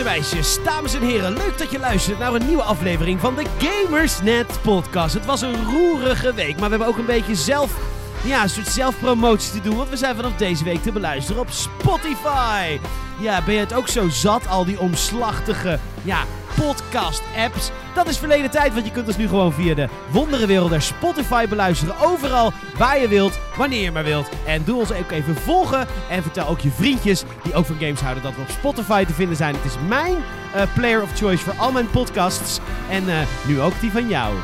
En 0.00 0.06
meisjes, 0.06 0.58
dames 0.64 0.94
en 0.94 1.02
heren, 1.02 1.32
leuk 1.32 1.58
dat 1.58 1.70
je 1.70 1.78
luistert 1.78 2.18
naar 2.18 2.34
een 2.34 2.46
nieuwe 2.46 2.62
aflevering 2.62 3.20
van 3.20 3.34
de 3.34 3.44
Gamersnet 3.58 4.58
podcast. 4.62 5.14
Het 5.14 5.26
was 5.26 5.42
een 5.42 5.64
roerige 5.64 6.34
week, 6.34 6.60
maar 6.60 6.70
we 6.70 6.76
hebben 6.76 6.86
ook 6.86 6.98
een 6.98 7.06
beetje 7.06 7.34
zelf, 7.34 7.76
ja, 8.24 8.42
een 8.42 8.48
soort 8.48 8.66
zelfpromotie 8.66 9.52
te 9.52 9.60
doen, 9.60 9.76
want 9.76 9.88
we 9.88 9.96
zijn 9.96 10.16
vanaf 10.16 10.36
deze 10.36 10.64
week 10.64 10.82
te 10.82 10.92
beluisteren 10.92 11.40
op 11.40 11.50
Spotify. 11.50 12.78
Ja, 13.18 13.42
ben 13.44 13.54
je 13.54 13.60
het 13.60 13.72
ook 13.72 13.88
zo 13.88 14.08
zat, 14.08 14.48
al 14.48 14.64
die 14.64 14.80
omslachtige, 14.80 15.78
ja, 16.02 16.24
podcast-apps? 16.56 17.70
Dat 17.94 18.08
is 18.08 18.18
verleden 18.18 18.50
tijd, 18.50 18.72
want 18.72 18.86
je 18.86 18.92
kunt 18.92 19.06
ons 19.06 19.16
nu 19.16 19.28
gewoon 19.28 19.52
via 19.52 19.74
de 19.74 19.88
wonderenwereld 20.10 20.70
der 20.70 20.82
Spotify 20.82 21.46
beluisteren. 21.48 21.98
Overal, 21.98 22.52
waar 22.78 23.00
je 23.00 23.08
wilt, 23.08 23.38
wanneer 23.56 23.82
je 23.82 23.90
maar 23.90 24.04
wilt. 24.04 24.28
En 24.46 24.64
doe 24.64 24.78
ons 24.78 24.92
ook 24.92 25.10
even 25.10 25.36
volgen. 25.36 25.86
En 26.10 26.22
vertel 26.22 26.46
ook 26.46 26.60
je 26.60 26.70
vriendjes, 26.70 27.24
die 27.42 27.54
ook 27.54 27.66
van 27.66 27.76
games 27.78 28.00
houden, 28.00 28.22
dat 28.22 28.34
we 28.34 28.40
op 28.40 28.50
Spotify 28.50 29.04
te 29.04 29.14
vinden 29.14 29.36
zijn. 29.36 29.54
Het 29.54 29.64
is 29.64 29.76
mijn 29.88 30.16
eh, 30.54 30.62
player 30.74 31.02
of 31.02 31.16
choice 31.16 31.44
voor 31.44 31.54
al 31.56 31.72
mijn 31.72 31.90
podcasts. 31.90 32.58
En 32.90 33.08
eh, 33.08 33.26
nu 33.46 33.60
ook 33.60 33.80
die 33.80 33.90
van 33.90 34.08
jou. 34.08 34.34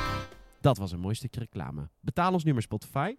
Dat 0.67 0.79
was 0.79 0.93
een 0.93 1.01
mooi 1.01 1.15
stukje 1.15 1.41
reclame. 1.41 1.89
Betaal 2.01 2.33
ons 2.33 2.45
nu 2.45 2.53
maar 2.53 2.63
Spotify. 2.63 3.15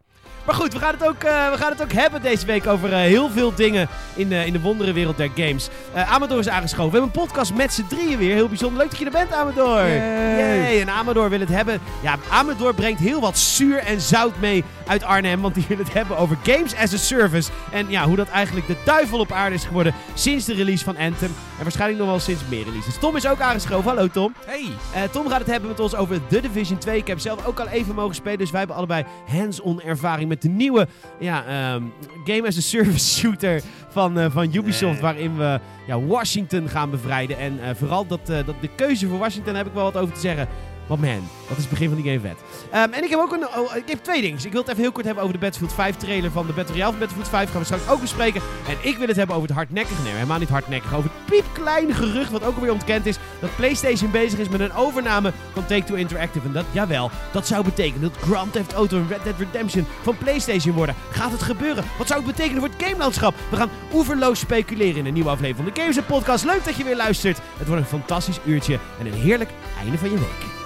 Maar 0.46 0.56
goed, 0.56 0.74
we 0.74 0.80
gaan 0.80 0.94
het 0.94 1.08
ook, 1.08 1.24
eh, 1.24 1.52
we 1.52 1.58
gaan 1.58 1.72
het 1.72 1.82
ook 1.82 1.92
hebben 1.92 2.22
deze 2.22 2.46
week 2.46 2.68
over 2.68 2.94
eh, 2.94 3.00
heel 3.00 3.30
veel 3.30 3.54
dingen 3.56 3.88
in, 4.16 4.32
eh, 4.32 4.46
in 4.46 4.54
de 4.54 4.62
wonderenwereld 4.62 5.18
der 5.18 5.30
games. 5.36 5.70
Amador 5.94 6.40
is 6.40 6.48
aangeschoven. 6.48 6.92
We 6.92 6.98
hebben 6.98 7.16
een 7.16 7.26
podcast 7.26 7.54
met 7.54 7.74
z'n 7.74 7.88
drieën 7.88 8.18
weer. 8.18 8.34
Heel 8.34 8.48
bijzonder. 8.48 8.78
Leuk 8.80 8.90
dat 8.90 9.00
je 9.00 9.06
er 9.06 9.12
bent, 9.12 9.34
Amador. 9.34 9.88
Yay. 9.88 10.82
En 10.82 10.90
Amador 10.90 11.30
wil 11.30 11.40
het 11.40 11.50
hebben. 11.50 11.80
Ja, 12.04 12.18
Amador 12.30 12.74
brengt 12.76 13.00
heel 13.00 13.22
wat 13.22 13.38
zuur 13.38 13.78
en 13.78 14.02
zout 14.02 14.40
mee 14.40 14.64
uit 14.88 15.04
Arnhem. 15.04 15.42
Want 15.42 15.56
die 15.56 15.66
wil 15.68 15.78
het 15.78 15.94
hebben 15.94 16.18
over 16.18 16.38
games 16.44 16.76
as 16.76 16.94
a 16.94 16.98
service. 16.98 17.52
En 17.72 17.90
ja, 17.90 18.06
hoe 18.06 18.16
dat 18.16 18.28
eigenlijk 18.28 18.68
de 18.68 18.78
duivel 18.86 19.20
op 19.20 19.32
aarde 19.32 19.56
is 19.56 19.66
geworden 19.66 19.94
sinds 20.14 20.46
de 20.46 20.54
release 20.54 20.84
van 20.84 20.98
Anthem. 20.98 21.32
En 21.58 21.64
waarschijnlijk 21.64 22.00
nog 22.00 22.10
wel 22.10 22.20
sinds 22.20 22.42
meer 22.50 22.64
releases. 22.64 23.00
Tom 23.00 23.16
is 23.16 23.28
ook 23.28 23.40
aangeschoven. 23.40 23.90
Hallo 23.90 24.08
Tom. 24.08 24.34
Hey! 24.46 24.70
Tom 25.12 25.30
gaat 25.30 25.40
het 25.40 25.48
hebben 25.48 25.70
met 25.70 25.80
ons 25.80 25.96
over 25.96 26.28
The 26.28 26.42
Division 26.42 26.78
2. 26.78 26.98
Ik 26.98 27.08
heb 27.08 27.20
zelf 27.20 27.37
ook 27.46 27.60
al 27.60 27.68
even 27.68 27.96
mogen 27.96 28.16
spelen, 28.16 28.38
dus 28.38 28.50
wij 28.50 28.60
hebben 28.60 28.78
allebei 28.78 29.06
hands-on 29.26 29.82
ervaring 29.82 30.30
met 30.30 30.42
de 30.42 30.50
nieuwe 30.50 30.88
ja, 31.20 31.46
ehm, 31.46 31.84
Game 32.26 32.48
as 32.48 32.58
a 32.58 32.62
Service 32.62 33.10
shooter 33.20 33.62
van, 33.90 34.20
eh, 34.20 34.32
van 34.32 34.56
Ubisoft. 34.56 34.94
Nee. 34.94 35.02
Waarin 35.02 35.38
we 35.38 35.60
ja, 35.88 36.00
Washington 36.00 36.70
gaan 36.70 36.90
bevrijden. 36.90 37.38
En 37.38 37.60
eh, 37.64 37.76
vooral 37.76 38.08
dat, 38.08 38.30
eh, 38.30 38.46
dat 38.46 38.56
de 38.62 38.70
keuze 38.76 39.08
voor 39.08 39.18
Washington 39.18 39.54
daar 39.54 39.64
heb 39.64 39.68
ik 39.68 39.74
wel 39.74 39.92
wat 39.92 39.98
over 39.98 40.14
te 40.14 40.20
zeggen. 40.20 40.48
Want 40.88 41.02
man, 41.02 41.30
dat 41.48 41.58
is 41.58 41.64
het 41.64 41.70
begin 41.70 41.88
van 41.88 42.02
die 42.02 42.12
game 42.12 42.20
vet. 42.20 42.38
Ehm, 42.72 42.94
en 42.94 43.04
ik 43.04 43.10
heb 43.10 43.20
ook 43.20 43.32
een, 43.32 43.48
oh, 43.48 43.76
ik 43.76 43.90
heb 43.90 44.04
twee 44.04 44.22
dingen. 44.22 44.46
Ik 44.46 44.52
wil 44.52 44.62
het 44.62 44.70
even 44.70 44.82
heel 44.82 44.92
kort 44.92 45.06
hebben 45.06 45.24
over 45.24 45.36
de 45.36 45.42
Battlefield 45.42 45.74
5 45.74 45.96
trailer 45.96 46.32
van 46.32 46.48
de 46.48 46.54
Battle 46.54 46.84
van 46.84 47.00
Battlefield 47.00 47.30
5. 47.30 47.50
Gaan 47.50 47.60
we 47.60 47.66
straks 47.66 47.90
ook 47.90 48.02
bespreken. 48.02 48.42
En 48.68 48.90
ik 48.90 48.98
wil 48.98 49.08
het 49.08 49.16
hebben 49.16 49.36
over 49.36 49.48
het 49.48 49.58
hardnekkige, 49.58 50.02
nee 50.02 50.14
helemaal 50.14 50.40
niet 50.40 50.50
hardnekkig. 50.50 50.94
Over 50.94 51.10
het 51.14 51.26
piepkleine 51.26 51.94
gerucht 51.94 52.32
wat 52.32 52.44
ook 52.44 52.56
alweer 52.56 52.72
ontkend 52.72 53.06
is. 53.06 53.18
Dat 53.40 53.56
PlayStation 53.56 54.12
bezig 54.12 54.40
is 54.40 54.50
met 54.50 54.60
een 54.60 54.74
overname 54.74 55.34
van 55.54 55.66
Take-Two 55.66 55.96
Interactive. 55.96 56.46
En 56.46 56.54
dat, 56.54 56.66
jawel, 56.72 57.12
dat 57.32 57.48
zou 57.48 57.64
betekenen 57.64 58.02
dat 58.02 58.18
Grand 58.22 58.54
Theft 58.54 58.74
Auto 58.74 58.98
en 58.98 59.08
Red 59.08 59.24
Dead 59.24 59.40
Redemption 59.40 59.86
van 60.02 60.18
PlayStation 60.18 60.76
worden. 60.76 60.96
Gaat 61.10 61.32
het 61.32 61.42
gebeuren? 61.42 61.84
Wat 61.98 62.08
zou 62.08 62.20
het 62.20 62.36
betekenen 62.36 62.62
voor 62.62 62.70
het 62.70 62.84
gamelandschap? 62.84 63.36
We 63.50 63.56
gaan 63.56 63.70
oeverloos 63.94 64.40
speculeren 64.40 64.96
in 64.98 65.06
een 65.06 65.14
nieuwe 65.14 65.30
aflevering 65.30 65.58
van 65.58 65.74
de 65.74 65.82
Games 65.82 66.06
Podcast. 66.06 66.46
Leuk 66.46 66.66
dat 66.66 66.76
je 66.76 66.84
weer 66.84 66.96
luistert. 66.96 67.40
Het 67.58 67.68
wordt 67.68 67.82
een 67.82 67.88
fantastisch 67.88 68.40
uurtje 68.46 68.80
en 69.00 69.06
een 69.06 69.14
heerlijk 69.14 69.50
einde 69.82 69.98
van 69.98 70.12
je 70.12 70.18
week. 70.18 70.57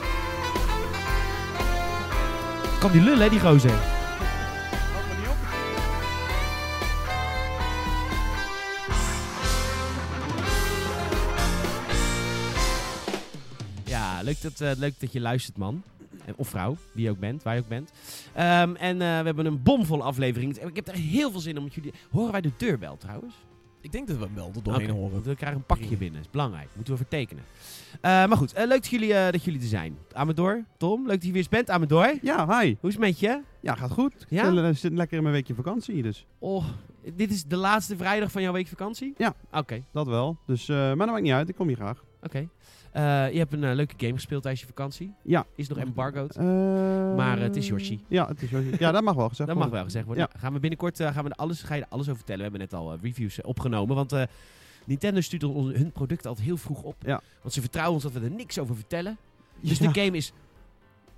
Kan 2.82 2.92
die 2.92 3.02
lullen, 3.02 3.22
hè, 3.22 3.30
die 3.30 3.40
gozer. 3.40 3.78
Ja, 13.86 14.22
leuk 14.22 14.42
dat, 14.42 14.62
eh, 14.62 14.72
leuk 14.78 15.00
dat 15.00 15.12
je 15.12 15.20
luistert, 15.22 15.58
man. 15.58 15.84
En- 16.26 16.34
Of 16.38 16.48
vrouw, 16.48 16.78
wie 16.92 17.04
je 17.04 17.10
ook 17.10 17.20
bent, 17.20 17.44
waar 17.44 17.56
je 17.56 17.62
ook 17.62 17.68
bent. 17.68 17.92
Ehm, 18.34 18.76
en 18.76 18.94
eh, 19.02 19.08
we 19.20 19.26
hebben 19.26 19.46
een 19.46 19.64
bomvolle 19.64 20.04
aflevering. 20.04 20.58
Ik 20.58 20.76
heb 20.76 20.88
er 20.88 20.94
heel 20.96 21.32
veel 21.32 21.40
zin 21.40 21.56
in 21.56 21.64
met 21.64 21.74
jullie. 21.74 21.94
Horen 22.12 22.32
wij 22.32 22.42
de 22.42 22.52
deurbel 22.58 22.98
trouwens? 22.98 23.34
Ik 23.82 23.92
denk 23.92 24.08
dat 24.08 24.18
we 24.18 24.28
wel 24.34 24.52
er 24.56 24.64
doorheen 24.64 24.90
horen. 24.90 25.22
We 25.24 25.36
krijgen 25.36 25.58
een 25.60 25.66
pakje 25.66 25.98
binnen. 25.98 26.14
Dat 26.18 26.26
is 26.26 26.32
belangrijk. 26.32 26.68
Moeten 26.76 26.94
we 26.94 27.00
vertekenen. 27.00 27.44
Eh, 27.94 28.02
maar 28.02 28.38
goed, 28.38 28.54
eh, 28.54 28.68
leuk 28.68 28.82
dat 28.82 28.88
jullie, 28.88 29.14
eh, 29.14 29.32
dat 29.32 29.44
jullie 29.44 29.60
er 29.62 29.66
zijn. 29.68 29.98
Amador, 30.14 30.64
Tom, 30.78 31.02
leuk 31.02 31.16
dat 31.16 31.22
je 31.24 31.28
weer 31.28 31.38
eens 31.38 31.50
bent. 31.50 31.70
Amador, 31.70 32.14
Ja, 32.22 32.60
hi. 32.60 32.76
hoe 32.80 32.90
is 32.90 32.96
het 32.96 33.04
met 33.04 33.20
je? 33.20 33.42
Ja, 33.60 33.76
gaat 33.76 33.92
goed. 33.92 34.14
Ik 34.22 34.26
Ja? 34.30 34.50
zit- 34.54 34.64
eh, 34.64 34.70
zit 34.74 34.94
lekker 34.94 35.18
in 35.18 35.24
mijn 35.24 35.36
weekje 35.36 35.54
vakantie, 35.56 36.02
dus 36.04 36.26
Oh, 36.40 36.66
dit 37.16 37.32
is 37.32 37.44
de 37.44 37.56
laatste 37.56 37.98
vrijdag 37.98 38.32
van 38.32 38.42
jouw 38.42 38.54
week 38.54 38.68
vakantie? 38.68 39.14
Ja. 39.18 39.34
Oké, 39.52 39.84
dat 39.92 40.08
wel. 40.08 40.38
Dus, 40.46 40.68
maar 40.68 40.96
dat 40.98 41.08
maakt 41.08 41.22
niet 41.22 41.32
uit, 41.32 41.50
ik 41.50 41.56
kom 41.56 41.68
hier 41.68 41.76
graag. 41.76 42.04
oké. 42.24 42.48
Je 43.32 43.38
hebt 43.38 43.54
een 43.54 43.76
leuke 43.76 43.94
game 43.98 44.14
gespeeld 44.14 44.42
tijdens 44.42 44.62
je 44.64 44.68
vakantie. 44.70 45.14
Ja. 45.24 45.46
Is 45.56 45.68
nog 45.68 45.78
embargoed. 45.78 46.36
Maar, 47.16 47.40
het 47.40 47.56
is 47.56 47.68
Yoshi. 47.68 48.04
Ja, 48.08 48.28
het 48.28 48.42
is 48.42 48.50
Yoshi. 48.50 48.70
Ja, 48.80 48.92
dat 48.92 49.04
mag 49.04 49.16
wel 49.16 49.30
gezegd 49.30 49.50
Dat 49.50 49.58
mag 49.58 49.68
worden. 49.70 49.74
wel 49.74 49.84
gezegd 49.84 50.06
worden. 50.06 50.28
Gaan 50.38 50.54
we 50.54 50.60
binnenkort 50.60 50.98
gaan 51.04 51.24
we 51.24 51.32
alles, 51.32 51.64
ga 51.64 51.76
je 51.76 51.82
er 51.82 51.88
alles 51.90 52.06
over 52.06 52.18
vertellen. 52.18 52.52
We 52.52 52.58
hebben 52.58 52.70
net 52.70 52.74
al 52.74 52.98
reviews 53.02 53.42
opgenomen. 53.42 53.96
Want 53.96 54.14
Nintendo 54.86 55.22
stuurt 55.22 55.44
ons 55.44 55.74
hun 55.74 55.92
producten 55.92 56.30
altijd 56.30 56.48
heel 56.48 56.58
vroeg 56.58 56.82
op. 56.84 56.96
Ja. 57.06 57.22
Want 57.42 57.54
ze 57.54 57.62
vertrouwen 57.62 57.94
ons 57.96 58.04
dat 58.04 58.12
we 58.14 58.20
er 58.20 58.32
niks 58.32 58.60
over 58.60 58.76
vertellen. 58.76 59.18
Dus 59.60 59.78
Ja. 59.78 59.92
de 59.92 60.02
game 60.02 60.18
is... 60.18 60.34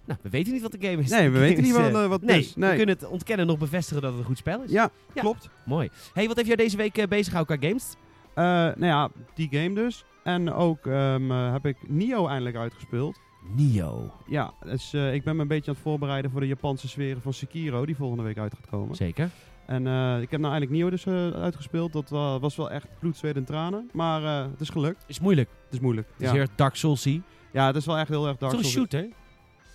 Nou, 0.06 0.20
we 0.22 0.30
weten 0.30 0.54
niet 0.54 0.62
wat 0.62 0.72
de 0.72 0.88
game 0.88 1.02
is. 1.02 1.10
Nee, 1.10 1.30
we 1.30 1.40
weten 1.40 1.64
niet 1.64 1.72
is, 1.76 1.78
wat, 1.82 1.94
eh, 2.04 2.08
wat 2.08 2.20
het 2.22 2.30
nee, 2.30 2.40
is. 2.40 2.54
we 2.56 2.68
kunnen 2.68 2.88
het 2.96 3.08
ontkennen 3.08 3.48
nog 3.48 3.58
bevestigen 3.58 4.02
dat 4.02 4.12
het 4.12 4.20
een 4.20 4.26
goed 4.28 4.38
spel 4.38 4.62
is. 4.64 4.72
Ja, 4.72 4.90
Ja. 5.14 5.22
klopt. 5.22 5.50
Mooi. 5.66 5.90
Hey, 6.14 6.28
wat 6.28 6.36
heeft 6.36 6.48
jou 6.48 6.60
deze 6.60 6.78
week 6.78 6.98
eh, 6.98 7.08
bezig 7.08 7.28
gehouden 7.28 7.58
qua 7.60 7.68
games? 7.68 7.96
Eh, 8.34 8.44
nou 8.80 8.86
ja, 8.86 9.10
die 9.36 9.48
game 9.52 9.74
dus. 9.74 10.06
En 10.24 10.54
ook 10.54 10.88
ehm, 10.88 11.32
eh, 11.32 11.52
heb 11.52 11.66
ik 11.66 11.78
Nio 11.90 12.28
eindelijk 12.28 12.56
uitgespeeld. 12.56 13.20
Nio. 13.56 14.12
Ja, 14.28 14.54
dus, 14.66 14.94
ik 14.94 15.24
ben 15.24 15.36
me 15.36 15.42
een 15.42 15.48
beetje 15.48 15.68
aan 15.70 15.74
het 15.76 15.84
voorbereiden 15.84 16.32
voor 16.32 16.40
de 16.40 16.48
Japanse 16.48 16.88
sferen 16.88 17.22
van 17.22 17.34
Sekiro, 17.34 17.86
die 17.86 17.96
volgende 17.96 18.24
week 18.24 18.38
uit 18.38 18.54
gaat 18.54 18.70
komen. 18.70 18.96
Zeker. 18.96 19.30
En 19.66 19.88
eh, 19.88 20.22
ik 20.22 20.32
heb 20.32 20.40
nou 20.40 20.54
eindelijk 20.54 20.72
Nio 20.72 20.90
dus 20.90 21.06
eh, 21.06 21.30
uitgespeeld. 21.30 21.94
Dat 21.94 22.10
wa- 22.10 22.40
was 22.40 22.56
wel 22.56 22.72
echt 22.72 22.88
bloed, 23.00 23.18
zweet 23.18 23.36
en 23.36 23.44
tranen. 23.46 23.90
Maar 23.94 24.24
eh, 24.24 24.52
het 24.52 24.62
is 24.62 24.70
gelukt. 24.70 25.04
Is 25.08 25.20
moeilijk. 25.20 25.50
Het 25.66 25.74
is 25.74 25.80
moeilijk. 25.80 26.08
Het 26.12 26.20
is 26.22 26.26
ja. 26.28 26.32
heel 26.32 26.42
erg 26.42 26.50
Dark 26.56 26.76
Souls-y. 26.76 27.22
ja, 27.52 27.68
het 27.68 27.76
is 27.76 27.86
wel 27.86 27.98
echt 27.98 28.10
heel 28.10 28.22
erg 28.28 28.32
Het 28.32 28.40
dark. 28.40 28.54
is 28.54 28.58
toch 28.58 28.66
een 28.84 28.88
Souls. 28.90 28.92
shooter? 28.92 29.18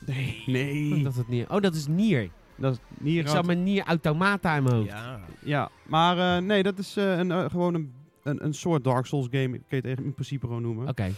Nee. 0.06 0.43
Nee. 0.47 1.03
dat 1.03 1.15
het 1.15 1.28
Nier. 1.28 1.50
Oh, 1.53 1.60
dat 1.60 1.75
is 1.75 1.87
Nier. 1.87 2.31
Dat 2.56 2.72
is 2.72 2.78
Nier 2.98 3.21
Ik 3.21 3.28
zat 3.28 3.47
met 3.47 3.59
Nier 3.59 3.84
Automata 3.87 4.56
in 4.56 4.62
mijn 4.62 4.75
hoofd. 4.75 4.88
Ja. 4.88 5.21
Ja, 5.44 5.69
maar 5.87 6.37
eh, 6.37 6.43
nee, 6.43 6.62
dat 6.62 6.78
is 6.78 6.97
eh, 6.97 7.19
een, 7.19 7.50
gewoon 7.50 7.75
een, 7.75 7.93
een, 8.22 8.44
een 8.44 8.54
soort 8.54 8.84
Dark 8.84 9.06
Souls 9.06 9.27
game. 9.31 9.54
Ik 9.56 9.62
kan 9.69 9.81
je 9.82 9.88
het 9.88 10.00
in 10.00 10.15
principe 10.15 10.47
gewoon 10.47 10.62
noemen. 10.62 10.88
Oké. 10.88 11.12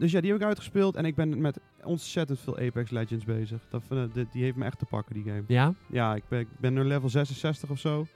Dus 0.00 0.12
ja, 0.12 0.20
die 0.20 0.30
heb 0.30 0.40
ik 0.40 0.46
uitgespeeld. 0.46 0.96
En 0.96 1.04
ik 1.04 1.14
ben 1.14 1.40
met 1.40 1.58
ontzettend 1.82 2.40
veel 2.40 2.58
Apex 2.58 2.90
Legends 2.90 3.24
bezig. 3.24 3.60
Dat, 3.68 3.82
die, 4.12 4.28
die 4.32 4.42
heeft 4.42 4.56
me 4.56 4.64
echt 4.64 4.78
te 4.78 4.84
pakken, 4.84 5.14
die 5.14 5.24
game. 5.24 5.44
Ja? 5.46 5.74
Ja, 5.86 6.14
ik 6.14 6.22
ben, 6.28 6.40
ik 6.40 6.48
ben 6.58 6.72
nu 6.72 6.84
level 6.84 7.08
66 7.08 7.70
of 7.70 7.78
zo. 7.78 8.06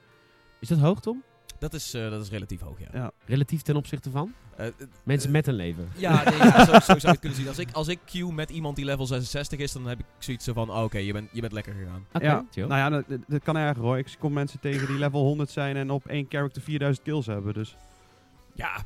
Is 0.59 0.69
dat 0.69 0.79
hoog, 0.79 1.01
Tom? 1.01 1.23
Dat 1.59 1.75
is, 1.75 1.95
eh, 1.95 2.11
dat 2.11 2.23
is 2.23 2.31
relatief 2.31 2.61
hoog, 2.61 2.81
ja. 2.81 2.89
Ja. 2.93 3.11
Relatief 3.27 3.63
ten 3.63 3.77
opzichte 3.77 4.11
van? 4.11 4.33
Eh, 4.57 4.67
eh, 4.67 4.73
Mensen 5.03 5.31
met 5.31 5.47
een 5.47 5.55
leven. 5.55 5.89
Ja, 5.97 6.25
nee, 6.25 6.37
ja, 6.37 6.65
zo, 6.65 6.73
zo 6.73 6.81
zou 6.81 6.99
je 7.01 7.07
het 7.07 7.19
kunnen 7.19 7.39
zien. 7.39 7.49
Als 7.49 7.59
ik, 7.59 7.73
als 7.73 7.89
ik 7.89 7.99
queue 8.05 8.33
met 8.33 8.51
iemand 8.51 8.77
die 8.77 8.85
level 8.85 9.07
66 9.07 9.59
is, 9.59 9.73
dan 9.73 9.87
heb 9.87 9.99
ik 9.99 10.05
zoiets 10.19 10.45
zo 10.45 10.53
van, 10.53 10.71
oh, 10.71 10.83
oké, 10.83 10.99
je, 10.99 11.13
bent, 11.13 11.29
je 11.33 11.41
bent 11.41 11.53
lekker 11.53 11.75
gegaan. 11.75 12.07
Oké, 12.13 12.25
ja. 12.25 12.47
chill. 12.51 12.67
Nou 12.67 12.95
ja, 12.95 13.19
dat, 13.27 13.43
kan 13.43 13.57
erger 13.57 13.83
hoor. 13.83 13.99
Ik 13.99 14.17
kom 14.19 14.33
mensen 14.33 14.61
tegen 14.61 14.87
die 14.87 14.99
level 14.99 15.21
100 15.21 15.51
zijn 15.51 15.77
en 15.77 15.91
op 15.91 16.07
één 16.07 16.27
character 16.29 16.63
4000 16.63 17.07
kills 17.07 17.27
hebben. 17.27 17.55
Dus 17.55 17.77
Ja, 18.55 18.85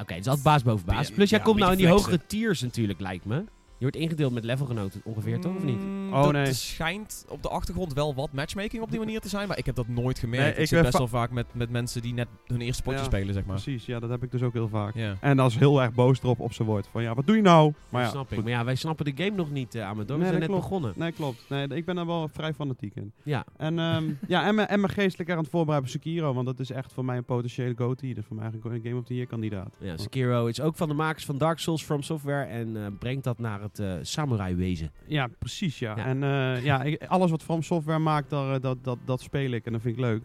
Oké, 0.00 0.12
het 0.12 0.22
is 0.22 0.26
altijd 0.26 0.44
baas 0.44 0.62
boven 0.62 0.86
baas. 0.86 1.10
Plus 1.10 1.30
jij 1.30 1.38
ja, 1.38 1.44
komt 1.44 1.58
nou 1.58 1.72
in 1.72 1.78
die 1.78 1.88
hogere 1.88 2.20
tiers 2.26 2.60
natuurlijk, 2.62 3.00
lijkt 3.00 3.24
me. 3.24 3.44
Je 3.78 3.90
wordt 3.90 3.96
ingedeeld 3.96 4.32
met 4.32 4.44
levelgenoten 4.44 5.00
ongeveer, 5.04 5.40
toch? 5.40 5.56
Of 5.56 5.64
niet? 5.64 5.80
Mm, 5.80 6.12
Oh, 6.12 6.28
nee. 6.28 6.52
schijnt 6.52 7.24
op 7.28 7.42
de 7.42 7.48
achtergrond 7.48 7.92
wel 7.92 8.14
wat 8.14 8.32
matchmaking 8.32 8.82
op 8.82 8.90
die 8.90 8.98
manier 8.98 9.20
te 9.20 9.28
zijn, 9.28 9.48
maar 9.48 9.58
ik 9.58 9.66
heb 9.66 9.74
dat 9.74 9.88
nooit 9.88 10.18
gemerkt. 10.18 10.44
Nee, 10.44 10.52
ik 10.54 10.58
ik 10.58 10.66
zit 10.66 10.70
ben 10.70 10.82
best 10.82 10.92
va- 10.92 10.98
wel 11.10 11.20
vaak 11.20 11.30
met, 11.30 11.46
met 11.52 11.70
mensen 11.70 12.02
die 12.02 12.14
net 12.14 12.28
hun 12.46 12.60
eerste 12.60 12.82
potje 12.82 12.98
Ja, 12.98 13.04
spelen, 13.04 13.34
zeg 13.34 13.44
maar. 13.44 13.54
precies, 13.62 13.86
ja, 13.86 13.98
dat 13.98 14.10
heb 14.10 14.22
ik 14.22 14.30
dus 14.30 14.42
ook 14.42 14.52
heel 14.52 14.68
vaak. 14.68 14.94
Ja. 14.94 15.16
En 15.20 15.38
als 15.38 15.58
heel 15.58 15.82
erg 15.82 15.92
boos 15.92 16.22
erop 16.22 16.40
op 16.40 16.52
ze 16.52 16.64
wordt. 16.64 16.86
Van 16.86 17.02
ja, 17.02 17.14
wat 17.14 17.26
doe 17.26 17.36
je 17.36 17.42
nou? 17.42 17.72
Maar 17.88 18.02
ja, 18.02 18.08
snap 18.08 18.32
ik. 18.32 18.42
Maar 18.42 18.48
ja, 18.52 18.64
wij 18.64 18.74
snappen 18.74 19.04
de 19.04 19.12
game 19.24 19.36
nog 19.36 19.50
niet, 19.50 19.74
uh, 19.74 19.82
Amador. 19.82 20.06
We 20.06 20.22
Nee, 20.22 20.26
zijn 20.28 20.38
net 20.40 20.48
klopt. 20.48 20.62
begonnen. 20.62 20.92
Nee, 20.96 21.12
klopt. 21.12 21.44
Nee, 21.48 21.66
ik 21.68 21.84
ben 21.84 21.98
er 21.98 22.06
wel 22.06 22.28
vrij 22.28 22.54
fanatiek 22.54 22.94
in. 22.94 23.12
Ja. 23.22 23.44
En, 23.56 23.78
ehm, 23.78 24.04
ja, 24.28 24.46
en, 24.46 24.54
me, 24.54 24.62
en 24.62 24.80
me 24.80 24.88
geestelijk 24.88 25.30
er 25.30 25.36
aan 25.36 25.42
het 25.42 25.50
voorbereiden 25.50 25.90
op 25.90 25.94
Sekiro. 26.02 26.34
Want 26.34 26.46
dat 26.46 26.60
is 26.60 26.70
echt 26.70 26.92
voor 26.92 27.04
mij 27.04 27.16
een 27.16 27.24
potentiële 27.24 27.74
GOTY. 27.76 28.14
Dus 28.14 28.24
voor 28.26 28.36
mij 28.36 28.44
eigenlijk 28.44 28.74
een 28.76 28.88
Game 28.90 29.00
of 29.00 29.06
the 29.06 29.14
Year 29.14 29.26
kandidaat. 29.26 29.76
ja, 29.78 29.96
Sekiro 29.96 30.46
is 30.46 30.60
ook 30.60 30.76
van 30.76 30.88
de 30.88 30.94
makers 30.94 31.24
van 31.24 31.38
Dark 31.38 31.58
Souls 31.58 31.82
From 31.84 32.02
Software 32.02 32.44
en 32.44 32.76
eh, 32.76 32.86
brengt 32.98 33.24
dat 33.24 33.38
naar 33.38 33.62
het 33.64 33.78
eh 33.78 33.94
samurai 34.02 34.54
wezen. 34.54 34.92
Ja, 35.06 35.28
precies 35.38 35.78
ja. 35.78 35.96
Ja. 35.96 36.04
En 36.04 36.22
eh, 36.22 36.64
ja, 36.64 36.82
ik- 36.82 37.04
alles 37.04 37.30
wat 37.30 37.42
From 37.42 37.62
Software 37.62 37.98
maakt, 37.98 38.30
daar, 38.30 38.54
eh, 38.54 38.60
dat, 38.60 38.84
dat, 38.84 38.98
dat 39.04 39.20
speel 39.20 39.50
ik. 39.50 39.66
En 39.66 39.72
dat 39.72 39.80
vind 39.80 39.94
ik 39.96 40.00
leuk. 40.00 40.22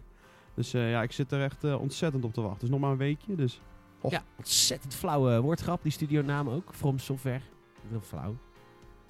Dus 0.54 0.74
eh, 0.74 0.90
ja, 0.90 1.02
ik 1.02 1.12
zit 1.12 1.32
er 1.32 1.42
echt 1.42 1.64
eh, 1.64 1.80
ontzettend 1.80 2.24
op 2.24 2.34
te 2.34 2.40
wachten. 2.40 2.62
Is 2.64 2.70
nog 2.70 2.80
maar 2.80 2.90
een 2.90 2.96
weekje, 2.96 3.34
dus... 3.34 3.60
Och. 4.00 4.10
Ja, 4.10 4.22
ontzettend 4.36 4.94
flauwe 4.94 5.40
woordgrap, 5.40 5.82
die 5.82 5.92
studionaam 5.92 6.48
ook. 6.48 6.74
From 6.74 6.98
Software. 6.98 7.40
Heel 7.90 8.00
flauw. 8.00 8.36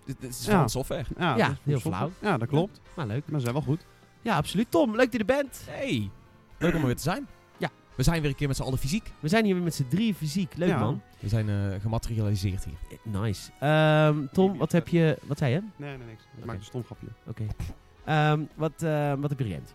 Dit, 0.04 0.20
dit 0.20 0.30
is 0.30 0.46
Ja. 0.46 0.68
software. 0.68 1.04
Ja, 1.18 1.36
Ja, 1.36 1.46
heel 1.46 1.78
Software. 1.78 1.96
flauw. 1.96 2.10
Ja, 2.30 2.38
dat 2.38 2.48
klopt. 2.48 2.80
Maar 2.96 3.06
leuk. 3.06 3.22
Maar 3.26 3.40
ze 3.40 3.46
zijn 3.46 3.52
wel 3.54 3.62
goed. 3.64 3.86
Ja, 4.22 4.36
absoluut. 4.36 4.70
Tom, 4.70 4.90
leuk 4.90 4.98
dat 5.04 5.12
je 5.12 5.18
er 5.18 5.24
bent. 5.24 5.64
Hey, 5.68 6.10
leuk 6.58 6.74
om 6.74 6.80
er 6.80 6.86
weer 6.86 6.96
te 6.96 7.02
zijn. 7.02 7.26
We 8.00 8.06
zijn 8.06 8.20
weer 8.20 8.30
een 8.30 8.36
keer 8.36 8.48
met 8.48 8.56
z'n 8.56 8.62
allen 8.62 8.78
fysiek. 8.78 9.12
We 9.20 9.28
zijn 9.28 9.44
hier 9.44 9.54
weer 9.54 9.62
met 9.62 9.74
z'n 9.74 9.86
drieën 9.88 10.14
fysiek. 10.14 10.54
Leuk 10.56 10.68
Ja. 10.68 10.78
man. 10.78 11.02
We 11.18 11.28
zijn 11.28 11.48
eh, 11.48 11.80
gematerialiseerd 11.80 12.64
hier. 12.64 12.74
Eh, 12.90 13.20
Nice. 13.20 13.50
Ehm, 13.60 14.26
Tom, 14.32 14.58
wat 14.58 14.72
heb 14.72 14.88
je... 14.88 15.18
Wat 15.22 15.38
zei 15.38 15.52
je? 15.52 15.62
Nee, 15.76 15.96
nee, 15.96 16.06
niks. 16.06 16.22
Ik 16.38 16.44
maak 16.44 16.56
een 16.56 16.64
stom 16.64 16.84
grapje. 16.84 17.06
Oké. 17.26 17.46
Ehm, 18.04 18.40
wat, 18.54 18.82
eh, 18.82 19.12
wat 19.18 19.30
heb 19.30 19.38
je 19.38 19.44
gerend? 19.44 19.74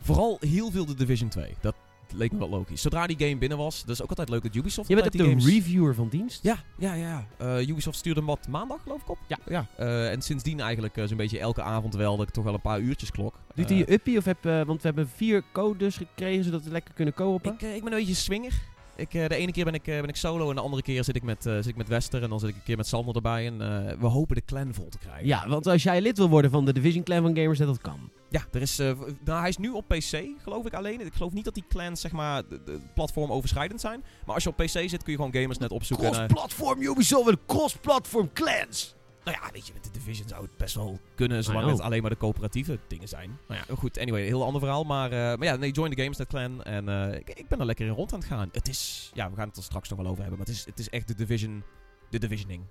Vooral 0.00 0.36
heel 0.40 0.70
veel 0.70 0.86
de 0.86 0.94
Division 0.94 1.28
2. 1.28 1.54
Dat 1.60 1.74
leek 2.14 2.32
me 2.32 2.38
wel 2.38 2.48
logisch. 2.48 2.82
Zodra 2.82 3.06
die 3.06 3.18
game 3.18 3.36
binnen 3.36 3.58
was, 3.58 3.80
dat 3.80 3.94
is 3.94 4.02
ook 4.02 4.08
altijd 4.08 4.28
leuk 4.28 4.42
dat 4.42 4.54
Ubisoft 4.54 4.88
Je 4.88 4.94
bent 4.94 5.06
ook 5.06 5.12
de 5.12 5.24
games... 5.24 5.44
reviewer 5.44 5.94
van 5.94 6.08
dienst? 6.08 6.42
Ja, 6.42 6.56
ja, 6.78 6.94
ja. 6.94 7.26
Eh, 7.36 7.68
Ubisoft 7.68 7.98
stuurde 7.98 8.20
hem 8.20 8.28
wat 8.28 8.48
maandag, 8.48 8.82
geloof 8.82 9.00
ik, 9.00 9.08
op. 9.08 9.18
Ja. 9.26 9.38
ja. 9.46 9.66
Eh, 9.76 10.10
en 10.10 10.22
sindsdien 10.22 10.60
eigenlijk 10.60 10.96
eh, 10.96 11.04
zo'n 11.04 11.16
beetje 11.16 11.38
elke 11.38 11.62
avond 11.62 11.94
wel 11.94 12.16
dat 12.16 12.26
ik 12.26 12.32
toch 12.32 12.44
wel 12.44 12.54
een 12.54 12.60
paar 12.60 12.80
uurtjes 12.80 13.10
klok. 13.10 13.34
Doet 13.54 13.68
hij 13.68 13.78
je 13.78 13.92
uppie? 13.92 14.18
Of 14.18 14.24
heb, 14.24 14.42
want 14.42 14.82
we 14.82 14.88
hebben 14.88 15.08
vier 15.08 15.42
codes 15.52 15.96
gekregen 15.96 16.44
zodat 16.44 16.62
we 16.62 16.70
lekker 16.70 16.94
kunnen 16.94 17.14
kopen. 17.14 17.52
ik, 17.52 17.62
ik 17.62 17.84
ben 17.84 17.92
een 17.92 17.98
beetje 17.98 18.14
swinger. 18.14 18.52
Ik, 18.96 19.14
eh, 19.14 19.28
de 19.28 19.34
ene 19.34 19.52
keer 19.52 19.64
ben 19.64 19.74
ik, 19.74 19.86
eh, 19.86 20.00
ben 20.00 20.08
ik 20.08 20.16
solo 20.16 20.48
en 20.48 20.54
de 20.54 20.60
andere 20.60 20.82
keer 20.82 21.04
zit 21.04 21.16
ik, 21.16 21.22
met, 21.22 21.46
eh, 21.46 21.54
zit 21.54 21.66
ik 21.66 21.76
met 21.76 21.88
Wester. 21.88 22.22
En 22.22 22.28
dan 22.28 22.40
zit 22.40 22.48
ik 22.48 22.54
een 22.54 22.62
keer 22.62 22.76
met 22.76 22.86
Sander 22.86 23.14
erbij. 23.14 23.46
En 23.46 23.58
we 24.00 24.06
hopen 24.06 24.36
de 24.36 24.44
clan 24.44 24.74
vol 24.74 24.88
te 24.88 24.98
krijgen. 24.98 25.26
Ja, 25.26 25.48
want 25.48 25.66
als 25.66 25.82
jij 25.82 26.00
lid 26.00 26.16
wil 26.18 26.28
worden 26.28 26.50
van 26.50 26.64
de 26.64 26.72
Division 26.72 27.04
Clan 27.04 27.22
van 27.22 27.36
Gamers, 27.36 27.58
dat 27.58 27.80
kan. 27.80 28.10
Ja, 28.28 28.46
er 28.52 28.60
is, 28.60 28.76
nou, 29.24 29.40
hij 29.40 29.48
is 29.48 29.56
nu 29.56 29.70
op 29.70 29.88
PC, 29.88 30.24
geloof 30.42 30.66
ik 30.66 30.74
alleen. 30.74 31.00
Ik 31.00 31.14
geloof 31.14 31.32
niet 31.32 31.44
dat 31.44 31.54
die 31.54 31.64
clans 31.68 32.00
zeg 32.00 32.12
maar, 32.12 32.48
de, 32.48 32.62
de 32.64 32.80
platformoverschrijdend 32.94 33.80
zijn. 33.80 34.04
Maar 34.26 34.34
als 34.34 34.44
je 34.44 34.48
op 34.48 34.56
PC 34.56 34.68
zit, 34.68 35.02
kun 35.02 35.12
je 35.12 35.16
gewoon 35.16 35.34
gamers 35.34 35.58
net 35.58 35.70
opzoeken. 35.70 36.06
en, 36.06 36.12
Cross-platform 36.12 36.82
Ubisoft 36.82 37.28
en 37.28 37.38
cross-platform 37.46 38.32
clans. 38.32 38.94
Nou 39.24 39.36
ja, 39.42 39.50
weet 39.52 39.66
je, 39.66 39.72
met 39.72 39.84
de 39.84 39.90
Division 39.90 40.28
zou 40.28 40.42
het 40.42 40.56
best 40.56 40.74
wel 40.74 40.98
kunnen, 41.14 41.44
zolang 41.44 41.70
het 41.70 41.80
alleen 41.80 42.00
maar 42.00 42.10
de 42.10 42.16
coöperatieve 42.16 42.78
dingen 42.86 43.08
zijn. 43.08 43.38
Nou 43.48 43.60
ja, 43.68 43.74
goed, 43.74 43.98
anyway, 43.98 44.20
een 44.20 44.26
heel 44.26 44.44
ander 44.44 44.60
verhaal. 44.60 44.84
Maar, 44.84 45.12
eh, 45.12 45.18
maar 45.18 45.44
ja, 45.44 45.56
nee, 45.56 45.70
join 45.72 45.90
the 45.90 45.96
Gamers, 45.96 46.16
dat 46.18 46.26
clan. 46.26 46.62
En 46.62 46.88
eh, 46.88 47.18
ik, 47.18 47.30
ik 47.30 47.48
ben 47.48 47.60
er 47.60 47.66
lekker 47.66 47.86
in 47.86 47.92
rond 47.92 48.12
aan 48.12 48.18
het 48.18 48.28
gaan. 48.28 48.48
Het 48.52 48.68
is, 48.68 49.10
ja, 49.14 49.30
we 49.30 49.36
gaan 49.36 49.48
het 49.48 49.56
er 49.56 49.62
straks 49.62 49.88
nog 49.88 49.98
wel 49.98 50.06
over 50.08 50.20
hebben. 50.20 50.38
Maar 50.38 50.46
het 50.46 50.56
is, 50.56 50.64
het 50.64 50.78
is 50.78 50.88
echt 50.88 51.08
de 51.08 51.14
Division, 51.14 51.62
de 52.10 52.18
Divisioning. 52.18 52.64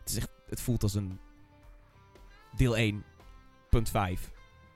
Het, 0.00 0.08
is 0.10 0.16
echt, 0.16 0.30
het 0.48 0.60
voelt 0.60 0.82
als 0.82 0.94
een 0.94 1.18
deel 2.56 2.92
1.5. 2.92 4.30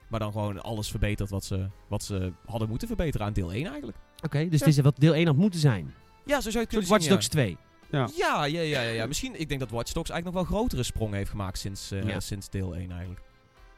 Maar 0.08 0.20
dan 0.20 0.32
gewoon 0.32 0.62
alles 0.62 0.90
verbeterd 0.90 1.30
wat 1.30 1.44
ze, 1.44 1.68
wat 1.88 2.02
ze 2.02 2.32
hadden 2.46 2.68
moeten 2.68 2.88
verbeteren 2.88 3.26
aan 3.26 3.32
deel 3.32 3.52
1 3.52 3.66
eigenlijk. 3.66 3.98
Oké, 4.22 4.48
dus 4.48 4.58
Ja. 4.58 4.66
het 4.66 4.76
is 4.76 4.82
wat 4.82 4.96
deel 5.00 5.14
1 5.14 5.26
had 5.26 5.36
moeten 5.36 5.60
zijn. 5.60 5.94
Ja, 6.24 6.34
zo 6.40 6.50
zou 6.50 6.52
je 6.52 6.58
het 6.58 6.68
kunnen 6.68 6.88
Watch 6.88 7.06
Dogs 7.06 7.28
2. 7.28 7.56
Ja. 7.90 8.08
Ja, 8.16 8.44
ja, 8.44 8.60
ja, 8.60 8.80
ja, 8.80 8.90
ja. 8.90 9.06
Misschien, 9.06 9.40
ik 9.40 9.48
denk 9.48 9.60
dat 9.60 9.70
Watch 9.70 9.92
Dogs 9.92 10.10
eigenlijk 10.10 10.40
nog 10.40 10.48
wel 10.48 10.58
grotere 10.58 10.82
sprong 10.82 11.14
heeft 11.14 11.30
gemaakt 11.30 11.58
sinds, 11.58 11.90
eh, 11.90 12.08
Ja. 12.08 12.20
sinds 12.20 12.48
deel 12.50 12.76
1 12.76 12.90
eigenlijk. 12.90 13.20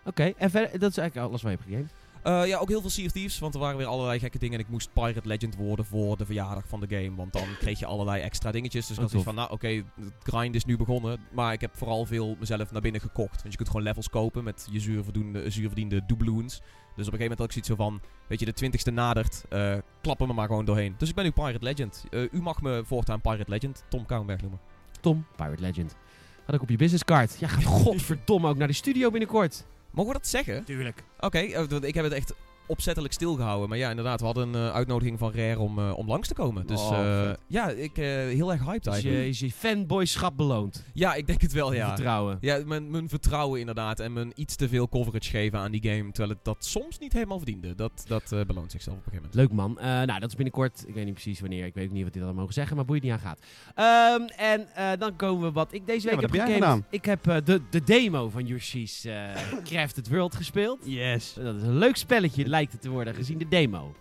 Oké, 0.05 0.33
en 0.37 0.51
verder, 0.51 0.79
dat 0.79 0.91
is 0.91 0.97
eigenlijk 0.97 1.29
alles 1.29 1.43
wat 1.43 1.53
je 1.53 1.57
hebt 1.59 1.69
gegamed. 1.71 1.93
Eh, 2.23 2.47
ja, 2.49 2.59
ook 2.59 2.69
heel 2.69 2.81
veel 2.81 2.91
Sea 2.91 3.05
of 3.07 3.13
Thieves, 3.13 3.39
want 3.39 3.55
er 3.55 3.61
waren 3.61 3.77
weer 3.77 3.87
allerlei 3.87 4.19
gekke 4.19 4.39
dingen. 4.39 4.59
En 4.59 4.65
ik 4.65 4.71
moest 4.71 4.93
Pirate 4.93 5.29
Legend 5.29 5.57
worden 5.57 5.85
voor 5.85 6.17
de 6.17 6.25
verjaardag 6.27 6.69
van 6.69 6.81
de 6.81 6.97
game. 6.97 7.15
Want 7.17 7.33
dan 7.33 7.43
kreeg 7.59 7.79
je 7.79 7.87
allerlei 7.87 8.23
extra 8.23 8.51
dingetjes. 8.53 8.87
Dus 8.87 8.97
ik 8.97 8.97
Oh, 8.97 9.03
had 9.03 9.11
zoiets 9.11 9.29
van, 9.29 9.39
nou 9.39 9.51
oké, 9.53 9.69
het 10.05 10.13
grind 10.23 10.55
is 10.55 10.65
nu 10.65 10.77
begonnen. 10.77 11.21
Maar 11.33 11.53
ik 11.53 11.61
heb 11.61 11.77
vooral 11.77 12.05
veel 12.07 12.37
mezelf 12.39 12.71
naar 12.73 12.81
binnen 12.83 13.01
gekocht. 13.01 13.37
Want 13.37 13.51
je 13.51 13.57
kunt 13.57 13.69
gewoon 13.69 13.83
levels 13.85 14.09
kopen 14.11 14.45
met 14.45 14.69
je 14.71 14.81
zuurverdiende, 14.81 15.51
zuurverdiende 15.51 16.03
doubloons. 16.07 16.61
Dus 16.97 17.07
op 17.07 17.13
een 17.13 17.19
gegeven 17.19 17.21
moment 17.21 17.39
had 17.39 17.47
ik 17.47 17.53
zoiets 17.53 17.69
zo 17.69 17.77
van, 17.77 18.01
weet 18.27 18.39
je, 18.41 18.45
de 18.45 18.53
twintigste 18.53 18.91
nadert, 18.91 19.45
eh 19.49 19.77
klappen 20.01 20.29
me 20.29 20.35
maar 20.35 20.47
gewoon 20.47 20.65
doorheen. 20.65 20.95
Dus 20.99 21.09
ik 21.09 21.15
ben 21.15 21.25
nu 21.25 21.31
Pirate 21.31 21.65
Legend. 21.65 22.05
Eh, 22.11 22.23
u 22.33 22.43
mag 22.43 22.63
me 22.63 22.83
voortaan 22.85 23.21
Pirate 23.21 23.51
Legend, 23.51 23.85
Tom 23.89 24.07
Kouwenberg 24.07 24.41
noemen. 24.41 24.61
Tom, 25.01 25.27
Pirate 25.37 25.63
Legend. 25.63 25.97
Had 26.45 26.55
ik 26.55 26.63
op 26.63 26.71
je 26.71 26.77
businesscard. 26.77 27.39
Ja, 27.39 27.49
gaat 27.49 27.65
godverdomme 27.85 28.49
ook 28.49 28.57
naar 28.57 28.69
de 28.69 28.73
studio 28.73 29.11
binnenkort. 29.11 29.67
Mogen 29.91 30.13
we 30.13 30.19
dat 30.19 30.29
zeggen? 30.29 30.65
Tuurlijk. 30.65 31.05
Oké, 31.21 31.39
eh, 31.39 31.65
want 31.69 31.85
ik 31.85 31.95
heb 31.95 32.05
het 32.05 32.13
echt 32.13 32.35
opzettelijk 32.71 33.13
stilgehouden. 33.15 33.69
Maar 33.69 33.79
ja, 33.79 33.91
inderdaad, 33.91 34.21
we 34.21 34.27
hadden 34.27 34.55
een 34.55 34.69
eh, 34.69 34.75
uitnodiging 34.75 35.19
van 35.19 35.33
Rare 35.33 35.59
om, 35.59 35.79
eh, 35.79 35.97
om 35.97 36.09
langs 36.09 36.29
te 36.29 36.35
komen. 36.35 36.67
Dus 36.67 36.81
Oh, 36.81 36.99
eh, 36.99 37.35
ja, 37.47 37.69
ik 37.69 37.99
eh 37.99 38.05
heel 38.07 38.53
erg 38.53 38.65
hyped 38.65 38.85
je, 38.85 38.91
eigenlijk. 38.91 39.25
is 39.25 39.39
je 39.39 39.51
fanboyschap 39.53 40.37
beloond? 40.37 40.85
Ja, 40.93 41.15
ik 41.15 41.27
denk 41.27 41.41
het 41.41 41.53
wel, 41.53 41.73
ja. 41.73 41.87
Vertrouwen. 41.87 42.39
Ja, 42.41 42.63
mijn, 42.67 42.91
mijn 42.91 43.09
vertrouwen 43.09 43.61
inderdaad. 43.61 44.01
En 44.01 44.13
mijn 44.13 44.33
iets 44.35 44.57
te 44.57 44.69
veel 44.69 44.89
coverage 44.89 45.31
geven 45.31 45.59
aan 45.59 45.71
die 45.71 45.83
game. 45.83 46.11
Terwijl 46.11 46.29
het 46.29 46.45
dat 46.45 46.65
soms 46.65 46.99
niet 46.99 47.13
helemaal 47.13 47.37
verdiende. 47.37 47.75
Dat, 47.75 48.05
dat 48.07 48.33
eh, 48.33 48.41
beloont 48.47 48.71
zichzelf 48.71 48.97
op 48.97 49.07
een 49.07 49.13
gegeven 49.13 49.31
moment. 49.33 49.51
Leuk 49.51 49.59
man. 49.59 49.79
Eh, 49.79 50.07
nou, 50.07 50.21
dat 50.21 50.29
is 50.29 50.35
binnenkort. 50.35 50.85
Ik 50.87 50.95
weet 50.95 51.05
niet 51.05 51.15
precies 51.15 51.41
wanneer. 51.41 51.67
Ik 51.67 51.75
weet 51.75 51.87
ook 51.87 51.93
niet 51.93 52.05
wat 52.05 52.13
dit 52.13 52.23
al 52.23 52.35
mogen 52.35 52.55
zeggen, 52.55 52.77
maar 52.77 52.85
boeit 52.85 53.03
niet 53.03 53.13
aan 53.13 53.19
gaat. 53.19 53.39
Ehm, 53.75 54.23
en 54.37 54.75
eh, 54.75 54.91
dan 54.99 55.17
komen 55.17 55.43
we 55.47 55.53
wat 55.53 55.73
ik 55.73 55.87
deze 55.87 56.11
week 56.11 56.21
heb 56.21 56.33
heb 56.33 56.53
gedaan? 56.53 56.85
Ik 56.91 57.05
heb 57.05 57.27
eh, 57.27 57.37
de, 57.45 57.61
de 57.71 57.83
demo 57.83 58.29
van 58.29 58.47
Yoshi's 58.47 59.07
Crafted 59.65 60.09
World 60.09 60.35
gespeeld. 60.35 60.79
Yes. 60.85 61.35
Dat 61.35 61.55
is 61.55 61.63
een 61.63 61.79
leuk 61.79 61.97
spelletje, 61.97 62.49
lijkt 62.61 62.73
het 62.73 62.83
te 62.83 62.91
worden, 62.91 63.15
gezien 63.15 63.39
de 63.39 63.49
demo. 63.49 63.95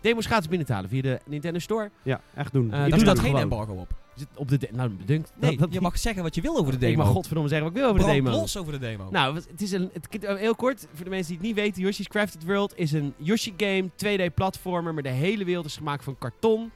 Demo's 0.00 0.26
gratis 0.26 0.48
binnen 0.48 0.66
te 0.66 0.72
halen 0.72 0.90
via 0.90 1.02
de 1.02 1.20
Nintendo 1.24 1.58
Store. 1.58 1.90
Ja, 2.02 2.20
echt 2.34 2.52
doen. 2.52 2.64
Ik 2.64 2.70
daar 2.70 2.88
staat 2.88 3.04
dat 3.04 3.18
geen 3.18 3.36
embargo 3.36 3.72
op. 3.72 3.94
Zit 4.14 4.28
op 4.34 4.48
de 4.48 4.68
nou, 4.72 4.90
bedankt. 4.90 5.32
Nee, 5.34 5.50
dat, 5.50 5.58
dat 5.58 5.72
je 5.72 5.80
mag 5.80 5.98
zeggen 5.98 6.22
wat 6.22 6.34
je 6.34 6.40
wil 6.40 6.56
over 6.56 6.72
de 6.72 6.78
demo. 6.78 6.92
Ik 6.92 6.98
mag 6.98 7.08
godverdomme 7.08 7.48
zeggen 7.48 7.66
wat 7.68 7.76
ik 7.76 7.82
wil 7.82 7.92
over 7.92 8.06
de 8.06 8.12
demo. 8.12 8.30
los 8.30 8.56
over 8.56 8.72
de 8.72 8.78
demo. 8.78 9.08
Nou, 9.10 9.34
het 9.34 9.62
is 9.62 9.72
een, 9.72 9.90
het, 9.92 10.06
het- 10.10 10.38
heel 10.38 10.54
kort, 10.54 10.86
voor 10.94 11.04
de 11.04 11.10
mensen 11.10 11.28
die 11.28 11.36
het 11.36 11.46
niet 11.46 11.56
weten, 11.56 11.82
Yoshi's 11.82 12.08
Crafted 12.08 12.44
World 12.44 12.72
is 12.76 12.92
een 12.92 13.14
Yoshi-game, 13.16 13.90
2D-platformer, 14.04 14.94
maar 14.94 15.02
de 15.02 15.08
hele 15.08 15.44
wereld 15.44 15.64
is 15.64 15.76
gemaakt 15.76 16.04
van 16.04 16.18
karton. 16.18 16.70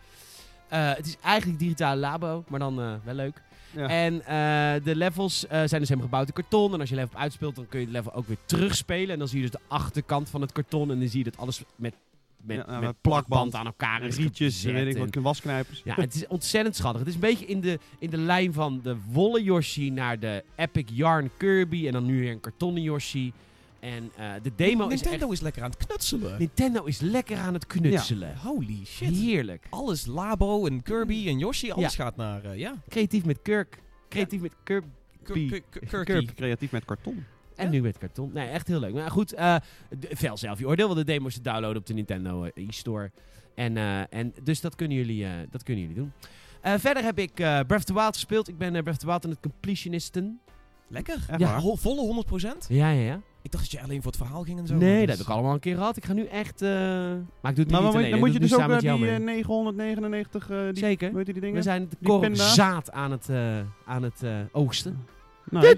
Eh, 0.69 0.94
het 0.94 1.06
is 1.06 1.17
eigenlijk 1.23 1.59
digitale 1.59 2.00
labo, 2.00 2.44
maar 2.49 2.59
dan 2.59 2.81
eh, 2.81 2.93
wel 3.05 3.15
leuk. 3.15 3.43
Ja. 3.70 3.88
En 3.88 4.14
eh, 4.26 4.84
de 4.84 4.96
levels 4.96 5.46
eh, 5.46 5.50
zijn 5.50 5.81
dus 5.81 5.88
helemaal 5.88 6.02
gebouwd 6.08 6.26
in 6.26 6.32
karton. 6.32 6.72
En 6.75 6.81
als 6.81 6.88
je 6.88 6.94
level 6.94 7.19
uitspeelt, 7.19 7.55
dan 7.56 7.67
kun 7.69 7.78
je 7.81 7.84
het 7.84 7.94
level 7.94 8.14
ook 8.14 8.26
weer 8.26 8.37
terugspelen. 8.44 9.11
En 9.11 9.19
dan 9.19 9.28
zie 9.28 9.37
je 9.37 9.50
dus 9.50 9.61
de 9.61 9.67
achterkant 9.75 10.28
van 10.28 10.40
het 10.40 10.52
karton. 10.52 10.90
En 10.90 10.99
dan 10.99 11.08
zie 11.08 11.19
je 11.19 11.31
dat 11.31 11.37
alles 11.37 11.62
met, 11.76 11.94
met, 12.37 12.56
Ja, 12.56 12.64
met, 12.72 12.81
met 12.81 12.81
plakband 12.81 13.00
plakband 13.00 13.55
aan 13.55 13.67
elkaar 13.67 14.02
is 14.02 14.17
Rietjes, 14.17 14.55
gezet 14.55 14.72
weet 14.72 14.87
ik 14.87 14.94
en- 14.94 15.00
wat, 15.12 15.14
wasknijpers. 15.22 15.81
ja, 15.84 15.94
het 15.94 16.14
is 16.14 16.26
ontzettend 16.26 16.76
schattig. 16.76 16.99
Het 16.99 17.08
is 17.08 17.14
een 17.14 17.20
beetje 17.20 17.46
in 17.46 17.61
de, 17.61 17.78
in 17.99 18.11
de 18.11 18.17
lijn 18.17 18.52
van 18.52 18.81
de 18.82 18.96
wollen 19.12 19.43
Yoshi 19.43 19.90
naar 19.90 20.19
de 20.19 20.44
Epic 20.56 20.84
Yarn 20.93 21.31
Kirby. 21.37 21.87
En 21.87 21.93
dan 21.93 22.06
nu 22.06 22.20
weer 22.20 22.31
een 22.31 22.40
kartonnen 22.40 22.82
Yoshi. 22.82 23.32
En 23.81 24.11
eh, 24.17 24.32
de 24.43 24.53
demo 24.56 24.87
is 24.88 25.00
Nintendo 25.03 25.25
echt... 25.25 25.32
is 25.35 25.41
lekker 25.41 25.62
aan 25.62 25.71
het 25.71 25.87
knutselen. 25.87 26.38
Nintendo 26.38 26.85
is 26.85 27.00
lekker 27.00 27.38
aan 27.38 27.55
het 27.55 27.67
knutselen. 27.67 28.37
Holy 28.37 28.85
shit. 28.85 29.09
Heerlijk. 29.17 29.67
Alles 29.71 30.06
Labo 30.06 30.67
en 30.67 30.82
Kirby 30.82 31.29
en 31.29 31.39
Yoshi, 31.39 31.70
alles 31.70 31.94
gaat 31.94 32.17
naar, 32.17 32.44
eh, 32.44 32.58
ja. 32.58 32.75
Creatief 32.89 33.25
met 33.25 33.39
Kirk. 33.43 33.82
Creatief 34.08 34.41
met 34.41 34.55
Kirby. 34.65 34.89
K- 35.22 35.27
k- 35.27 35.63
k- 35.70 35.89
Kirky. 35.89 36.05
Kirby. 36.05 36.32
Creatief 36.34 36.70
met 36.72 36.84
karton. 36.84 37.25
En 37.56 37.65
Ja. 37.65 37.70
nu 37.70 37.82
met 37.82 37.99
karton. 37.99 38.31
Nee, 38.34 38.49
echt 38.49 38.67
heel 38.69 38.81
leuk. 38.81 38.93
Maar 38.94 39.10
goed, 39.10 39.32
eh 39.32 39.56
d- 40.01 40.06
vel 40.10 40.37
zelf 40.37 40.58
je 40.58 40.67
oordeel. 40.67 40.87
Want 40.87 40.99
de 40.99 41.05
demo 41.05 41.27
is 41.27 41.34
te 41.34 41.41
downloaden 41.41 41.77
op 41.77 41.87
de 41.87 41.94
Nintendo 41.94 42.44
eh, 42.44 42.67
e-store. 42.69 43.10
En, 43.55 43.77
eh, 43.77 44.01
en 44.15 44.32
dus 44.43 44.60
dat 44.60 44.75
kunnen 44.75 44.96
jullie, 44.96 45.25
eh, 45.25 45.31
dat 45.51 45.63
kunnen 45.63 45.82
jullie 45.82 45.99
doen. 45.99 46.13
Eh, 46.60 46.75
verder 46.79 47.03
heb 47.03 47.19
ik 47.19 47.31
eh 47.31 47.46
Breath 47.60 47.70
of 47.77 47.84
the 47.84 47.94
Wild 47.94 48.15
gespeeld. 48.15 48.49
Ik 48.49 48.58
ben 48.58 48.70
Breath 48.72 48.89
of 48.89 48.96
the 48.96 49.06
Wild 49.06 49.25
aan 49.25 49.31
het 49.31 49.41
completionisten. 49.41 50.41
Lekker. 50.89 51.15
Echt 51.29 51.41
Ja. 51.41 51.60
waar? 51.63 51.77
Volle 51.77 52.01
100%? 52.03 52.67
Ja, 52.69 52.91
ja, 52.91 53.01
ja. 53.03 53.20
Ik 53.43 53.51
dacht 53.51 53.65
dat 53.65 53.73
je 53.73 53.82
alleen 53.82 54.03
voor 54.03 54.13
het 54.13 54.20
verhaal 54.20 54.43
ging 54.43 54.59
en 54.59 54.67
zo. 54.67 54.75
Nee, 54.75 54.99
Dus- 54.99 55.06
dat 55.06 55.17
heb 55.19 55.27
ik 55.27 55.32
allemaal 55.32 55.53
een 55.55 55.61
keer 55.61 55.77
gehad. 55.77 55.97
Ik 55.97 56.05
ga 56.05 56.13
nu 56.13 56.25
echt... 56.27 56.63
eh, 56.63 56.69
Maar 56.70 56.81
ik 56.81 57.20
doe 57.43 57.43
het 57.43 57.43
Maar 57.43 57.65
niet 57.65 57.70
dan 57.70 57.82
moet, 57.82 57.94
alleen. 57.94 58.11
dan 58.11 58.19
moet 58.19 58.29
je 58.29 58.39
het 58.39 58.43
dus 58.43 58.55
ook 58.55 58.70
eh, 58.70 58.79
die 58.79 58.93
mee. 58.99 59.11
eh, 59.15 59.19
999, 59.20 60.51
eh, 60.51 60.59
die, 60.65 60.77
Zeker. 60.79 61.09
hoe 61.09 61.17
heet 61.17 61.27
die 61.27 61.35
We 61.35 61.41
dingen? 61.41 61.63
zijn 61.63 61.82
de 61.89 61.97
Die 61.99 62.09
korp 62.09 62.20
pinda's? 62.20 62.55
zaad 62.55 62.91
aan 62.93 63.11
het, 63.11 63.29
eh, 63.29 63.59
aan 63.87 64.03
het 64.03 64.23
oogsten. 64.53 65.06
Nou, 65.51 65.77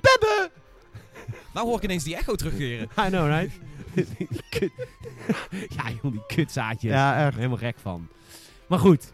Bebbe! 0.00 0.50
Nou 1.54 1.66
hoor 1.66 1.76
ik 1.76 1.82
ineens 1.82 2.04
die 2.04 2.16
echo 2.16 2.34
terugkeren. 2.34 2.88
I 3.06 3.08
know, 3.08 3.26
right? 3.26 3.58
Kut. 4.50 4.70
ja, 5.76 5.82
joh, 6.02 6.12
die 6.12 6.22
kutzaadjes. 6.26 6.92
Ja, 6.92 7.26
echt. 7.26 7.36
Helemaal 7.36 7.56
gek 7.56 7.76
van. 7.78 8.08
Maar 8.66 8.78
goed. 8.78 9.12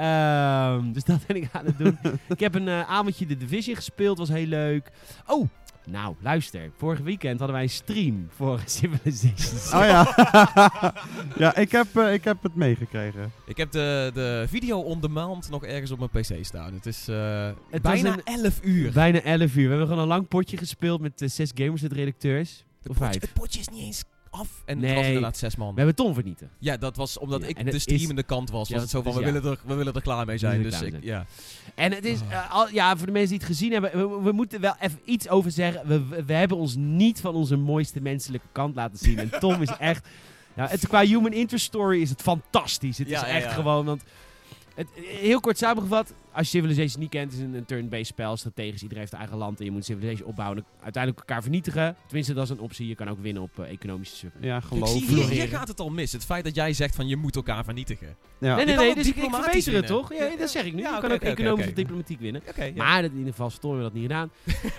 Ehm, 0.00 0.92
dus 0.92 1.04
dat 1.04 1.26
ben 1.26 1.36
ik 1.36 1.48
aan 1.52 1.64
het 1.64 1.78
doen. 1.78 1.98
ik 2.28 2.40
heb 2.40 2.54
een 2.54 2.68
eh, 2.68 2.90
avondje 2.90 3.26
de 3.26 3.36
Division 3.36 3.76
gespeeld. 3.76 4.18
Was 4.18 4.28
heel 4.28 4.46
leuk. 4.46 4.90
Oh, 5.26 5.48
nou, 5.86 6.14
luister. 6.20 6.70
Vorige 6.76 7.02
weekend 7.02 7.38
hadden 7.38 7.56
wij 7.56 7.62
een 7.64 7.70
stream 7.70 8.28
voor 8.36 8.60
Civilization. 8.78 9.80
Oh 9.80 9.86
ja. 9.86 10.14
ja, 11.44 11.56
ik 11.56 11.72
heb, 11.72 11.96
eh, 11.96 12.12
ik 12.12 12.24
heb 12.24 12.42
het 12.42 12.54
meegekregen. 12.54 13.32
Ik 13.46 13.56
heb 13.56 13.70
de, 13.70 14.10
de 14.14 14.44
video 14.48 14.80
on 14.80 15.00
demand 15.00 15.50
nog 15.50 15.64
ergens 15.64 15.90
op 15.90 15.98
mijn 15.98 16.10
pc 16.10 16.44
staan. 16.44 16.74
Het 16.74 16.86
is 16.86 17.08
eh, 17.08 17.50
Het 17.70 17.82
bijna 17.82 18.14
was 18.14 18.34
11 18.42 18.60
uur. 18.62 18.92
Bijna 18.92 19.20
11 19.22 19.54
uur. 19.56 19.62
We 19.62 19.68
hebben 19.68 19.86
gewoon 19.86 20.02
een 20.02 20.08
lang 20.08 20.28
potje 20.28 20.56
gespeeld 20.56 21.00
met 21.00 21.22
zes 21.24 21.50
gamers 21.54 21.82
en 21.82 21.92
redacteurs. 21.92 22.64
Het 22.82 22.90
Of 22.90 22.98
potje, 22.98 23.10
vijf. 23.10 23.20
het 23.20 23.32
potje 23.32 23.60
is 23.60 23.68
niet 23.68 23.82
eens 23.82 24.04
af. 24.30 24.62
En 24.64 24.78
Nee. 24.78 24.86
het 24.88 24.96
was 24.98 25.06
inderdaad 25.06 25.36
zes 25.36 25.56
man. 25.56 25.70
We 25.70 25.76
hebben 25.76 25.94
Tom 25.94 26.14
vernietigd. 26.14 26.50
Ja, 26.58 26.76
dat 26.76 26.96
was 26.96 27.18
omdat 27.18 27.40
Ja, 27.40 27.46
ik 27.46 27.58
en 27.58 27.64
de 27.64 27.78
streamende 27.78 28.22
kant 28.22 28.50
was. 28.50 28.68
Ja, 28.68 28.74
was 28.74 28.82
het 28.82 28.90
zo 28.92 29.02
van, 29.02 29.12
dus 29.12 29.20
we, 29.20 29.26
ja. 29.26 29.32
willen 29.32 29.50
er, 29.50 29.58
we 29.66 29.74
willen 29.74 29.94
er 29.94 30.02
klaar 30.02 30.26
mee 30.26 30.38
zijn. 30.38 30.62
willen 30.62 30.70
Dus 30.80 30.88
ik, 30.88 31.02
ja. 31.04 31.26
En 31.74 31.92
het 31.92 32.04
is, 32.04 32.20
Oh. 32.20 32.32
eh, 32.32 32.52
al, 32.52 32.68
ja, 32.72 32.96
voor 32.96 33.06
de 33.06 33.12
mensen 33.12 33.30
die 33.30 33.38
het 33.38 33.46
gezien 33.46 33.72
hebben, 33.72 33.90
we, 34.10 34.22
we 34.22 34.32
moeten 34.32 34.60
wel 34.60 34.74
even 34.80 34.98
iets 35.04 35.28
over 35.28 35.50
zeggen. 35.50 35.86
We, 35.88 36.06
we, 36.06 36.24
we 36.24 36.32
hebben 36.32 36.56
ons 36.56 36.74
niet 36.76 37.20
van 37.20 37.34
onze 37.34 37.56
mooiste 37.56 38.00
menselijke 38.00 38.46
kant 38.52 38.74
laten 38.74 38.98
zien. 38.98 39.18
En 39.18 39.30
Tom 39.40 39.62
is 39.62 39.76
echt, 39.78 40.08
ja, 40.56 40.66
het, 40.68 40.86
qua 40.88 41.04
human 41.04 41.32
interest 41.32 41.64
story 41.64 42.00
is 42.00 42.10
het 42.10 42.22
fantastisch. 42.22 42.98
Het 42.98 43.08
Ja, 43.08 43.22
is 43.24 43.28
ja, 43.28 43.34
echt 43.36 43.44
ja. 43.44 43.52
gewoon, 43.52 43.84
want 43.84 44.02
Het, 44.80 44.88
heel 45.04 45.40
kort 45.40 45.58
samengevat, 45.58 46.14
als 46.32 46.50
je 46.50 46.58
Civilization 46.58 47.00
niet 47.00 47.10
kent, 47.10 47.32
is 47.32 47.38
het 47.38 47.46
een, 47.46 47.54
een 47.54 47.64
turn-based 47.64 48.06
spel, 48.06 48.36
strategisch. 48.36 48.82
Iedereen 48.82 49.02
heeft 49.02 49.12
eigen 49.12 49.36
land 49.36 49.58
en 49.58 49.64
je 49.64 49.70
moet 49.70 49.84
Civilization 49.84 50.28
opbouwen 50.28 50.58
en 50.58 50.64
uiteindelijk 50.82 51.22
elkaar 51.22 51.42
vernietigen. 51.42 51.96
Tenminste, 52.06 52.34
dat 52.34 52.44
is 52.44 52.50
een 52.50 52.60
optie. 52.60 52.88
Je 52.88 52.94
kan 52.94 53.08
ook 53.08 53.20
winnen 53.20 53.42
op 53.42 53.58
eh, 53.58 53.70
economische 53.70 54.16
suppen. 54.16 54.42
Ja, 54.42 54.56
Ik 54.56 54.62
geloof. 54.62 54.88
zie, 54.88 55.24
hier, 55.24 55.48
gaat 55.48 55.68
het 55.68 55.80
al 55.80 55.90
mis. 55.90 56.12
Het 56.12 56.24
feit 56.24 56.44
dat 56.44 56.54
jij 56.54 56.72
zegt 56.72 56.94
van 56.94 57.08
je 57.08 57.16
moet 57.16 57.36
elkaar 57.36 57.64
vernietigen. 57.64 58.16
Ja. 58.38 58.56
nee, 58.56 58.64
nee, 58.64 58.76
nee, 58.76 58.94
dus 58.94 59.08
ik, 59.08 59.16
ik 59.16 59.34
verbeter 59.34 59.74
het 59.74 59.86
toch? 59.86 60.14
Ja, 60.14 60.36
dat 60.36 60.50
zeg 60.50 60.64
ik 60.64 60.74
nu. 60.74 60.82
Ja, 60.82 60.94
je 60.94 61.00
kan 61.00 61.10
ook 61.10 61.16
oké, 61.16 61.26
economisch 61.26 61.66
of 61.66 61.72
diplomatiek 61.72 62.20
winnen. 62.20 62.42
Maar 62.76 63.04
in 63.04 63.16
ieder 63.16 63.32
geval, 63.32 63.50
hebben 63.60 63.76
we 63.76 63.82
dat 63.82 63.92
niet 63.92 64.02
gedaan. 64.02 64.30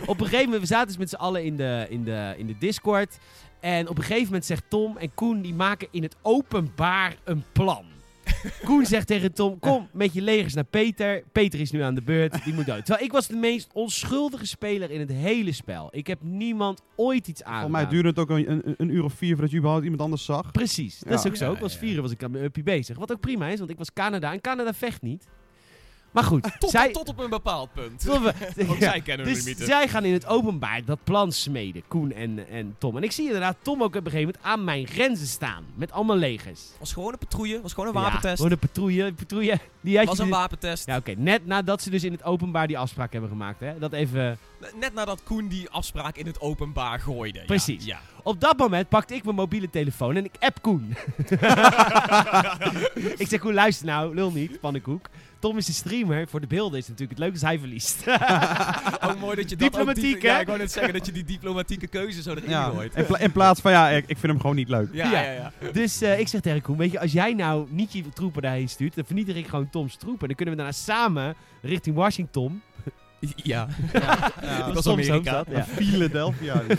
op 0.06 0.20
een 0.20 0.26
gegeven 0.26 0.46
moment, 0.46 0.62
we 0.62 0.68
zaten 0.68 0.88
dus 0.88 0.98
met 0.98 1.10
z'n 1.10 1.16
allen 1.16 1.44
in 1.44 1.56
de, 1.56 1.86
in, 1.90 2.04
de, 2.04 2.34
in 2.38 2.48
de 2.48 2.56
Discord. 2.60 3.18
En 3.60 3.88
op 3.90 3.98
een 3.98 4.04
gegeven 4.04 4.26
moment 4.26 4.46
zegt 4.46 4.64
Tom 4.68 4.98
en 4.98 5.14
Koen, 5.14 5.42
die 5.42 5.54
maken 5.54 5.88
in 5.92 6.04
het 6.04 6.16
openbaar 6.22 7.16
een 7.24 7.44
plan. 7.52 7.86
Koen 8.66 8.86
zegt 8.86 9.08
tegen 9.08 9.34
Tom, 9.34 9.60
kom 9.60 9.88
met 9.94 10.14
je 10.14 10.22
legers 10.22 10.54
naar 10.54 10.64
Peter. 10.64 11.24
Peter 11.32 11.60
is 11.60 11.72
nu 11.72 11.82
aan 11.82 11.96
de 11.96 12.02
beurt, 12.02 12.44
die 12.44 12.54
moet 12.54 12.66
dood. 12.66 12.86
Terwijl 12.86 13.06
ik 13.06 13.12
was 13.12 13.28
de 13.28 13.36
meest 13.36 13.70
onschuldige 13.74 14.46
speler 14.48 14.92
in 14.92 15.00
het 15.00 15.12
hele 15.12 15.52
spel. 15.52 15.88
Ik 15.92 16.08
heb 16.08 16.20
niemand 16.22 16.82
ooit 16.96 17.28
iets 17.28 17.44
aangedaan. 17.44 17.62
Volgens 17.70 17.82
mij 17.84 17.92
duurde 17.92 18.10
het 18.10 18.20
ook 18.20 18.30
een, 18.30 18.52
een, 18.52 18.74
een 18.78 18.90
uur 18.90 19.04
of 19.04 19.14
vier 19.14 19.32
voordat 19.32 19.52
je 19.52 19.58
überhaupt 19.58 19.84
iemand 19.84 20.02
anders 20.04 20.26
zag. 20.26 20.52
Precies, 20.52 21.00
dat 21.00 21.10
Ja. 21.10 21.16
is 21.20 21.26
ook 21.28 21.36
zo. 21.36 21.54
Ik 21.54 21.60
was 21.60 21.78
vieren, 21.78 22.02
was 22.02 22.12
ik 22.12 22.24
aan 22.24 22.32
mijn 22.32 22.44
uppie 22.44 22.64
bezig. 22.64 22.98
Wat 22.98 23.12
ook 23.12 23.20
prima 23.20 23.48
is, 23.48 23.58
want 23.60 23.72
ik 23.72 23.78
was 23.78 23.94
Canada 23.94 24.32
en 24.34 24.42
Canada 24.42 24.74
vecht 24.74 25.02
niet. 25.02 25.26
Maar 26.12 26.24
goed, 26.24 26.50
Tot, 26.60 26.70
zij... 26.70 26.92
tot 26.92 27.10
op 27.10 27.20
een 27.20 27.30
bepaald 27.30 27.74
punt. 27.74 28.04
Want 28.04 28.34
Ja. 28.56 28.76
zij 28.80 29.02
kennen 29.02 29.26
Dus 29.26 29.38
limieten. 29.40 29.66
zij 29.66 29.88
gaan 29.88 30.06
in 30.06 30.14
het 30.14 30.26
openbaar 30.28 30.86
dat 30.86 31.00
plan 31.04 31.32
smeden, 31.32 31.84
Koen 31.88 32.12
en, 32.12 32.48
en 32.50 32.76
Tom. 32.78 32.98
En 32.98 33.04
ik 33.04 33.12
zie 33.12 33.26
inderdaad 33.26 33.56
Tom 33.62 33.84
ook 33.84 33.88
op 33.96 34.06
een 34.06 34.12
gegeven 34.12 34.26
moment 34.26 34.44
aan 34.44 34.64
mijn 34.64 34.88
grenzen 34.88 35.28
staan. 35.28 35.64
Met 35.76 35.92
allemaal 35.92 36.16
legers. 36.18 36.62
was 36.80 36.94
gewoon 36.94 37.12
een 37.12 37.18
patrouille, 37.18 37.62
was 37.62 37.74
gewoon 37.74 37.90
een 37.90 37.96
Ja, 37.96 38.02
wapentest. 38.02 38.36
gewoon 38.36 38.52
een 38.52 38.60
patrouille. 38.60 39.04
Een 39.04 39.16
patrouille 39.16 39.60
die 39.82 39.98
had 39.98 40.06
was 40.08 40.16
je 40.18 40.24
een 40.24 40.30
dus- 40.30 40.38
wapentest. 40.38 40.86
Ja, 40.86 40.98
oké. 40.98 41.14
Net 41.18 41.46
nadat 41.46 41.82
ze 41.82 41.90
dus 41.90 42.04
in 42.04 42.12
het 42.12 42.24
openbaar 42.24 42.68
die 42.68 42.78
afspraak 42.78 43.12
hebben 43.12 43.30
gemaakt. 43.30 43.60
Hè? 43.60 43.80
Dat 43.80 43.94
even... 43.94 44.38
Net 44.80 44.94
nadat 44.94 45.24
Koen 45.24 45.48
die 45.48 45.70
afspraak 45.70 46.16
in 46.18 46.26
het 46.26 46.42
openbaar 46.42 47.00
gooide. 47.00 47.40
Ja, 47.40 47.46
Precies. 47.46 47.86
Ja. 47.86 48.00
Op 48.24 48.42
dat 48.42 48.58
moment 48.58 48.90
pakte 48.90 49.16
ik 49.16 49.24
mijn 49.24 49.36
mobiele 49.36 49.70
telefoon 49.70 50.16
en 50.16 50.26
ik 50.26 50.32
app 50.40 50.62
Koen. 50.62 50.96
ik 53.18 53.28
zeg, 53.28 53.40
Koen, 53.40 53.54
luister 53.54 53.86
nou. 53.86 54.16
Lul 54.16 54.32
niet, 54.32 54.60
pannenkoek. 54.60 55.06
Tom 55.40 55.58
is 55.58 55.66
de 55.66 55.74
streamer. 55.74 56.28
Voor 56.28 56.42
de 56.42 56.48
beelden 56.48 56.80
is 56.80 56.88
het 56.88 57.00
natuurlijk 57.00 57.20
het 57.20 57.28
leuk 57.28 57.32
als 57.32 57.42
hij 57.42 57.60
verliest. 57.60 58.04
Ook 59.10 59.20
mooi 59.20 59.36
dat 59.36 59.50
je 59.50 59.56
dat 59.56 59.60
Diplomatiek, 59.72 60.16
ook 60.16 60.22
die- 60.22 60.30
Ja, 60.30 60.36
hè? 60.36 60.42
ik 60.42 60.48
wou 60.48 60.60
net 60.60 60.72
zeggen 60.72 60.94
dat 60.94 61.06
je 61.06 61.12
die 61.12 61.24
diplomatieke 61.24 61.88
keuze 61.88 62.22
zo 62.22 62.32
erin 62.32 62.50
Ja. 62.50 62.64
gooit. 62.70 62.96
In, 62.96 63.06
pla- 63.06 63.20
in 63.20 63.32
plaats 63.32 63.62
van 63.62 63.72
ja, 63.72 63.90
ik, 63.90 64.04
ik 64.08 64.18
vind 64.18 64.32
hem 64.32 64.40
gewoon 64.42 64.56
niet 64.56 64.70
leuk. 64.70 64.90
Ja, 64.94 65.12
Ja. 65.12 65.22
ja, 65.22 65.32
ja. 65.32 65.52
Dus 65.72 66.02
eh, 66.02 66.20
ik 66.20 66.28
zeg 66.28 66.42
tegen 66.42 66.62
Koen, 66.62 66.78
weet 66.78 66.92
je, 66.92 67.00
als 67.00 67.12
jij 67.12 67.34
nou 67.34 67.68
niet 67.70 67.94
je 67.94 68.10
troepen 68.10 68.42
daarheen 68.42 68.70
stuurt, 68.70 68.96
dan 68.96 69.06
vernietig 69.06 69.36
ik 69.36 69.48
gewoon 69.48 69.70
Toms 69.70 69.96
troepen. 69.96 70.22
En 70.22 70.28
dan 70.28 70.36
kunnen 70.36 70.56
we 70.56 70.62
daarna 70.62 70.78
samen 70.78 71.36
richting 71.62 71.96
Washington. 71.96 72.62
Ja. 73.36 73.68
Ja, 73.94 74.68
Ik 74.68 74.74
was 74.74 74.88
Amerika. 74.88 75.14
ook 75.16 75.24
dat, 75.26 75.46
ja. 75.56 75.64
Philadelphia. 75.64 76.62
Ja. 76.68 76.76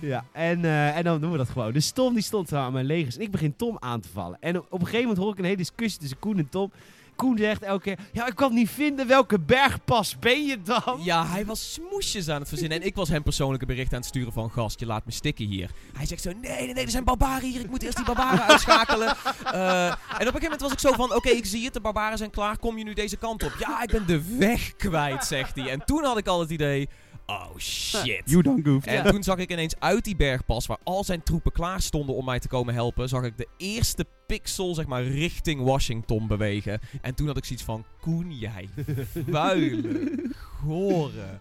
Ja, 0.00 0.24
en, 0.32 0.64
eh, 0.64 0.96
en 0.96 1.04
dan 1.04 1.20
doen 1.20 1.30
we 1.30 1.36
dat 1.36 1.48
gewoon. 1.48 1.72
Dus 1.72 1.90
Tom 1.90 2.14
die 2.14 2.22
stond 2.22 2.48
zo 2.48 2.56
aan 2.56 2.72
mijn 2.72 2.84
legers 2.86 3.16
en 3.16 3.22
ik 3.22 3.30
begin 3.30 3.56
Tom 3.56 3.76
aan 3.80 4.00
te 4.00 4.08
vallen. 4.12 4.36
En 4.40 4.56
op, 4.58 4.66
op 4.68 4.72
een 4.80 4.86
gegeven 4.86 5.00
moment 5.02 5.18
hoor 5.24 5.32
ik 5.32 5.38
een 5.38 5.44
hele 5.44 5.56
discussie 5.56 6.00
tussen 6.00 6.18
Koen 6.18 6.38
en 6.38 6.48
Tom. 6.48 6.72
Koen 7.16 7.38
zegt 7.38 7.62
elke 7.62 7.82
keer, 7.82 7.98
ja, 8.12 8.26
ik 8.26 8.34
kan 8.34 8.54
niet 8.54 8.70
vinden 8.70 9.06
welke 9.06 9.40
bergpas 9.40 10.18
ben 10.18 10.46
je 10.46 10.62
dan? 10.62 11.00
Ja, 11.02 11.26
hij 11.26 11.44
was 11.44 11.72
smoesjes 11.72 12.28
aan 12.28 12.40
het 12.40 12.48
verzinnen. 12.48 12.80
En 12.80 12.86
ik 12.86 12.94
was 12.94 13.08
hem 13.08 13.22
persoonlijk 13.22 13.62
een 13.62 13.68
bericht 13.68 13.92
aan 13.92 13.98
het 13.98 14.08
sturen 14.08 14.32
van... 14.32 14.50
Gast, 14.50 14.80
je 14.80 14.86
laat 14.86 15.06
me 15.06 15.12
stikken 15.12 15.46
hier. 15.46 15.70
Hij 15.96 16.06
zegt 16.06 16.22
zo... 16.22 16.32
Nee, 16.40 16.64
nee, 16.64 16.74
nee, 16.74 16.84
er 16.84 16.90
zijn 16.90 17.04
barbaren 17.04 17.50
hier. 17.50 17.60
Ik 17.60 17.70
moet 17.70 17.82
eerst 17.82 17.96
die 17.96 18.04
barbaren 18.04 18.46
uitschakelen. 18.50 19.16
Eh, 19.44 19.86
en 19.86 19.92
op 19.92 19.94
een 20.10 20.16
gegeven 20.18 20.42
moment 20.42 20.60
was 20.60 20.72
ik 20.72 20.78
zo 20.78 20.92
van... 20.92 21.14
Oké, 21.14 21.28
ik 21.28 21.46
zie 21.46 21.64
het. 21.64 21.72
De 21.72 21.80
barbaren 21.80 22.18
zijn 22.18 22.30
klaar. 22.30 22.58
Kom 22.58 22.78
je 22.78 22.84
nu 22.84 22.92
deze 22.92 23.16
kant 23.16 23.42
op? 23.42 23.52
Ja, 23.58 23.82
ik 23.82 23.90
ben 23.90 24.06
de 24.06 24.36
weg 24.38 24.76
kwijt, 24.76 25.24
zegt 25.24 25.56
hij. 25.56 25.70
En 25.70 25.84
toen 25.84 26.04
had 26.04 26.18
ik 26.18 26.26
al 26.26 26.40
het 26.40 26.50
idee... 26.50 26.88
Oh, 27.26 27.56
shit. 27.58 28.22
You 28.24 28.42
don't 28.42 28.64
goof. 28.66 28.84
En 28.86 29.04
toen 29.10 29.22
zag 29.22 29.36
ik 29.38 29.50
ineens 29.52 29.74
uit 29.78 30.04
die 30.04 30.16
bergpas, 30.16 30.66
waar 30.66 30.78
al 30.82 31.04
zijn 31.04 31.22
troepen 31.22 31.52
klaar 31.52 31.80
stonden 31.80 32.14
om 32.14 32.24
mij 32.24 32.38
te 32.38 32.48
komen 32.48 32.74
helpen, 32.74 33.08
zag 33.08 33.22
ik 33.24 33.36
de 33.36 33.48
eerste 33.56 34.06
pixel, 34.26 34.74
zeg 34.74 34.86
maar, 34.86 35.02
richting 35.04 35.62
Washington 35.62 36.26
bewegen. 36.26 36.80
En 37.02 37.14
toen 37.14 37.26
had 37.26 37.36
ik 37.36 37.44
zoiets 37.44 37.64
van, 37.64 37.84
Koen, 38.00 38.38
jij 38.38 38.68
vuile, 39.30 40.32
gore... 40.62 41.38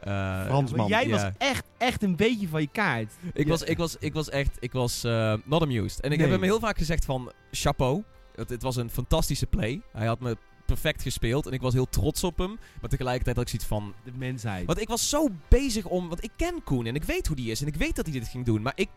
eh, 0.00 0.44
Fransman. 0.44 0.88
Jij 0.88 1.06
Ja. 1.06 1.10
was 1.10 1.30
echt, 1.38 1.64
echt 1.78 2.02
een 2.02 2.16
beetje 2.16 2.48
van 2.48 2.60
je 2.60 2.68
kaart. 2.72 3.12
ik, 3.32 3.44
Ja. 3.44 3.50
was, 3.50 3.62
ik, 3.62 3.76
was, 3.76 3.96
ik 3.98 4.12
was 4.12 4.28
echt, 4.30 4.56
ik 4.60 4.72
was 4.72 5.04
eh, 5.04 5.34
not 5.44 5.62
amused. 5.62 6.00
En 6.00 6.10
ik 6.12 6.18
Nee. 6.18 6.26
heb 6.26 6.36
hem 6.36 6.48
heel 6.48 6.60
vaak 6.60 6.78
gezegd 6.78 7.04
van, 7.04 7.32
chapeau. 7.50 8.02
Het, 8.34 8.50
het 8.50 8.62
was 8.62 8.76
een 8.76 8.90
fantastische 8.90 9.46
play. 9.46 9.80
Hij 9.92 10.06
had 10.06 10.20
me 10.20 10.36
perfect 10.66 11.02
gespeeld 11.02 11.46
en 11.46 11.52
ik 11.52 11.60
was 11.60 11.72
heel 11.74 11.88
trots 11.88 12.24
op 12.24 12.38
hem. 12.38 12.58
Maar 12.80 12.90
tegelijkertijd 12.90 13.36
had 13.36 13.44
ik 13.44 13.50
zoiets 13.50 13.68
van, 13.68 13.94
De 14.04 14.12
mensheid. 14.18 14.66
want 14.66 14.80
ik 14.80 14.88
was 14.88 15.08
zo 15.08 15.28
bezig 15.48 15.84
om. 15.84 16.08
Want 16.08 16.24
ik 16.24 16.30
ken 16.36 16.62
Koen 16.64 16.86
en 16.86 16.94
ik 16.94 17.04
weet 17.04 17.26
hoe 17.26 17.36
die 17.36 17.50
is. 17.50 17.60
En 17.60 17.66
ik 17.66 17.74
weet 17.76 17.96
dat 17.96 18.06
hij 18.06 18.18
dit 18.18 18.28
ging 18.28 18.44
doen. 18.44 18.62
Maar 18.62 18.72
ik. 18.76 18.88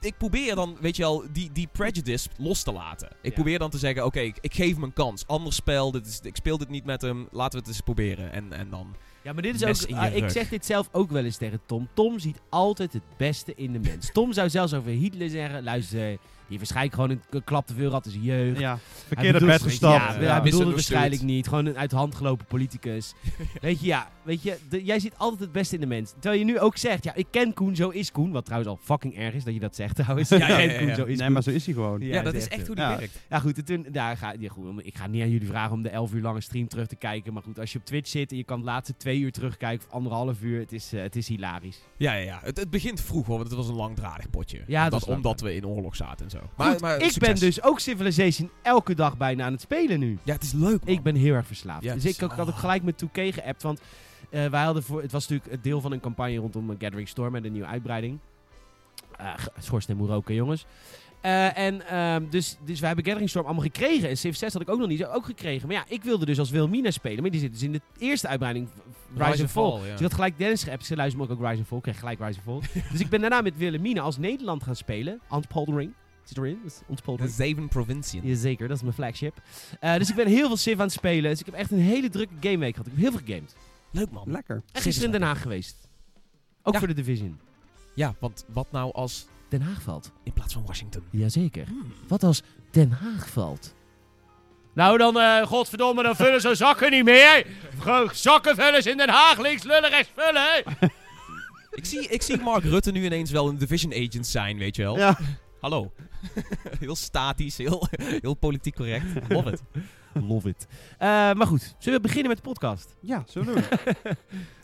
Ik 0.00 0.16
probeer 0.18 0.54
dan, 0.54 0.76
weet 0.80 0.96
je 0.96 1.02
wel, 1.02 1.24
die, 1.32 1.52
die 1.52 1.68
prejudice 1.72 2.28
los 2.36 2.62
te 2.62 2.72
laten. 2.72 3.08
Ik 3.08 3.28
Ja. 3.28 3.34
probeer 3.34 3.58
dan 3.58 3.70
te 3.70 3.78
zeggen, 3.78 4.04
oké, 4.04 4.20
ik, 4.20 4.36
ik 4.40 4.54
geef 4.54 4.74
hem 4.74 4.82
een 4.82 4.92
kans. 4.92 5.26
Anders 5.26 5.56
spel, 5.56 5.90
dit 5.90 6.06
is, 6.06 6.20
ik 6.22 6.36
speel 6.36 6.58
dit 6.58 6.68
niet 6.68 6.84
met 6.84 7.02
hem. 7.02 7.28
Laten 7.30 7.52
we 7.52 7.58
het 7.58 7.66
eens 7.68 7.80
proberen. 7.80 8.32
En, 8.32 8.52
en 8.52 8.70
dan... 8.70 8.94
Ja, 9.22 9.32
maar 9.32 9.42
dit 9.42 9.62
is 9.62 9.86
ook. 9.88 9.96
ah, 9.96 10.16
ik 10.16 10.28
zeg 10.30 10.48
dit 10.48 10.66
zelf 10.66 10.88
ook 10.92 11.10
wel 11.10 11.24
eens 11.24 11.36
tegen 11.36 11.60
Tom. 11.66 11.88
Tom 11.94 12.18
ziet 12.18 12.40
altijd 12.48 12.92
het 12.92 13.02
beste 13.16 13.52
in 13.54 13.72
de 13.72 13.78
mens. 13.78 14.10
Tom 14.12 14.32
zou 14.32 14.50
zelfs 14.50 14.74
over 14.74 14.90
Hitler 14.90 15.28
zeggen: 15.28 15.62
luister, 15.62 16.18
die 16.48 16.58
waarschijnlijk 16.58 16.94
gewoon 16.94 17.10
een, 17.10 17.44
klap 17.44 17.66
te 17.66 17.74
veel 17.74 17.90
had 17.90 18.04
in 18.06 18.10
zijn 18.12 18.22
jeugd. 18.24 18.58
Ja, 18.60 18.70
Hij 18.70 18.80
verkeerde 19.06 19.46
bed 19.46 19.62
gestapt. 19.62 20.14
Ja, 20.14 20.20
Ja, 20.20 20.32
hij 20.32 20.42
bedoelde 20.42 20.64
het 20.64 20.74
waarschijnlijk 20.74 21.22
niet. 21.22 21.48
Gewoon 21.48 21.66
een 21.66 21.78
uit 21.78 21.90
de 21.90 21.96
hand 21.96 22.14
gelopen 22.14 22.46
politicus. 22.46 23.14
weet 23.60 23.80
je, 23.80 23.86
ja. 23.86 24.10
Weet 24.22 24.42
je, 24.42 24.56
de- 24.68 24.84
jij 24.84 24.98
ziet 25.00 25.14
altijd 25.16 25.40
het 25.40 25.52
beste 25.52 25.74
in 25.74 25.80
de 25.80 25.86
mens. 25.86 26.10
Terwijl 26.12 26.38
je 26.38 26.44
nu 26.44 26.58
ook 26.60 26.76
zegt, 26.76 27.04
ja, 27.04 27.14
ik 27.14 27.26
ken 27.30 27.54
Koen, 27.54 27.76
zo 27.76 27.88
is 27.88 28.12
Koen. 28.12 28.30
Wat 28.32 28.44
trouwens 28.44 28.70
al 28.72 28.78
fucking 28.82 29.16
erg 29.16 29.34
is 29.34 29.44
dat 29.44 29.54
je 29.54 29.60
dat 29.60 29.76
zegt 29.76 29.94
trouwens. 29.96 30.28
Ja, 30.28 30.36
Ik 30.42 30.42
ja, 30.48 30.56
ken 30.56 30.70
ja, 30.72 30.78
Koen, 30.78 30.86
ja. 30.86 30.94
zo 30.94 31.02
is 31.04 31.06
Nee, 31.08 31.16
Koen. 31.24 31.32
maar 31.32 31.42
zo 31.42 31.50
is 31.50 31.64
hij 31.64 31.74
gewoon. 31.74 32.00
Ja, 32.00 32.22
dat 32.22 32.34
is 32.34 32.48
echt 32.48 32.66
hoe 32.66 32.76
die 32.76 32.84
Ja. 32.84 32.96
werkt. 32.98 33.20
Ja, 33.30 33.38
goed. 33.38 33.56
En 33.58 33.64
toen, 33.64 33.86
daar 33.90 34.16
ga, 34.16 34.34
ja, 34.38 34.48
goed. 34.48 34.86
Ik 34.86 34.96
ga 34.96 35.06
niet 35.06 35.22
aan 35.22 35.30
jullie 35.30 35.46
vragen 35.48 35.72
om 35.72 35.82
de 35.82 35.88
11 35.88 36.12
uur 36.12 36.22
lange 36.22 36.40
stream 36.40 36.68
terug 36.68 36.86
te 36.86 36.96
kijken. 36.96 37.32
Maar 37.32 37.42
goed, 37.42 37.58
als 37.58 37.72
je 37.72 37.78
op 37.78 37.84
Twitch 37.84 38.08
zit 38.10 38.30
en 38.30 38.36
je 38.36 38.44
kan 38.44 38.58
de 38.58 38.64
laatste 38.64 38.96
twee 38.96 39.18
uur 39.20 39.32
terugkijken, 39.32 39.86
of 39.88 39.94
anderhalf 39.94 40.42
uur, 40.42 40.60
het 40.60 40.72
is, 40.72 40.92
eh, 40.92 41.02
het 41.02 41.16
is 41.16 41.28
hilarisch. 41.28 41.78
Ja, 41.96 42.14
ja, 42.14 42.24
ja. 42.24 42.40
Het, 42.42 42.58
het 42.58 42.70
begint 42.70 43.00
vroeg 43.00 43.26
hoor, 43.26 43.36
want 43.36 43.48
het 43.48 43.56
was 43.58 43.68
een 43.68 43.74
langdradig 43.74 44.30
potje. 44.30 44.60
Ja, 44.66 44.90
omdat 45.06 45.40
we 45.40 45.54
in 45.54 45.66
oorlog 45.66 45.96
zaten 45.96 46.30
en. 46.34 46.50
Goed, 46.56 47.02
ik 47.02 47.18
ben 47.18 47.34
dus 47.34 47.62
ook 47.62 47.80
Civilization 47.80 48.50
elke 48.62 48.94
dag 48.94 49.16
bijna 49.16 49.44
aan 49.44 49.52
het 49.52 49.60
spelen 49.60 49.98
nu. 49.98 50.18
Ja, 50.22 50.32
het 50.32 50.42
is 50.42 50.52
leuk 50.52 50.84
man. 50.84 50.94
Ik 50.94 51.02
ben 51.02 51.14
heel 51.14 51.34
erg 51.34 51.46
verslaafd. 51.46 51.82
Dus 51.82 52.04
ik 52.04 52.20
had 52.20 52.40
ook 52.40 52.48
oh. 52.48 52.58
gelijk 52.58 52.82
met 52.82 53.04
2K 53.04 53.10
geappt. 53.12 53.62
Want 53.62 53.80
eh, 54.30 54.46
wij 54.46 54.64
hadden 54.64 54.82
voor, 54.82 55.02
het 55.02 55.12
was 55.12 55.28
natuurlijk 55.28 55.50
het 55.50 55.64
deel 55.64 55.80
van 55.80 55.92
een 55.92 56.00
campagne 56.00 56.36
rondom 56.36 56.70
Gathering 56.70 57.08
Storm 57.08 57.32
met 57.32 57.44
een 57.44 57.52
nieuwe 57.52 57.66
uitbreiding. 57.66 58.18
Uh, 59.20 59.34
Schoorsteen 59.58 60.06
roken, 60.06 60.34
jongens. 60.34 60.66
Eh, 61.22 61.58
en 61.58 61.88
ehm, 61.88 62.24
dus, 62.30 62.56
dus 62.64 62.78
wij 62.78 62.86
hebben 62.86 63.04
Gathering 63.04 63.30
Storm 63.30 63.44
allemaal 63.44 63.64
gekregen. 63.64 64.08
En 64.08 64.16
Civ 64.16 64.34
6 64.34 64.52
had 64.52 64.62
ik 64.62 64.70
ook 64.70 64.78
nog 64.78 64.88
niet 64.88 65.04
ook 65.04 65.24
gekregen. 65.24 65.68
Maar 65.68 65.76
ja, 65.76 65.84
ik 65.88 66.02
wilde 66.02 66.24
dus 66.24 66.38
als 66.38 66.50
Wilmina 66.50 66.90
spelen. 66.90 67.22
Maar 67.22 67.30
die 67.30 67.40
zit 67.40 67.52
dus 67.52 67.62
in 67.62 67.72
de 67.72 67.80
eerste 67.98 68.28
uitbreiding 68.28 68.68
Rise, 69.14 69.30
Rise 69.30 69.42
and 69.42 69.50
Fall. 69.50 69.70
Fall, 69.70 69.78
ja. 69.78 69.84
Dus 69.84 69.94
ik 69.94 70.02
had 70.02 70.14
gelijk 70.14 70.38
Dennis 70.38 70.62
geappt. 70.62 70.86
Ze 70.86 70.96
luisteren 70.96 71.26
me 71.26 71.32
ook 71.32 71.40
Rise 71.40 71.58
and 71.58 71.66
Fall. 71.66 71.76
Ik 71.76 71.82
kreeg 71.82 71.98
gelijk 71.98 72.18
Rise 72.18 72.40
and 72.44 72.64
Fall. 72.64 72.82
dus 72.92 73.00
ik 73.00 73.08
ben 73.08 73.20
daarna 73.20 73.40
met 73.40 73.56
Wilhelmina 73.56 74.00
als 74.00 74.18
Nederland 74.18 74.62
gaan 74.62 74.76
spelen. 74.76 75.20
Antpoldering. 75.28 75.88
Zit 75.88 76.01
Dat 76.34 76.46
is 76.56 76.82
De 77.16 77.28
zeven 77.28 77.68
provinciën. 77.68 78.26
Jazeker, 78.26 78.68
dat 78.68 78.76
is 78.76 78.82
mijn 78.82 78.94
flagship. 78.94 79.40
Eh, 79.80 79.94
dus 79.96 80.08
ik 80.10 80.14
ben 80.16 80.26
heel 80.26 80.46
veel 80.46 80.56
Civ 80.56 80.74
aan 80.74 80.80
het 80.80 80.92
spelen. 80.92 81.30
Dus 81.30 81.40
ik 81.40 81.46
heb 81.46 81.54
echt 81.54 81.70
een 81.70 81.78
hele 81.78 82.08
drukke 82.08 82.34
gameweek 82.40 82.70
gehad. 82.76 82.86
Ik 82.86 82.92
heb 82.92 83.02
heel 83.02 83.10
veel 83.10 83.20
gegamed. 83.26 83.54
Leuk 83.90 84.10
man. 84.10 84.30
Lekker. 84.30 84.62
En 84.72 84.82
gisteren 84.82 85.12
in 85.12 85.18
Den 85.18 85.28
Haag 85.28 85.42
geweest. 85.42 85.76
Ook 86.62 86.72
Ja. 86.72 86.78
voor 86.78 86.88
de 86.88 86.94
Division. 86.94 87.38
Ja, 87.94 88.14
want 88.18 88.44
wat 88.48 88.66
nou 88.70 88.92
als 88.92 89.26
Den 89.48 89.62
Haag 89.62 89.82
valt. 89.82 90.10
in 90.22 90.32
plaats 90.32 90.52
van 90.54 90.66
Washington? 90.66 91.02
Jazeker. 91.10 91.66
Hmm. 91.66 91.92
Wat 92.08 92.22
als 92.22 92.42
Den 92.70 92.90
Haag 92.90 93.28
valt? 93.28 93.74
Nou 94.74 94.98
dan, 94.98 95.18
eh 95.20 95.42
godverdomme, 95.46 96.02
dan 96.02 96.16
vullen 96.16 96.40
ze 96.40 96.54
zakken 96.54 96.90
niet 96.90 97.04
meer. 97.04 97.46
Gewoon 97.78 98.10
zakkenvullers 98.12 98.86
in 98.86 98.96
Den 98.96 99.08
Haag, 99.08 99.38
links 99.40 99.62
lullen, 99.62 99.90
rechts 99.90 100.10
vullen. 100.16 100.64
Ik 101.70 101.84
zie, 101.84 102.08
ik 102.08 102.22
zie 102.22 102.36
Mark 102.40 102.64
Rutte 102.64 102.90
nu 102.90 103.04
ineens 103.04 103.30
wel 103.30 103.48
een 103.48 103.58
division 103.58 103.92
agent 103.92 104.26
zijn, 104.26 104.58
weet 104.58 104.76
je 104.76 104.82
wel. 104.82 104.96
Ja. 104.98 105.18
Hallo. 105.62 105.92
heel 106.80 106.96
statisch, 106.96 107.56
heel, 107.56 107.88
heel 108.20 108.34
politiek 108.34 108.74
correct. 108.74 109.28
Love 109.28 109.50
it. 109.50 109.62
Love 110.28 110.48
it. 110.48 110.66
Eh, 110.98 111.08
maar 111.08 111.46
goed, 111.46 111.74
zullen 111.78 112.00
we 112.00 112.06
beginnen 112.06 112.28
met 112.28 112.36
de 112.36 112.48
podcast? 112.48 112.96
Ja, 113.00 113.24
zo 113.28 113.44
doen 113.44 113.54
we. 113.62 113.68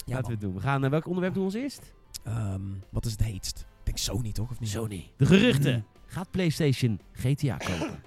Laten 0.06 0.24
we 0.24 0.30
het 0.30 0.40
doen. 0.40 0.54
We 0.54 0.60
gaan, 0.60 0.84
eh, 0.84 0.90
welk 0.90 1.06
onderwerp 1.06 1.34
doen 1.34 1.46
we 1.46 1.50
ons 1.54 1.62
eerst? 1.62 1.92
Ehm, 2.24 2.62
wat 2.90 3.04
is 3.04 3.12
het 3.12 3.24
heetst? 3.24 3.58
Ik 3.58 3.84
denk 3.84 3.98
Sony 3.98 4.32
toch, 4.32 4.50
of 4.50 4.60
niet? 4.60 4.68
Sony. 4.68 5.12
De 5.16 5.26
geruchten. 5.26 5.86
Gaat 6.06 6.30
PlayStation 6.30 7.00
GTA 7.12 7.56
kopen? 7.56 8.02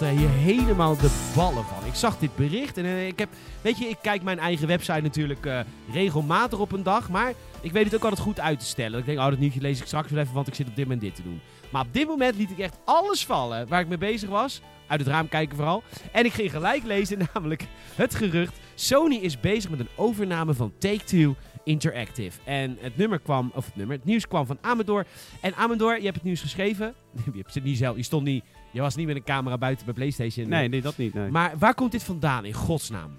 Snapte 0.00 0.18
hier 0.18 0.56
helemaal 0.56 0.96
de 0.96 1.30
ballen 1.34 1.64
van. 1.64 1.86
Ik 1.86 1.94
zag 1.94 2.18
dit 2.18 2.36
bericht 2.36 2.76
en 2.76 2.84
eh, 2.84 3.06
ik 3.06 3.18
heb... 3.18 3.28
Weet 3.60 3.78
je, 3.78 3.84
ik 3.84 3.96
kijk 4.02 4.22
mijn 4.22 4.38
eigen 4.38 4.66
website 4.66 5.00
natuurlijk 5.00 5.46
eh, 5.46 5.60
regelmatig 5.92 6.58
op 6.58 6.72
een 6.72 6.82
dag. 6.82 7.08
Maar 7.08 7.32
ik 7.60 7.72
weet 7.72 7.84
het 7.84 7.94
ook 7.94 8.02
altijd 8.02 8.20
goed 8.20 8.40
uit 8.40 8.58
te 8.58 8.64
stellen. 8.64 8.98
Ik 8.98 9.06
denk, 9.06 9.18
oh, 9.18 9.28
dat 9.28 9.38
nieuwtje 9.38 9.60
lees 9.60 9.80
ik 9.80 9.86
straks 9.86 10.10
wel 10.10 10.20
even, 10.22 10.34
want 10.34 10.48
ik 10.48 10.54
zit 10.54 10.68
op 10.68 10.76
dit 10.76 10.84
moment 10.84 11.02
dit 11.02 11.14
te 11.14 11.22
doen. 11.22 11.40
Maar 11.70 11.82
op 11.82 11.92
dit 11.92 12.06
moment 12.06 12.36
liet 12.36 12.50
ik 12.50 12.58
echt 12.58 12.78
alles 12.84 13.26
vallen 13.26 13.68
waar 13.68 13.80
ik 13.80 13.88
mee 13.88 13.98
bezig 13.98 14.28
was. 14.28 14.60
Uit 14.86 15.00
het 15.00 15.08
raam 15.08 15.28
kijken 15.28 15.56
vooral. 15.56 15.82
En 16.12 16.24
ik 16.24 16.32
ging 16.32 16.50
gelijk 16.50 16.84
lezen, 16.84 17.18
namelijk 17.34 17.66
het 17.94 18.14
gerucht. 18.14 18.58
Sony 18.74 19.14
is 19.14 19.40
bezig 19.40 19.70
met 19.70 19.80
een 19.80 19.88
overname 19.96 20.54
van 20.54 20.72
Take-Two 20.78 21.34
Interactive. 21.64 22.40
En 22.44 22.76
het 22.80 22.96
nummer 22.96 23.18
kwam, 23.18 23.50
of 23.54 23.64
het 23.66 23.76
nummer, 23.76 23.96
het 23.96 24.04
nieuws 24.04 24.28
kwam 24.28 24.46
van 24.46 24.58
Amador. 24.60 25.06
En 25.40 25.54
Amador, 25.54 25.96
je 25.96 26.02
hebt 26.04 26.14
het 26.14 26.24
nieuws 26.24 26.40
geschreven. 26.40 26.94
Je, 27.32 27.38
hebt 27.38 27.54
het 27.54 27.64
niet 27.64 27.76
zelf, 27.78 27.96
je 27.96 28.02
stond 28.02 28.24
niet, 28.24 28.44
je 28.72 28.80
was 28.80 28.96
niet 28.96 29.06
met 29.06 29.16
een 29.16 29.22
camera 29.24 29.58
buiten 29.58 29.84
bij 29.84 29.94
PlayStation. 29.94 30.48
Nee, 30.48 30.68
nee, 30.68 30.82
dat 30.82 30.96
niet. 30.96 31.14
Nee. 31.14 31.30
Maar 31.30 31.52
waar 31.58 31.74
komt 31.74 31.92
dit 31.92 32.02
vandaan 32.02 32.44
in 32.44 32.52
godsnaam? 32.52 33.10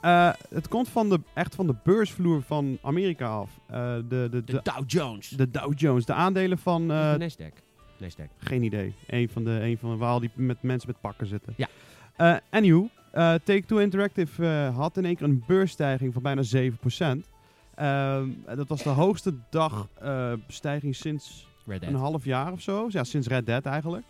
Eh, 0.00 0.30
het 0.48 0.68
komt 0.68 0.88
van 0.88 1.08
de, 1.08 1.20
echt 1.34 1.54
van 1.54 1.66
de 1.66 1.74
beursvloer 1.84 2.42
van 2.42 2.78
Amerika 2.82 3.26
af. 3.28 3.50
Eh, 3.66 3.94
de, 3.94 4.02
de, 4.08 4.28
De 4.30 4.44
de, 4.44 4.60
Dow 4.62 4.82
Jones. 4.86 5.28
de 5.28 5.50
Dow 5.50 5.72
Jones. 5.78 6.04
De 6.04 6.12
aandelen 6.12 6.58
van... 6.58 6.90
eh, 6.90 7.12
de 7.12 7.30
Nasdaq. 7.30 7.62
Nasdaq. 8.04 8.30
Geen 8.38 8.62
idee. 8.62 8.94
Een 9.06 9.28
van 9.28 9.44
de, 9.44 9.50
een 9.50 9.78
van 9.78 9.90
de 9.90 9.96
waar 9.96 10.10
al 10.10 10.20
die 10.20 10.30
met 10.34 10.62
mensen 10.62 10.88
met 10.90 11.00
pakken 11.00 11.26
zitten. 11.26 11.54
Ja. 11.56 11.68
Eh 12.16 12.36
anywho, 12.50 12.88
eh, 13.12 13.34
Take-Two 13.44 13.78
Interactive 13.78 14.46
eh, 14.46 14.76
had 14.76 14.96
in 14.96 15.04
één 15.04 15.16
keer 15.16 15.26
een 15.26 15.44
beursstijging 15.46 16.12
van 16.12 16.22
bijna 16.22 16.42
7%. 16.42 17.28
Ehm, 17.76 18.28
dat 18.54 18.68
was 18.68 18.82
de 18.82 18.88
hoogste 18.88 19.34
dagstijging 19.50 20.96
sinds 20.96 21.48
Red 21.66 21.82
een 21.82 21.94
half 21.94 22.24
jaar 22.24 22.52
of 22.52 22.60
zo. 22.60 22.86
Ja, 22.88 23.04
sinds 23.04 23.28
Red 23.28 23.46
Dead 23.46 23.66
eigenlijk. 23.66 24.04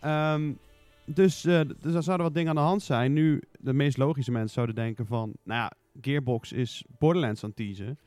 Ehm, 0.00 0.52
dus, 1.04 1.44
eh, 1.44 1.60
dus 1.80 1.94
er 1.94 2.02
zouden 2.02 2.26
wat 2.26 2.34
dingen 2.34 2.48
aan 2.48 2.54
de 2.54 2.60
hand 2.60 2.82
zijn. 2.82 3.12
Nu, 3.12 3.42
de 3.58 3.72
meest 3.72 3.96
logische 3.96 4.30
mensen 4.30 4.54
zouden 4.54 4.74
denken 4.74 5.06
van... 5.06 5.32
Nou 5.42 5.60
ja, 5.60 5.72
Gearbox 6.00 6.52
is 6.52 6.84
Borderlands 6.98 7.42
aan 7.42 7.48
het 7.48 7.58
teasen. 7.58 7.98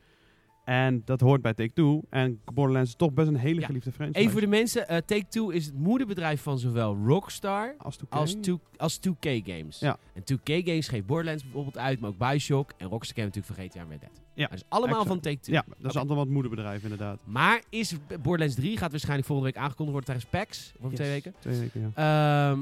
En 0.68 1.02
dat 1.04 1.20
hoort 1.20 1.42
bij 1.42 1.54
Take-Two. 1.54 2.02
En 2.10 2.40
Borderlands 2.54 2.90
is 2.90 2.96
toch 2.96 3.12
best 3.12 3.28
een 3.28 3.36
hele 3.36 3.60
Ja. 3.60 3.66
geliefde 3.66 3.92
franchise. 3.92 4.18
Even 4.18 4.32
voor 4.32 4.40
de 4.40 4.46
mensen, 4.46 4.88
eh, 4.88 4.96
Take-Two 4.96 5.48
is 5.50 5.66
het 5.66 5.74
moederbedrijf 5.74 6.42
van 6.42 6.58
zowel 6.58 6.96
Rockstar 7.06 7.74
Als 7.78 7.96
2K. 7.96 8.12
als, 8.14 8.34
2, 8.40 8.58
als 8.76 8.96
2K 8.98 9.40
Games. 9.44 9.78
Ja. 9.78 9.96
En 10.14 10.24
2K 10.24 10.48
Games 10.68 10.88
geeft 10.88 11.06
Borderlands 11.06 11.42
bijvoorbeeld 11.42 11.78
uit, 11.78 12.00
maar 12.00 12.10
ook 12.10 12.18
Bioshock. 12.18 12.72
En 12.76 12.88
Rockstar 12.88 13.16
we 13.16 13.22
natuurlijk 13.30 13.54
van 13.54 13.64
GTA 13.64 13.80
en 13.80 13.88
Red 13.88 14.00
Dead. 14.00 14.10
Ja, 14.34 14.46
Dat 14.46 14.58
is 14.58 14.64
allemaal 14.68 14.88
exact. 15.00 15.08
van 15.08 15.20
Take-Two. 15.20 15.52
Ja, 15.54 15.64
dat 15.68 15.76
is 15.78 15.84
Oké. 15.86 15.98
allemaal 15.98 16.16
wat 16.16 16.28
moederbedrijf 16.28 16.82
inderdaad. 16.82 17.18
Maar 17.24 17.62
is 17.68 17.94
Borderlands 18.22 18.54
3, 18.54 18.76
gaat 18.76 18.90
waarschijnlijk 18.90 19.26
volgende 19.26 19.52
week 19.52 19.62
aangekondigd 19.62 19.96
worden 20.06 20.20
tijdens 20.20 20.48
PAX, 20.48 20.72
over 20.80 20.96
twee 20.96 21.10
weken. 21.10 21.34
Twee 21.38 21.58
weken, 21.58 21.92
ja. 21.96 22.50
Ehm, 22.50 22.60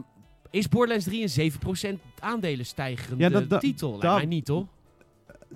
is 0.50 0.68
Borderlands 0.68 1.04
3 1.04 1.22
een 1.22 1.28
7% 1.28 2.00
aandelen 2.20 2.66
stijgende 2.66 3.22
Ja, 3.24 3.28
dat- 3.30 3.48
dat- 3.48 3.60
titel? 3.60 3.88
Lijkt 3.88 4.02
dat- 4.02 4.16
mij 4.16 4.24
niet, 4.26 4.44
toch? 4.44 4.66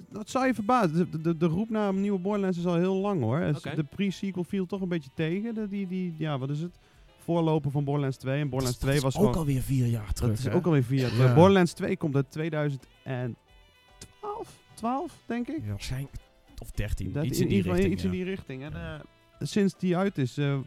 Dat 0.09 0.31
zou 0.31 0.47
je 0.47 0.55
verbazen. 0.55 1.11
De, 1.11 1.21
de, 1.21 1.37
de 1.37 1.47
roep 1.47 1.71
naar 1.71 1.89
een 1.89 2.01
nieuwe 2.01 2.19
Borderlands 2.19 2.59
is 2.59 2.67
al 2.67 2.75
heel 2.75 2.95
lang 2.97 3.23
hoor. 3.23 3.39
De 3.75 3.85
pre-sequel 3.85 4.45
viel 4.45 4.67
toch 4.67 4.81
een 4.81 4.89
beetje 4.89 5.11
tegen. 5.15 5.55
De, 5.55 5.69
die, 5.69 5.87
die, 5.87 6.15
ja, 6.19 6.39
wat 6.39 6.51
is 6.51 6.61
het? 6.61 6.79
Voorloper 7.19 7.71
van 7.71 7.85
Borderlands 7.85 8.17
2. 8.17 8.41
En 8.41 8.49
Borderlands 8.49 8.79
2 8.81 9.01
was 9.01 9.15
ook 9.15 9.21
gewoon... 9.21 9.37
alweer 9.37 9.63
vier 9.63 9.87
jaar 9.87 10.13
terug. 10.13 10.31
dat 10.31 10.39
is 10.39 10.45
hè? 10.45 10.55
ook 10.55 10.67
alweer 10.67 10.85
vier 10.85 11.01
jaar 11.01 11.11
terug. 11.11 11.27
Ja. 11.27 11.35
Borderlands 11.35 11.73
2 11.73 11.97
komt 11.97 12.15
uit 12.17 12.31
2012, 12.31 12.89
12 14.75 15.23
denk 15.27 15.49
ik. 15.49 15.63
Ja, 15.63 15.69
waarschijnlijk. 15.71 16.15
Of 16.59 16.71
13. 16.71 17.13
Dat 17.13 17.25
iets 17.25 17.39
in, 17.39 17.43
in 17.43 17.49
die 17.49 17.63
richting. 17.63 17.93
iets 17.93 18.05
in 18.05 18.11
die 18.11 18.25
richting. 18.25 18.63
En 18.63 18.73
eh, 18.75 19.01
sinds 19.39 19.75
die 19.79 19.97
uit 19.97 20.19
is, 20.19 20.39
eh, 20.39 20.59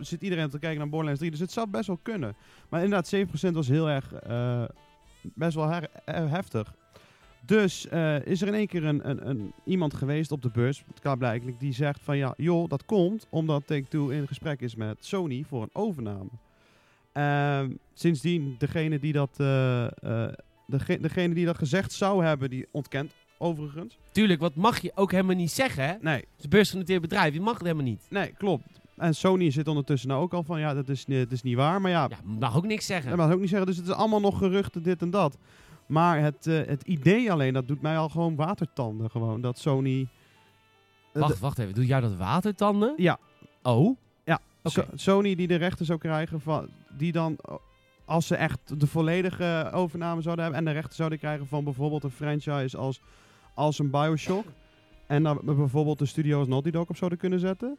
zit 0.00 0.22
iedereen 0.22 0.50
te 0.50 0.58
kijken 0.58 0.78
naar 0.78 0.88
Borderlands 0.88 1.18
3. 1.20 1.30
Dus 1.32 1.40
het 1.40 1.52
zou 1.52 1.68
best 1.68 1.86
wel 1.86 1.98
kunnen. 2.02 2.36
Maar 2.68 2.82
inderdaad, 2.82 3.14
7% 3.50 3.50
was 3.52 3.68
heel 3.68 3.88
erg, 3.90 4.12
eh, 4.12 4.64
best 5.34 5.54
wel 5.54 5.68
her- 5.68 5.90
heftig. 6.04 6.74
Dus 7.46 7.88
eh, 7.88 8.26
is 8.26 8.42
er 8.42 8.48
in 8.48 8.54
één 8.54 8.66
keer 8.66 8.84
een, 8.84 9.08
een, 9.10 9.28
een, 9.28 9.52
iemand 9.64 9.94
geweest 9.94 10.32
op 10.32 10.42
de 10.42 10.50
beurs, 10.52 10.84
blijkbaar, 11.00 11.40
die 11.58 11.72
zegt 11.72 12.00
van 12.02 12.16
ja, 12.16 12.34
joh, 12.36 12.68
dat 12.68 12.84
komt 12.84 13.26
omdat 13.30 13.66
Take-Two 13.66 14.08
in 14.08 14.26
gesprek 14.26 14.60
is 14.60 14.74
met 14.74 14.96
Sony 15.04 15.44
voor 15.48 15.62
een 15.62 15.70
overname. 15.72 16.28
Ehm, 17.12 17.70
sindsdien, 17.94 18.54
degene 18.58 18.98
die 18.98 19.12
dat, 19.12 19.30
eh, 19.36 19.84
eh, 19.84 20.32
dege- 20.66 21.00
degene 21.00 21.34
die 21.34 21.44
dat 21.44 21.58
gezegd 21.58 21.92
zou 21.92 22.24
hebben, 22.24 22.50
die 22.50 22.66
ontkent 22.70 23.12
overigens. 23.38 23.98
Tuurlijk, 24.12 24.40
wat 24.40 24.54
mag 24.54 24.78
je 24.80 24.92
ook 24.94 25.10
helemaal 25.10 25.36
niet 25.36 25.50
zeggen, 25.50 25.84
hè? 25.84 25.90
Het 25.92 26.02
Nee, 26.02 26.24
is 26.38 26.44
een 26.44 26.50
beursgenoteerd 26.50 27.00
bedrijf, 27.00 27.34
je 27.34 27.40
mag 27.40 27.54
het 27.54 27.62
helemaal 27.62 27.84
niet. 27.84 28.06
Nee, 28.10 28.32
klopt. 28.38 28.80
En 28.96 29.14
Sony 29.14 29.50
zit 29.50 29.68
ondertussen 29.68 30.08
nou 30.08 30.22
ook 30.22 30.34
al 30.34 30.42
van, 30.42 30.60
ja, 30.60 30.74
dat 30.74 30.88
is, 30.88 31.04
dat 31.04 31.32
is 31.32 31.42
niet 31.42 31.56
waar. 31.56 31.80
Maar 31.80 31.90
ja, 31.90 32.06
Ja, 32.10 32.16
mag 32.24 32.56
ook 32.56 32.66
niks 32.66 32.86
zeggen. 32.86 33.08
dat 33.10 33.18
mag 33.18 33.32
ook 33.32 33.40
niet 33.40 33.48
zeggen. 33.48 33.66
Dus 33.66 33.76
het 33.76 33.86
is 33.86 33.92
allemaal 33.92 34.20
nog 34.20 34.38
geruchten, 34.38 34.82
dit 34.82 35.02
en 35.02 35.10
dat. 35.10 35.38
Maar 35.86 36.20
het, 36.20 36.46
eh, 36.46 36.66
het 36.66 36.82
idee 36.82 37.32
alleen, 37.32 37.52
dat 37.52 37.68
doet 37.68 37.82
mij 37.82 37.98
al 37.98 38.08
gewoon 38.08 38.36
watertanden. 38.36 39.10
Gewoon, 39.10 39.40
dat 39.40 39.58
Sony... 39.58 40.08
eh, 41.12 41.20
Wacht, 41.22 41.38
wacht 41.38 41.58
even. 41.58 41.74
Doe 41.74 41.86
jij 41.86 42.00
dat 42.00 42.16
watertanden? 42.16 42.92
Ja. 42.96 43.18
Oh? 43.62 43.96
Ja. 44.24 44.38
So- 44.62 44.84
Sony 44.94 45.34
die 45.34 45.46
de 45.46 45.54
rechten 45.54 45.86
zou 45.86 45.98
krijgen 45.98 46.40
van... 46.40 46.68
Die 46.98 47.12
dan, 47.12 47.36
als 48.04 48.26
ze 48.26 48.36
echt 48.36 48.80
de 48.80 48.86
volledige 48.86 49.70
overname 49.72 50.20
zouden 50.22 50.44
hebben... 50.44 50.62
en 50.62 50.72
de 50.72 50.78
rechten 50.80 50.96
zouden 50.96 51.18
krijgen 51.18 51.46
van 51.46 51.64
bijvoorbeeld 51.64 52.04
een 52.04 52.10
franchise 52.10 52.76
als, 52.76 53.00
als 53.54 53.78
een 53.78 53.90
Bioshock... 53.90 54.44
en 55.06 55.22
dan 55.22 55.40
bijvoorbeeld 55.44 55.98
de 55.98 56.06
studio 56.06 56.38
als 56.38 56.48
Naughty 56.48 56.70
Dog 56.70 56.88
op 56.88 56.96
zouden 56.96 57.18
kunnen 57.18 57.40
zetten. 57.40 57.76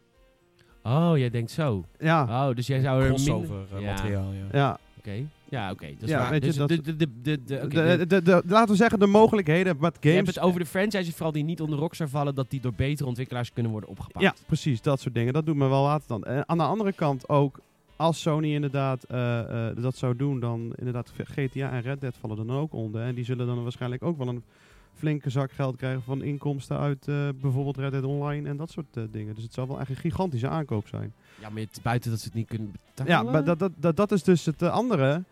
Oh, 0.84 1.12
jij 1.16 1.30
denkt 1.30 1.52
zo. 1.52 1.86
Ja, 2.00 2.48
Oh, 2.50 2.56
dus 2.56 2.68
jij 2.68 2.80
zou 2.82 3.02
er 3.02 3.08
Crossover 3.08 3.56
minder... 3.56 3.76
eh, 3.78 3.82
Ja, 3.84 3.92
materiaal, 3.94 4.32
ja. 4.32 4.46
ja. 4.52 4.80
Oké. 4.98 5.28
Ja, 5.50 5.72
oké. 5.72 5.86
Dat 5.94 6.02
is 6.04 6.10
Ja, 6.10 6.18
waar. 6.20 6.30
weet 6.30 6.42
je, 6.42 6.48
dus 6.48 6.56
dat- 6.58 6.70
de, 6.70 6.82
de, 6.82 6.96
de, 6.96 7.08
de, 7.22 7.44
de, 7.46 7.56
oké, 7.64 7.68
de, 7.68 7.98
de- 7.98 8.08
de, 8.08 8.22
de- 8.22 8.42
laten 8.48 8.70
we 8.72 8.76
zeggen, 8.76 9.00
de 9.00 9.06
mogelijkheden 9.08 9.78
wat 9.78 9.98
je 10.00 10.10
hebt 10.10 10.18
games... 10.20 10.36
het 10.36 10.44
over 10.46 10.60
de 10.60 10.66
franchises, 10.66 11.14
vooral 11.14 11.32
die 11.32 11.44
niet 11.44 11.62
onder 11.62 11.80
Rockstar 11.80 12.10
vallen, 12.10 12.36
dat 12.36 12.50
die 12.50 12.62
door 12.62 12.74
betere 12.76 13.08
ontwikkelaars 13.08 13.54
kunnen 13.54 13.72
worden 13.72 13.90
opgepakt. 13.90 14.24
Ja, 14.24 14.34
precies, 14.46 14.82
dat 14.82 15.00
soort 15.00 15.14
dingen. 15.14 15.34
Dat 15.34 15.46
doet 15.46 15.56
me 15.56 15.68
wel 15.68 15.84
later 15.84 16.08
dan. 16.08 16.24
En 16.24 16.50
aan 16.50 16.58
de 16.58 16.64
andere 16.64 16.94
kant 16.94 17.30
ook, 17.30 17.60
als 17.96 18.22
Sony 18.22 18.54
inderdaad 18.54 19.04
eh, 19.04 19.68
eh, 19.70 19.76
dat 19.82 19.96
zou 19.98 20.16
doen, 20.16 20.40
dan 20.40 20.74
inderdaad 20.76 21.12
GTA 21.24 21.72
en 21.72 21.82
Red 21.82 22.02
Dead 22.02 22.16
vallen 22.20 22.38
er 22.40 22.48
dan 22.48 22.56
ook 22.58 22.74
onder. 22.74 23.02
En 23.02 23.16
die 23.16 23.26
zullen 23.26 23.46
dan 23.48 23.64
waarschijnlijk 23.64 24.04
ook 24.04 24.18
wel 24.18 24.28
een 24.28 24.44
flinke 24.96 25.30
zak 25.30 25.52
geld 25.52 25.76
krijgen 25.76 26.02
van 26.04 26.24
inkomsten 26.24 26.78
uit 26.78 27.08
eh, 27.08 27.16
bijvoorbeeld 27.42 27.78
Red 27.78 27.92
Dead 27.92 28.04
Online 28.04 28.50
en 28.50 28.58
dat 28.58 28.72
soort 28.72 28.86
eh, 28.98 29.04
dingen. 29.12 29.36
Dus 29.36 29.44
het 29.44 29.54
zou 29.54 29.68
wel 29.68 29.80
echt 29.80 29.90
een 29.90 29.96
gigantische 29.96 30.48
aankoop 30.48 30.88
zijn. 30.88 31.14
Ja, 31.42 31.50
maar 31.50 31.62
het, 31.62 31.80
buiten 31.84 32.10
dat 32.12 32.20
ze 32.20 32.26
het 32.26 32.36
niet 32.36 32.48
kunnen 32.48 32.72
betalen. 32.96 33.12
Ja, 33.12 33.32
maar 33.32 33.44
dat, 33.44 33.60
dat, 33.60 33.72
dat, 33.76 33.96
dat 33.96 34.12
is 34.12 34.24
dus 34.24 34.46
het 34.46 34.62
eh, 34.62 34.70
andere. 34.72 35.24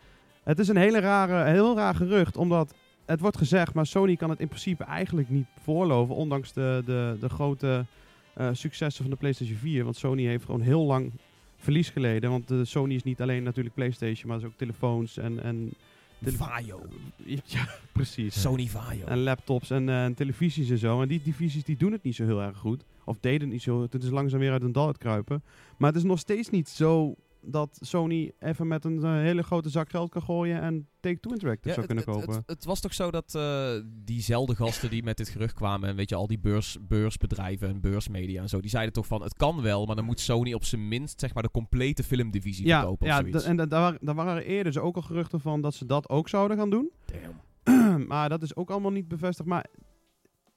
Het 0.46 0.60
is 0.60 0.68
een 0.68 0.78
hele 0.78 1.00
rare, 1.00 1.52
heel 1.52 1.76
raar 1.76 1.96
gerucht, 1.96 2.38
omdat 2.38 2.74
het 3.06 3.20
wordt 3.20 3.38
gezegd, 3.38 3.74
maar 3.74 3.86
Sony 3.86 4.16
kan 4.16 4.30
het 4.30 4.40
in 4.40 4.48
principe 4.48 4.84
eigenlijk 4.84 5.30
niet 5.30 5.48
voorloven, 5.64 6.16
ondanks 6.16 6.54
de, 6.54 6.82
de, 6.86 7.18
de 7.20 7.30
grote 7.30 7.86
eh, 8.34 8.50
successen 8.52 9.04
van 9.04 9.12
de 9.12 9.18
PlayStation 9.20 9.58
4. 9.58 9.84
Want 9.84 9.96
Sony 9.96 10.26
heeft 10.26 10.46
gewoon 10.46 10.62
heel 10.62 10.86
lang 10.86 11.12
verlies 11.58 11.90
geleden. 11.90 12.30
Want 12.30 12.48
de 12.48 12.66
Sony 12.66 12.94
is 12.94 13.04
niet 13.04 13.22
alleen 13.22 13.44
natuurlijk 13.44 13.76
PlayStation, 13.76 14.28
maar 14.28 14.38
is 14.38 14.44
ook 14.44 14.58
telefoons 14.58 15.18
en... 15.18 15.44
en 15.44 15.74
Vaio. 16.22 16.82
ja, 17.46 17.68
precies. 17.92 18.42
Sony 18.42 18.68
Vaio. 18.68 19.06
En 19.06 19.24
laptops 19.24 19.70
en, 19.70 19.90
eh, 19.90 20.04
en 20.04 20.14
televisies 20.14 20.70
en 20.70 20.78
zo. 20.78 21.02
En 21.02 21.08
die 21.08 21.22
divisies 21.24 21.64
die 21.64 21.78
doen 21.78 21.92
het 21.92 22.04
niet 22.04 22.16
zo 22.16 22.26
heel 22.26 22.42
erg 22.42 22.58
goed. 22.58 22.84
Of 23.04 23.18
deden 23.20 23.42
het 23.42 23.50
niet 23.50 23.62
zo. 23.62 23.82
Het 23.82 24.04
is 24.04 24.10
langzaam 24.10 24.40
weer 24.40 24.52
uit 24.52 24.64
een 24.64 24.72
dal 24.72 24.88
uitkruipen. 24.88 25.44
Maar 25.78 25.90
het 25.90 25.98
is 25.98 26.04
nog 26.04 26.20
steeds 26.20 26.50
niet 26.50 26.70
zo 26.70 27.16
dat 27.48 27.78
Sony 27.82 28.32
even 28.40 28.68
met 28.68 28.86
een 28.86 29.04
eh, 29.04 29.12
hele 29.12 29.44
grote 29.44 29.70
zak 29.70 29.90
geld 29.90 30.10
kan 30.10 30.22
gooien 30.22 30.62
en 30.62 30.88
Take-Two 31.00 31.32
Interactive 31.32 31.74
zou 31.74 31.86
het, 31.86 31.96
kunnen 31.96 32.06
het- 32.06 32.16
kopen. 32.26 32.36
Het, 32.46 32.50
het 32.56 32.66
was 32.66 32.80
toch 32.80 32.94
zo 32.94 33.12
dat 33.12 33.36
eh, 33.36 33.72
diezelfde 33.86 34.56
gasten 34.56 34.90
die 34.90 35.04
met 35.04 35.18
dit 35.18 35.30
gerucht 35.30 35.54
kwamen, 35.54 35.90
en 35.90 35.96
weet 35.96 36.10
je, 36.10 36.16
al 36.16 36.28
die 36.28 36.40
beurs, 36.40 36.78
beursbedrijven 36.82 37.68
en 37.70 37.82
beursmedia 37.82 38.42
en 38.42 38.50
zo, 38.50 38.62
die 38.62 38.70
zeiden 38.70 38.94
toch 38.94 39.08
van, 39.08 39.22
het 39.22 39.34
kan 39.34 39.62
wel, 39.62 39.86
maar 39.86 39.96
dan 39.96 40.06
moet 40.06 40.20
Sony 40.20 40.54
op 40.54 40.64
zijn 40.64 40.88
minst, 40.88 41.20
zeg 41.20 41.34
maar, 41.34 41.44
de 41.44 41.52
complete 41.52 42.04
filmdivisie 42.04 42.66
ja, 42.66 42.80
verkopen 42.80 43.08
ja 43.08 43.14
of 43.14 43.20
zoiets. 43.20 43.44
d- 43.44 43.48
en 43.48 43.56
da- 43.58 43.66
daar, 43.66 43.82
waren- 43.82 44.00
daar 44.02 44.16
waren 44.16 44.46
eerder 44.46 44.74
dus 44.74 44.82
ook 44.82 44.96
al 44.96 45.02
geruchten 45.02 45.40
van 45.40 45.62
dat 45.62 45.74
ze 45.74 45.86
dat 45.86 46.10
ook 46.10 46.30
zouden 46.30 46.58
gaan 46.58 46.70
doen. 46.70 46.92
Damn. 47.06 48.08
maar 48.12 48.30
dat 48.30 48.42
is 48.42 48.56
ook 48.56 48.70
allemaal 48.72 48.92
niet 48.92 49.08
bevestigd. 49.08 49.50
Maar 49.50 49.66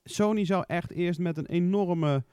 Sony 0.05 0.45
zou 0.45 0.65
echt 0.67 0.91
eerst 0.93 1.19
met 1.21 1.37
een 1.37 1.47
enorme 1.47 2.25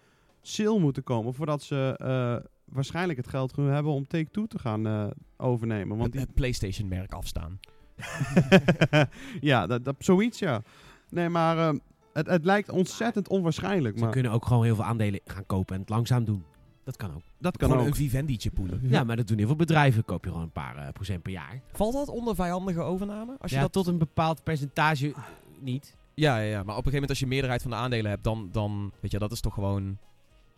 sale 0.41 0.79
moeten 0.79 1.03
komen 1.03 1.33
voordat 1.33 1.63
ze 1.63 1.93
eh, 1.97 2.35
waarschijnlijk 2.65 3.17
het 3.17 3.27
geld 3.27 3.51
kunnen 3.51 3.73
hebben 3.73 3.91
om 3.91 4.07
Take-Two 4.07 4.45
te 4.45 4.59
gaan 4.59 4.87
eh, 4.87 5.07
overnemen. 5.37 5.97
Want 5.97 6.03
Het, 6.03 6.11
die, 6.11 6.21
het 6.21 6.33
PlayStation-merk 6.33 7.13
afstaan. 7.13 7.59
ja, 9.41 9.67
dat, 9.67 9.85
dat, 9.85 9.95
zoiets 9.99 10.39
ja. 10.39 10.61
Nee, 11.09 11.29
maar 11.29 11.57
eh, 11.57 11.79
het, 12.13 12.27
het 12.27 12.45
lijkt 12.45 12.69
ontzettend 12.69 13.27
onwaarschijnlijk. 13.27 13.97
Ze 13.97 14.03
Maar 14.03 14.11
kunnen 14.13 14.31
ook 14.31 14.45
gewoon 14.45 14.63
heel 14.63 14.75
veel 14.75 14.83
aandelen 14.83 15.19
gaan 15.25 15.45
kopen 15.45 15.75
en 15.75 15.81
het 15.81 15.89
langzaam 15.89 16.25
doen. 16.25 16.43
Dat 16.83 16.97
kan 16.97 17.13
ook. 17.15 17.21
dat 17.37 17.57
kan 17.57 17.69
Gewoon 17.69 17.83
ook. 17.83 17.89
een 17.89 17.95
Vivendi'tje 17.95 18.51
poelen. 18.51 18.79
Ja, 18.83 19.03
maar 19.03 19.15
dat 19.15 19.27
doen 19.27 19.37
heel 19.37 19.47
veel 19.47 19.55
bedrijven. 19.55 20.05
Koop 20.05 20.23
je 20.23 20.29
gewoon 20.29 20.45
een 20.45 20.51
paar 20.51 20.77
eh, 20.77 20.89
procent 20.93 21.21
per 21.21 21.31
jaar. 21.31 21.61
Valt 21.71 21.93
dat 21.93 22.09
onder 22.09 22.35
vijandige 22.35 22.81
overname? 22.81 23.35
Als 23.39 23.51
je 23.51 23.57
ja, 23.57 23.63
dat... 23.63 23.71
tot 23.71 23.87
een 23.87 23.97
bepaald 23.97 24.43
percentage 24.43 25.13
niet. 25.59 25.95
ja, 26.13 26.37
ja, 26.37 26.49
ja, 26.49 26.49
maar 26.49 26.61
op 26.61 26.67
een 26.67 26.73
gegeven 26.75 26.91
moment 26.91 27.09
als 27.09 27.19
je 27.19 27.27
meerderheid 27.27 27.61
van 27.61 27.71
de 27.71 27.77
aandelen 27.77 28.11
hebt, 28.11 28.23
dan, 28.23 28.49
dan 28.51 28.91
weet 28.99 29.11
je, 29.11 29.19
dat 29.19 29.31
is 29.31 29.39
toch 29.39 29.53
gewoon... 29.53 29.97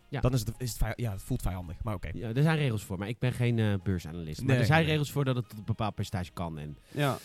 Ja. 0.08 0.20
Dan 0.20 0.32
is 0.32 0.40
het, 0.40 0.52
is 0.58 0.78
het, 0.78 0.92
ja, 0.96 1.12
het 1.12 1.22
voelt 1.22 1.42
vijandig, 1.42 1.76
maar 1.82 1.94
oké. 1.94 2.08
Ja, 2.14 2.28
er 2.28 2.42
zijn 2.42 2.56
regels 2.56 2.84
voor, 2.84 2.98
maar 2.98 3.08
ik 3.08 3.18
ben 3.18 3.32
geen 3.32 3.58
eh, 3.58 3.74
beursanalist. 3.82 4.42
Maar 4.42 4.56
er 4.56 4.64
zijn 4.64 4.80
nee. 4.82 4.90
regels 4.90 5.10
voor 5.10 5.24
dat 5.24 5.36
het 5.36 5.48
tot 5.48 5.58
een 5.58 5.64
bepaald 5.64 5.94
percentage 5.94 6.30
kan. 6.32 6.58
En, 6.58 6.78
Ja. 6.90 7.18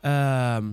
Ehm, 0.00 0.66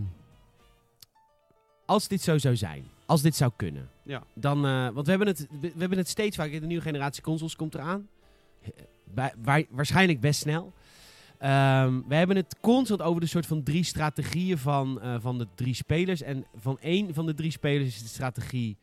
als 1.85 2.07
dit 2.07 2.21
zo 2.21 2.37
zou 2.37 2.55
zijn, 2.55 2.83
als 3.05 3.21
dit 3.21 3.35
zou 3.35 3.51
kunnen, 3.55 3.89
Ja. 4.03 4.23
dan, 4.33 4.65
eh, 4.65 4.89
want 4.89 5.05
we 5.05 5.09
hebben, 5.09 5.27
het, 5.27 5.47
we, 5.49 5.59
we 5.59 5.79
hebben 5.79 5.97
het 5.97 6.07
steeds 6.07 6.35
vaker, 6.35 6.59
de 6.61 6.65
nieuwe 6.67 6.83
generatie 6.83 7.23
consoles 7.23 7.55
komt 7.55 7.73
eraan. 7.73 8.07
Bij, 9.13 9.33
waar- 9.43 9.65
waarschijnlijk 9.69 10.19
best 10.19 10.39
snel. 10.39 10.73
Ehm, 11.37 12.01
we 12.07 12.15
hebben 12.15 12.35
het 12.35 12.55
constant 12.61 13.01
over 13.01 13.21
de 13.21 13.27
soort 13.27 13.45
van 13.45 13.63
drie 13.63 13.83
strategieën 13.83 14.57
van, 14.57 15.01
eh, 15.01 15.15
van 15.19 15.37
de 15.37 15.47
drie 15.55 15.73
spelers. 15.73 16.21
En 16.21 16.45
van 16.55 16.79
één 16.79 17.13
van 17.13 17.25
de 17.25 17.33
drie 17.33 17.51
spelers 17.51 17.87
is 17.95 18.01
de 18.01 18.07
strategie... 18.07 18.77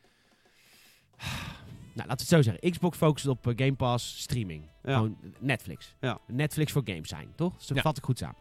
Nou, 1.97 2.09
laten 2.09 2.27
we 2.27 2.35
het 2.35 2.45
zo 2.45 2.51
zeggen. 2.51 2.71
Xbox 2.71 2.97
focust 2.97 3.27
op 3.27 3.47
eh, 3.47 3.53
Game 3.55 3.73
Pass 3.75 4.21
streaming. 4.21 4.63
Ja. 4.83 4.93
Gewoon 4.93 5.17
Netflix. 5.39 5.95
Ja. 6.01 6.19
Netflix 6.27 6.71
voor 6.71 6.81
games 6.85 7.09
zijn, 7.09 7.27
toch? 7.35 7.53
Zo 7.57 7.75
Ja. 7.75 7.81
vat 7.81 7.97
ik 7.97 8.03
goed 8.03 8.17
samen. 8.17 8.35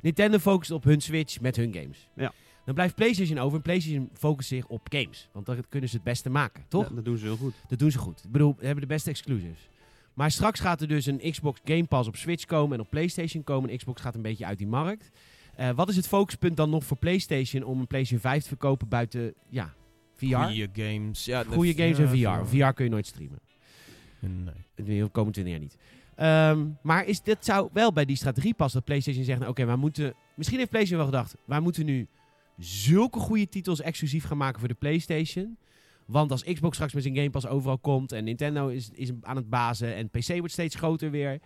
Nintendo 0.00 0.38
focust 0.38 0.70
op 0.70 0.84
hun 0.84 1.00
Switch 1.00 1.40
met 1.40 1.56
hun 1.56 1.74
games. 1.74 2.08
Ja. 2.16 2.32
Dan 2.64 2.74
blijft 2.74 2.94
PlayStation 2.94 3.38
over 3.38 3.56
en 3.56 3.62
PlayStation 3.62 4.10
focust 4.12 4.48
zich 4.48 4.66
op 4.66 4.86
games. 4.92 5.28
Want 5.32 5.46
dan 5.46 5.64
kunnen 5.68 5.88
ze 5.88 5.94
het 5.94 6.04
beste 6.04 6.30
maken, 6.30 6.64
toch? 6.68 6.88
Ja, 6.88 6.94
dat 6.94 7.04
doen 7.04 7.18
ze 7.18 7.24
heel 7.24 7.36
goed. 7.36 7.54
Dat 7.68 7.78
doen 7.78 7.90
ze 7.90 7.98
goed. 7.98 8.24
Ik 8.24 8.30
bedoel, 8.30 8.54
we 8.58 8.64
hebben 8.66 8.82
de 8.82 8.92
beste 8.94 9.10
exclusives. 9.10 9.68
Maar 10.14 10.30
straks 10.30 10.60
gaat 10.60 10.80
er 10.80 10.88
dus 10.88 11.06
een 11.06 11.30
Xbox 11.30 11.60
Game 11.64 11.84
Pass 11.84 12.08
op 12.08 12.16
Switch 12.16 12.44
komen 12.44 12.78
en 12.78 12.84
op 12.84 12.90
PlayStation 12.90 13.44
komen. 13.44 13.70
En 13.70 13.76
Xbox 13.76 14.00
gaat 14.00 14.14
een 14.14 14.22
beetje 14.22 14.46
uit 14.46 14.58
die 14.58 14.66
markt. 14.66 15.10
Eh, 15.56 15.70
wat 15.70 15.88
is 15.88 15.96
het 15.96 16.08
focuspunt 16.08 16.56
dan 16.56 16.70
nog 16.70 16.84
voor 16.84 16.96
PlayStation 16.96 17.62
om 17.62 17.80
een 17.80 17.86
PlayStation 17.86 18.20
5 18.30 18.42
te 18.42 18.48
verkopen 18.48 18.88
buiten 18.88 19.34
ja, 19.48 19.74
VR? 20.16 20.36
Goeie 20.36 20.68
games. 20.72 21.24
Ja, 21.24 21.44
Goede 21.44 21.74
games 21.74 21.98
en 21.98 22.08
VR. 22.08 22.56
VR 22.56 22.72
kun 22.72 22.84
je 22.84 22.90
nooit 22.90 23.06
streamen. 23.06 23.38
Nee. 24.18 24.54
De 24.74 25.08
komende 25.12 25.42
20 25.42 25.52
jaar 25.52 25.60
niet. 25.60 25.76
Ehm, 26.14 26.68
maar 26.82 27.06
is, 27.06 27.22
dit 27.22 27.44
zou 27.44 27.68
wel 27.72 27.92
bij 27.92 28.04
die 28.04 28.16
strategie 28.16 28.54
passen 28.54 28.78
dat 28.78 28.88
PlayStation 28.88 29.24
zegt, 29.24 29.38
nou, 29.38 29.50
oké, 29.50 29.64
wij 29.64 29.76
moeten... 29.76 30.14
Misschien 30.34 30.58
heeft 30.58 30.70
PlayStation 30.70 31.06
wel 31.10 31.18
gedacht, 31.18 31.36
wij 31.44 31.60
moeten 31.60 31.84
nu 31.84 32.08
zulke 32.58 33.18
goede 33.18 33.48
titels 33.48 33.80
exclusief 33.80 34.24
gaan 34.24 34.36
maken 34.36 34.58
voor 34.58 34.68
de 34.68 34.74
PlayStation. 34.74 35.56
Want 36.06 36.30
als 36.30 36.44
Xbox 36.44 36.74
straks 36.74 36.92
met 36.92 37.02
zijn 37.02 37.16
Game 37.16 37.30
Pass 37.30 37.46
overal 37.46 37.78
komt 37.78 38.12
en 38.12 38.24
Nintendo 38.24 38.68
is, 38.68 38.90
is 38.92 39.10
aan 39.22 39.36
het 39.36 39.50
bazen 39.50 39.94
en 39.94 40.10
PC 40.10 40.28
wordt 40.28 40.52
steeds 40.52 40.74
groter 40.74 41.10
weer. 41.10 41.40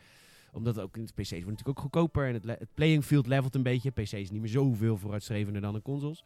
Omdat 0.53 0.81
ook 0.81 0.97
het 0.97 1.15
PC's 1.15 1.31
wordt 1.31 1.47
natuurlijk 1.47 1.69
ook 1.69 1.81
goedkoper 1.81 2.27
en 2.27 2.35
het, 2.35 2.45
het 2.45 2.75
playing 2.75 3.05
field 3.05 3.27
levelt 3.27 3.55
een 3.55 3.63
beetje. 3.63 3.91
PC 3.91 4.13
is 4.13 4.31
niet 4.31 4.41
meer 4.41 4.51
zoveel 4.51 4.97
vooruitstrevender 4.97 5.63
dan 5.63 5.73
de 5.75 5.83
consoles. 5.83 6.25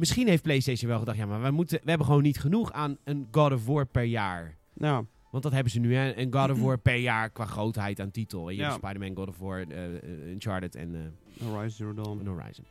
Misschien 0.00 0.28
heeft 0.28 0.42
PlayStation 0.42 0.90
wel 0.90 0.98
gedacht, 0.98 1.16
ja, 1.18 1.26
maar 1.26 1.40
wij 1.40 1.50
moeten, 1.50 1.80
we 1.82 1.88
hebben 1.88 2.06
gewoon 2.06 2.22
niet 2.22 2.38
genoeg 2.40 2.72
aan 2.72 2.96
een 3.04 3.28
God 3.30 3.52
of 3.52 3.66
War 3.66 3.86
per 3.86 4.02
jaar. 4.04 4.56
Ja. 4.74 5.04
Want 5.30 5.42
dat 5.42 5.52
hebben 5.52 5.72
ze 5.72 5.78
nu, 5.80 5.94
hè. 5.94 6.16
Een 6.16 6.32
God 6.32 6.50
of 6.50 6.60
War 6.66 6.78
per 6.78 6.96
jaar 6.96 7.30
qua 7.30 7.44
grootheid 7.44 8.00
aan 8.00 8.10
titel. 8.10 8.50
Je 8.50 8.56
Ja. 8.56 8.62
hebt 8.70 8.74
Spider-Man, 8.84 9.16
God 9.16 9.28
of 9.28 9.38
War, 9.38 9.60
eh, 9.68 9.84
eh, 9.84 10.02
Uncharted 10.30 10.74
en 10.74 10.94
eh, 10.94 11.46
Horizon 11.46 11.70
Zero 11.70 11.94
Dawn. 11.94 12.18
en 12.20 12.26
Horizon. 12.26 12.64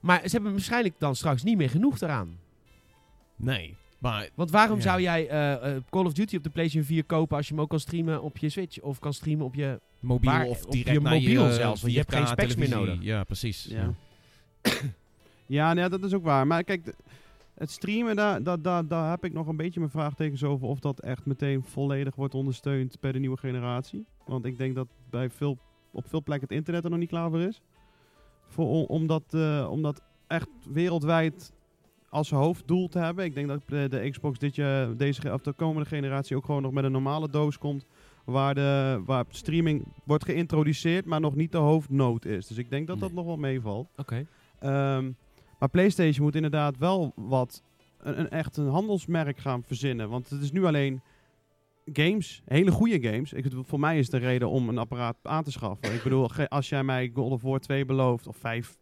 Maar 0.00 0.20
ze 0.24 0.28
hebben 0.34 0.52
waarschijnlijk 0.52 0.94
dan 0.98 1.16
straks 1.16 1.42
niet 1.42 1.56
meer 1.56 1.70
genoeg 1.70 2.00
eraan. 2.00 2.38
Nee. 3.36 3.74
Maar 3.98 4.28
Want 4.34 4.50
waarom 4.50 4.76
Ja. 4.76 4.82
zou 4.82 5.00
jij 5.00 5.26
Call 5.90 6.04
of 6.04 6.12
Duty 6.12 6.36
op 6.36 6.42
de 6.42 6.50
PlayStation 6.50 6.84
4 6.88 7.04
kopen 7.04 7.36
als 7.36 7.48
je 7.48 7.52
hem 7.54 7.62
ook 7.62 7.68
kan 7.70 7.80
streamen 7.80 8.22
op 8.22 8.38
je 8.38 8.48
Switch? 8.48 8.80
Of 8.80 8.98
kan 8.98 9.12
streamen 9.14 9.44
op 9.46 9.54
je... 9.54 9.80
mobiel 10.00 10.30
Waar- 10.30 10.46
of 10.46 10.64
op 10.64 10.72
direct 10.72 10.92
je 10.96 11.00
naar 11.00 11.12
mobiel 11.12 11.46
je 11.46 11.52
zelfs, 11.52 11.80
want 11.80 11.92
je 11.92 11.98
hebt 11.98 12.14
geen 12.14 12.24
4K 12.26 12.28
specs 12.28 12.54
meer 12.56 12.68
nodig. 12.68 13.02
Ja, 13.02 13.24
precies. 13.24 13.64
Ja. 13.64 13.92
ja, 15.46 15.72
nee, 15.74 15.88
dat 15.88 16.04
is 16.04 16.14
ook 16.14 16.24
waar. 16.24 16.46
Maar 16.46 16.64
kijk, 16.64 16.94
het 17.54 17.70
streamen, 17.70 18.16
daar, 18.16 18.42
daar, 18.42 18.62
daar, 18.62 18.86
daar 18.86 19.10
heb 19.10 19.24
ik 19.24 19.32
nog 19.32 19.46
een 19.46 19.56
beetje 19.56 19.80
mijn 19.80 19.92
vraagtekens 19.92 20.44
over 20.44 20.66
of 20.68 20.78
dat 20.78 21.00
echt 21.00 21.26
meteen 21.26 21.62
volledig 21.62 22.14
wordt 22.14 22.34
ondersteund 22.34 23.00
bij 23.00 23.12
de 23.12 23.18
nieuwe 23.18 23.36
generatie. 23.36 24.04
Want 24.26 24.44
ik 24.44 24.58
denk 24.58 24.74
dat 24.74 24.88
bij 25.10 25.30
veel, 25.30 25.58
op 25.90 26.08
veel 26.08 26.22
plekken 26.22 26.48
het 26.48 26.56
internet 26.56 26.84
er 26.84 26.90
nog 26.90 26.98
niet 26.98 27.08
klaar 27.08 27.30
voor 27.30 27.40
is. 27.40 27.60
Voor, 28.46 28.66
om, 28.68 28.84
om, 28.84 29.06
dat, 29.06 29.22
eh, 29.30 29.68
om 29.70 29.82
dat 29.82 30.02
echt 30.26 30.48
wereldwijd 30.72 31.52
als 32.08 32.30
hoofddoel 32.30 32.88
te 32.88 32.98
hebben. 32.98 33.24
Ik 33.24 33.34
denk 33.34 33.48
dat 33.48 33.62
de, 33.66 33.86
de 33.90 34.10
Xbox 34.10 34.38
dit 34.38 34.54
jaar, 34.54 34.96
deze, 34.96 35.32
of 35.32 35.40
de 35.42 35.52
komende 35.52 35.88
generatie 35.88 36.36
ook 36.36 36.44
gewoon 36.44 36.62
nog 36.62 36.72
met 36.72 36.84
een 36.84 36.92
normale 36.92 37.30
doos 37.30 37.58
komt. 37.58 37.86
Waar, 38.24 38.54
de, 38.54 39.02
waar 39.06 39.24
streaming 39.28 39.84
wordt 40.04 40.24
geïntroduceerd, 40.24 41.04
maar 41.04 41.20
nog 41.20 41.34
niet 41.34 41.52
de 41.52 41.58
hoofdnood 41.58 42.24
is. 42.24 42.46
Dus 42.46 42.56
ik 42.56 42.70
denk 42.70 42.86
dat 42.86 42.98
dat 42.98 43.08
Nee. 43.08 43.16
nog 43.16 43.26
wel 43.26 43.36
meevalt. 43.36 43.88
Oké. 43.96 44.26
Ehm, 44.58 45.10
maar 45.58 45.68
PlayStation 45.68 46.24
moet 46.24 46.34
inderdaad 46.34 46.76
wel 46.78 47.12
wat 47.16 47.62
een, 47.98 48.20
een 48.20 48.28
echt 48.30 48.56
een 48.56 48.68
handelsmerk 48.68 49.38
gaan 49.38 49.62
verzinnen. 49.62 50.08
Want 50.08 50.28
het 50.30 50.42
is 50.42 50.52
nu 50.52 50.64
alleen 50.64 51.00
games, 51.92 52.42
hele 52.44 52.70
goede 52.70 53.08
games. 53.10 53.32
Ik, 53.32 53.46
voor 53.60 53.80
mij 53.80 53.98
is 53.98 54.10
de 54.10 54.16
reden 54.16 54.48
om 54.50 54.68
een 54.68 54.78
apparaat 54.78 55.16
aan 55.22 55.44
te 55.44 55.50
schaffen. 55.52 55.94
Ik 55.94 56.02
bedoel, 56.02 56.30
als 56.48 56.68
jij 56.68 56.84
mij 56.84 57.10
God 57.14 57.30
of 57.32 57.42
War 57.42 57.58
2 57.60 57.84
belooft, 57.84 58.26
of 58.26 58.36
5, 58.36 58.76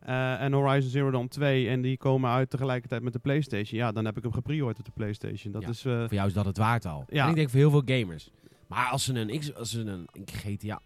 eh, 0.00 0.40
en 0.42 0.52
Horizon 0.52 0.90
Zero 0.90 1.10
Dawn 1.10 1.26
2, 1.28 1.68
en 1.68 1.80
die 1.80 1.96
komen 1.96 2.30
uit 2.30 2.50
tegelijkertijd 2.50 3.02
met 3.02 3.12
de 3.12 3.18
PlayStation, 3.18 3.78
ja, 3.80 3.92
dan 3.92 4.04
heb 4.04 4.16
ik 4.16 4.22
hem 4.22 4.32
gepreord 4.32 4.78
op 4.78 4.84
de 4.84 4.90
PlayStation. 4.94 5.52
Dat 5.52 5.62
Ja. 5.62 5.68
is... 5.68 5.84
eh, 5.84 5.98
Voor 6.00 6.14
jou 6.14 6.26
is 6.28 6.34
dat 6.34 6.44
het 6.44 6.56
waard 6.58 6.84
al. 6.86 7.04
Ja. 7.08 7.24
En 7.24 7.30
ik 7.30 7.36
denk 7.36 7.50
voor 7.50 7.58
heel 7.58 7.70
veel 7.70 7.82
gamers. 7.84 8.30
Maar 8.66 8.88
als 8.90 9.04
ze 9.04 9.14
een, 9.14 9.38
X, 9.38 9.54
als 9.54 9.70
ze 9.70 9.80
een, 9.80 10.06
een 10.12 10.26
GTA... 10.26 10.80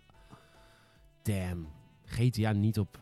Damn. 1.22 1.66
GTA 2.04 2.52
niet 2.52 2.78
op... 2.78 2.98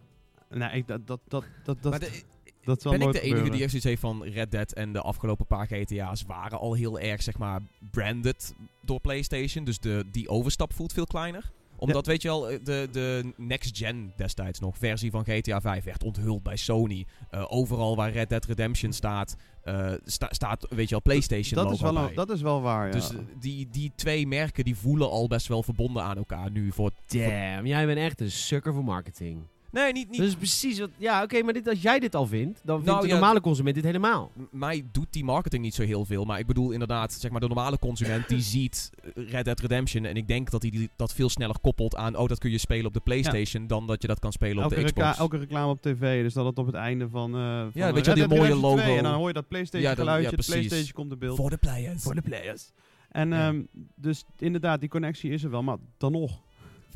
nee, 0.51 0.71
ik- 0.71 0.87
dat, 0.87 1.07
dat, 1.07 1.21
dat, 1.29 1.45
dat, 1.65 1.83
dat, 1.83 1.91
Maar 1.91 2.01
de- 2.01 2.23
dat 2.63 2.83
zal 2.83 2.93
ben 2.93 3.01
ik 3.01 3.07
de 3.13 3.19
enige 3.21 3.27
gebeuren. 3.29 3.53
die 3.53 3.61
echt 3.61 3.71
zoiets 3.71 3.89
heeft 3.89 4.01
van 4.01 4.23
Red 4.25 4.51
Dead 4.51 4.73
en 4.73 4.93
de 4.93 5.01
afgelopen 5.01 5.47
paar 5.47 5.67
GTA's 5.67 6.23
waren 6.27 6.59
al 6.59 6.73
heel 6.75 6.99
erg, 7.01 7.23
zeg 7.23 7.39
maar, 7.39 7.61
branded 7.91 8.55
door 8.85 9.01
PlayStation. 9.01 9.65
Dus 9.65 9.79
de, 9.79 10.05
die 10.13 10.29
overstap 10.29 10.73
voelt 10.73 10.93
veel 10.93 11.07
kleiner. 11.07 11.51
Omdat, 11.81 12.07
weet 12.07 12.23
je 12.23 12.29
wel, 12.29 12.41
de, 12.41 12.89
de 12.93 13.33
next 13.37 13.77
gen 13.79 14.13
destijds 14.17 14.59
nog, 14.61 14.79
versie 14.79 15.11
van 15.11 15.25
GTA 15.25 15.61
5 15.61 15.85
werd 15.85 16.05
onthuld 16.05 16.43
bij 16.43 16.57
Sony. 16.57 17.07
Eh, 17.31 17.45
overal 17.49 17.97
waar 17.97 18.11
Red 18.11 18.29
Dead 18.29 18.45
Redemption 18.45 18.93
staat, 18.93 19.37
eh, 19.63 19.93
sta- 20.05 20.29
staat, 20.31 20.67
weet 20.71 20.85
je 20.85 20.91
wel, 20.91 21.03
PlayStation 21.03 21.65
dat 21.65 21.73
is, 21.75 21.81
wel, 21.81 21.93
bij. 21.93 22.03
een- 22.09 22.15
dat 22.15 22.31
is 22.31 22.41
wel 22.43 22.61
waar, 22.61 22.87
ja. 22.87 22.93
Dus 22.93 23.11
die, 23.41 23.69
die 23.71 23.93
twee 23.95 24.27
merken 24.27 24.65
die 24.65 24.77
voelen 24.77 25.11
al 25.11 25.27
best 25.29 25.47
wel 25.47 25.63
verbonden 25.63 26.03
aan 26.03 26.17
elkaar 26.17 26.51
nu. 26.51 26.73
Voor 26.73 26.91
Damn, 27.07 27.67
jij 27.67 27.87
bent 27.87 27.99
echt 27.99 28.21
een 28.21 28.31
sukker 28.31 28.73
voor 28.75 28.85
marketing. 28.85 29.41
Nee, 29.71 29.93
niet, 29.93 30.09
niet 30.09 30.19
Dat 30.19 30.27
is 30.29 30.35
precies 30.35 30.79
wat... 30.79 30.91
Ja, 30.97 31.23
oké, 31.23 31.43
maar 31.43 31.53
dit, 31.53 31.69
als 31.69 31.83
jij 31.83 31.99
dit 31.99 32.15
al 32.15 32.27
vindt, 32.27 32.61
dan 32.65 32.75
vindt 32.77 32.91
Nou, 32.91 33.01
de 33.03 33.07
ja, 33.09 33.13
normale 33.15 33.41
consument 33.41 33.75
dit 33.75 33.85
helemaal. 33.85 34.33
Mij 34.51 34.85
doet 34.93 35.07
die 35.13 35.25
marketing 35.25 35.63
niet 35.63 35.75
zo 35.75 35.83
heel 35.83 36.05
veel. 36.05 36.25
Maar 36.25 36.39
ik 36.39 36.47
bedoel 36.47 36.71
inderdaad, 36.71 37.13
zeg 37.13 37.31
maar, 37.31 37.41
de 37.41 37.47
normale 37.47 37.79
consument 37.79 38.29
die 38.29 38.41
ziet 38.55 38.91
eh, 39.15 39.31
Red 39.31 39.45
Dead 39.45 39.61
Redemption. 39.61 40.05
En 40.05 40.17
ik 40.17 40.29
denk 40.29 40.51
dat 40.51 40.63
hij 40.63 40.89
dat 40.97 41.13
veel 41.15 41.29
sneller 41.29 41.57
koppelt 41.61 41.97
aan, 41.97 42.17
oh, 42.17 42.29
dat 42.29 42.39
kun 42.39 42.51
je 42.51 42.59
spelen 42.59 42.87
op 42.87 42.93
de 42.95 43.01
PlayStation. 43.01 43.67
Dan 43.67 43.87
dat 43.87 44.03
je 44.03 44.09
dat 44.09 44.19
kan 44.19 44.33
spelen 44.33 44.65
op 44.65 44.71
de 44.71 44.77
recla- 44.77 44.91
Xbox. 45.11 45.19
elke 45.19 45.37
reclame 45.39 45.71
op 45.71 45.83
tv, 45.83 46.23
dus 46.23 46.33
dat 46.35 46.47
het 46.47 46.59
op 46.59 46.67
het 46.67 46.75
einde 46.75 47.09
van, 47.09 47.35
eh 47.35 47.41
van 47.61 47.71
Ja, 47.75 47.89
eh, 47.89 47.93
weet 47.95 48.05
je 48.05 48.13
die 48.15 48.27
Dead 48.27 48.29
mooie 48.29 48.43
Redemption 48.43 48.77
2, 48.77 48.87
logo. 48.87 48.97
en 48.97 49.03
dan 49.03 49.15
hoor 49.15 49.29
je 49.29 49.35
dat 49.35 49.49
PlayStation 49.49 49.91
Ja, 49.91 49.97
dan- 49.97 50.05
geluidje, 50.05 50.31
ja, 50.31 50.37
de 50.37 50.43
precies. 50.43 50.55
PlayStation 50.69 50.93
komt 50.95 51.13
in 51.13 51.19
beeld. 51.19 51.37
Voor 51.37 51.51
de 51.51 51.57
players. 51.57 52.03
Voor 52.03 52.15
de 52.15 52.23
players. 52.23 52.71
En 53.09 53.29
Ja. 53.29 53.49
ehm, 53.49 53.63
dus 53.97 54.25
inderdaad, 54.39 54.81
die 54.81 54.89
connectie 54.89 55.31
is 55.31 55.45
er 55.45 55.51
wel, 55.51 55.63
maar 55.63 55.77
dan 55.99 56.13
nog. 56.13 56.41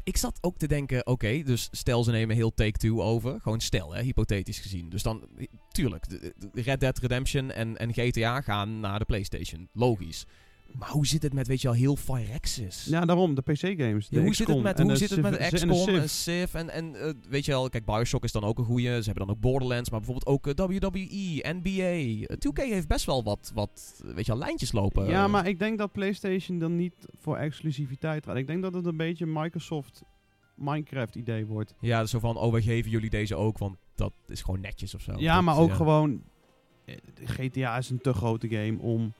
Ik 0.04 0.16
zat 0.16 0.38
ook 0.40 0.58
te 0.58 0.66
denken, 0.66 1.06
oké, 1.06 1.42
dus 1.42 1.68
stel 1.70 2.04
ze 2.04 2.10
nemen 2.10 2.36
heel 2.36 2.54
Take-Two 2.54 3.02
over. 3.02 3.40
Gewoon 3.40 3.60
stel, 3.60 3.94
hè, 3.94 4.02
hypothetisch 4.02 4.58
gezien. 4.58 4.88
Dus 4.88 5.02
dan, 5.02 5.28
tuurlijk, 5.68 6.06
Red 6.52 6.80
Dead 6.80 6.98
Redemption 6.98 7.50
en, 7.50 7.76
en 7.76 7.92
GTA 7.92 8.40
gaan 8.40 8.80
naar 8.80 8.98
de 8.98 9.04
PlayStation. 9.04 9.68
Logisch. 9.72 10.26
Maar 10.78 10.88
hoe 10.90 11.06
zit 11.06 11.22
het 11.22 11.32
met, 11.34 11.46
weet 11.46 11.60
je 11.60 11.68
wel, 11.68 11.76
heel 11.76 11.96
Firaxis? 11.96 12.84
Ja, 12.84 13.04
daarom, 13.04 13.34
de 13.34 13.42
PC-games. 13.42 14.06
Ja, 14.10 14.20
hoe 14.20 14.34
zit 14.34 14.48
het 14.48 14.62
met, 14.62 14.78
hoe 14.80 14.96
zit 14.96 15.10
het 15.10 15.20
met 15.20 15.50
XCOM 15.52 15.88
en 15.88 16.08
Civ 16.08 16.54
en, 16.54 16.70
en 16.70 16.94
eh, 16.94 17.12
weet 17.28 17.44
je 17.44 17.50
wel, 17.50 17.68
kijk, 17.68 17.84
Bioshock 17.84 18.24
is 18.24 18.32
dan 18.32 18.44
ook 18.44 18.58
een 18.58 18.64
goeie. 18.64 18.86
Ze 18.86 19.04
hebben 19.04 19.26
dan 19.26 19.30
ook 19.30 19.40
Borderlands, 19.40 19.90
maar 19.90 20.00
bijvoorbeeld 20.00 20.26
ook 20.26 20.46
eh, 20.46 20.66
WWE, 20.66 21.54
NBA. 21.60 21.70
Eh, 21.80 22.36
2K 22.48 22.70
heeft 22.70 22.88
best 22.88 23.04
wel 23.06 23.22
wat, 23.22 23.50
wat 23.54 24.02
weet 24.14 24.26
je 24.26 24.32
wel, 24.32 24.40
lijntjes 24.40 24.72
lopen. 24.72 25.06
Ja, 25.06 25.28
maar 25.28 25.46
ik 25.46 25.58
denk 25.58 25.78
dat 25.78 25.92
PlayStation 25.92 26.58
dan 26.58 26.76
niet 26.76 26.94
voor 27.20 27.36
exclusiviteit 27.36 28.24
gaat. 28.24 28.36
Ik 28.36 28.46
denk 28.46 28.62
dat 28.62 28.74
het 28.74 28.86
een 28.86 28.96
beetje 28.96 29.26
Microsoft 29.26 30.02
Minecraft-idee 30.54 31.46
wordt. 31.46 31.74
Ja, 31.80 32.04
zo 32.04 32.18
van, 32.18 32.36
oh, 32.36 32.52
we 32.52 32.62
geven 32.62 32.90
jullie 32.90 33.10
deze 33.10 33.34
ook, 33.36 33.58
want 33.58 33.76
dat 33.94 34.12
is 34.28 34.42
gewoon 34.42 34.60
netjes 34.60 34.94
of 34.94 35.00
zo. 35.00 35.12
ja, 35.16 35.34
Dat, 35.34 35.44
maar 35.44 35.56
ook 35.58 35.68
ja. 35.68 35.74
gewoon... 35.74 36.22
eh, 36.84 36.96
GTA 37.24 37.76
is 37.78 37.90
een 37.90 38.00
te 38.00 38.12
grote 38.12 38.48
game 38.48 38.78
om, 38.78 39.12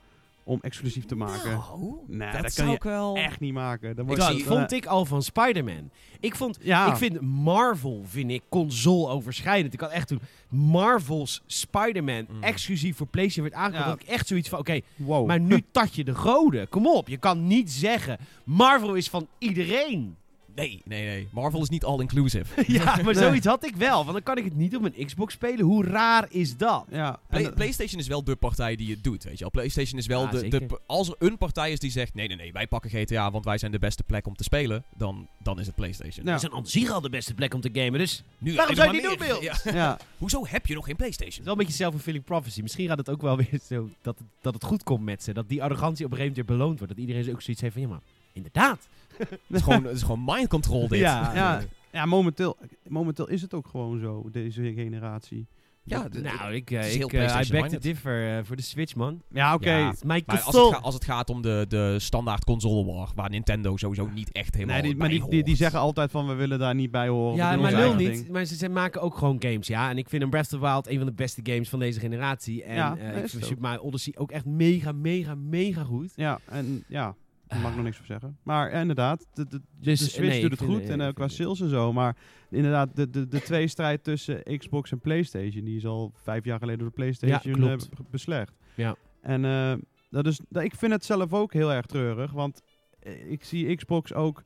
om 0.43 0.59
exclusief 0.61 1.05
te 1.05 1.15
maken. 1.15 1.49
Nou, 1.51 1.95
Nee, 2.07 2.31
dat, 2.31 2.41
dat 2.41 2.53
zou 2.53 2.67
kan 2.67 2.75
ik 2.75 2.83
wel... 2.83 3.15
Echt 3.15 3.39
niet 3.39 3.53
maken. 3.53 3.95
Dan 3.95 4.09
Ik, 4.09 4.21
zie- 4.21 4.33
het, 4.35 4.43
vond 4.43 4.71
eh, 4.71 4.77
ik 4.77 4.85
al 4.85 5.05
van 5.05 5.21
Spider-Man. 5.23 5.89
Ik 6.19 6.35
vond... 6.35 6.57
Ja, 6.61 6.89
Ik 6.91 6.97
vind 6.97 7.21
Marvel, 7.21 8.03
vind 8.07 8.31
ik, 8.31 8.41
console 8.49 9.07
overschrijdend. 9.11 9.73
Ik 9.73 9.79
had 9.79 9.91
echt 9.91 10.07
toen 10.07 10.19
Marvel's 10.49 11.41
Spider-Man 11.45 12.25
Mm. 12.29 12.43
exclusief 12.43 12.97
voor 12.97 13.07
PlayStation 13.07 13.49
werd 13.49 13.61
aangekondigd. 13.61 14.01
Ja. 14.01 14.07
ik 14.07 14.13
echt 14.15 14.27
zoiets 14.27 14.49
van, 14.49 14.59
oké, 14.59 14.79
wow. 14.95 15.27
maar 15.27 15.39
nu 15.39 15.63
tat 15.71 15.95
je 15.95 16.03
de 16.03 16.15
goden. 16.15 16.69
Kom 16.69 16.87
op, 16.87 17.07
je 17.07 17.17
kan 17.17 17.47
niet 17.47 17.71
zeggen, 17.71 18.17
Marvel 18.43 18.93
is 18.93 19.09
van 19.09 19.27
iedereen. 19.37 20.15
Nee, 20.55 20.81
nee, 20.85 21.05
nee. 21.05 21.27
Marvel 21.31 21.61
is 21.61 21.69
niet 21.69 21.83
all-inclusive. 21.83 22.63
ja, 22.73 22.83
maar 22.85 23.03
Nee. 23.03 23.13
zoiets 23.13 23.45
had 23.45 23.65
ik 23.65 23.75
wel. 23.75 23.99
Want 24.01 24.11
dan 24.11 24.23
kan 24.23 24.37
ik 24.37 24.43
het 24.43 24.55
niet 24.55 24.75
op 24.75 24.81
mijn 24.81 25.05
Xbox 25.05 25.33
spelen. 25.33 25.65
Hoe 25.65 25.85
raar 25.85 26.25
is 26.29 26.57
dat? 26.57 26.85
Ja, 26.91 27.09
en 27.09 27.17
Play- 27.29 27.43
dat- 27.43 27.55
PlayStation 27.55 27.99
is 28.01 28.07
wel 28.07 28.23
de 28.23 28.35
partij 28.35 28.75
die 28.75 28.91
het 28.91 29.03
doet, 29.03 29.23
weet 29.23 29.33
je 29.33 29.39
wel. 29.39 29.49
PlayStation 29.51 29.99
is 29.99 30.05
wel 30.07 30.21
Ja, 30.21 30.29
de, 30.31 30.47
de... 30.47 30.79
Als 30.85 31.07
er 31.09 31.15
een 31.19 31.37
partij 31.37 31.71
is 31.71 31.79
die 31.79 31.91
zegt... 31.91 32.13
Nee, 32.13 32.27
nee, 32.27 32.37
nee, 32.37 32.51
wij 32.51 32.67
pakken 32.67 32.89
GTA, 32.89 33.31
want 33.31 33.45
wij 33.45 33.57
zijn 33.57 33.71
de 33.71 33.79
beste 33.79 34.03
plek 34.03 34.27
om 34.27 34.35
te 34.35 34.43
spelen. 34.43 34.83
Dan, 34.97 35.27
dan 35.43 35.59
is 35.59 35.65
het 35.65 35.75
PlayStation. 35.75 36.25
Ja. 36.25 36.33
Het 36.33 36.43
is 36.43 36.49
aan 36.49 36.67
zich 36.67 36.89
al 36.89 37.01
de 37.01 37.09
beste 37.09 37.33
plek 37.33 37.53
om 37.53 37.61
te 37.61 37.69
gamen. 37.73 37.99
Dus 37.99 38.23
Nu 38.37 38.55
Waarom 38.55 38.75
zou 38.75 38.95
je 38.95 39.01
die 39.01 39.17
doen, 39.17 39.41
Ja. 39.43 39.55
ja, 39.73 39.97
Hoezo 40.17 40.45
heb 40.47 40.65
je 40.65 40.73
nog 40.73 40.83
geen 40.85 40.95
het 40.97 41.01
PlayStation? 41.01 41.37
is 41.39 41.43
wel 41.45 41.53
een 41.53 41.57
beetje 41.59 41.73
self-fulfilling 41.73 42.23
prophecy. 42.23 42.61
Misschien 42.61 42.87
gaat 42.87 42.97
het 42.97 43.09
ook 43.09 43.21
wel 43.21 43.37
weer 43.37 43.59
zo 43.69 43.89
dat 44.01 44.17
het, 44.17 44.27
dat 44.41 44.53
het 44.53 44.63
goed 44.63 44.83
komt 44.83 45.03
met 45.03 45.23
ze. 45.23 45.33
Dat 45.33 45.49
die 45.49 45.63
arrogantie 45.63 46.05
op 46.05 46.11
een 46.11 46.17
gegeven 46.17 46.35
moment 46.35 46.47
weer 46.47 46.57
beloond 46.57 46.77
wordt. 46.79 46.93
Dat 46.95 47.03
iedereen 47.07 47.33
ook 47.35 47.41
zoiets 47.41 47.61
heeft 47.61 47.73
van, 47.73 47.81
ja 47.81 47.87
maar, 47.87 48.01
inderdaad. 48.33 48.87
Het 49.17 49.29
is 49.47 49.61
gewoon, 49.61 49.83
het 49.83 49.95
is 49.95 50.01
gewoon 50.01 50.23
mind 50.25 50.47
control 50.47 50.87
dit. 50.87 50.99
Ja. 50.99 51.31
ja, 51.35 51.61
ja 51.91 52.05
momenteel, 52.05 52.57
momenteel 52.87 53.27
is 53.29 53.41
het 53.41 53.53
ook 53.53 53.67
gewoon 53.67 53.99
zo, 53.99 54.29
deze 54.31 54.73
generatie. 54.73 55.47
Ja, 55.85 56.09
de- 56.09 56.21
nou, 56.21 56.53
ik, 56.53 56.71
eh, 56.71 56.79
heel 56.81 57.05
ik, 57.07 57.13
eh, 57.13 57.39
I 57.41 57.45
to 57.45 57.55
minded. 57.59 57.81
differ 57.81 58.37
eh, 58.37 58.43
voor 58.43 58.55
de 58.55 58.61
Switch, 58.61 58.95
man. 58.95 59.21
Ja, 59.29 59.53
oké. 59.53 59.75
Ja. 59.75 59.93
Maar 60.05 60.21
als 60.25 60.55
het, 60.55 60.81
als 60.81 60.93
het 60.93 61.05
gaat 61.05 61.29
om 61.29 61.41
de, 61.41 61.65
de 61.67 61.95
standaard 61.99 62.43
console 62.43 62.85
war, 62.85 63.11
waar 63.15 63.29
Nintendo 63.29 63.77
sowieso 63.77 64.09
niet 64.13 64.31
echt 64.31 64.53
helemaal 64.53 64.75
Nee, 64.75 64.85
die, 64.85 64.95
maar 64.95 65.09
die, 65.09 65.29
die, 65.29 65.43
die 65.43 65.55
zeggen 65.55 65.79
altijd 65.79 66.11
van 66.11 66.27
we 66.27 66.33
willen 66.33 66.59
daar 66.59 66.75
niet 66.75 66.91
bij 66.91 67.07
horen. 67.07 67.35
Ja, 67.35 67.55
maar 67.55 67.73
eigen 67.73 67.97
niet. 67.97 68.07
ding. 68.07 68.29
Maar 68.29 68.45
ze, 68.45 68.55
ze 68.55 68.69
maken 68.69 69.01
ook 69.01 69.17
gewoon 69.17 69.35
games, 69.39 69.67
ja. 69.67 69.89
En 69.89 69.97
ik 69.97 70.09
vind 70.09 70.23
een 70.23 70.29
Breath 70.29 70.45
of 70.53 70.59
the 70.59 70.59
Wild 70.59 70.87
een 70.87 70.97
van 70.97 71.05
de 71.05 71.13
beste 71.13 71.41
games 71.43 71.69
van 71.69 71.79
deze 71.79 71.99
generatie. 71.99 72.63
En 72.63 72.75
Ja, 72.75 72.97
eh, 72.97 73.23
ik 73.23 73.29
vind 73.29 73.45
Super 73.45 73.61
Mario 73.61 73.81
Odyssey 73.81 74.13
ook 74.17 74.31
echt 74.31 74.45
mega, 74.45 74.91
mega, 74.91 75.35
mega 75.35 75.83
goed. 75.83 76.11
Ja, 76.15 76.39
en 76.45 76.83
ja, 76.87 77.15
daar 77.53 77.61
mag 77.61 77.69
ik 77.69 77.75
nog 77.75 77.85
niks 77.85 77.97
voor 77.97 78.05
zeggen. 78.05 78.37
Maar 78.43 78.71
ja, 78.71 78.79
inderdaad, 78.79 79.27
de, 79.33 79.47
de, 79.47 79.61
Dus, 79.79 79.99
de 79.99 80.05
Switch 80.05 80.29
nee, 80.29 80.41
doet 80.41 80.51
het 80.51 80.69
goed 80.69 80.81
eh, 80.81 80.89
en 80.89 80.99
uh, 80.99 81.07
qua 81.13 81.27
sales 81.27 81.61
en 81.61 81.69
zo. 81.69 81.93
Maar 81.93 82.15
inderdaad, 82.49 82.95
de, 82.95 83.09
de, 83.09 83.27
de 83.27 83.41
twee 83.41 83.67
strijd 83.67 84.03
tussen 84.03 84.57
Xbox 84.57 84.91
en 84.91 84.99
PlayStation, 84.99 85.65
die 85.65 85.77
is 85.77 85.85
al 85.85 86.11
vijf 86.15 86.45
jaar 86.45 86.59
geleden 86.59 86.79
door 86.79 86.87
de 86.89 86.93
PlayStation 86.95 87.61
Ja, 87.63 87.71
eh, 87.71 87.77
beslecht. 88.09 88.53
Ja. 88.75 88.95
En 89.21 89.45
eh, 89.45 89.73
dat 90.09 90.25
is, 90.27 90.39
dat, 90.49 90.63
ik 90.63 90.75
vind 90.75 90.91
het 90.91 91.05
zelf 91.05 91.33
ook 91.33 91.53
heel 91.53 91.71
erg 91.73 91.85
treurig, 91.85 92.31
want 92.31 92.61
eh, 92.99 93.31
ik 93.31 93.43
zie 93.43 93.75
Xbox 93.75 94.13
ook 94.13 94.43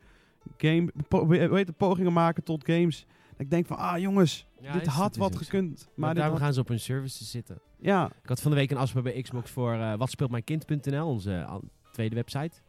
game, 0.57 0.91
po, 1.07 1.31
het, 1.31 1.77
pogingen 1.77 2.13
maken 2.13 2.43
tot 2.43 2.65
games. 2.65 3.05
Dat 3.31 3.39
ik 3.45 3.49
denk 3.49 3.65
van, 3.65 3.77
ah 3.77 3.97
jongens, 3.99 4.47
Ja, 4.61 4.73
dit 4.73 4.85
had 4.87 5.15
wat 5.15 5.35
gekund. 5.35 5.77
Maar, 5.85 5.93
Maar 5.95 6.09
dit 6.09 6.17
daarom 6.17 6.35
had- 6.35 6.43
gaan 6.45 6.53
ze 6.53 6.59
op 6.59 6.67
hun 6.67 6.79
services 6.79 7.31
zitten. 7.31 7.59
ja, 7.79 8.05
Ik 8.23 8.29
had 8.29 8.41
van 8.41 8.51
de 8.51 8.57
week 8.57 8.71
een 8.71 8.77
afspraak 8.77 9.03
bij 9.03 9.21
Xbox 9.21 9.51
voor 9.51 9.73
uh, 9.73 9.93
watspeeltmijnkind.nl, 9.95 11.07
onze 11.07 11.31
uh, 11.31 11.55
tweede 11.91 12.15
website. 12.15 12.61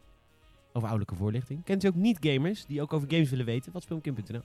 Over 0.69 0.89
ouderlijke 0.89 1.15
voorlichting. 1.15 1.63
Kent 1.63 1.83
u 1.83 1.87
ook 1.87 1.95
niet-gamers 1.95 2.65
die 2.65 2.81
ook 2.81 2.93
over 2.93 3.09
games 3.11 3.29
willen 3.29 3.45
weten? 3.45 3.71
Watspeelmijnkind.nl. 3.71 4.41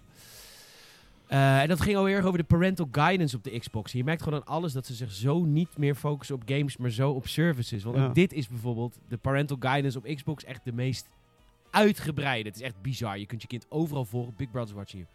Uh, 1.31 1.61
en 1.61 1.69
dat 1.69 1.81
ging 1.81 1.97
alweer 1.97 2.25
over 2.27 2.39
de 2.39 2.45
parental 2.45 2.89
guidance 2.93 3.37
op 3.37 3.45
de 3.45 3.59
Xbox. 3.59 3.93
Je 3.93 4.05
merkt 4.05 4.23
gewoon 4.23 4.39
aan 4.41 4.47
alles 4.47 4.73
dat 4.73 4.87
ze 4.87 4.95
zich 4.95 5.13
zo 5.13 5.45
niet 5.45 5.79
meer 5.79 5.95
focussen 5.95 6.37
op 6.37 6.43
games, 6.47 6.77
maar 6.77 6.91
zo 6.91 7.11
op 7.11 7.27
services. 7.27 7.83
Want 7.83 7.97
Ja. 7.97 8.09
dit 8.09 8.33
is 8.33 8.49
bijvoorbeeld 8.49 8.99
de 9.09 9.17
parental 9.17 9.57
guidance 9.61 9.99
op 9.99 10.05
Xbox 10.15 10.45
echt 10.45 10.65
de 10.65 10.73
meest 10.73 11.09
uitgebreide. 11.71 12.49
Het 12.49 12.57
is 12.59 12.63
echt 12.65 12.83
bizar. 12.83 13.19
Je 13.19 13.27
kunt 13.27 13.43
je 13.43 13.49
kind 13.49 13.67
overal 13.69 14.05
volgen. 14.05 14.35
Big 14.37 14.51
Brother's 14.51 14.77
watching 14.77 15.03
you. 15.03 15.15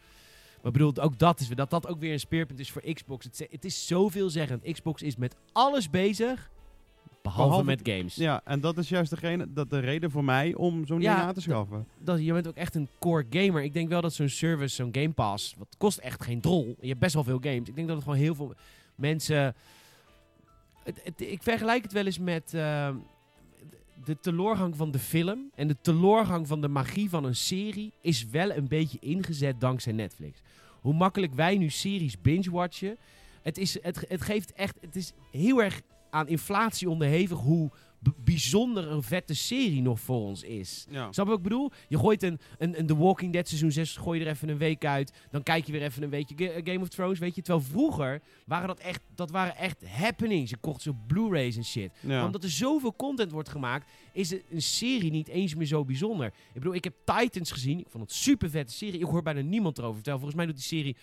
Maar 0.63 0.71
bedoel, 0.71 0.97
ook 0.97 1.19
dat 1.19 1.39
is 1.39 1.47
dat 1.47 1.69
dat 1.69 1.87
ook 1.87 1.99
weer 1.99 2.13
een 2.13 2.19
speerpunt 2.19 2.59
is 2.59 2.71
voor 2.71 2.81
Xbox. 2.93 3.25
Het, 3.25 3.47
het 3.51 3.65
is 3.65 3.87
zoveelzeggend. 3.87 4.71
Xbox 4.71 5.01
is 5.01 5.15
met 5.15 5.35
alles 5.51 5.89
bezig, 5.89 6.49
behalve, 7.29 7.49
Behalve- 7.63 7.65
met 7.65 7.79
games. 7.97 8.15
ja, 8.15 8.41
en 8.45 8.59
dat 8.61 8.77
is 8.77 8.89
juist 8.89 9.09
degene, 9.09 9.53
dat 9.53 9.69
de 9.69 9.79
reden 9.79 10.11
voor 10.11 10.23
mij 10.23 10.53
om 10.53 10.85
zo'n 10.85 11.01
Ja, 11.01 11.15
ding 11.15 11.27
aan 11.27 11.33
te 11.33 11.41
schaffen. 11.41 11.87
Dat, 11.97 12.23
je 12.25 12.33
bent 12.33 12.47
ook 12.47 12.55
echt 12.55 12.75
een 12.75 12.87
core 12.99 13.25
gamer. 13.29 13.63
Ik 13.63 13.73
denk 13.73 13.89
wel 13.89 14.01
dat 14.01 14.13
zo'n 14.13 14.29
service, 14.29 14.75
zo'n 14.75 14.89
Game 14.91 15.09
Pass, 15.11 15.55
wat 15.57 15.75
kost 15.77 15.97
echt 15.97 16.23
geen 16.23 16.41
drol. 16.41 16.75
Je 16.81 16.87
hebt 16.87 16.99
best 16.99 17.13
wel 17.13 17.23
veel 17.23 17.39
games. 17.41 17.67
Ik 17.69 17.75
denk 17.75 17.87
dat 17.87 17.95
het 17.95 18.05
gewoon 18.05 18.19
heel 18.19 18.35
veel 18.35 18.53
mensen... 18.95 19.55
Het, 20.83 20.99
het- 21.03 21.21
ik 21.21 21.43
vergelijk 21.43 21.83
het 21.83 21.91
wel 21.91 22.05
eens 22.05 22.19
met 22.19 22.53
eh, 22.53 22.89
de 24.05 24.19
teloorgang 24.19 24.75
van 24.75 24.91
de 24.91 24.99
film. 24.99 25.51
En 25.55 25.67
de 25.67 25.75
teloorgang 25.81 26.47
van 26.47 26.61
de 26.61 26.67
magie 26.67 27.09
van 27.09 27.23
een 27.23 27.35
serie 27.35 27.91
is 28.01 28.25
wel 28.29 28.51
een 28.51 28.67
beetje 28.67 28.97
ingezet 29.01 29.59
dankzij 29.61 29.93
Netflix. 29.93 30.41
Hoe 30.81 30.93
makkelijk 30.93 31.33
wij 31.33 31.57
nu 31.57 31.69
series 31.69 32.21
binge-watchen. 32.21 32.97
Het, 33.41 33.57
is, 33.57 33.81
het, 33.83 34.05
het 34.07 34.21
geeft 34.21 34.53
echt... 34.53 34.77
Het 34.81 34.95
is 34.95 35.11
heel 35.31 35.63
erg 35.63 35.81
aan 36.09 36.27
inflatie 36.27 36.89
onderhevig 36.89 37.37
hoe 37.37 37.71
bijzonder 38.23 38.87
een 38.91 39.03
vette 39.03 39.33
serie 39.35 39.81
nog 39.81 39.99
voor 39.99 40.21
ons 40.21 40.43
is. 40.43 40.85
Ja. 40.89 41.11
Snap 41.11 41.25
je 41.25 41.31
wat 41.31 41.37
ik 41.37 41.43
bedoel? 41.43 41.71
Je 41.87 41.97
gooit 41.97 42.23
een, 42.23 42.39
een, 42.57 42.79
een 42.79 42.85
The 42.85 42.97
Walking 42.97 43.33
Dead 43.33 43.47
seizoen 43.47 43.71
6, 43.71 43.97
gooi 43.97 44.19
je 44.19 44.25
er 44.25 44.31
even 44.31 44.49
een 44.49 44.57
week 44.57 44.85
uit. 44.85 45.13
Dan 45.31 45.43
kijk 45.43 45.65
je 45.65 45.71
weer 45.71 45.81
even 45.81 46.03
een 46.03 46.09
weekje 46.09 46.35
Ga- 46.37 46.61
Game 46.71 46.79
of 46.81 46.87
Thrones, 46.87 47.19
weet 47.19 47.35
je. 47.35 47.41
Terwijl 47.41 47.65
vroeger 47.65 48.21
waren 48.45 48.67
dat 48.67 48.79
echt, 48.79 49.01
dat 49.15 49.31
waren 49.31 49.55
echt 49.57 49.87
happenings. 49.87 50.49
Je 50.49 50.57
kocht 50.57 50.81
zo 50.81 50.95
Blu-rays 51.07 51.55
en 51.57 51.65
shit. 51.65 51.91
Ja. 51.99 52.25
Omdat 52.25 52.43
er 52.43 52.49
zoveel 52.49 52.95
content 52.95 53.31
wordt 53.31 53.49
gemaakt, 53.49 53.89
is 54.13 54.31
een 54.31 54.61
serie 54.61 55.11
niet 55.11 55.27
eens 55.27 55.55
meer 55.55 55.67
zo 55.67 55.85
bijzonder. 55.85 56.27
Ik 56.27 56.33
bedoel, 56.53 56.73
ik 56.73 56.83
heb 56.83 56.93
Titans 57.05 57.51
gezien. 57.51 57.79
Ik 57.79 57.89
vond 57.89 58.03
het 58.03 58.13
super 58.13 58.49
vette 58.49 58.73
serie. 58.73 58.99
Ik 58.99 59.05
hoor 59.05 59.21
bijna 59.23 59.41
niemand 59.41 59.77
erover 59.77 59.95
vertellen. 59.95 60.19
Volgens 60.19 60.39
mij 60.39 60.47
doet 60.49 60.57
die 60.59 60.65
serie 60.77 60.95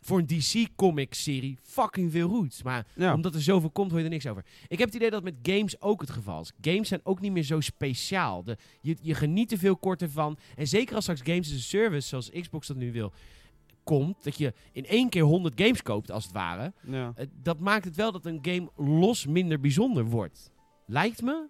voor 0.00 0.18
een 0.18 0.26
DC-comic-serie 0.26 1.58
fucking 1.62 2.10
veel 2.12 2.28
goed. 2.28 2.64
Maar 2.64 2.86
Ja. 2.94 3.14
omdat 3.14 3.34
er 3.34 3.42
zoveel 3.42 3.70
komt, 3.70 3.90
hoor 3.90 3.98
je 3.98 4.04
er 4.04 4.10
niks 4.10 4.26
over. 4.26 4.44
Ik 4.68 4.78
heb 4.78 4.86
het 4.86 4.96
idee 4.96 5.10
dat 5.10 5.22
met 5.22 5.34
games 5.42 5.80
ook 5.80 6.00
het 6.00 6.10
geval 6.10 6.40
is. 6.40 6.52
Games 6.60 6.88
zijn 6.88 7.00
ook 7.04 7.20
niet 7.20 7.32
meer 7.32 7.42
zo 7.42 7.60
speciaal. 7.60 8.42
De, 8.44 8.56
je, 8.80 8.96
je 9.02 9.14
geniet 9.14 9.52
er 9.52 9.58
veel 9.58 9.76
korter 9.76 10.10
van. 10.10 10.38
En 10.56 10.66
zeker 10.68 10.94
als 10.94 11.04
straks 11.04 11.20
games 11.22 11.48
as 11.50 11.56
a 11.56 11.60
service, 11.60 12.08
zoals 12.08 12.30
Xbox 12.30 12.66
dat 12.66 12.76
nu 12.76 12.92
wil, 12.92 13.12
komt. 13.84 14.24
Dat 14.24 14.36
je 14.38 14.52
in 14.72 14.86
één 14.86 15.08
keer 15.08 15.22
100 15.22 15.60
games 15.60 15.82
koopt, 15.82 16.10
als 16.10 16.24
het 16.24 16.32
ware. 16.32 16.72
ja. 16.86 17.12
eh, 17.16 17.26
dat 17.42 17.58
maakt 17.58 17.84
het 17.84 17.96
wel 17.96 18.12
dat 18.12 18.26
een 18.26 18.38
game 18.42 18.70
los 18.76 19.26
minder 19.26 19.60
bijzonder 19.60 20.04
wordt. 20.04 20.50
Lijkt 20.86 21.22
me. 21.22 21.46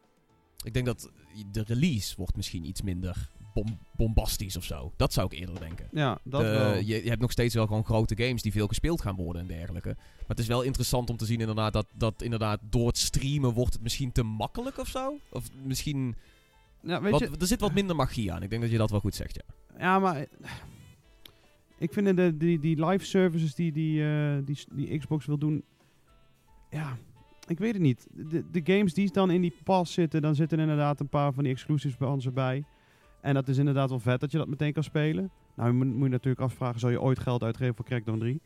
Ik 0.65 0.73
denk 0.75 0.87
dat 0.87 1.11
de 1.51 1.63
release 1.67 2.17
wordt 2.17 2.37
misschien 2.37 2.65
iets 2.65 2.83
minder 2.83 3.31
bom- 3.63 3.79
bombastisch 3.97 4.57
of 4.57 4.65
zo. 4.65 4.93
Dat 4.97 5.13
zou 5.13 5.27
ik 5.33 5.39
eerder 5.39 5.61
denken. 5.61 5.89
Ja, 5.93 6.19
dat 6.23 6.41
De- 6.41 6.47
wel. 6.47 6.75
je, 6.75 6.85
je 7.03 7.09
hebt 7.09 7.21
nog 7.21 7.31
steeds 7.33 7.55
wel 7.55 7.67
gewoon 7.67 7.85
grote 7.85 8.17
games 8.17 8.43
die 8.43 8.53
veel 8.53 8.67
gespeeld 8.67 9.01
gaan 9.01 9.17
worden 9.17 9.43
en 9.43 9.49
dergelijke. 9.49 9.95
Maar 9.97 10.27
het 10.27 10.39
is 10.39 10.47
wel 10.47 10.63
interessant 10.63 11.11
om 11.11 11.17
te 11.17 11.27
zien 11.27 11.41
inderdaad 11.41 11.73
dat, 11.73 11.87
dat 11.93 12.23
inderdaad 12.23 12.61
door 12.71 12.87
het 12.87 12.99
streamen 12.99 13.53
wordt 13.53 13.73
het 13.73 13.83
misschien 13.83 14.13
te 14.13 14.23
makkelijk 14.23 14.79
of 14.79 14.89
zo. 14.89 15.19
Of 15.31 15.45
misschien... 15.63 16.15
Ja, 16.83 17.01
weet 17.01 17.13
Wat, 17.13 17.21
je, 17.21 17.31
er 17.41 17.47
zit 17.47 17.61
wat 17.61 17.75
minder 17.75 17.97
magie 17.97 18.33
aan. 18.33 18.43
Ik 18.43 18.51
denk 18.51 18.63
dat 18.63 18.71
je 18.71 18.79
dat 18.79 18.91
wel 18.91 19.01
goed 19.01 19.15
zegt, 19.15 19.35
ja. 19.35 19.55
ja, 19.79 19.99
maar 19.99 20.17
eh, 20.17 20.27
ik 21.79 21.93
vind 21.93 22.17
de, 22.17 22.37
die, 22.37 22.59
die 22.59 22.85
live 22.87 23.05
services 23.05 23.55
die, 23.55 23.73
die, 23.73 24.05
eh, 24.05 24.37
die, 24.45 24.59
die 24.73 24.99
Xbox 24.99 25.27
wil 25.27 25.39
doen, 25.39 25.63
ja, 26.71 26.99
ik 27.47 27.59
weet 27.59 27.73
het 27.73 27.83
niet. 27.83 28.07
De, 28.13 28.45
de 28.51 28.61
games 28.65 28.95
die 28.95 29.13
dan 29.13 29.31
in 29.31 29.41
die 29.41 29.55
pass 29.65 29.93
zitten, 29.93 30.23
dan 30.23 30.35
zitten 30.35 30.59
er 30.59 30.65
inderdaad 30.65 31.01
een 31.01 31.09
paar 31.09 31.33
van 31.33 31.45
die 31.45 31.53
exclusives 31.53 31.97
bij 31.97 32.09
ons 32.09 32.27
erbij. 32.27 32.65
En 33.29 33.35
dat 33.35 33.49
is 33.49 33.59
inderdaad 33.59 33.89
wel 33.89 34.01
vet 34.01 34.21
dat 34.21 34.31
je 34.33 34.39
dat 34.39 34.49
meteen 34.49 34.73
kan 34.73 34.83
spelen. 34.83 35.31
Nou, 35.55 35.69
je 35.69 35.75
moet, 35.75 35.87
moet 35.87 36.03
je 36.05 36.09
natuurlijk 36.09 36.41
afvragen, 36.41 36.81
zal 36.81 36.91
je 36.91 37.01
ooit 37.01 37.19
geld 37.19 37.43
uitgeven 37.43 37.75
voor 37.75 37.85
Crackdown 37.85 38.19
3? 38.19 38.41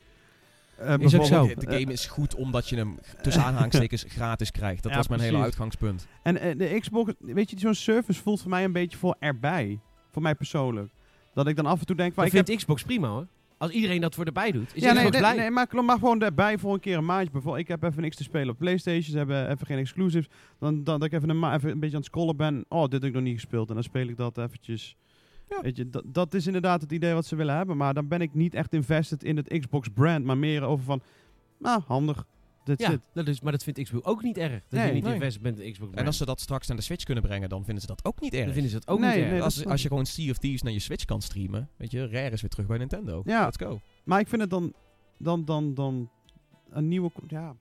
Eh, 0.77 0.93
ook 0.93 0.99
bijvoorbeeld, 0.99 1.29
zo. 1.29 1.61
De 1.61 1.79
game 1.79 1.93
is 1.93 2.07
goed 2.07 2.35
omdat 2.35 2.69
je 2.69 2.77
hem 2.77 2.99
tussen 3.23 3.43
aanhalingstekens 3.43 4.05
gratis 4.09 4.51
krijgt. 4.51 4.83
Dat 4.83 4.93
Ja, 4.93 4.99
was 4.99 5.09
mijn 5.09 5.21
hele 5.21 5.39
uitgangspunt. 5.39 6.07
En 6.23 6.41
eh, 6.41 6.59
de 6.59 6.79
Xbox, 6.81 7.13
weet 7.19 7.51
je, 7.51 7.59
zo'n 7.59 7.75
service 7.75 8.23
voelt 8.23 8.41
voor 8.41 8.51
mij 8.51 8.65
een 8.65 8.73
beetje 8.73 8.99
voor 8.99 9.17
erbij. 9.19 9.81
Voor 10.11 10.23
mij 10.23 10.35
persoonlijk. 10.35 10.93
Dat 11.35 11.47
ik 11.47 11.57
dan 11.57 11.67
af 11.67 11.81
en 11.81 11.87
toe 11.87 11.97
denk 11.97 12.11
ik 12.17 12.33
heb 12.33 12.47
vind 12.47 12.59
Xbox 12.59 12.83
prima 12.83 13.09
hoor. 13.09 13.27
Als 13.63 13.71
iedereen 13.71 14.01
dat 14.01 14.15
voor 14.15 14.25
erbij 14.25 14.53
doet, 14.53 14.77
is 14.77 14.83
ja, 14.83 14.93
nee, 14.93 15.09
blij. 15.11 15.37
nee, 15.37 15.51
maar 15.51 15.65
ik 15.65 15.83
mag 15.83 15.99
gewoon 15.99 16.23
erbij 16.23 16.59
voor 16.59 16.75
een 16.75 16.81
keer 16.81 16.97
een 16.97 17.05
maandje. 17.05 17.31
Bijvoorbeeld, 17.31 17.63
ik 17.63 17.69
heb 17.69 17.83
even 17.83 18.03
niks 18.03 18.17
te 18.17 18.23
spelen 18.23 18.49
op 18.49 18.59
PlayStation. 18.59 19.03
Ze 19.03 19.17
hebben 19.17 19.51
even 19.51 19.67
geen 19.67 19.79
exclusives. 19.79 20.29
Dan, 20.59 20.85
dan 20.85 20.99
dat 20.99 21.05
ik 21.09 21.13
even 21.13 21.29
een, 21.29 21.39
ma- 21.39 21.55
even 21.55 21.71
een 21.71 21.81
beetje 21.81 21.95
aan 21.97 22.03
het 22.03 22.11
scrollen 22.11 22.37
ben. 22.37 22.65
Oh, 22.69 22.83
dit 22.83 22.93
heb 22.93 23.03
ik 23.03 23.13
nog 23.13 23.23
niet 23.23 23.35
gespeeld. 23.35 23.69
En 23.69 23.75
dan 23.75 23.83
speel 23.83 24.09
ik 24.09 24.17
dat 24.17 24.39
eventjes. 24.39 24.97
Ja. 25.49 25.61
Weet 25.63 25.77
je, 25.77 25.91
dat, 25.91 26.03
dat 26.07 26.35
is 26.35 26.47
inderdaad 26.47 26.81
het 26.81 26.93
idee 26.93 27.15
wat 27.15 27.27
ze 27.27 27.37
willen 27.37 27.57
hebben. 27.57 27.77
Maar 27.77 27.95
dan 27.95 28.09
ben 28.09 28.21
ik 28.21 28.35
niet 28.35 28.55
echt 28.55 28.73
invested 28.73 29.25
in 29.25 29.37
het 29.37 29.59
Xbox 29.59 29.89
brand. 29.89 30.25
Maar 30.25 30.39
meer 30.39 30.63
over 30.63 30.85
van, 30.85 31.03
nou, 31.59 31.83
handig. 31.87 32.27
Ja, 32.65 32.91
zit. 32.91 33.01
dat 33.13 33.29
is, 33.29 33.41
maar 33.41 33.53
dat 33.53 33.63
vindt 33.63 33.83
Xbox 33.83 34.05
ook 34.05 34.23
niet 34.23 34.37
erg. 34.39 34.53
Dat 34.69 34.71
Nee, 34.81 34.87
je 34.87 34.93
niet 34.93 35.05
nee. 35.05 35.15
invested 35.15 35.43
bent 35.43 35.59
in 35.59 35.73
Xbox 35.73 35.95
En 35.95 36.07
als 36.07 36.17
ze 36.17 36.25
dat 36.25 36.41
straks 36.41 36.67
naar 36.67 36.77
de 36.77 36.83
Switch 36.83 37.05
kunnen 37.05 37.23
brengen, 37.25 37.49
dan 37.49 37.65
vinden 37.65 37.81
ze 37.83 37.87
dat 37.89 38.05
ook 38.05 38.21
niet 38.21 38.33
erg. 38.35 38.45
dan 38.45 38.53
vinden 38.53 38.71
ze 38.71 38.79
dat 38.79 38.89
ook 38.89 38.99
Nee, 39.01 39.17
niet 39.17 39.25
nee, 39.25 39.35
erg. 39.35 39.45
als, 39.45 39.67
als 39.67 39.83
je 39.83 39.89
gewoon 39.89 40.07
Sea 40.07 40.31
of 40.31 40.39
Thieves 40.39 40.63
naar 40.63 40.73
je 40.73 40.79
Switch 40.79 41.05
kan 41.05 41.23
streamen, 41.23 41.69
weet 41.77 41.91
je, 41.91 42.07
Rare 42.09 42.31
is 42.31 42.41
weer 42.41 42.51
terug 42.51 42.67
bij 42.67 42.79
Nintendo. 42.79 43.23
Ja. 43.25 43.45
Let's 43.45 43.57
go. 43.57 43.81
Maar 44.05 44.21
ik 44.21 44.29
vind 44.29 44.41
het 44.41 44.51
dan, 44.51 44.73
dan, 45.19 45.45
dan, 45.45 45.75
dan 45.75 46.11
een 46.71 46.89
nieuwe... 46.89 47.11
Ja, 47.29 47.55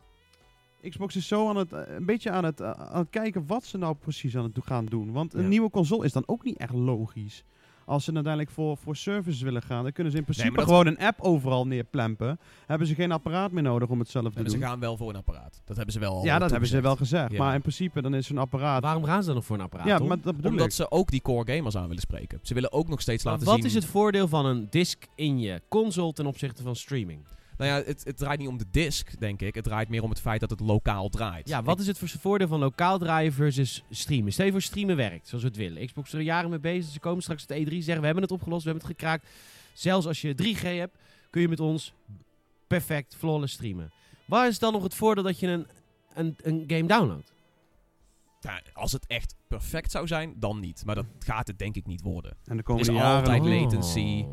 Xbox 0.90 1.16
is 1.16 1.28
zo 1.28 1.50
aan 1.50 1.56
het, 1.56 1.74
eh, 1.74 1.82
een 1.96 2.06
beetje 2.06 2.32
aan 2.32 2.44
het, 2.44 2.60
eh, 2.60 2.72
aan 2.72 3.00
het 3.00 3.10
kijken 3.10 3.46
wat 3.48 3.64
ze 3.66 3.78
nou 3.78 3.96
precies 3.96 4.36
aan 4.38 4.44
het 4.44 4.58
gaan 4.66 4.86
doen. 4.86 5.12
Want 5.12 5.34
een 5.34 5.42
Ja. 5.42 5.48
nieuwe 5.48 5.70
console 5.70 6.06
is 6.06 6.12
dan 6.12 6.24
ook 6.26 6.44
niet 6.44 6.58
echt 6.58 6.74
logisch. 6.74 7.44
Als 7.92 8.04
ze 8.04 8.14
uiteindelijk 8.14 8.54
voor, 8.54 8.78
voor 8.78 8.96
services 8.96 9.42
willen 9.42 9.62
gaan, 9.62 9.84
dan 9.84 9.92
kunnen 9.92 10.12
ze 10.12 10.18
in 10.20 10.24
principe 10.24 10.62
gewoon 10.62 10.88
een 10.88 10.98
app 10.98 11.22
overal 11.22 11.68
neerplempen. 11.68 12.40
Hebben 12.66 12.88
ze 12.88 12.96
geen 12.96 13.12
apparaat 13.12 13.52
meer 13.52 13.64
nodig 13.64 13.90
om 13.90 14.00
het 14.00 14.10
zelf 14.10 14.34
te 14.34 14.40
En 14.40 14.50
ze 14.50 14.58
doen. 14.58 14.68
gaan 14.68 14.80
wel 14.80 14.98
voor 14.98 15.10
een 15.10 15.16
apparaat. 15.16 15.62
Dat 15.66 15.76
hebben 15.76 15.94
ze 15.94 16.00
wel 16.00 16.14
al 16.14 16.24
ja, 16.26 16.40
dat 16.40 16.52
hebben 16.52 16.70
ze 16.70 16.82
wel 16.82 16.96
gezegd. 16.96 17.32
Ja. 17.32 17.38
Maar 17.38 17.56
in 17.56 17.62
principe 17.62 18.02
dan 18.02 18.14
is 18.16 18.28
zo'n 18.28 18.38
apparaat... 18.38 18.82
Waarom 18.84 19.04
gaan 19.04 19.20
ze 19.22 19.26
dan 19.26 19.36
nog 19.36 19.46
voor 19.46 19.56
een 19.56 19.62
apparaat? 19.62 19.88
ja, 19.88 20.00
maar 20.00 20.22
dat 20.22 20.36
bedoel 20.36 20.52
Omdat 20.52 20.66
ik. 20.66 20.72
ze 20.72 20.92
ook 20.92 21.10
die 21.12 21.22
core 21.22 21.56
gamers 21.56 21.78
aan 21.78 21.88
willen 21.88 22.02
spreken. 22.02 22.40
Ze 22.42 22.54
willen 22.54 22.72
ook 22.72 22.88
nog 22.88 23.02
steeds 23.02 23.24
Maar 23.24 23.34
laten 23.34 23.48
wat 23.48 23.58
zien... 23.58 23.66
is 23.66 23.74
het 23.74 23.86
voordeel 23.86 24.28
van 24.28 24.46
een 24.46 24.68
disc 24.70 25.06
in 25.16 25.40
je 25.40 25.62
console 25.70 26.14
ten 26.14 26.26
opzichte 26.26 26.64
van 26.64 26.76
streaming? 26.76 27.20
Nou 27.62 27.74
ja, 27.74 27.88
het, 27.88 28.04
het 28.04 28.18
draait 28.18 28.40
niet 28.40 28.48
om 28.48 28.58
de 28.58 28.66
disc, 28.72 29.20
denk 29.20 29.42
ik. 29.42 29.56
Het 29.56 29.64
draait 29.64 29.90
meer 29.90 30.04
om 30.04 30.10
het 30.10 30.20
feit 30.20 30.40
dat 30.40 30.50
het 30.50 30.60
lokaal 30.60 31.10
draait. 31.10 31.48
Ja, 31.48 31.64
wat 31.64 31.80
is 31.80 31.88
het 31.88 31.98
voor 31.98 32.08
voordeel 32.08 32.48
van 32.48 32.60
lokaal 32.60 32.98
draaien 32.98 33.34
versus 33.34 33.84
streamen? 33.90 34.34
Stel 34.34 34.46
je 34.46 34.52
voor 34.52 34.62
streamen 34.62 34.96
werkt, 34.96 35.28
zoals 35.28 35.44
we 35.44 35.50
het 35.50 35.58
willen. 35.58 35.86
Xbox 35.86 36.08
is 36.08 36.14
er 36.14 36.22
jaren 36.22 36.50
mee 36.50 36.60
bezig. 36.60 36.92
Ze 36.92 37.00
komen 37.00 37.22
straks 37.22 37.46
de 37.46 37.56
E3 37.56 37.68
zeggen, 37.70 38.00
we 38.00 38.06
hebben 38.06 38.24
het 38.24 38.32
opgelost, 38.32 38.64
we 38.64 38.70
hebben 38.70 38.88
het 38.88 38.98
gekraakt. 38.98 39.28
Zelfs 39.74 40.08
als 40.08 40.22
je 40.22 40.56
3G 40.56 40.62
hebt, 40.62 40.98
kun 41.30 41.42
je 41.42 41.48
met 41.48 41.60
ons 41.60 41.94
perfect, 42.68 43.16
flawless 43.16 43.54
streamen. 43.54 43.92
Waar 44.26 44.48
is 44.48 44.60
dan 44.60 44.74
nog 44.74 44.84
het 44.84 44.96
voordeel 44.96 45.24
dat 45.24 45.40
je 45.40 45.48
een, 45.48 45.68
een, 46.14 46.36
een 46.44 46.64
game 46.68 46.86
downloadt? 46.86 47.34
Ja, 48.40 48.62
als 48.74 48.92
het 48.92 49.08
echt 49.08 49.36
perfect 49.48 49.92
zou 49.92 50.08
zijn, 50.08 50.34
dan 50.40 50.60
niet. 50.60 50.86
Maar 50.86 50.96
dat 50.96 51.06
gaat 51.20 51.48
het 51.48 51.60
denk 51.60 51.76
ik 51.76 51.86
niet 51.86 52.02
worden. 52.02 52.32
En 52.46 52.58
de 52.58 52.58
is 52.58 52.64
komende 52.64 52.92
jaren... 52.94 53.32
altijd 53.32 53.46
latency. 53.46 54.26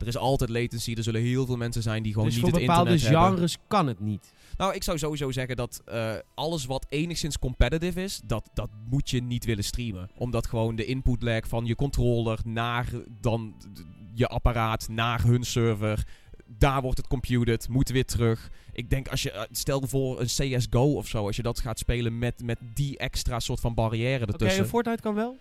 Er 0.00 0.06
is 0.06 0.16
altijd 0.16 0.50
latency. 0.50 0.92
Er 0.96 1.02
zullen 1.02 1.20
heel 1.22 1.46
veel 1.46 1.56
mensen 1.56 1.82
zijn 1.82 2.02
die 2.02 2.12
gewoon 2.12 2.28
Dus 2.28 2.36
niet 2.36 2.44
voor 2.44 2.54
het 2.58 2.66
bepaalde 2.66 2.90
internet 2.90 3.18
hebben. 3.18 3.32
genres 3.34 3.56
kan 3.68 3.86
het 3.86 4.00
niet. 4.00 4.32
Nou, 4.56 4.74
ik 4.74 4.82
zou 4.82 4.98
sowieso 4.98 5.30
zeggen 5.30 5.56
dat 5.56 5.82
eh, 5.84 6.12
alles 6.34 6.64
wat 6.64 6.86
enigszins 6.88 7.38
competitive 7.38 8.02
is, 8.02 8.20
dat, 8.24 8.50
dat 8.54 8.70
moet 8.90 9.10
je 9.10 9.22
niet 9.22 9.44
willen 9.44 9.64
streamen. 9.64 10.10
Omdat 10.16 10.46
gewoon 10.46 10.76
de 10.76 10.84
input 10.84 11.22
lag 11.22 11.48
van 11.48 11.66
je 11.66 11.74
controller 11.74 12.38
naar 12.44 12.86
dan 13.20 13.54
je 14.14 14.26
apparaat, 14.26 14.88
naar 14.88 15.22
hun 15.22 15.44
server. 15.44 16.06
Daar 16.58 16.82
wordt 16.82 16.96
het 16.96 17.06
computed, 17.06 17.68
moet 17.68 17.88
weer 17.88 18.04
terug. 18.04 18.50
Ik 18.72 18.90
denk 18.90 19.08
als 19.08 19.22
je, 19.22 19.30
eh, 19.30 19.42
stel 19.50 19.82
voor 19.86 20.20
een 20.20 20.26
CSGO 20.26 20.92
of 20.96 21.08
zo, 21.08 21.26
als 21.26 21.36
je 21.36 21.42
dat 21.42 21.60
gaat 21.60 21.78
spelen 21.78 22.18
met, 22.18 22.42
met 22.42 22.58
die 22.74 22.98
extra 22.98 23.40
soort 23.40 23.60
van 23.60 23.74
barrière 23.74 24.22
Oké, 24.22 24.32
ertussen. 24.32 24.62
een 24.62 24.68
Fortnite 24.68 25.02
kan 25.02 25.14
wel? 25.14 25.36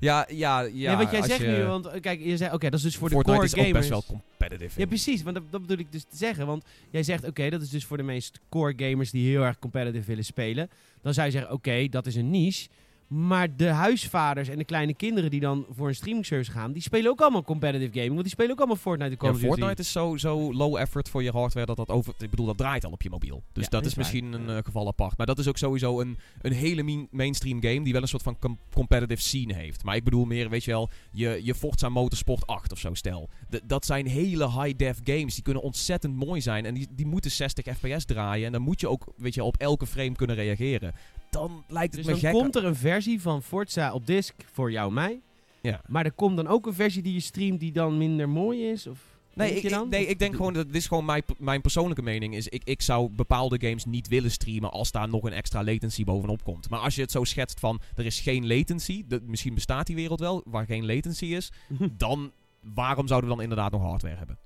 Ja, 0.00 0.26
ja, 0.30 0.60
ja. 0.60 0.70
Ja, 0.72 0.96
wat 0.96 1.10
jij 1.10 1.22
zegt 1.22 1.40
je- 1.40 1.46
nu, 1.46 1.62
want 1.64 1.86
eh, 1.86 2.00
kijk, 2.00 2.20
je 2.24 2.36
zegt, 2.36 2.52
oké, 2.52 2.70
dat 2.70 2.78
is 2.78 2.84
dus 2.84 2.96
voor 2.96 3.08
de 3.08 3.14
Fortnite 3.14 3.38
core 3.38 3.50
is 3.52 3.54
ook 3.58 3.64
gamers. 3.66 3.88
best 3.88 4.08
wel 4.08 4.18
competitive. 4.38 4.80
Ja, 4.80 4.86
precies. 4.86 5.22
Want 5.22 5.34
dat, 5.36 5.44
dat 5.50 5.60
bedoel 5.60 5.78
ik 5.78 5.92
dus 5.92 6.02
te 6.02 6.16
zeggen. 6.16 6.46
Want 6.46 6.64
jij 6.90 7.02
zegt, 7.02 7.24
oké, 7.26 7.50
dat 7.50 7.62
is 7.62 7.68
dus 7.70 7.84
voor 7.84 7.96
de 7.96 8.02
meest 8.02 8.40
core 8.48 8.72
gamers 8.76 9.10
die 9.10 9.28
heel 9.28 9.42
erg 9.42 9.58
competitive 9.58 10.06
willen 10.06 10.24
spelen. 10.24 10.70
Dan 11.02 11.14
zou 11.14 11.26
je 11.26 11.32
zeggen, 11.32 11.52
oké, 11.52 11.88
dat 11.88 12.06
is 12.06 12.14
een 12.14 12.30
niche. 12.30 12.68
Maar 13.16 13.56
de 13.56 13.66
huisvaders 13.68 14.48
en 14.48 14.58
de 14.58 14.64
kleine 14.64 14.94
kinderen 14.94 15.30
die 15.30 15.40
dan 15.40 15.66
voor 15.70 15.88
een 15.88 15.94
streaming 15.94 16.26
service 16.26 16.50
gaan, 16.50 16.72
die 16.72 16.82
spelen 16.82 17.10
ook 17.10 17.20
allemaal 17.20 17.42
competitive 17.44 17.92
gaming. 17.92 18.10
Want 18.12 18.22
die 18.22 18.30
spelen 18.32 18.50
ook 18.50 18.58
allemaal 18.58 18.76
Fortnite 18.76 19.16
Call 19.16 19.28
Ja, 19.28 19.34
of 19.34 19.40
Duty. 19.40 19.54
Fortnite 19.54 19.80
is 19.82 19.92
zo, 19.92 20.16
zo 20.16 20.52
low 20.54 20.76
effort 20.76 21.08
voor 21.08 21.22
je 21.22 21.30
hardware 21.30 21.66
dat 21.66 21.76
dat 21.76 21.88
over... 21.90 22.14
Ik 22.18 22.30
bedoel, 22.30 22.46
dat 22.46 22.56
draait 22.58 22.84
al 22.84 22.90
op 22.92 23.02
je 23.02 23.10
mobiel. 23.10 23.42
Dus 23.52 23.64
Ja, 23.64 23.70
dat 23.70 23.86
is 23.86 23.94
misschien 23.94 24.32
een 24.32 24.48
eh, 24.50 24.58
geval 24.64 24.86
apart. 24.86 25.16
Maar 25.16 25.26
dat 25.26 25.38
is 25.38 25.48
ook 25.48 25.58
sowieso 25.58 26.00
een, 26.00 26.18
een 26.40 26.52
hele 26.52 26.82
main- 26.82 27.08
mainstream 27.10 27.62
game 27.62 27.82
die 27.82 27.92
wel 27.92 28.02
een 28.02 28.08
soort 28.08 28.22
van 28.22 28.38
com- 28.38 28.58
competitive 28.72 29.22
scene 29.22 29.54
heeft. 29.54 29.84
Maar 29.84 29.96
ik 29.96 30.04
bedoel 30.04 30.24
meer, 30.24 30.48
weet 30.50 30.64
je 30.64 30.70
wel, 30.70 30.90
je, 31.12 31.40
je 31.42 31.54
Forza 31.54 31.88
Motorsport 31.88 32.46
8 32.46 32.72
of 32.72 32.78
zo 32.78 32.94
stel. 32.94 33.28
D- 33.50 33.60
dat 33.66 33.86
zijn 33.86 34.06
hele 34.06 34.50
high-def 34.62 34.98
games. 35.04 35.34
Die 35.34 35.42
kunnen 35.42 35.62
ontzettend 35.62 36.14
mooi 36.16 36.40
zijn. 36.40 36.64
En 36.66 36.74
die, 36.74 36.88
die 36.90 37.06
moeten 37.06 37.30
60 37.30 37.76
fps 37.76 38.04
draaien. 38.04 38.46
En 38.46 38.52
dan 38.52 38.62
moet 38.62 38.80
je 38.80 38.88
ook, 38.88 39.12
weet 39.16 39.34
je, 39.34 39.44
op 39.44 39.56
elke 39.56 39.86
frame 39.86 40.12
kunnen 40.14 40.36
reageren. 40.36 40.92
Dan 41.34 41.64
lijkt 41.68 41.94
het 41.94 42.04
Dus 42.04 42.14
me 42.14 42.20
dan 42.20 42.30
gek... 42.30 42.40
komt 42.40 42.56
er 42.56 42.64
een 42.64 42.76
versie 42.76 43.20
van 43.20 43.42
Forza 43.42 43.92
op 43.92 44.06
disc 44.06 44.34
voor 44.52 44.70
jou 44.70 44.88
en 44.88 44.94
mij. 44.94 45.20
Ja. 45.60 45.80
Maar 45.86 46.04
er 46.04 46.12
komt 46.12 46.36
dan 46.36 46.46
ook 46.46 46.66
een 46.66 46.74
versie 46.74 47.02
die 47.02 47.12
je 47.12 47.20
streamt 47.20 47.60
die 47.60 47.72
dan 47.72 47.98
minder 47.98 48.28
mooi 48.28 48.70
is? 48.70 48.86
Of 48.86 48.98
Nee, 49.34 49.56
ik, 49.56 49.62
je 49.62 49.68
dan? 49.68 49.84
ik, 49.84 49.90
nee, 49.90 50.04
Of- 50.04 50.10
ik 50.10 50.18
denk 50.18 50.34
gewoon 50.36 50.52
dat 50.52 50.66
dit 50.66 50.76
is 50.76 50.86
gewoon 50.86 51.04
mijn, 51.04 51.22
mijn 51.38 51.60
persoonlijke 51.60 52.02
mening. 52.02 52.34
Is 52.34 52.48
ik, 52.48 52.62
ik 52.64 52.82
zou 52.82 53.08
bepaalde 53.10 53.66
games 53.66 53.84
niet 53.84 54.08
willen 54.08 54.30
streamen 54.30 54.70
als 54.70 54.90
daar 54.90 55.08
nog 55.08 55.22
een 55.24 55.32
extra 55.32 55.64
latency 55.64 56.04
bovenop 56.04 56.44
komt. 56.44 56.70
Maar 56.70 56.80
als 56.80 56.94
je 56.94 57.00
het 57.00 57.10
zo 57.10 57.24
schetst 57.24 57.60
van 57.60 57.80
er 57.94 58.04
is 58.06 58.20
geen 58.20 58.46
latency, 58.46 59.04
dat, 59.08 59.22
misschien 59.22 59.54
bestaat 59.54 59.86
die 59.86 59.96
wereld 59.96 60.20
wel 60.20 60.42
waar 60.44 60.66
geen 60.66 60.86
latency 60.86 61.24
is, 61.26 61.52
dan 61.96 62.32
waarom 62.74 63.06
zouden 63.06 63.30
we 63.30 63.34
dan 63.36 63.44
inderdaad 63.44 63.72
nog 63.72 63.82
hardware 63.82 64.16
hebben? 64.16 64.38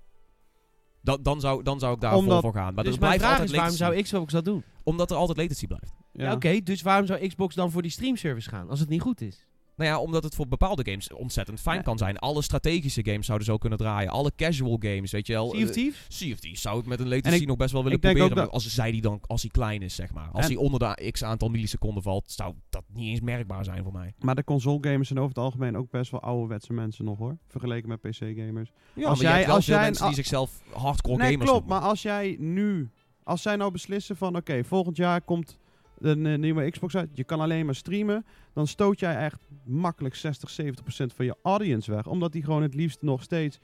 Dat, 1.00 1.24
dan, 1.24 1.40
zou, 1.40 1.62
dan 1.62 1.78
zou 1.78 1.94
ik 1.94 2.00
daar 2.00 2.14
Omdat- 2.14 2.40
vol 2.40 2.50
voor 2.50 2.60
gaan. 2.60 2.74
Maar 2.74 2.84
dus 2.84 2.94
er 2.94 3.00
mijn 3.00 3.18
blijft 3.18 3.36
vraag 3.36 3.50
waarom 3.56 3.76
zou 3.76 4.02
Xbox 4.02 4.32
dat 4.32 4.44
doen? 4.44 4.62
Omdat 4.82 5.10
er 5.10 5.16
altijd 5.16 5.38
latency 5.38 5.66
blijft. 5.66 5.92
Ja, 6.24 6.32
oké, 6.32 6.60
dus 6.62 6.82
waarom 6.82 7.06
zou 7.06 7.26
Xbox 7.28 7.54
dan 7.54 7.70
voor 7.70 7.82
die 7.82 7.90
streamservice 7.90 8.48
gaan 8.48 8.68
als 8.70 8.80
het 8.80 8.88
niet 8.88 9.00
goed 9.00 9.20
is? 9.20 9.46
Nou 9.76 9.90
ja, 9.90 9.98
omdat 10.00 10.22
het 10.22 10.34
voor 10.34 10.48
bepaalde 10.48 10.84
games 10.90 11.12
ontzettend 11.12 11.60
fijn 11.60 11.76
Ja. 11.76 11.82
kan 11.82 11.98
zijn. 11.98 12.18
Alle 12.18 12.42
strategische 12.42 13.04
games 13.04 13.26
zouden 13.26 13.46
zo 13.46 13.58
kunnen 13.58 13.78
draaien. 13.78 14.10
Alle 14.10 14.32
casual 14.36 14.76
games, 14.80 15.10
weet 15.10 15.26
je 15.26 15.32
wel. 15.32 15.50
Sea 15.50 15.62
of 15.62 15.66
Eh, 15.68 15.72
Thieves? 15.74 16.04
Sea 16.08 16.32
of 16.32 16.38
Thieves 16.38 16.60
zou 16.60 16.80
ik 16.80 16.86
met 16.86 17.00
een 17.00 17.08
latency 17.08 17.40
ik- 17.40 17.46
nog 17.46 17.56
best 17.56 17.72
wel 17.72 17.82
willen 17.84 18.00
proberen. 18.00 18.50
Als 18.50 18.74
zij 18.74 18.90
die 18.90 19.00
dan, 19.00 19.20
als 19.26 19.42
hij 19.42 19.50
klein 19.50 19.82
is, 19.82 19.94
zeg 19.94 20.12
maar. 20.12 20.28
Als 20.32 20.46
hij 20.46 20.56
onder 20.56 20.78
de 20.80 21.10
x 21.10 21.24
aantal 21.24 21.48
milliseconden 21.48 22.02
valt, 22.02 22.30
zou 22.30 22.54
dat 22.70 22.82
niet 22.92 23.08
eens 23.08 23.20
merkbaar 23.20 23.64
zijn 23.64 23.82
voor 23.82 23.92
mij. 23.92 24.14
Maar 24.18 24.34
de 24.34 24.44
console 24.44 24.78
gamers 24.80 25.06
zijn 25.08 25.18
over 25.20 25.34
het 25.34 25.44
algemeen 25.44 25.76
ook 25.76 25.90
best 25.90 26.10
wel 26.10 26.20
ouderwetse 26.20 26.72
mensen 26.72 27.04
nog 27.04 27.18
hoor. 27.18 27.36
Vergeleken 27.46 27.88
met 27.88 28.00
PC 28.00 28.14
gamers. 28.16 28.70
Ja, 28.94 29.08
Als 29.08 29.20
maar 29.22 29.26
jij- 29.26 29.30
je 29.30 29.34
hebt 29.34 29.46
wel 29.46 29.54
als 29.56 29.64
veel 29.64 29.74
jij 29.74 29.82
een- 29.82 29.88
mensen 29.88 30.06
die 30.06 30.14
zichzelf 30.14 30.50
hardcore 30.72 31.16
nee, 31.18 31.32
gamers 31.32 31.50
klopt. 31.50 31.66
Maar 31.68 31.80
als 31.80 32.02
jij 32.02 32.36
nu... 32.38 32.90
Als 33.22 33.42
zij 33.42 33.56
nou 33.56 33.72
beslissen 33.72 34.16
van... 34.16 34.36
Oké, 34.36 34.64
volgend 34.64 34.96
jaar 34.96 35.20
komt 35.20 35.58
een 36.00 36.26
eh, 36.26 36.38
nieuwe 36.38 36.70
Xbox 36.70 36.96
uit. 36.96 37.08
Je 37.12 37.24
kan 37.24 37.40
alleen 37.40 37.64
maar 37.64 37.74
streamen. 37.74 38.26
Dan 38.52 38.66
stoot 38.66 39.00
jij 39.00 39.16
echt 39.16 39.40
makkelijk 39.64 40.14
60, 40.14 40.50
70 40.50 40.84
procent 40.84 41.12
van 41.12 41.24
je 41.24 41.36
audience 41.42 41.90
weg. 41.90 42.06
Omdat 42.06 42.32
die 42.32 42.44
gewoon 42.44 42.62
het 42.62 42.74
liefst 42.74 43.02
nog 43.02 43.22
steeds 43.22 43.58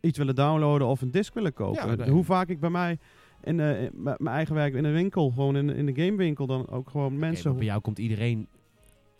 iets 0.00 0.18
willen 0.18 0.34
downloaden 0.34 0.86
of 0.86 1.00
een 1.00 1.10
disc 1.10 1.34
willen 1.34 1.52
kopen. 1.52 1.96
Ja. 1.96 2.08
Hoe 2.08 2.24
vaak 2.24 2.48
ik 2.48 2.60
bij 2.60 2.70
mij... 2.70 2.98
In, 3.42 3.60
in 3.60 3.90
mijn 4.02 4.26
eigen 4.26 4.54
werk 4.54 4.74
in 4.74 4.84
een 4.84 4.92
winkel, 4.92 5.30
gewoon 5.30 5.56
in, 5.56 5.70
in 5.70 5.86
de 5.86 6.02
gamewinkel, 6.02 6.46
dan 6.46 6.68
ook 6.68 6.90
gewoon 6.90 7.18
mensen. 7.18 7.56
bij 7.56 7.64
jou 7.64 7.80
komt 7.80 7.98
iedereen 7.98 8.48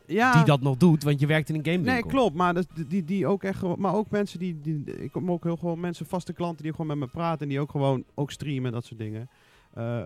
ja, 0.07 0.33
die 0.33 0.45
dat 0.45 0.61
nog 0.61 0.77
doet, 0.77 1.03
want 1.03 1.21
je 1.21 1.27
werkt 1.27 1.49
in 1.49 1.55
een 1.55 1.65
gamewinkel. 1.65 1.93
Nee, 1.93 2.07
klopt. 2.07 2.35
Maar, 2.35 2.55
dat, 2.55 2.67
die, 2.89 3.05
die 3.05 3.27
ook 3.27 3.43
echt 3.43 3.77
maar 3.77 3.95
ook 3.95 4.11
mensen 4.11 4.39
die, 4.39 4.61
die. 4.61 4.85
Ik 4.85 5.13
kom 5.13 5.31
ook 5.31 5.45
heel 5.45 5.57
gewoon 5.57 5.81
mensen, 5.81 6.07
vaste 6.07 6.33
klanten 6.33 6.63
die 6.63 6.73
gewoon 6.73 6.87
met 6.87 6.97
me 6.97 7.07
praten. 7.07 7.41
En 7.41 7.49
die 7.49 7.61
ook 7.61 7.71
gewoon 7.71 8.05
ook 8.15 8.31
streamen, 8.31 8.73
dat 8.73 8.85
soort 8.85 9.01
dingen. 9.01 9.29
Eh, 9.75 10.01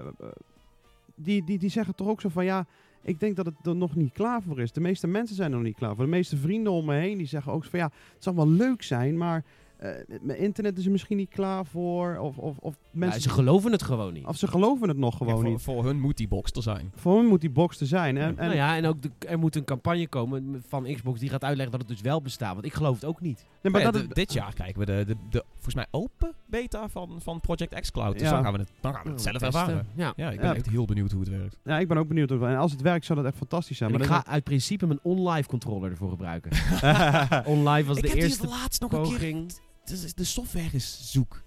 die, 1.23 1.45
die, 1.45 1.59
die 1.59 1.71
zeggen 1.71 1.95
toch 1.95 2.09
ook 2.09 2.21
zo 2.21 2.29
van 2.29 2.45
ja. 2.45 2.67
Ik 3.03 3.21
denk 3.21 3.37
dat 3.37 3.47
het 3.47 3.67
er 3.67 3.77
nog 3.77 3.95
niet 3.95 4.13
klaar 4.13 4.43
voor 4.43 4.61
is. 4.61 4.73
De 4.73 4.81
meeste 4.81 5.07
mensen 5.07 5.37
zijn 5.37 5.51
nog 5.51 5.63
niet 5.63 5.77
klaar 5.77 5.95
voor. 5.95 6.05
De 6.05 6.11
meeste 6.11 6.37
vrienden 6.37 6.73
om 6.73 6.85
me 6.85 6.95
heen 6.95 7.19
die 7.19 7.27
zeggen 7.27 7.53
ook 7.53 7.65
van 7.65 7.79
ja. 7.79 7.91
Het 8.15 8.23
zal 8.25 8.35
wel 8.35 8.49
leuk 8.49 8.83
zijn, 8.83 9.19
maar. 9.19 9.45
Eh, 9.81 10.19
mijn 10.21 10.39
internet 10.39 10.79
is 10.79 10.85
er 10.85 10.91
misschien 10.91 11.17
niet 11.17 11.29
klaar 11.29 11.67
voor. 11.67 12.17
Of, 12.19 12.39
of, 12.39 12.57
of 12.59 12.75
Ja, 12.75 12.89
mensen. 12.93 13.21
ze 13.21 13.29
geloven 13.31 13.73
het 13.73 13.83
gewoon 13.83 14.13
niet. 14.13 14.25
of 14.27 14.37
ze 14.37 14.47
geloven 14.47 14.89
het 14.89 14.97
nog 14.97 15.13
Ja, 15.13 15.19
gewoon 15.19 15.41
voor, 15.41 15.51
niet. 15.51 15.63
voor 15.63 15.85
hun 15.85 16.01
moet 16.01 16.17
die 16.17 16.29
box 16.29 16.53
er 16.53 16.63
zijn. 16.63 16.93
Voor 16.95 17.17
hen 17.17 17.27
moet 17.27 17.41
die 17.41 17.51
box 17.51 17.81
er 17.81 17.87
zijn. 17.87 18.17
En, 18.17 18.29
en, 18.39 18.45
nou 18.45 18.55
ja, 18.55 18.77
en 18.77 18.87
ook 18.87 19.03
de, 19.03 19.11
er 19.29 19.39
moet 19.39 19.57
een 19.57 19.65
campagne 19.65 20.09
komen 20.09 20.63
van 20.69 20.95
Xbox 20.95 21.21
die 21.21 21.29
gaat 21.29 21.45
uitleggen 21.45 21.79
dat 21.79 21.81
het 21.89 21.97
dus 21.97 22.01
wel 22.01 22.23
bestaat. 22.23 22.53
Want 22.53 22.65
ik 22.65 22.73
geloof 22.75 22.95
het 22.95 23.05
ook 23.05 23.21
niet. 23.21 23.45
nee, 23.63 23.73
Maar 23.73 23.83
maar 23.83 23.93
dat 23.93 24.15
dit 24.15 24.33
jaar 24.33 24.53
kijken 24.55 24.79
we 24.81 24.87
de, 24.87 25.05
de, 25.07 25.15
de, 25.31 25.45
volgens 25.53 25.75
mij 25.75 25.87
open 25.91 26.35
beta 26.47 26.89
van, 26.89 27.21
van 27.23 27.41
Project 27.41 27.81
xCloud. 27.81 28.13
Dus 28.19 28.23
Ja. 28.29 28.31
dan 28.35 28.43
gaan 28.43 28.53
we 28.53 28.59
het, 28.59 28.73
dan 28.81 28.95
gaan 28.95 29.03
we 29.05 29.11
het 29.11 29.21
zelf 29.23 29.37
Testen. 29.39 29.61
ervaren. 29.61 29.87
Ja. 29.95 30.13
Ja, 30.17 30.31
ik 30.31 30.41
ben 30.41 30.49
Ja. 30.49 30.55
echt 30.55 30.69
heel 30.69 30.85
benieuwd 30.85 31.11
hoe 31.11 31.21
het 31.21 31.29
werkt. 31.31 31.59
ja, 31.65 31.79
ik 31.79 31.89
ben 31.89 31.97
ook 31.97 32.09
benieuwd. 32.09 32.31
En 32.31 32.57
als 32.57 32.73
het 32.73 32.81
werkt, 32.81 33.05
zou 33.05 33.19
dat 33.19 33.29
echt 33.29 33.37
fantastisch 33.37 33.77
zijn. 33.77 33.95
En 33.95 34.01
ik 34.01 34.09
maar 34.09 34.23
ga 34.23 34.31
uit 34.31 34.45
principe 34.45 34.87
mijn 34.87 35.01
OnLive 35.03 35.49
controller 35.49 35.91
ervoor 35.91 36.11
gebruiken. 36.11 36.51
OnLive 37.53 37.85
was 37.87 37.97
ik 37.97 38.03
de 38.03 38.09
heb 38.09 38.19
die 38.19 38.27
eerste 38.29 38.47
laatst 38.49 38.81
nog 38.81 38.93
een 38.93 39.03
keer 39.03 39.13
poging. 39.13 39.53
De, 39.91 40.13
de 40.15 40.25
software 40.25 40.69
is 40.73 40.99
zoek. 41.13 41.43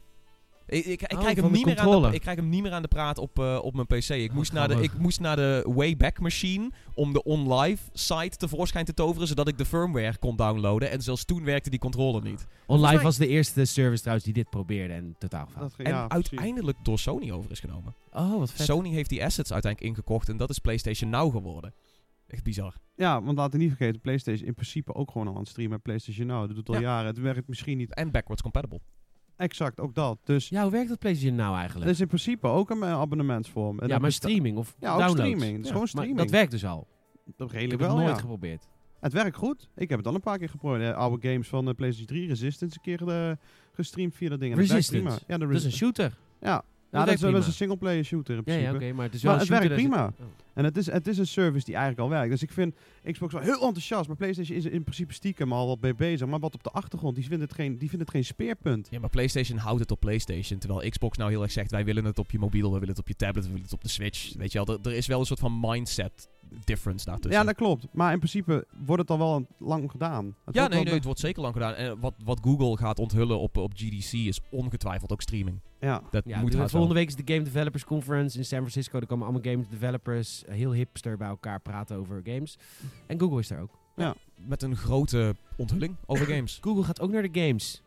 Ik, 0.68 0.86
ik, 0.86 1.02
ik, 1.02 1.12
Oh, 1.14 1.20
krijg 1.20 1.36
hem 1.36 1.52
niet 1.52 1.66
meer 1.66 1.80
aan 1.80 2.02
de, 2.02 2.10
ik 2.14 2.22
krijg 2.22 2.38
hem 2.38 2.50
niet 2.50 2.62
meer 2.62 2.72
aan 2.72 2.82
de 2.82 2.88
praat 2.88 3.18
op, 3.18 3.40
eh, 3.40 3.60
op 3.62 3.74
mijn 3.74 3.88
PC. 3.88 4.10
Ik, 4.10 4.30
Oh, 4.30 4.36
moest 4.36 4.54
naar 4.54 4.68
de, 4.68 4.82
ik 4.82 4.98
moest 4.98 5.20
naar 5.20 5.36
de 5.36 5.66
Wayback 5.76 6.20
Machine 6.20 6.72
om 6.94 7.14
de 7.14 7.24
OnLive 7.24 7.84
site 7.94 8.38
tevoorschijn 8.38 8.86
te 8.86 8.94
toveren, 8.94 9.28
zodat 9.28 9.48
ik 9.48 9.58
de 9.58 9.66
firmware 9.66 10.18
kon 10.18 10.36
downloaden. 10.36 10.92
En 10.92 11.02
zelfs 11.02 11.26
toen 11.26 11.44
werkte 11.44 11.70
die 11.70 11.80
controller 11.80 12.22
niet. 12.24 12.46
OnLive 12.68 12.94
mij- 12.94 13.04
was 13.04 13.18
de 13.18 13.28
eerste 13.28 13.66
service 13.66 14.00
trouwens 14.00 14.26
die 14.26 14.34
dit 14.36 14.50
probeerde 14.50 14.94
en 14.94 15.16
totaal 15.20 15.46
gefaald. 15.46 15.70
Dat, 15.78 15.86
En 15.88 15.92
ja, 15.94 16.10
uiteindelijk 16.10 16.78
door 16.84 17.00
Sony 17.00 17.32
over 17.32 17.52
is 17.52 17.60
genomen. 17.60 17.94
Oh, 18.14 18.38
wat 18.40 18.52
vet. 18.52 18.66
Sony 18.66 18.90
heeft 18.90 19.10
die 19.10 19.24
assets 19.26 19.52
uiteindelijk 19.54 19.94
ingekocht 19.94 20.30
en 20.30 20.38
dat 20.38 20.50
is 20.50 20.60
PlayStation 20.60 21.10
Now 21.10 21.32
geworden. 21.36 21.74
Echt 22.34 22.44
bizar. 22.44 22.74
Ja, 22.96 23.22
want 23.24 23.38
laten 23.38 23.60
we 23.60 23.66
niet 23.66 23.76
vergeten, 23.76 24.02
PlayStation 24.02 24.48
in 24.48 24.54
principe 24.54 24.94
ook 24.94 25.12
gewoon 25.12 25.28
al 25.28 25.34
aan 25.34 25.40
het 25.40 25.50
streamen. 25.50 25.82
PlayStation 25.82 26.28
Now, 26.28 26.48
dat 26.48 26.56
doet 26.56 26.70
al 26.70 26.76
Ja. 26.76 26.82
jaren. 26.82 27.06
Het 27.08 27.18
werkt 27.20 27.48
misschien 27.48 27.78
niet 27.78 27.94
En 27.94 28.12
backwards 28.12 28.42
compatible. 28.42 28.80
exact, 29.36 29.80
ook 29.80 29.96
dat. 29.96 30.20
Dus 30.24 30.50
Ja, 30.50 30.62
hoe 30.62 30.72
werkt 30.72 30.90
dat 30.90 31.00
PlayStation 31.00 31.36
nou 31.36 31.50
het 31.52 31.60
eigenlijk? 31.60 31.92
is 31.92 32.00
in 32.00 32.08
principe 32.08 32.48
ook 32.48 32.70
een 32.70 32.84
eh, 32.84 32.92
abonnementsvorm. 32.92 33.80
En 33.80 33.88
ja, 33.88 33.94
dat 33.94 34.02
maar 34.02 34.12
streaming 34.12 34.58
of 34.58 34.76
Ja, 34.80 34.92
ook 34.94 34.98
downloads? 35.00 35.20
streaming. 35.20 35.52
Het 35.52 35.60
is 35.60 35.68
gewoon 35.68 35.80
Maar 35.80 35.88
streaming. 35.88 36.18
dat 36.18 36.30
werkt 36.30 36.52
dus 36.52 36.66
al. 36.66 36.88
Dat 37.36 37.48
Ik 37.48 37.54
redelijk 37.54 37.72
heb 37.72 37.80
het 37.80 37.90
wel, 37.90 37.98
nooit 37.98 38.16
ja. 38.16 38.22
geprobeerd. 38.22 38.68
Het 39.00 39.14
werkt 39.14 39.36
goed. 39.38 39.70
Ik 39.76 39.90
heb 39.90 39.98
het 39.98 40.08
al 40.08 40.16
een 40.16 40.22
paar 40.22 40.38
keer 40.38 40.50
geprobeerd. 40.50 40.92
Eh, 40.92 40.98
oude 40.98 41.30
games 41.30 41.48
van 41.48 41.66
de 41.66 41.74
PlayStation 41.74 42.08
3, 42.18 42.28
Resistance, 42.28 42.76
een 42.78 42.98
keer 42.98 43.08
eh, 43.08 43.32
gestreamd 43.74 44.16
via 44.16 44.30
dat 44.30 44.40
ding. 44.40 44.52
En 44.54 44.58
dat 44.60 44.68
Resistance? 44.68 45.04
prima. 45.04 45.20
Ja, 45.28 45.38
de 45.38 45.46
Dat 45.46 45.56
is 45.56 45.64
een 45.64 45.70
Resistance. 45.70 45.78
shooter. 45.78 46.18
Ja, 46.42 46.50
Ja, 46.50 46.64
dat 46.92 47.00
is, 47.00 47.06
dat 47.06 47.14
is 47.14 47.20
prima. 47.22 47.38
een 47.46 47.54
singleplayer 47.54 48.04
shooter 48.04 48.36
in 48.36 48.42
Ja, 48.46 48.54
ja, 48.54 48.60
principe. 48.60 48.86
oké, 48.86 48.94
maar 48.96 49.06
het 49.06 49.14
is 49.14 49.24
wel 49.24 49.32
Maar 49.32 49.42
een 49.42 49.48
het 49.48 49.60
werkt 49.60 49.74
prima. 49.82 50.08
dus 50.08 50.16
het- 50.18 50.26
oh. 50.26 50.32
En 50.54 50.64
het 50.64 50.78
is, 50.78 50.86
het 50.86 51.08
is 51.08 51.18
een 51.18 51.28
service 51.28 51.66
die 51.66 51.76
eigenlijk 51.76 52.04
al 52.04 52.10
werkt. 52.10 52.32
Dus 52.32 52.42
ik 52.42 52.52
vind 52.52 52.76
Xbox 53.12 53.34
wel 53.34 53.42
heel 53.42 53.62
enthousiast. 53.62 54.08
Maar 54.08 54.18
PlayStation 54.18 54.58
is 54.58 54.66
er 54.66 54.72
in 54.72 54.84
principe 54.84 55.14
stiekem 55.14 55.54
al 55.54 55.68
wat 55.68 55.82
mee 55.82 55.96
bezig. 55.96 56.28
Maar 56.28 56.40
wat 56.40 56.54
op 56.54 56.64
de 56.64 56.70
achtergrond, 56.70 57.16
die 57.16 57.26
vindt 57.28 57.44
het 57.44 57.54
geen, 57.54 57.78
die 57.78 57.90
vindt 57.90 58.06
het 58.06 58.14
geen 58.14 58.26
speerpunt. 58.26 58.88
Ja, 58.92 59.00
maar 59.00 59.10
PlayStation 59.10 59.58
houdt 59.58 59.80
het 59.80 59.92
op 59.92 60.00
PlayStation. 60.00 60.60
Terwijl 60.60 60.90
Xbox 60.90 61.18
nou 61.18 61.30
heel 61.32 61.42
erg 61.42 61.52
zegt: 61.52 61.72
wij 61.72 61.86
willen 61.86 62.06
het 62.06 62.20
op 62.20 62.32
je 62.32 62.40
mobiel, 62.40 62.68
we 62.68 62.80
willen 62.80 62.96
het 62.96 63.00
op 63.00 63.08
je 63.08 63.16
tablet, 63.16 63.44
we 63.44 63.50
willen 63.50 63.64
het 63.66 63.74
op 63.74 63.84
de 63.84 63.90
Switch. 63.90 64.34
Weet 64.36 64.52
je 64.52 64.64
wel, 64.64 64.76
er, 64.76 64.88
er 64.88 64.94
is 64.94 65.08
wel 65.08 65.20
een 65.20 65.26
soort 65.26 65.40
van 65.40 65.60
mindset 65.62 66.28
difference 66.64 67.06
daartussen. 67.06 67.40
Ja, 67.40 67.46
dat 67.46 67.56
klopt. 67.56 67.88
Maar 67.92 68.12
in 68.12 68.18
principe 68.18 68.68
wordt 68.86 69.02
het 69.02 69.12
al 69.12 69.18
wel 69.18 69.48
lang 69.60 69.92
gedaan. 69.92 70.36
Het 70.46 70.56
ja, 70.56 70.68
nee, 70.68 70.84
nee, 70.84 70.94
het 70.94 71.04
wordt 71.04 71.20
zeker 71.20 71.42
lang 71.42 71.54
gedaan. 71.54 71.74
En 71.74 72.00
wat, 72.00 72.14
wat 72.24 72.40
Google 72.42 72.78
gaat 72.78 73.00
onthullen 73.00 73.40
op, 73.40 73.58
op 73.58 73.72
GDC 73.76 74.12
is 74.12 74.40
ongetwijfeld 74.50 75.12
ook 75.12 75.22
streaming. 75.22 75.60
Ja. 75.80 76.02
Dat 76.12 76.24
Ja, 76.26 76.42
moet 76.42 76.56
haast 76.56 76.72
volgende 76.72 76.96
week 76.96 77.08
is 77.08 77.16
de 77.16 77.34
Game 77.34 77.42
Developers 77.42 77.84
Conference 77.84 78.38
in 78.38 78.46
San 78.46 78.58
Francisco. 78.58 79.00
Er 79.00 79.08
komen 79.08 79.28
allemaal 79.28 79.52
game 79.52 79.66
developers, 79.70 80.43
heel 80.48 80.72
hipster 80.72 81.18
bij 81.18 81.28
elkaar 81.28 81.60
praten 81.60 81.98
over 81.98 82.22
games. 82.24 82.58
En 83.08 83.20
Google 83.20 83.40
is 83.40 83.48
daar 83.48 83.60
ook. 83.62 83.80
Met 84.48 84.62
een 84.62 84.76
grote 84.76 85.36
onthulling 85.58 85.96
over 86.06 86.26
games. 86.36 86.58
Google 86.62 86.84
gaat 86.84 87.02
ook 87.02 87.12
naar 87.12 87.32
de 87.32 87.40
games. 87.42 87.82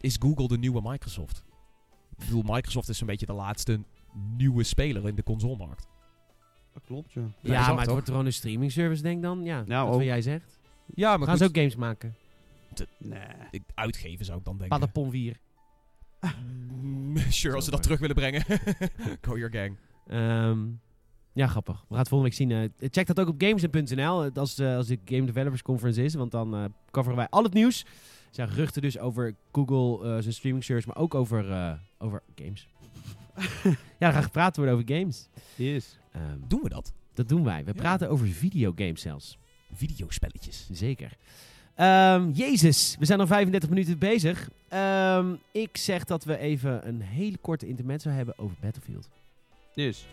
Is 0.00 0.16
Google 0.20 0.48
de 0.48 0.58
nieuwe 0.58 0.80
Microsoft? 0.84 1.44
Ik 2.18 2.24
bedoel, 2.24 2.42
Microsoft 2.42 2.88
is 2.88 3.00
een 3.00 3.06
beetje 3.06 3.26
de 3.26 3.32
laatste 3.32 3.80
nieuwe 4.36 4.62
speler 4.62 5.08
in 5.08 5.14
de 5.14 5.22
consolemarkt. 5.22 5.86
Dat 6.72 6.82
klopt, 6.84 7.12
ja. 7.12 7.20
Ja, 7.20 7.52
Ja, 7.52 7.60
maar 7.60 7.74
het 7.76 7.84
toch? 7.84 7.92
wordt 7.92 8.08
gewoon 8.08 8.26
een 8.26 8.32
streaming 8.32 8.72
service, 8.72 9.02
denk 9.02 9.22
dan. 9.22 9.44
Ja, 9.44 9.58
Ja, 9.58 9.64
dat 9.64 9.86
ook. 9.88 9.94
wat 9.94 10.04
jij 10.04 10.22
zegt. 10.22 10.58
Ja, 10.94 11.08
maar 11.16 11.18
Gaan 11.18 11.28
goed, 11.28 11.38
ze 11.38 11.44
ook 11.48 11.56
games 11.56 11.76
maken? 11.76 12.14
Nee. 12.98 13.20
ik- 13.50 13.62
uitgeven 13.74 14.24
zou 14.24 14.38
ik 14.38 14.44
dan 14.44 14.58
denken. 14.58 14.78
Padapon 14.78 15.10
4. 15.10 15.36
Mm, 16.80 17.16
sure, 17.30 17.54
als 17.54 17.64
ze 17.64 17.70
dat 17.70 17.82
terug 17.82 17.98
willen 18.00 18.14
brengen. 18.16 18.44
Go 19.26 19.38
your 19.38 19.50
gang. 19.50 19.76
Ehm, 20.06 20.66
ja, 21.32 21.46
grappig. 21.46 21.74
We 21.80 21.86
gaan 21.88 21.98
het 21.98 22.08
volgende 22.08 22.36
week 22.36 22.48
zien. 22.48 22.72
Eh, 22.80 22.88
check 22.90 23.06
dat 23.06 23.20
ook 23.20 23.28
op 23.28 23.42
games.nl 23.42 24.24
eh, 24.24 24.30
als, 24.34 24.58
eh, 24.58 24.76
als 24.76 24.86
de 24.86 24.98
Game 25.04 25.24
Developers 25.24 25.62
Conference 25.62 26.02
is. 26.04 26.14
Want 26.14 26.30
dan 26.30 26.74
coveren 26.90 27.16
wij 27.16 27.26
al 27.30 27.42
het 27.42 27.52
nieuws. 27.54 27.80
Er 27.82 28.38
zijn 28.38 28.48
geruchten 28.48 28.82
dus 28.82 28.98
over 28.98 29.34
Google, 29.52 30.20
zijn 30.22 30.34
streaming 30.34 30.64
service, 30.64 30.88
maar 30.88 30.96
ook 30.96 31.14
over, 31.14 31.78
over 31.98 32.22
games. 32.34 32.68
ja, 33.98 34.06
er 34.06 34.12
gaat 34.12 34.24
gepraat 34.24 34.56
worden 34.56 34.74
over 34.74 34.94
games. 34.96 35.28
Yes. 35.54 35.98
Ehm, 36.12 36.38
Doen 36.48 36.60
we 36.62 36.68
dat? 36.68 36.92
dat 37.14 37.28
doen 37.28 37.44
wij. 37.44 37.64
We 37.64 37.72
Ja. 37.74 37.80
praten 37.80 38.10
over 38.10 38.26
videogames 38.26 39.00
zelfs. 39.00 39.38
Videospelletjes. 39.74 40.68
Zeker. 40.72 41.16
Ehm, 41.74 42.30
Jezus, 42.30 42.96
we 42.98 43.04
zijn 43.04 43.20
al 43.20 43.26
35 43.26 43.68
minuten 43.68 43.98
bezig. 43.98 44.50
Ehm, 44.68 45.34
ik 45.52 45.76
zeg 45.76 46.04
dat 46.04 46.24
we 46.24 46.38
even 46.38 46.88
een 46.88 47.00
hele 47.00 47.36
korte 47.38 47.66
intermezzo 47.66 48.10
hebben 48.10 48.38
over 48.38 48.56
Battlefield. 48.60 49.08
Yes. 49.74 50.06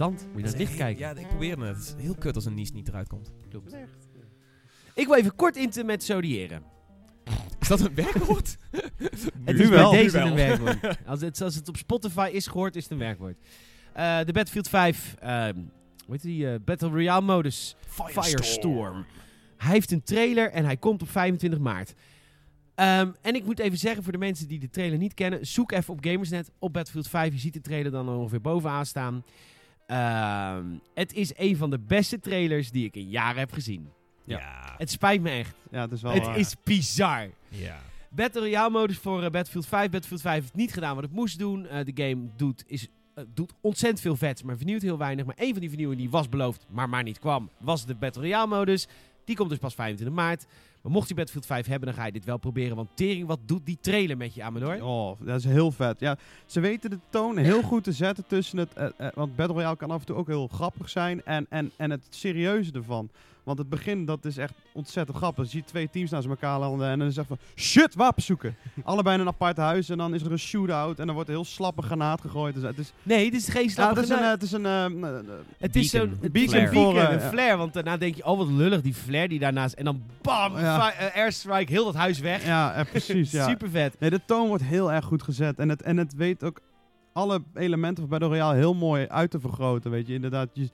Irritant. 0.00 0.26
Moet 0.26 0.36
je 0.36 0.40
naar 0.42 0.50
het 0.50 0.58
licht 0.58 0.76
kijken. 0.76 1.06
Ja, 1.06 1.14
ik 1.20 1.28
probeer 1.28 1.58
het. 1.60 1.76
Het 1.76 1.94
is 1.98 2.02
heel 2.02 2.14
kut 2.14 2.34
als 2.34 2.44
een 2.44 2.54
nies 2.54 2.72
niet 2.72 2.88
eruit 2.88 3.08
komt. 3.08 3.32
Klopt. 3.48 3.76
Ik 4.94 5.06
wil 5.06 5.16
even 5.16 5.34
kort 5.36 5.56
intermezzoadiëren. 5.56 6.62
Is 7.60 7.68
dat 7.68 7.80
een 7.80 7.94
werkwoord? 7.94 8.56
Het 9.44 9.56
Nu 9.56 9.62
is 9.62 9.68
wel, 9.68 9.90
bij 9.90 9.98
nu 9.98 10.04
deze 10.04 10.18
wel. 10.18 10.26
een 10.26 10.34
werkwoord. 10.34 10.98
Als 11.06 11.20
het, 11.20 11.40
als 11.40 11.54
het 11.54 11.68
op 11.68 11.76
Spotify 11.76 12.30
is 12.32 12.46
gehoord, 12.46 12.76
is 12.76 12.82
het 12.82 12.92
een 12.92 12.98
werkwoord. 12.98 13.36
Eh, 13.92 14.18
de 14.18 14.32
Battlefield 14.32 14.68
5, 14.68 15.14
ehm 15.20 15.54
hoe 15.56 16.14
heet 16.16 16.22
die? 16.22 16.50
eh, 16.50 16.54
Battle 16.64 16.88
Royale 16.88 17.24
modus. 17.24 17.76
Firestorm. 17.88 19.06
Hij 19.56 19.72
heeft 19.72 19.90
een 19.90 20.02
trailer 20.02 20.50
en 20.50 20.64
hij 20.64 20.76
komt 20.76 21.02
op 21.02 21.08
25 21.10 21.58
maart. 21.60 21.94
Ehm, 22.74 23.10
en 23.22 23.34
ik 23.34 23.44
moet 23.44 23.58
even 23.58 23.78
zeggen 23.78 24.02
voor 24.02 24.12
de 24.12 24.18
mensen 24.18 24.48
die 24.48 24.58
de 24.58 24.70
trailer 24.70 24.98
niet 24.98 25.14
kennen, 25.14 25.46
zoek 25.46 25.72
even 25.72 25.94
op 25.94 26.04
Gamersnet 26.04 26.50
op 26.58 26.72
Battlefield 26.72 27.08
5. 27.08 27.32
Je 27.32 27.38
ziet 27.38 27.52
de 27.52 27.60
trailer 27.60 27.90
dan 27.92 28.08
ongeveer 28.08 28.40
bovenaan 28.40 28.86
staan. 28.86 29.24
Ehm, 29.88 30.64
het 30.94 31.12
is 31.12 31.32
een 31.36 31.56
van 31.56 31.70
de 31.70 31.78
beste 31.78 32.20
trailers 32.20 32.70
die 32.70 32.84
ik 32.84 32.96
in 32.96 33.08
jaren 33.08 33.38
heb 33.38 33.52
gezien. 33.52 33.88
Ja. 34.24 34.74
Het 34.78 34.90
spijt 34.90 35.20
me 35.20 35.30
echt. 35.30 35.54
Ja, 35.70 35.80
het 35.80 35.92
is 35.92 36.02
wel 36.02 36.12
het 36.12 36.24
waar. 36.24 36.38
is 36.38 36.54
bizar. 36.64 37.28
Ja. 37.48 37.80
Battle 38.10 38.40
Royale 38.40 38.70
modus 38.70 38.98
voor 38.98 39.22
eh, 39.22 39.30
Battlefield 39.30 39.66
5. 39.66 39.90
Battlefield 39.90 40.20
5 40.20 40.40
heeft 40.40 40.54
niet 40.54 40.72
gedaan 40.72 40.94
wat 40.94 41.04
het 41.04 41.12
moest 41.12 41.38
doen. 41.38 41.66
Eh, 41.66 41.84
de 41.84 42.04
game 42.04 42.28
doet, 42.36 42.64
is, 42.66 42.88
eh, 43.14 43.24
doet 43.34 43.52
ontzettend 43.60 44.00
veel 44.00 44.16
vets, 44.16 44.42
maar 44.42 44.56
vernieuwt 44.56 44.82
heel 44.82 44.98
weinig. 44.98 45.24
Maar 45.24 45.36
één 45.38 45.50
van 45.50 45.60
die 45.60 45.68
vernieuwingen 45.68 46.02
die 46.02 46.12
was 46.12 46.28
beloofd, 46.28 46.66
maar 46.70 46.88
maar 46.88 47.02
niet 47.02 47.18
kwam, 47.18 47.50
was 47.58 47.86
de 47.86 47.94
Battle 47.94 48.22
Royale 48.22 48.46
modus. 48.46 48.86
Die 49.24 49.36
komt 49.36 49.50
dus 49.50 49.58
pas 49.58 49.74
25 49.74 50.16
maart. 50.16 50.46
Maar 50.88 50.96
mocht 50.96 51.08
je 51.08 51.14
Battlefield 51.14 51.46
5 51.46 51.66
hebben, 51.66 51.88
dan 51.88 51.98
ga 51.98 52.06
je 52.06 52.12
dit 52.12 52.24
wel 52.24 52.36
proberen. 52.36 52.76
Want 52.76 52.88
tering, 52.94 53.26
wat 53.26 53.38
doet 53.44 53.66
die 53.66 53.78
trailer 53.80 54.16
met 54.16 54.34
je, 54.34 54.42
Amador? 54.42 54.82
Oh, 54.82 55.20
dat 55.20 55.38
is 55.38 55.44
heel 55.44 55.70
vet. 55.72 56.00
Ja, 56.00 56.16
ze 56.46 56.60
weten 56.60 56.90
de 56.90 56.98
toon 57.10 57.36
heel 57.36 57.62
goed 57.62 57.84
te 57.84 57.92
zetten 57.92 58.24
tussen 58.26 58.58
het... 58.58 58.72
eh, 58.72 58.86
eh, 58.96 59.08
want 59.14 59.36
Battle 59.36 59.54
Royale 59.54 59.76
kan 59.76 59.90
af 59.90 60.00
en 60.00 60.06
toe 60.06 60.16
ook 60.16 60.26
heel 60.26 60.46
grappig 60.46 60.88
zijn. 60.88 61.24
En, 61.24 61.46
en, 61.48 61.70
en 61.76 61.90
het 61.90 62.06
serieuze 62.10 62.72
ervan. 62.72 63.10
Want 63.48 63.58
het 63.58 63.68
begin, 63.68 64.04
dat 64.04 64.24
is 64.24 64.36
echt 64.36 64.52
ontzettend 64.72 65.16
grappig. 65.16 65.44
Je 65.44 65.50
ziet 65.50 65.66
twee 65.66 65.90
teams 65.90 66.10
naast 66.10 66.26
elkaar 66.28 66.58
landen 66.58 66.88
en 66.88 66.98
dan 66.98 67.08
is 67.08 67.16
het 67.16 67.28
echt 67.30 67.38
van... 67.38 67.46
Shit, 67.64 67.94
wapens 67.94 68.26
zoeken! 68.26 68.56
Allebei 68.84 69.14
in 69.14 69.20
een 69.20 69.28
apart 69.28 69.56
huis 69.56 69.88
en 69.88 69.98
dan 69.98 70.14
is 70.14 70.22
er 70.22 70.32
een 70.32 70.38
shootout. 70.38 70.98
En 70.98 71.04
dan 71.06 71.14
wordt 71.14 71.30
er 71.30 71.34
heel 71.36 71.44
slappe 71.44 71.82
granaat 71.82 72.20
gegooid. 72.20 72.54
Dus 72.54 72.62
het 72.62 72.78
is, 72.78 72.92
Nee, 73.02 73.30
dit 73.30 73.40
is 73.40 73.48
geen 73.48 73.62
ja, 73.64 73.68
slappe 73.70 74.00
het 74.00 74.04
is 74.04 74.10
een... 74.10 74.22
eh, 74.22 74.30
Het 74.30 74.42
is 74.42 74.52
een 74.52 74.66
eh, 74.66 74.84
Het 75.58 75.76
is 75.76 75.90
beacon. 75.90 76.10
het 76.20 76.34
een 76.36 76.68
voor, 76.72 76.92
beacon, 76.92 76.96
een 77.14 77.20
ja. 77.20 77.28
flare. 77.28 77.56
Want 77.56 77.72
daarna 77.72 77.96
denk 77.96 78.14
je, 78.14 78.24
oh 78.24 78.38
wat 78.38 78.48
lullig, 78.48 78.80
die 78.80 78.94
flare 78.94 79.28
die 79.28 79.38
daarnaast. 79.38 79.74
En 79.74 79.84
dan 79.84 80.02
bam, 80.22 80.58
Ja. 80.58 80.92
airstrike, 81.14 81.72
heel 81.72 81.84
dat 81.84 81.94
huis 81.94 82.18
weg. 82.18 82.44
ja, 82.44 82.84
precies. 82.90 83.30
Ja. 83.38 83.48
Super 83.48 83.70
vet. 83.70 83.96
Nee, 84.00 84.10
de 84.10 84.20
toon 84.26 84.48
wordt 84.48 84.62
heel 84.62 84.92
erg 84.92 85.04
goed 85.04 85.22
gezet. 85.22 85.58
En 85.58 85.68
het, 85.68 85.82
en 85.82 85.96
het 85.96 86.14
weet 86.14 86.44
ook 86.44 86.60
alle 87.12 87.42
elementen 87.54 87.96
van 88.02 88.08
Battle 88.08 88.28
Royale 88.28 88.56
heel 88.56 88.74
mooi 88.74 89.06
uit 89.06 89.30
te 89.30 89.40
vergroten. 89.40 89.90
Weet 89.90 90.06
je, 90.06 90.14
inderdaad. 90.14 90.48
Je, 90.52 90.68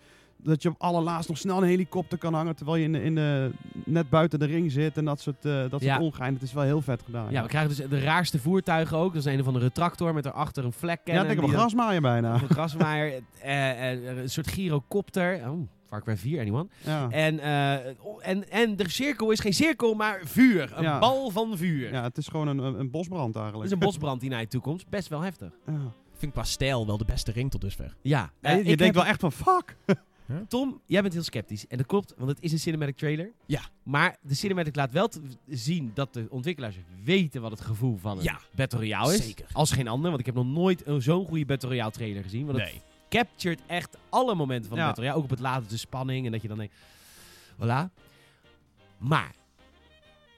dat 0.44 0.62
je 0.62 0.68
op 0.68 0.74
allerlaatst 0.78 1.28
nog 1.28 1.38
snel 1.38 1.56
een 1.62 1.68
helikopter 1.68 2.18
kan 2.18 2.34
hangen. 2.34 2.56
Terwijl 2.56 2.76
je 2.78 2.84
in 2.84 2.92
de, 2.92 3.02
in 3.02 3.14
de, 3.14 3.50
net 3.84 4.10
buiten 4.10 4.38
de 4.38 4.44
ring 4.46 4.72
zit. 4.72 4.96
En 4.96 5.04
dat 5.04 5.20
soort, 5.20 5.44
eh 5.44 5.52
dat 5.60 5.70
soort 5.70 5.82
Ja. 5.82 5.98
ongein. 6.00 6.34
Het 6.34 6.42
is 6.42 6.52
wel 6.52 6.62
heel 6.64 6.80
vet 6.82 7.02
gedaan. 7.02 7.30
Ja, 7.30 7.42
we 7.42 7.48
krijgen 7.48 7.76
dus 7.76 7.88
de 7.88 8.00
raarste 8.00 8.38
voertuigen 8.38 8.96
ook. 8.96 9.14
Dat 9.14 9.26
is 9.26 9.32
een 9.32 9.40
of 9.40 9.46
andere 9.46 9.72
tractor 9.72 10.14
met 10.14 10.24
erachter 10.26 10.64
een 10.64 10.72
vlek. 10.72 11.00
ja, 11.04 11.20
ik 11.20 11.26
denk 11.28 11.40
wel 11.40 11.48
grasmaaier 11.48 12.00
bijna. 12.00 12.32
Een 12.34 12.48
grasmaaier, 12.48 13.22
eh, 13.40 13.92
eh, 13.92 14.16
een 14.18 14.30
soort 14.30 14.46
gyrocopter. 14.48 15.40
Oh, 15.50 15.68
Far 15.88 16.02
Cry 16.02 16.16
4, 16.16 16.40
anyone? 16.40 16.66
Ja. 16.84 17.10
En, 17.10 17.38
eh, 17.38 17.92
oh, 18.00 18.18
en, 18.28 18.50
en 18.50 18.76
de 18.76 18.88
cirkel 18.88 19.30
is 19.30 19.40
geen 19.40 19.52
cirkel, 19.54 19.94
maar 19.94 20.20
vuur. 20.24 20.72
Een 20.76 20.82
Ja. 20.82 20.98
bal 20.98 21.30
van 21.30 21.56
vuur. 21.56 21.92
ja, 21.92 22.02
het 22.02 22.16
is 22.18 22.28
gewoon 22.28 22.48
een, 22.48 22.58
een, 22.58 22.78
een 22.80 22.90
bosbrand 22.90 23.36
eigenlijk. 23.36 23.64
is 23.66 23.70
een 23.72 23.78
bosbrand 23.78 24.20
die 24.20 24.30
naar 24.30 24.40
je 24.40 24.46
toe 24.48 24.60
komt. 24.60 24.88
Best 24.88 25.08
wel 25.08 25.20
heftig. 25.20 25.48
Ja. 25.66 25.72
Ik 26.12 26.20
vind 26.20 26.32
qua 26.32 26.44
stijl 26.44 26.86
wel 26.86 26.96
de 26.96 27.04
beste 27.04 27.32
ring 27.32 27.50
tot 27.50 27.60
dusver. 27.60 27.94
Ja. 28.02 28.30
Eh, 28.40 28.52
je 28.52 28.58
ik 28.58 28.64
denkt 28.66 28.82
heb- 28.82 28.94
wel 28.94 29.04
echt 29.04 29.20
van 29.20 29.32
fuck. 29.32 29.76
Tom, 30.48 30.80
jij 30.86 31.02
bent 31.02 31.14
heel 31.14 31.22
sceptisch. 31.22 31.66
En 31.66 31.76
dat 31.76 31.86
klopt, 31.86 32.14
want 32.16 32.30
het 32.30 32.38
is 32.40 32.52
een 32.52 32.58
cinematic 32.58 32.96
trailer. 32.96 33.30
Ja. 33.46 33.60
Maar 33.82 34.16
de 34.22 34.34
cinematic 34.34 34.76
laat 34.76 34.92
wel 34.92 35.10
zien 35.48 35.90
dat 35.94 36.12
de 36.12 36.26
ontwikkelaars 36.30 36.76
weten 37.02 37.40
wat 37.40 37.50
het 37.50 37.60
gevoel 37.60 37.96
van 37.96 38.18
een 38.18 38.24
Ja. 38.24 38.40
Battle 38.54 38.78
Royale 38.78 39.14
is. 39.14 39.24
Zeker. 39.24 39.46
Als 39.52 39.72
geen 39.72 39.88
ander, 39.88 40.08
want 40.08 40.20
ik 40.20 40.26
heb 40.26 40.34
nog 40.34 40.46
nooit 40.46 40.86
een 40.86 41.02
zo'n 41.02 41.26
goede 41.26 41.44
Battle 41.44 41.68
Royale 41.68 41.90
trailer 41.90 42.22
gezien. 42.22 42.46
Want 42.46 42.58
het 42.58 42.82
captured 43.08 43.60
echt 43.66 43.96
alle 44.08 44.34
momenten 44.34 44.68
van 44.68 44.78
de. 44.78 44.84
Battle 44.84 45.02
Royale. 45.02 45.18
Ook 45.18 45.24
op 45.24 45.30
het 45.30 45.40
laatste 45.40 45.72
de 45.72 45.78
spanning 45.78 46.26
en 46.26 46.32
dat 46.32 46.42
je 46.42 46.48
dan 46.48 46.58
denkt... 46.58 46.74
Voilà. 47.54 48.02
Maar, 48.98 49.34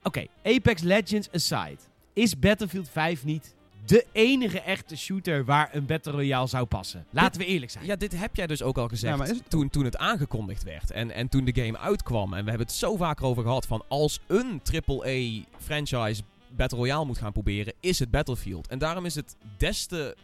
oké, 0.03 0.27
Apex 0.43 0.83
Legends 0.83 1.31
aside. 1.31 1.79
Is 2.13 2.39
Battlefield 2.39 2.89
5 2.89 3.25
niet 3.25 3.55
de 3.87 4.07
enige 4.13 4.61
echte 4.61 4.97
shooter 4.97 5.45
waar 5.45 5.69
een 5.73 5.87
Battle 5.87 6.13
Royale 6.13 6.47
zou 6.47 6.67
passen? 6.67 7.07
Laten 7.11 7.41
we 7.41 7.47
eerlijk 7.47 7.73
zijn. 7.73 7.85
Ja, 7.87 7.97
dit 7.97 8.19
heb 8.19 8.37
jij 8.37 8.47
dus 8.47 8.63
ook 8.63 8.79
al 8.79 8.89
gezegd 8.89 9.13
Ja, 9.13 9.19
maar 9.19 9.29
is 9.31 9.37
het- 9.37 9.51
toen, 9.51 9.71
toen 9.71 9.85
het 9.85 9.97
aangekondigd 9.97 10.63
werd. 10.63 10.91
En, 10.91 11.11
en 11.11 11.29
toen 11.29 11.45
de 11.45 11.63
game 11.63 11.79
uitkwam. 11.79 12.35
En 12.35 12.43
we 12.45 12.49
hebben 12.51 12.67
het 12.67 12.77
zo 12.77 12.97
vaak 12.97 13.23
over 13.23 13.43
gehad 13.43 13.67
van 13.67 13.85
als 13.89 14.21
een 14.27 14.61
AAA 14.87 15.43
franchise 15.59 16.23
Battle 16.57 16.79
Royale 16.79 17.05
moet 17.07 17.19
gaan 17.19 17.33
proberen, 17.33 17.73
is 17.81 17.99
het 17.99 18.11
Battlefield. 18.11 18.67
En 18.69 18.79
daarom 18.79 19.05
is 19.05 19.15
het 19.15 19.37
des 19.57 19.87
te 19.87 20.17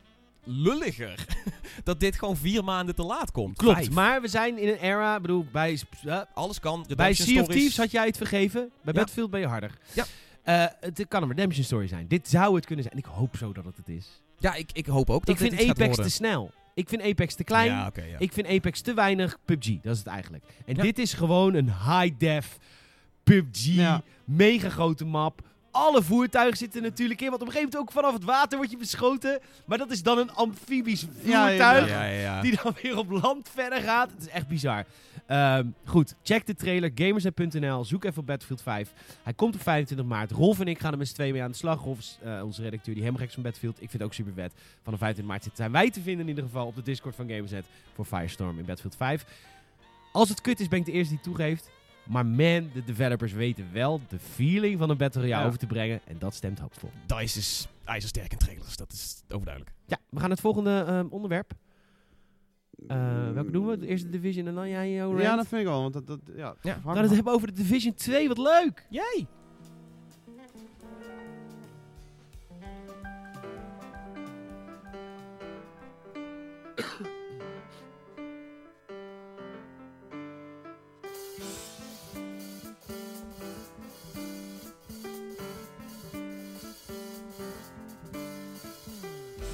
lulliger 0.45 1.25
dat 1.85 2.01
dit 2.01 2.19
gewoon 2.19 2.37
vier 2.37 2.65
maanden 2.65 2.95
te 2.95 3.03
laat 3.03 3.31
komt. 3.31 3.57
Klopt, 3.57 3.77
Vijf. 3.77 3.91
maar 3.91 4.21
we 4.21 4.29
zijn 4.29 4.59
in 4.59 4.69
een 4.69 4.75
era, 4.79 5.17
ik 5.17 5.23
bedoel, 5.23 5.47
bij, 5.53 5.81
eh, 6.07 6.21
Alles 6.35 6.61
kan. 6.61 6.87
bij 6.97 7.15
Sea 7.15 7.41
of. 7.43 7.49
Thieves 7.49 7.77
had 7.77 7.91
jij 7.91 8.07
het 8.07 8.17
vergeven. 8.17 8.61
Bij 8.61 8.71
Ja. 8.85 8.93
Battlefield 8.93 9.31
ben 9.31 9.41
je 9.41 9.47
harder. 9.47 9.79
Ja. 9.93 10.05
Eh, 10.43 10.65
het 10.81 11.05
kan 11.09 11.23
een 11.23 11.29
redemption 11.29 11.65
story 11.65 11.87
zijn. 11.87 12.09
Dit 12.09 12.29
zou 12.29 12.55
het 12.55 12.67
kunnen 12.67 12.85
zijn. 12.85 12.97
En 12.97 13.03
ik 13.09 13.15
hoop 13.17 13.37
zo 13.37 13.53
dat 13.53 13.65
het 13.65 13.77
het 13.77 13.89
is. 13.89 14.23
Ja, 14.39 14.55
ik, 14.55 14.71
ik 14.73 14.87
hoop 14.87 15.11
ook 15.11 15.27
dat 15.27 15.41
ik 15.41 15.51
dit 15.51 15.59
vind 15.61 15.71
Apex 15.71 15.97
te 15.97 16.11
snel. 16.11 16.51
Ik 16.75 16.89
vind 16.89 17.03
Apex 17.03 17.35
te 17.35 17.45
klein. 17.45 17.71
Ja, 17.71 17.87
oké, 17.87 18.03
ja. 18.03 18.19
Ik 18.19 18.33
vind 18.33 18.47
Apex 18.47 18.81
te 18.81 18.95
weinig 18.95 19.39
PUBG. 19.45 19.81
Dat 19.83 19.93
is 19.93 19.99
het 19.99 20.07
eigenlijk. 20.07 20.45
En 20.67 20.75
Ja. 20.77 20.83
dit 20.83 20.99
is 20.99 21.13
gewoon 21.13 21.55
een 21.55 21.67
high-def 21.73 22.59
PUBG. 23.23 23.65
Ja. 23.67 24.03
Mega 24.25 24.69
grote 24.69 25.05
map. 25.05 25.41
Alle 25.71 26.03
voertuigen 26.03 26.57
zitten 26.57 26.83
natuurlijk 26.83 27.21
in. 27.21 27.29
Want 27.31 27.41
op 27.43 27.47
een 27.47 27.53
gegeven 27.53 27.73
moment 27.73 27.91
ook 27.97 28.03
vanaf 28.03 28.15
het 28.15 28.25
water 28.25 28.59
word 28.59 28.71
je 28.71 28.77
beschoten. 28.77 29.41
Maar 29.67 29.79
dat 29.79 29.91
is 29.91 30.03
dan 30.03 30.19
een 30.19 30.33
amfibisch 30.33 31.07
Ja, 31.23 31.49
voertuig. 31.49 31.89
ja, 31.89 32.05
ja, 32.05 32.21
ja. 32.21 32.41
Die 32.41 32.59
dan 32.63 32.75
weer 32.83 32.97
op 32.99 33.11
land 33.11 33.49
verder 33.55 33.81
gaat. 33.81 34.11
Het 34.11 34.21
is 34.21 34.29
echt 34.29 34.49
bizar. 34.49 34.85
Ehm, 35.33 35.67
goed, 35.85 36.15
check 36.23 36.47
de 36.47 36.55
trailer. 36.55 36.91
Gamersnet.nl. 36.95 37.85
Zoek 37.85 38.05
even 38.05 38.21
op 38.21 38.27
Battlefield 38.27 38.63
5. 38.63 38.93
Hij 39.23 39.33
komt 39.33 39.55
op 39.55 39.63
25 39.63 40.07
maart. 40.07 40.31
Rolf 40.31 40.61
en 40.61 40.67
ik 40.69 40.79
gaan 40.79 40.93
er 40.93 40.99
met 40.99 41.09
z'n 41.09 41.15
tweeën 41.15 41.33
mee 41.33 41.43
aan 41.43 41.51
de 41.51 41.57
slag. 41.57 41.83
Rolf 41.83 41.99
is 41.99 42.19
eh, 42.23 42.43
onze 42.45 42.63
redacteur 42.63 42.95
die 42.95 43.03
helemaal 43.03 43.19
gek 43.21 43.29
is 43.29 43.35
van 43.35 43.43
Battlefield. 43.43 43.75
Ik 43.83 43.91
vind 43.91 43.93
het 43.93 44.03
ook 44.03 44.15
super 44.15 44.33
vet. 44.33 44.53
Vanaf 44.83 44.99
25 44.99 45.25
maart 45.25 45.57
zijn 45.57 45.73
wij 45.73 45.91
te 45.91 46.01
vinden 46.01 46.23
in 46.23 46.29
ieder 46.29 46.45
geval 46.45 46.67
op 46.67 46.75
de 46.75 46.83
Discord 46.83 47.15
van 47.15 47.29
Gamersnet 47.29 47.65
voor 47.95 48.05
Firestorm 48.05 48.59
in 48.59 48.65
Battlefield 48.65 48.97
5. 48.97 49.25
Als 50.13 50.29
het 50.29 50.41
kut 50.41 50.61
is, 50.61 50.69
ben 50.69 50.79
ik 50.79 50.85
de 50.85 50.93
eerste 50.93 51.09
die 51.15 51.23
het 51.25 51.33
toegeeft. 51.37 51.71
Maar 52.07 52.27
man, 52.27 52.71
de 52.75 52.85
developers 52.85 53.33
weten 53.33 53.69
wel 53.73 54.01
de 54.09 54.19
feeling 54.19 54.79
van 54.79 54.91
een 54.91 54.97
Battle 54.97 55.21
Royale 55.21 55.41
Ja. 55.43 55.47
over 55.47 55.59
te 55.59 55.67
brengen. 55.67 56.01
En 56.05 56.17
dat 56.19 56.35
stemt 56.35 56.59
hoopvol. 56.59 56.91
DICE 57.07 57.39
is 57.39 57.69
ijzersterk 57.85 58.33
in 58.33 58.39
trailers, 58.39 58.77
dat 58.77 58.93
is 58.93 59.23
overduidelijk. 59.29 59.75
Ja, 59.87 59.97
we 59.97 60.19
gaan 60.19 60.21
naar 60.21 60.31
het 60.31 60.41
volgende 60.41 60.85
ehm, 60.87 61.07
onderwerp. 61.11 61.53
Eh, 62.89 63.33
welke 63.35 63.51
doen 63.51 63.67
we? 63.67 63.77
De 63.77 63.87
eerste 63.87 64.09
Division 64.09 64.47
en 64.47 64.55
dan 64.55 64.69
jij, 64.69 64.93
jouw 64.93 65.19
Ja, 65.19 65.25
rant? 65.25 65.37
dat 65.37 65.47
vind 65.47 65.61
ik 65.61 65.67
wel. 65.67 65.81
Want 65.81 65.93
dat, 65.93 66.07
dat, 66.07 66.21
ja, 66.27 66.35
Ja. 66.37 66.55
We 66.63 66.71
hang- 66.71 66.95
gaan 66.97 67.05
het 67.05 67.15
hebben 67.15 67.33
over 67.33 67.47
de 67.47 67.55
Division 67.55 67.95
2. 67.95 68.29
Wat 68.29 68.39
leuk! 68.39 68.87
Jij! 68.91 69.27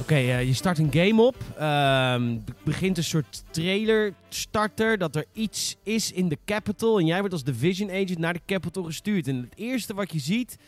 Oké, 0.08 0.14
eh, 0.20 0.46
je 0.46 0.54
start 0.54 0.78
een 0.78 0.92
game 0.92 1.22
op. 1.22 1.36
Er 1.58 2.20
begint 2.64 2.96
een 2.96 3.04
soort 3.04 3.42
trailer 3.50 4.14
starter 4.28 4.98
dat 4.98 5.16
er 5.16 5.24
iets 5.32 5.76
is 5.82 6.12
in 6.12 6.28
de 6.28 6.38
capital. 6.44 6.98
En 6.98 7.06
jij 7.06 7.18
wordt 7.18 7.32
als 7.32 7.44
Division 7.44 7.90
Agent 7.90 8.18
naar 8.18 8.32
de 8.32 8.40
capital 8.46 8.82
gestuurd. 8.82 9.28
En 9.28 9.36
het 9.36 9.56
eerste 9.58 9.94
wat 9.94 10.12
je 10.12 10.18
ziet 10.18 10.58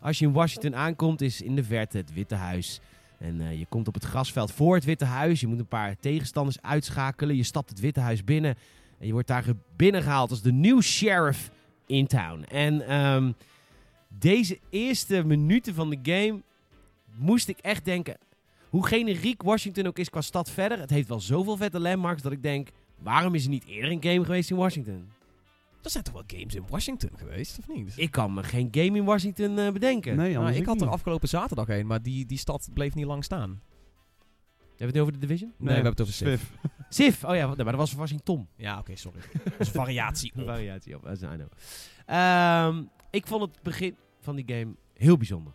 als 0.00 0.18
je 0.18 0.24
in 0.26 0.32
Washington 0.32 0.76
aankomt 0.76 1.20
is 1.20 1.40
in 1.42 1.54
de 1.54 1.64
verte 1.64 1.96
het 1.96 2.12
Witte 2.12 2.34
Huis. 2.34 2.80
En 3.18 3.40
eh, 3.40 3.58
je 3.58 3.66
komt 3.68 3.88
op 3.88 3.94
het 3.94 4.04
grasveld 4.04 4.52
voor 4.52 4.74
het 4.74 4.84
Witte 4.84 5.04
Huis. 5.04 5.40
Je 5.40 5.46
moet 5.46 5.58
een 5.58 5.66
paar 5.66 5.96
tegenstanders 6.00 6.62
uitschakelen. 6.62 7.36
Je 7.36 7.42
stapt 7.42 7.70
het 7.70 7.80
Witte 7.80 8.00
Huis 8.00 8.24
binnen. 8.24 8.54
En 8.98 9.06
je 9.06 9.12
wordt 9.12 9.28
daar 9.28 9.42
ge- 9.42 9.56
binnengehaald 9.76 10.30
als 10.30 10.42
de 10.42 10.52
nieuwe 10.52 10.82
sheriff 10.82 11.50
in 11.86 12.06
town. 12.06 12.42
En 12.42 12.86
ehm, 12.88 13.32
deze 14.08 14.58
eerste 14.70 15.24
minuten 15.24 15.74
van 15.74 15.90
de 15.90 15.98
game 16.02 16.42
moest 17.16 17.48
ik 17.48 17.58
echt 17.58 17.84
denken... 17.84 18.16
Hoe 18.76 18.86
generiek 18.86 19.42
Washington 19.42 19.86
ook 19.86 19.98
is 19.98 20.10
qua 20.10 20.20
stad 20.20 20.50
verder... 20.50 20.78
het 20.78 20.90
heeft 20.90 21.08
wel 21.08 21.20
zoveel 21.20 21.56
vette 21.56 21.80
landmarks 21.80 22.22
dat 22.22 22.32
ik 22.32 22.42
denk... 22.42 22.68
waarom 22.98 23.34
is 23.34 23.44
er 23.44 23.50
niet 23.50 23.64
eerder 23.64 23.90
een 23.90 24.02
game 24.02 24.24
geweest 24.24 24.50
in 24.50 24.56
Washington? 24.56 25.08
Er 25.82 25.90
zijn 25.90 26.04
toch 26.04 26.14
wel 26.14 26.22
games 26.26 26.54
in 26.54 26.64
Washington 26.68 27.10
geweest, 27.16 27.58
of 27.58 27.68
niet? 27.68 27.92
Ik 27.96 28.10
kan 28.10 28.34
me 28.34 28.42
geen 28.42 28.68
game 28.70 28.98
in 28.98 29.04
Washington 29.04 29.58
eh, 29.58 29.72
bedenken. 29.72 30.16
Nee, 30.16 30.34
Nou, 30.34 30.52
ik 30.52 30.66
had 30.66 30.80
er 30.80 30.88
afgelopen 30.88 31.28
zaterdag 31.28 31.68
een, 31.68 31.86
maar 31.86 32.02
die, 32.02 32.26
die 32.26 32.38
stad 32.38 32.68
bleef 32.72 32.94
niet 32.94 33.06
lang 33.06 33.24
staan. 33.24 33.62
Hebben 34.58 34.76
we 34.76 34.84
het 34.84 34.94
nu 34.94 35.00
over 35.00 35.12
de 35.12 35.18
Division? 35.18 35.52
Nee, 35.58 35.66
we 35.68 35.72
hebben 35.72 35.90
het 35.92 36.00
over 36.00 36.14
Civ. 36.14 36.26
Swift. 36.26 36.50
Civ! 36.88 37.24
Oh 37.24 37.34
ja, 37.34 37.46
nee, 37.46 37.56
maar 37.56 37.64
dat 37.64 37.74
was 37.74 37.92
Washington. 37.92 38.48
Ja, 38.56 38.78
oké, 38.78 38.96
sorry. 38.96 39.20
Dat 39.42 39.52
is 39.58 39.66
een 39.66 39.72
variatie 39.84 40.32
op. 40.36 40.44
Variatie 40.44 40.96
op, 40.96 41.06
I 41.06 41.16
know. 41.16 41.40
Ehm, 42.06 42.84
ik 43.10 43.26
vond 43.26 43.42
het 43.42 43.62
begin 43.62 43.96
van 44.20 44.36
die 44.36 44.44
game 44.46 44.74
heel 44.94 45.16
bijzonder. 45.16 45.52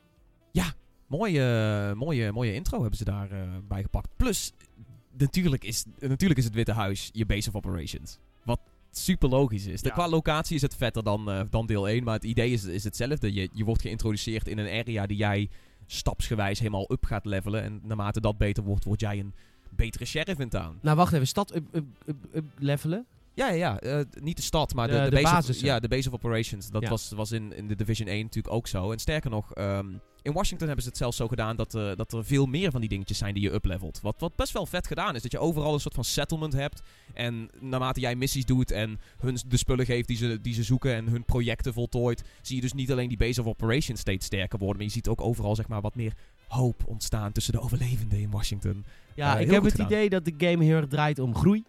Mooie, 1.12 1.93
mooie, 1.95 2.32
mooie 2.32 2.53
intro 2.53 2.80
hebben 2.80 2.97
ze 2.97 3.03
daar 3.03 3.32
eh, 3.32 3.41
bij 3.68 3.82
gepakt. 3.82 4.09
Plus, 4.18 4.53
natuurlijk 5.18 5.64
is, 5.64 5.86
natuurlijk 5.99 6.39
is 6.39 6.45
het 6.45 6.53
Witte 6.53 6.72
Huis 6.72 7.09
je 7.14 7.26
base 7.26 7.49
of 7.49 7.55
operations. 7.55 8.18
Wat 8.43 8.59
super 8.91 9.30
logisch 9.30 9.66
is. 9.66 9.82
De. 9.82 9.91
Qua 9.91 10.09
locatie 10.09 10.55
is 10.55 10.62
het 10.62 10.76
vetter 10.76 11.03
dan, 11.03 11.32
eh, 11.32 11.41
dan 11.49 11.66
deel 11.66 11.89
1, 11.89 12.03
maar 12.03 12.14
het 12.14 12.24
idee 12.24 12.51
is, 12.51 12.64
is 12.64 12.84
hetzelfde. 12.84 13.34
Je, 13.34 13.49
je 13.53 13.64
wordt 13.64 13.82
geïntroduceerd 13.82 14.47
in 14.47 14.57
een 14.57 14.80
area 14.80 15.05
die 15.05 15.18
jij 15.18 15.49
stapsgewijs 15.86 16.59
helemaal 16.59 16.91
up 16.91 17.05
gaat 17.05 17.26
levelen. 17.26 17.64
En 17.64 17.80
naarmate 17.84 18.22
dat 18.22 18.38
beter 18.38 18.64
wordt, 18.64 18.84
word 18.84 18.99
jij 18.99 19.20
een 19.20 19.34
betere 19.70 20.05
sheriff 20.05 20.39
in 20.39 20.49
town. 20.49 20.78
Nou, 20.82 20.97
wacht 20.97 21.14
even. 21.14 21.28
Stad 21.28 21.55
up, 21.55 21.76
up, 21.76 21.86
up, 22.05 22.18
up 22.34 22.45
levelen. 22.57 23.05
Ja, 23.34 23.50
ja, 23.50 23.54
ja. 23.56 23.80
eh, 23.80 24.00
niet 24.22 24.36
de 24.36 24.42
stad, 24.44 24.74
maar 24.74 24.88
de, 24.88 24.94
De- 24.94 25.00
de, 25.00 25.10
de 25.16 25.22
base, 25.22 25.34
basis, 25.36 25.58
of, 25.58 25.64
ja, 25.64 25.80
de 25.80 25.88
base 25.88 26.08
of 26.08 26.14
operations. 26.14 26.70
Dat 26.70 26.82
Ja. 26.82 26.90
was, 26.90 27.12
was 27.16 27.32
in, 27.32 27.54
in 27.56 27.68
de 27.68 27.76
Division 27.76 28.08
1 28.08 28.22
natuurlijk 28.24 28.54
ook 28.54 28.68
zo. 28.68 28.92
En 28.92 29.00
sterker 29.00 29.30
nog, 29.30 29.54
ehm, 29.54 29.88
in 30.22 30.34
Washington 30.34 30.66
hebben 30.68 30.84
ze 30.84 30.90
het 30.90 30.98
zelfs 31.00 31.18
zo 31.18 31.28
gedaan 31.28 31.56
dat, 31.56 31.76
eh, 31.76 31.92
dat 31.96 32.14
er 32.14 32.26
veel 32.26 32.46
meer 32.46 32.72
van 32.72 32.80
die 32.80 32.90
dingetjes 32.90 33.18
zijn 33.18 33.34
die 33.34 33.44
je 33.44 33.52
uplevelt. 33.54 34.00
Wat, 34.02 34.16
wat 34.20 34.36
best 34.36 34.52
wel 34.54 34.66
vet 34.66 34.88
gedaan 34.88 35.16
is. 35.16 35.22
Dat 35.22 35.32
je 35.32 35.40
overal 35.40 35.74
een 35.74 35.80
soort 35.80 35.94
van 35.94 36.04
settlement 36.04 36.54
hebt. 36.54 36.82
En 37.14 37.50
naarmate 37.60 38.00
jij 38.00 38.16
missies 38.16 38.46
doet 38.46 38.72
en 38.72 39.00
hun 39.20 39.38
de 39.48 39.58
spullen 39.58 39.86
geeft 39.86 40.08
die 40.08 40.18
ze, 40.18 40.42
die 40.42 40.54
ze 40.54 40.64
zoeken 40.64 40.96
en 40.96 41.08
hun 41.08 41.26
projecten 41.26 41.74
voltooit, 41.74 42.24
zie 42.42 42.56
je 42.56 42.62
dus 42.62 42.74
niet 42.74 42.92
alleen 42.92 43.08
die 43.10 43.18
base 43.18 43.42
of 43.42 43.48
operations 43.48 44.00
steeds 44.00 44.26
sterker 44.26 44.60
worden, 44.60 44.78
maar 44.78 44.86
je 44.86 44.92
ziet 44.92 45.08
ook 45.08 45.22
overal 45.22 45.56
zeg 45.56 45.68
maar 45.68 45.82
wat 45.82 45.96
meer 45.96 46.14
hoop 46.48 46.84
ontstaan 46.88 47.32
tussen 47.32 47.54
de 47.54 47.60
overlevenden 47.62 48.20
in 48.20 48.32
Washington. 48.32 48.86
Ja, 49.16 49.36
Eh, 49.36 49.42
ik 49.42 49.52
heb 49.52 49.64
het 49.64 49.72
gedaan. 49.72 49.88
idee 49.88 50.10
dat 50.10 50.26
de 50.26 50.34
game 50.38 50.64
heel 50.64 50.76
erg 50.76 50.88
draait 50.88 51.20
om 51.20 51.36
groei. 51.36 51.64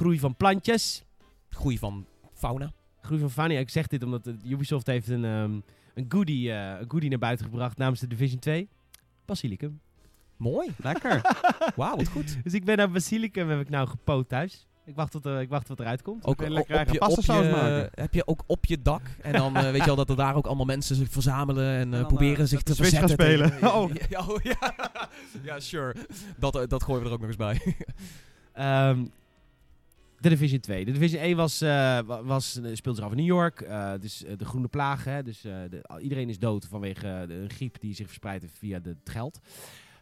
Groei 0.00 0.18
van 0.18 0.36
plantjes. 0.36 1.04
Groei 1.50 1.78
van 1.78 2.06
fauna. 2.34 2.72
Groei 3.00 3.20
van 3.20 3.30
fauna. 3.30 3.54
Ik 3.58 3.70
zeg 3.70 3.86
dit 3.86 4.02
omdat 4.02 4.30
Ubisoft 4.44 4.86
heeft 4.86 5.08
een, 5.08 5.24
ehm, 5.24 5.60
een, 5.94 6.06
goodie, 6.08 6.52
eh, 6.52 6.80
een 6.80 6.90
goodie 6.90 7.08
naar 7.10 7.18
buiten 7.18 7.44
gebracht 7.46 7.76
namens 7.76 8.00
de 8.00 8.06
Division 8.06 8.38
2. 8.38 8.68
Basilicum. 9.24 9.80
Mooi. 10.36 10.70
Lekker. 10.76 11.20
Wauw, 11.76 11.96
wat 11.96 12.08
goed. 12.08 12.38
Dus 12.44 12.54
ik 12.54 12.64
ben 12.64 12.76
naar 12.76 12.90
Basilicum 12.90 13.48
heb 13.48 13.60
ik 13.60 13.68
nou 13.68 13.88
gepoot 13.88 14.28
thuis. 14.28 14.66
Ik 14.84 14.94
wacht 14.94 15.10
tot, 15.12 15.26
eh, 15.26 15.40
ik 15.40 15.48
wacht 15.48 15.68
wat 15.68 15.80
eruit 15.80 16.02
komt. 16.02 16.24
Ook 16.24 16.40
lekker 16.40 16.60
op 16.60 16.68
eigen 16.68 16.92
je, 16.92 17.00
op 17.00 17.06
pastasaus 17.06 17.44
je, 17.46 17.50
maken. 17.52 17.90
heb 17.94 18.14
je 18.14 18.26
ook 18.26 18.42
op 18.46 18.64
je 18.66 18.82
dak. 18.82 19.02
En 19.22 19.32
dan 19.32 19.56
eh, 19.56 19.62
weet 19.70 19.80
je 19.80 19.86
wel 19.86 19.96
dat 19.96 20.10
er 20.10 20.16
daar 20.16 20.34
ook 20.34 20.46
allemaal 20.46 20.66
mensen 20.66 20.96
zich 20.96 21.08
verzamelen 21.10 21.78
en, 21.78 21.92
eh, 21.92 21.98
dan, 21.98 22.06
proberen 22.08 22.48
zich 22.48 22.62
te 22.62 22.74
Switch 22.74 22.90
gaan 22.98 23.08
verzetten. 23.08 23.26
spelen. 23.26 23.50
tegen- 23.60 23.74
Oh. 23.74 23.90
Ja, 23.94 24.06
ja, 24.18 24.26
oh, 24.26 24.42
ja. 24.42 24.74
ja, 25.42 25.60
sure. 25.60 25.94
Dat, 26.36 26.64
dat 26.70 26.82
gooien 26.82 27.02
we 27.02 27.08
er 27.08 27.14
ook 27.14 27.20
nog 27.20 27.28
eens 27.28 27.36
bij. 27.36 27.76
Ehm, 28.52 29.04
de 30.20 30.28
Division 30.28 30.60
2. 30.60 30.84
De 30.84 30.92
Division 30.92 31.22
1 31.22 31.36
was, 31.36 31.60
eh, 31.60 31.68
wa- 32.06 32.22
was, 32.22 32.56
eh, 32.60 32.70
speelt 32.74 32.96
zich 32.96 33.04
af 33.04 33.10
in 33.10 33.16
New 33.16 33.26
York. 33.26 33.68
dus 34.00 34.24
de 34.36 34.44
groene 34.44 34.68
plagen. 34.68 35.12
Hè, 35.12 35.22
dus 35.22 35.40
de, 35.40 35.82
iedereen 36.02 36.28
is 36.28 36.38
dood 36.38 36.66
vanwege 36.66 37.24
de, 37.28 37.34
een 37.34 37.50
griep 37.50 37.80
die 37.80 37.94
zich 37.94 38.06
verspreidt 38.06 38.44
via 38.58 38.78
de, 38.78 38.88
het 38.88 39.10
geld. 39.10 39.40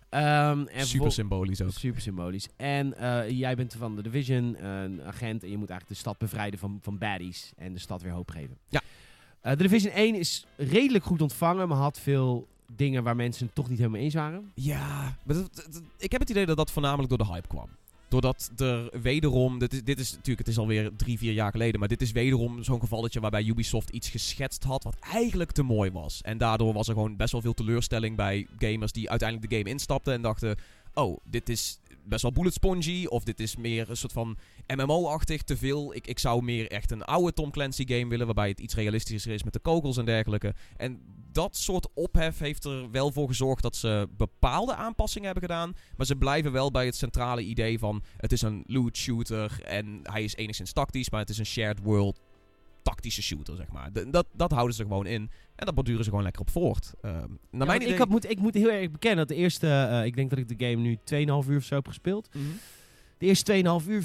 Ehm, 0.09 0.67
en 0.67 0.87
Super 0.87 1.13
symbolisch 1.13 1.63
ook. 1.63 1.71
Super 1.73 2.01
symbolisch. 2.01 2.49
En 2.57 2.95
jij 3.37 3.55
bent 3.57 3.75
van 3.79 3.97
de 3.97 4.03
Division, 4.03 4.65
een 4.65 5.03
agent. 5.03 5.43
En 5.43 5.51
je 5.51 5.57
moet 5.59 5.71
eigenlijk 5.71 5.89
de 5.89 5.95
stad 5.95 6.19
bevrijden 6.19 6.59
van, 6.59 6.79
van 6.83 6.99
baddies. 6.99 7.53
En 7.57 7.73
de 7.73 7.79
stad 7.81 8.03
weer 8.03 8.13
hoop 8.13 8.31
geven. 8.31 8.57
Ja. 8.69 8.81
De 9.43 9.57
Division 9.57 9.93
1 9.93 10.15
is 10.15 10.47
redelijk 10.57 11.05
goed 11.05 11.23
ontvangen. 11.23 11.69
Maar 11.69 11.79
had 11.79 12.01
veel 12.01 12.49
dingen 12.77 13.03
waar 13.03 13.17
mensen 13.17 13.47
het 13.47 13.55
toch 13.55 13.69
niet 13.69 13.79
helemaal 13.79 14.01
eens 14.01 14.15
waren. 14.15 14.51
Ja, 14.55 15.17
maar 15.25 15.37
dat- 15.37 15.55
dat- 15.55 15.69
dat- 15.73 15.83
ik 15.99 16.13
heb 16.13 16.21
het 16.21 16.31
idee 16.31 16.47
dat 16.47 16.57
dat 16.57 16.71
voornamelijk 16.71 17.09
door 17.09 17.19
de 17.19 17.27
hype 17.33 17.49
kwam. 17.49 17.69
Doordat 18.09 18.51
er 18.57 19.01
wederom, 19.03 19.59
dit 19.59 19.73
is, 19.73 19.85
dit 19.85 19.99
is 19.99 20.11
natuurlijk, 20.11 20.39
het 20.39 20.49
is 20.49 20.59
alweer 20.59 20.91
drie, 20.97 21.19
vier 21.19 21.33
jaar 21.33 21.51
geleden, 21.51 21.79
maar 21.81 21.89
dit 21.89 22.03
is 22.03 22.13
wederom 22.13 22.63
zo'n 22.63 22.81
gevalletje 22.81 23.21
waarbij 23.21 23.45
Ubisoft 23.45 23.91
iets 23.91 24.09
geschetst 24.09 24.65
had 24.65 24.85
wat 24.85 24.97
eigenlijk 25.01 25.53
te 25.53 25.63
mooi 25.63 25.91
was. 25.91 26.21
En 26.23 26.39
daardoor 26.39 26.73
was 26.73 26.89
er 26.89 26.95
gewoon 26.95 27.17
best 27.17 27.33
wel 27.33 27.41
veel 27.41 27.55
teleurstelling 27.55 28.17
bij 28.17 28.47
gamers 28.59 28.93
die 28.93 29.11
uiteindelijk 29.11 29.51
de 29.51 29.57
game 29.57 29.71
instapten 29.71 30.13
en 30.13 30.23
dachten, 30.23 30.57
oh, 30.95 31.19
dit 31.25 31.49
is 31.49 31.81
best 32.05 32.23
wel 32.23 32.33
bullet 32.33 32.53
spongy, 32.53 33.07
of 33.07 33.25
dit 33.25 33.41
is 33.41 33.57
meer 33.57 33.91
een 33.91 33.97
soort 33.97 34.13
van 34.13 34.37
MMO-achtig, 34.67 35.43
te 35.43 35.57
veel. 35.57 35.95
Ik, 35.95 36.07
ik 36.07 36.19
zou 36.19 36.43
meer 36.43 36.71
echt 36.71 36.91
een 36.91 37.03
oude 37.03 37.33
Tom 37.33 37.51
Clancy 37.51 37.87
game 37.87 38.09
willen, 38.09 38.27
waarbij 38.27 38.49
het 38.49 38.61
iets 38.61 38.75
realistischer 38.75 39.33
is 39.33 39.43
met 39.43 39.53
de 39.53 39.59
kogels 39.59 39.97
en 39.97 40.05
dergelijke. 40.05 40.55
En 40.77 41.01
dat 41.39 41.57
soort 41.57 41.89
ophef 41.95 42.39
heeft 42.39 42.65
er 42.65 42.91
wel 42.91 43.13
voor 43.13 43.29
gezorgd 43.29 43.63
dat 43.63 43.77
ze 43.77 44.09
bepaalde 44.17 44.75
aanpassingen 44.75 45.31
hebben 45.31 45.49
gedaan. 45.51 45.73
Maar 45.97 46.07
ze 46.07 46.17
blijven 46.17 46.53
wel 46.53 46.71
bij 46.71 46.85
het 46.87 46.97
centrale 46.97 47.43
idee 47.43 47.79
van 47.79 48.03
het 48.17 48.33
is 48.33 48.43
een 48.43 48.65
loot 48.67 48.97
shooter 48.97 49.63
en 49.65 50.01
hij 50.03 50.25
is 50.25 50.35
enigszins 50.37 50.73
tactisch, 50.73 51.11
maar 51.11 51.21
het 51.21 51.29
is 51.31 51.39
een 51.39 51.47
shared 51.47 51.79
world 51.83 52.21
tactische 52.83 53.23
shooter, 53.23 53.57
zeg 53.57 53.69
maar. 53.69 53.93
De- 53.93 54.11
dat, 54.11 54.27
dat 54.33 54.51
houden 54.53 54.77
ze 54.77 54.83
gewoon 54.83 55.07
in. 55.07 55.31
En 55.57 55.67
dat 55.67 55.75
borduren 55.75 56.05
ze 56.05 56.09
gewoon 56.11 56.25
lekker 56.25 56.43
op 56.43 56.51
voort. 56.51 56.93
Ehm 57.01 57.15
naar 57.17 57.29
Ja, 57.51 57.65
mijn 57.65 57.81
idee... 57.81 57.93
ik, 57.93 57.99
had, 57.99 58.09
moet, 58.09 58.31
ik 58.31 58.39
moet 58.39 58.55
heel 58.55 58.71
erg 58.71 58.91
bekennen 58.91 59.19
dat 59.27 59.29
de 59.37 59.43
eerste... 59.43 59.69
eh, 59.69 60.05
ik 60.05 60.17
denk 60.17 60.31
dat 60.31 60.39
ik 60.39 60.49
de 60.59 60.65
game 60.67 60.83
nu 60.83 60.97
2,5 61.45 61.49
uur 61.51 61.57
of 61.57 61.65
zo 61.65 61.75
heb 61.75 61.87
gespeeld. 61.87 62.29
Mhm. 62.35 62.45
De 63.19 63.27
eerste 63.27 63.63
2,5 63.83 63.89
uur... 63.89 64.05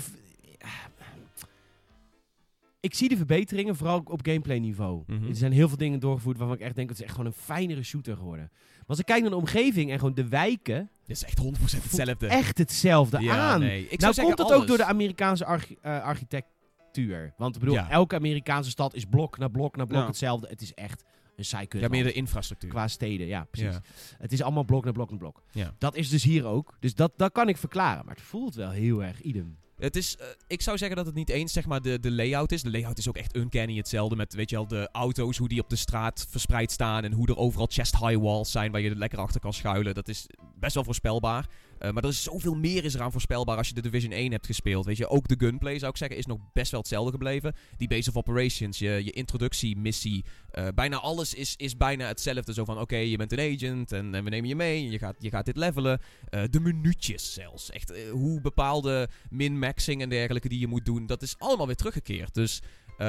ik 2.84 2.94
zie 2.96 3.10
de 3.10 3.18
verbeteringen, 3.18 3.76
vooral 3.76 4.02
op 4.06 4.26
gameplay 4.26 4.58
niveau. 4.58 5.04
Mhm. 5.08 5.28
Er 5.30 5.36
zijn 5.36 5.52
heel 5.52 5.68
veel 5.68 5.78
dingen 5.78 6.00
doorgevoerd 6.00 6.38
waarvan 6.38 6.56
ik 6.56 6.62
echt 6.62 6.76
denk... 6.76 6.90
het 6.90 6.98
is 6.98 7.04
echt 7.04 7.14
gewoon 7.16 7.28
een 7.28 7.38
fijnere 7.38 7.84
shooter 7.84 8.18
geworden. 8.18 8.50
Maar 8.52 8.84
als 8.88 9.00
ik 9.00 9.06
kijk 9.06 9.22
naar 9.22 9.30
de 9.30 9.36
omgeving 9.36 9.92
en 9.92 10.00
gewoon 10.00 10.14
de 10.14 10.28
wijken... 10.28 10.90
Dit 11.06 11.16
is 11.16 11.24
echt 11.24 11.42
100% 11.42 11.50
hetzelfde. 11.62 12.28
Echt 12.28 12.58
hetzelfde 12.58 13.20
ja, 13.20 13.38
aan. 13.38 13.60
Nee. 13.60 13.88
Ik 13.88 14.00
nou 14.00 14.14
komt 14.22 14.38
dat 14.38 14.54
ook 14.54 14.68
door 14.68 14.78
de 14.78 14.84
Amerikaanse 14.86 15.46
eh, 15.46 16.04
architectuur. 16.04 17.34
Want 17.38 17.56
ik 17.56 17.62
bedoel, 17.62 17.76
Ja. 17.76 17.90
elke 17.90 18.16
Amerikaanse 18.16 18.70
stad 18.70 18.94
is 18.94 19.06
blok 19.06 19.38
na 19.38 19.48
blok 19.48 19.76
na 19.76 19.86
blok 19.86 20.08
hetzelfde. 20.08 20.48
Het 20.48 20.62
is 20.62 20.74
echt 20.74 21.04
een 21.36 21.46
saai 21.46 21.68
kut 21.68 21.82
Ja, 21.82 21.88
meer 21.88 22.04
de 22.04 22.14
infrastructuur. 22.14 22.70
Qua 22.70 22.88
steden, 22.88 23.28
ja, 23.28 23.44
precies. 23.44 23.74
Ja. 23.74 23.82
Het 24.18 24.32
is 24.32 24.42
allemaal 24.42 24.64
blok 24.64 24.84
naar 24.84 24.94
blok 24.94 25.10
naar 25.10 25.20
blok. 25.20 25.44
Ja. 25.52 25.74
Dat 25.78 25.96
is 25.96 26.10
dus 26.10 26.24
hier 26.24 26.46
ook. 26.46 26.78
Dus 26.80 26.96
dat, 26.96 27.14
dat 27.16 27.32
kan 27.32 27.50
ik 27.50 27.58
verklaren. 27.58 28.06
Maar 28.06 28.16
het 28.16 28.24
voelt 28.24 28.56
wel 28.56 28.70
heel 28.70 29.04
erg 29.04 29.22
idem. 29.22 29.58
Het 29.84 29.96
is, 29.96 30.18
eh, 30.18 30.28
ik 30.48 30.62
zou 30.62 30.78
zeggen 30.78 30.98
dat 30.98 31.06
het 31.06 31.16
niet 31.16 31.30
eens 31.30 31.54
zeg 31.54 31.66
maar, 31.66 31.82
de, 31.82 32.00
de 32.00 32.12
layout 32.12 32.52
is. 32.52 32.62
De 32.62 32.72
layout 32.72 32.98
is 32.98 33.08
ook 33.10 33.18
echt 33.18 33.36
uncanny 33.36 33.78
hetzelfde. 33.78 34.16
Met 34.16 34.34
weet 34.34 34.50
je 34.50 34.56
wel, 34.56 34.68
de 34.68 34.90
auto's, 34.92 35.38
hoe 35.38 35.48
die 35.48 35.62
op 35.62 35.70
de 35.70 35.76
straat 35.76 36.26
verspreid 36.30 36.72
staan. 36.72 37.04
En 37.04 37.12
hoe 37.12 37.28
er 37.28 37.38
overal 37.38 37.68
chest-high 37.70 38.22
walls 38.22 38.52
zijn 38.52 38.72
waar 38.72 38.82
je 38.82 38.90
er 38.90 38.96
lekker 38.96 39.20
achter 39.20 39.42
kan 39.42 39.54
schuilen. 39.54 39.94
Dat 39.94 40.08
is 40.08 40.26
best 40.60 40.74
wel 40.74 40.84
voorspelbaar. 40.84 41.48
Eh, 41.84 41.92
maar 41.92 42.04
er 42.04 42.10
is 42.10 42.24
zoveel 42.24 42.54
meer 42.54 42.84
is 42.84 42.94
eraan 42.94 43.12
voorspelbaar 43.12 43.58
als 43.58 43.68
je 43.68 43.74
de 43.74 43.82
Division 43.82 44.12
1 44.12 44.32
hebt 44.32 44.46
gespeeld. 44.46 44.86
Weet 44.86 44.98
je, 44.98 45.08
ook 45.08 45.28
de 45.28 45.36
gunplay 45.38 45.80
zou 45.80 45.92
ik 45.92 45.98
zeggen 45.98 46.18
is 46.18 46.26
nog 46.26 46.40
best 46.54 46.72
wel 46.72 46.80
hetzelfde 46.80 47.12
gebleven. 47.12 47.56
Die 47.78 47.88
base 47.88 48.10
of 48.10 48.18
operations, 48.18 48.80
je, 48.80 49.02
je 49.04 49.12
introductiemissie. 49.12 50.26
eh, 50.52 50.68
bijna 50.76 50.98
alles 50.98 51.34
is, 51.34 51.56
is 51.56 51.78
bijna 51.78 52.08
hetzelfde. 52.08 52.54
Zo 52.54 52.66
van, 52.66 52.80
oké, 52.80 52.96
je 52.96 53.18
bent 53.18 53.32
een 53.32 53.54
agent 53.54 53.92
en, 53.92 54.12
we 54.12 54.30
nemen 54.30 54.46
je 54.48 54.56
mee. 54.56 54.84
En 54.84 54.92
je 54.92 54.98
gaat, 54.98 55.16
je 55.20 55.30
gaat 55.30 55.46
dit 55.46 55.58
levelen. 55.58 56.02
Eh, 56.30 56.44
de 56.50 56.60
minuutjes 56.60 57.34
zelfs. 57.34 57.70
Echt, 57.70 57.94
hoe 58.12 58.42
bepaalde 58.42 59.10
min-maxing 59.30 60.02
en 60.02 60.10
dergelijke 60.10 60.50
die 60.50 60.60
je 60.60 60.68
moet 60.68 60.86
doen. 60.86 61.06
Dat 61.06 61.22
is 61.22 61.36
allemaal 61.38 61.66
weer 61.66 61.76
teruggekeerd. 61.76 62.34
Dus 62.34 62.62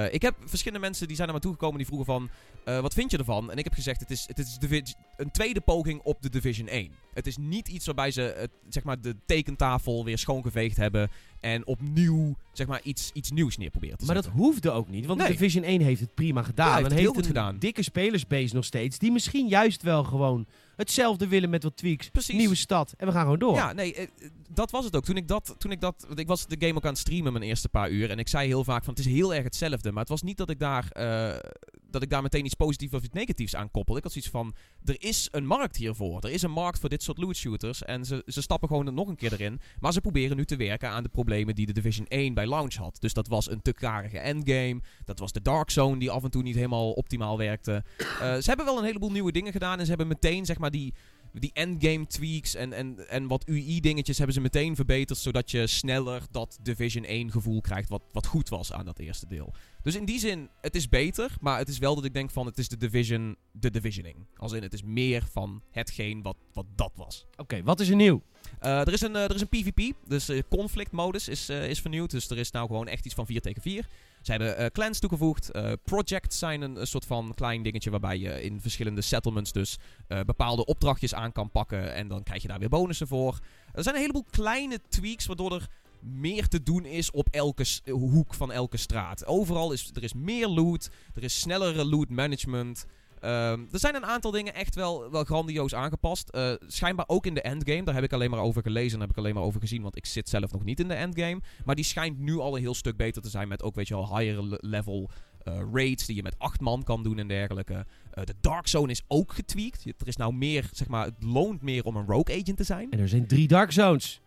eh, 0.05 0.13
ik 0.15 0.23
heb 0.23 0.35
verschillende 0.45 0.87
mensen 0.87 1.07
die 1.07 1.17
zijn 1.17 1.29
naar 1.29 1.37
me 1.37 1.43
toegekomen 1.43 1.77
die 1.77 1.87
vroegen 1.87 2.07
van... 2.07 2.29
eh, 2.65 2.81
wat 2.81 2.95
vind 2.95 3.11
je 3.11 3.19
ervan? 3.19 3.51
En 3.51 3.57
ik 3.59 3.65
heb 3.65 3.73
gezegd, 3.73 4.01
het 4.01 4.11
is, 4.11 4.25
het 4.27 4.39
is 4.39 4.59
Divi- 4.59 4.83
een 5.17 5.31
tweede 5.31 5.61
poging 5.61 6.01
op 6.03 6.23
de 6.23 6.29
Division 6.31 6.69
1. 6.69 6.91
Het 7.15 7.27
is 7.27 7.37
niet 7.37 7.69
iets 7.69 7.87
waarbij 7.87 8.11
ze 8.11 8.21
het, 8.39 8.51
zeg 8.69 8.83
maar, 8.83 9.01
de 9.01 9.17
tekentafel 9.27 10.05
weer 10.05 10.19
schoongeveegd 10.19 10.77
hebben... 10.77 11.11
en 11.41 11.67
opnieuw 11.67 12.37
zeg 12.53 12.67
maar, 12.67 12.81
iets, 12.83 13.11
iets 13.13 13.31
nieuws 13.31 13.57
neer 13.57 13.71
proberen 13.71 13.99
te 13.99 14.05
Maar 14.05 14.15
dat 14.15 14.25
zetten. 14.25 14.43
hoefde 14.43 14.71
ook 14.71 14.89
niet, 14.89 15.07
want 15.07 15.19
Nee. 15.21 15.29
Division 15.31 15.65
1 15.65 15.81
heeft 15.81 16.01
het 16.01 16.15
prima 16.15 16.43
gedaan. 16.43 16.69
Ja, 16.69 16.77
heeft 16.77 16.91
en 16.91 16.97
heel 16.97 17.13
goed 17.13 17.27
gedaan. 17.27 17.59
dikke 17.59 17.83
spelersbase 17.83 18.55
nog 18.55 18.65
steeds, 18.65 18.99
die 18.99 19.13
misschien 19.13 19.49
juist 19.49 19.83
wel 19.83 20.05
gewoon 20.05 20.47
hetzelfde 20.77 21.29
willen 21.29 21.51
met 21.51 21.63
wat 21.63 21.77
tweaks. 21.77 22.09
Precies. 22.09 22.35
Nieuwe 22.37 22.55
stad, 22.55 22.95
en 22.97 23.07
we 23.07 23.13
gaan 23.13 23.23
gewoon 23.23 23.39
door. 23.39 23.55
Ja, 23.55 23.73
nee, 23.73 23.95
eh, 23.95 24.07
dat 24.55 24.71
was 24.71 24.85
het 24.85 24.97
ook. 24.97 25.05
Toen 25.05 25.17
ik 25.17 25.29
dat, 25.29 25.55
toen 25.59 25.71
ik 25.71 25.81
dat, 25.81 26.05
want 26.07 26.19
ik 26.19 26.27
was 26.27 26.47
de 26.47 26.57
game 26.59 26.75
ook 26.75 26.85
aan 26.85 26.91
het 26.91 26.99
streamen 26.99 27.33
mijn 27.33 27.45
eerste 27.45 27.69
paar 27.69 27.91
uur 27.91 28.11
en 28.11 28.19
ik 28.19 28.29
zei 28.29 28.47
heel 28.47 28.65
vaak 28.65 28.85
van 28.85 28.95
het 28.95 29.07
is 29.07 29.13
heel 29.13 29.35
erg 29.35 29.45
hetzelfde, 29.45 29.91
maar 29.91 30.01
het 30.01 30.09
was 30.09 30.23
niet 30.23 30.37
dat 30.37 30.51
ik 30.51 30.59
daar, 30.59 30.89
eh, 30.89 31.51
dat 31.91 32.03
ik 32.03 32.11
daar 32.11 32.23
meteen 32.23 32.45
iets 32.45 32.55
positiefs 32.55 32.95
of 32.95 33.03
iets 33.03 33.15
negatiefs 33.15 33.57
aan 33.57 33.71
koppel. 33.71 33.97
Ik 33.97 34.03
had 34.03 34.13
zoiets 34.13 34.31
van, 34.31 34.55
er 34.85 35.03
is 35.03 35.29
een 35.31 35.47
markt 35.47 35.77
hiervoor. 35.77 36.21
Er 36.21 36.31
is 36.31 36.43
een 36.43 36.51
markt 36.51 36.79
voor 36.79 36.89
dit 36.89 37.03
soort 37.03 37.19
loot 37.19 37.37
shooters 37.37 37.83
en 37.83 38.05
ze, 38.05 38.23
ze 38.27 38.43
stappen 38.43 38.69
gewoon 38.69 38.87
er 38.87 38.93
nog 38.93 39.09
een 39.09 39.17
keer 39.17 39.33
erin, 39.33 39.61
maar 39.81 39.93
ze 39.93 40.01
proberen 40.01 40.37
nu 40.37 40.45
te 40.45 40.57
werken 40.57 40.89
aan 40.89 41.03
de 41.03 41.09
problemen 41.09 41.55
die 41.55 41.67
de 41.67 41.73
Division 41.73 42.07
1 42.09 42.35
bij 42.35 42.47
launch 42.47 42.75
had. 42.75 42.97
Dus 43.01 43.13
dat 43.13 43.29
was 43.29 43.51
een 43.51 43.63
te 43.63 43.73
karige 43.73 44.19
endgame, 44.19 44.81
dat 45.05 45.19
was 45.19 45.33
de 45.33 45.43
Dark 45.43 45.71
Zone 45.71 45.99
die 45.99 46.11
af 46.11 46.25
en 46.25 46.31
toe 46.31 46.43
niet 46.43 46.55
helemaal 46.55 46.93
optimaal 46.93 47.39
werkte. 47.39 47.85
Eh, 47.99 48.35
ze 48.35 48.45
hebben 48.45 48.67
wel 48.67 48.79
een 48.79 48.85
heleboel 48.85 49.11
nieuwe 49.11 49.33
dingen 49.33 49.53
gedaan 49.53 49.79
en 49.79 49.83
ze 49.83 49.89
hebben 49.89 50.09
meteen 50.09 50.45
zeg 50.45 50.59
maar 50.59 50.71
die 50.71 50.95
die 51.41 51.51
endgame 51.53 52.07
tweaks 52.07 52.55
en, 52.55 52.73
en, 52.73 53.09
en 53.09 53.27
wat 53.27 53.49
UI-dingetjes 53.49 54.17
hebben 54.17 54.35
ze 54.35 54.41
meteen 54.41 54.77
verbeterd, 54.77 55.19
zodat 55.19 55.51
je 55.51 55.67
sneller 55.67 56.23
dat 56.31 56.59
Division 56.63 57.05
1 57.05 57.31
gevoel 57.31 57.61
krijgt, 57.61 57.89
wat, 57.89 58.03
wat 58.13 58.27
goed 58.27 58.49
was 58.49 58.73
aan 58.73 58.85
dat 58.85 58.99
eerste 58.99 59.27
deel. 59.27 59.55
Dus 59.83 59.95
in 59.95 60.05
die 60.05 60.19
zin, 60.19 60.49
het 60.61 60.75
is 60.75 60.89
beter, 60.89 61.37
maar 61.41 61.59
het 61.59 61.69
is 61.69 61.79
wel 61.79 61.95
dat 61.95 62.05
ik 62.05 62.15
denk 62.15 62.31
van, 62.31 62.47
het 62.47 62.59
is 62.59 62.69
de 62.69 62.77
Division, 62.77 63.37
de 63.53 63.71
Divisioning. 63.71 64.17
Als 64.37 64.53
in, 64.53 64.63
het 64.63 64.73
is 64.73 64.83
meer 64.83 65.27
van 65.31 65.63
hetgeen 65.71 66.23
wat, 66.23 66.37
wat 66.53 66.67
dat 66.75 66.93
was. 66.97 67.27
Oké, 67.37 67.63
wat 67.63 67.81
is 67.81 67.89
er 67.89 67.97
nieuw? 67.97 68.23
Eh, 68.59 68.81
er, 68.81 68.93
is 68.93 69.01
een, 69.01 69.17
eh, 69.17 69.23
er 69.23 69.35
is 69.35 69.41
een 69.41 69.49
PvP, 69.49 69.93
dus 70.07 70.29
eh, 70.29 70.43
conflict 70.51 70.93
modus 70.93 71.29
is, 71.29 71.49
is 71.49 71.81
vernieuwd. 71.81 72.11
Dus 72.11 72.31
er 72.31 72.39
is 72.39 72.51
nou 72.51 72.67
gewoon 72.67 72.89
echt 72.89 73.05
iets 73.05 73.15
van 73.15 73.27
4 73.27 73.41
tegen 73.41 73.63
4. 73.63 73.87
Ze 74.25 74.31
hebben 74.31 74.57
eh, 74.57 74.67
clans 74.67 74.99
toegevoegd. 74.99 75.51
eh, 75.51 75.73
projects 75.85 76.39
zijn 76.39 76.63
een, 76.63 76.87
soort 76.87 77.05
van 77.05 77.33
klein 77.35 77.63
dingetje 77.63 77.91
waarbij 77.91 78.19
je 78.19 78.43
in 78.43 78.61
verschillende 78.61 79.01
settlements 79.01 79.53
dus 79.53 79.79
eh, 80.09 80.21
bepaalde 80.21 80.65
opdrachtjes 80.65 81.15
aan 81.15 81.33
kan 81.33 81.51
pakken. 81.51 81.95
En 81.95 82.09
dan 82.09 82.23
krijg 82.23 82.43
je 82.43 82.49
daar 82.49 82.59
weer 82.59 82.69
bonussen 82.69 83.07
voor. 83.07 83.39
Er 83.73 83.83
zijn 83.83 83.95
een 83.95 84.01
heleboel 84.01 84.27
kleine 84.31 84.81
tweaks 84.89 85.27
waardoor 85.27 85.55
er 85.55 85.69
meer 86.01 86.49
te 86.49 86.63
doen 86.63 86.85
is 86.85 87.11
op 87.11 87.29
elke 87.31 87.65
hoek 87.91 88.35
van 88.35 88.53
elke 88.53 88.77
straat. 88.77 89.27
Overal 89.27 89.73
is 89.73 89.91
er 89.95 90.03
is 90.03 90.15
meer 90.15 90.49
loot, 90.49 90.91
er 91.15 91.23
is 91.23 91.41
snellere 91.41 91.85
loot 91.85 92.09
management. 92.09 92.87
Ehm, 93.25 93.61
er 93.73 93.79
zijn 93.79 93.95
een 93.95 94.05
aantal 94.07 94.31
dingen 94.31 94.55
echt 94.55 94.75
wel, 94.75 95.11
wel 95.11 95.25
grandioos 95.25 95.75
aangepast. 95.75 96.29
Eh, 96.29 96.53
schijnbaar 96.67 97.05
ook 97.09 97.27
in 97.27 97.35
de 97.35 97.41
endgame. 97.43 97.83
Daar 97.85 97.95
heb 97.95 98.05
ik 98.05 98.13
alleen 98.13 98.31
maar 98.31 98.41
over 98.41 98.63
gelezen 98.63 98.95
en 98.95 99.01
heb 99.01 99.11
ik 99.11 99.17
alleen 99.17 99.35
maar 99.35 99.43
over 99.43 99.61
gezien. 99.61 99.83
Want 99.83 99.97
ik 99.97 100.07
zit 100.07 100.29
zelf 100.29 100.53
nog 100.53 100.65
niet 100.65 100.81
in 100.81 100.89
de 100.89 100.95
endgame. 100.95 101.41
Maar 101.65 101.75
die 101.75 101.85
schijnt 101.85 102.19
nu 102.19 102.39
al 102.39 102.55
een 102.57 102.61
heel 102.63 102.75
stuk 102.75 102.97
beter 102.97 103.23
te 103.23 103.29
zijn. 103.31 103.49
Met 103.49 103.63
ook, 103.63 103.75
weet 103.75 103.89
je 103.89 103.95
wel, 103.95 104.19
higher 104.19 104.45
le- 104.45 104.57
level 104.61 105.11
eh, 105.43 105.61
raids 105.73 106.07
die 106.07 106.17
je 106.17 106.23
met 106.23 106.39
acht 106.39 106.61
man 106.61 106.83
kan 106.83 107.03
doen 107.03 107.19
en 107.19 107.29
dergelijke. 107.29 107.87
Eh, 108.11 108.25
de 108.25 108.35
Dark 108.41 108.67
Zone 108.67 108.91
is 108.91 109.03
ook 109.09 109.33
getweakt. 109.33 109.85
Er 109.85 110.07
is 110.09 110.17
nou 110.17 110.33
meer, 110.35 110.69
zeg 110.73 110.89
maar, 110.89 111.05
het 111.05 111.23
loont 111.23 111.63
meer 111.63 111.85
om 111.85 111.97
een 111.97 112.07
rogue 112.07 112.41
agent 112.41 112.57
te 112.57 112.65
zijn. 112.65 112.91
En 112.91 112.99
er 112.99 113.09
zijn 113.09 113.27
drie 113.27 113.49
Dark 113.49 113.73
Zones. 113.73 114.21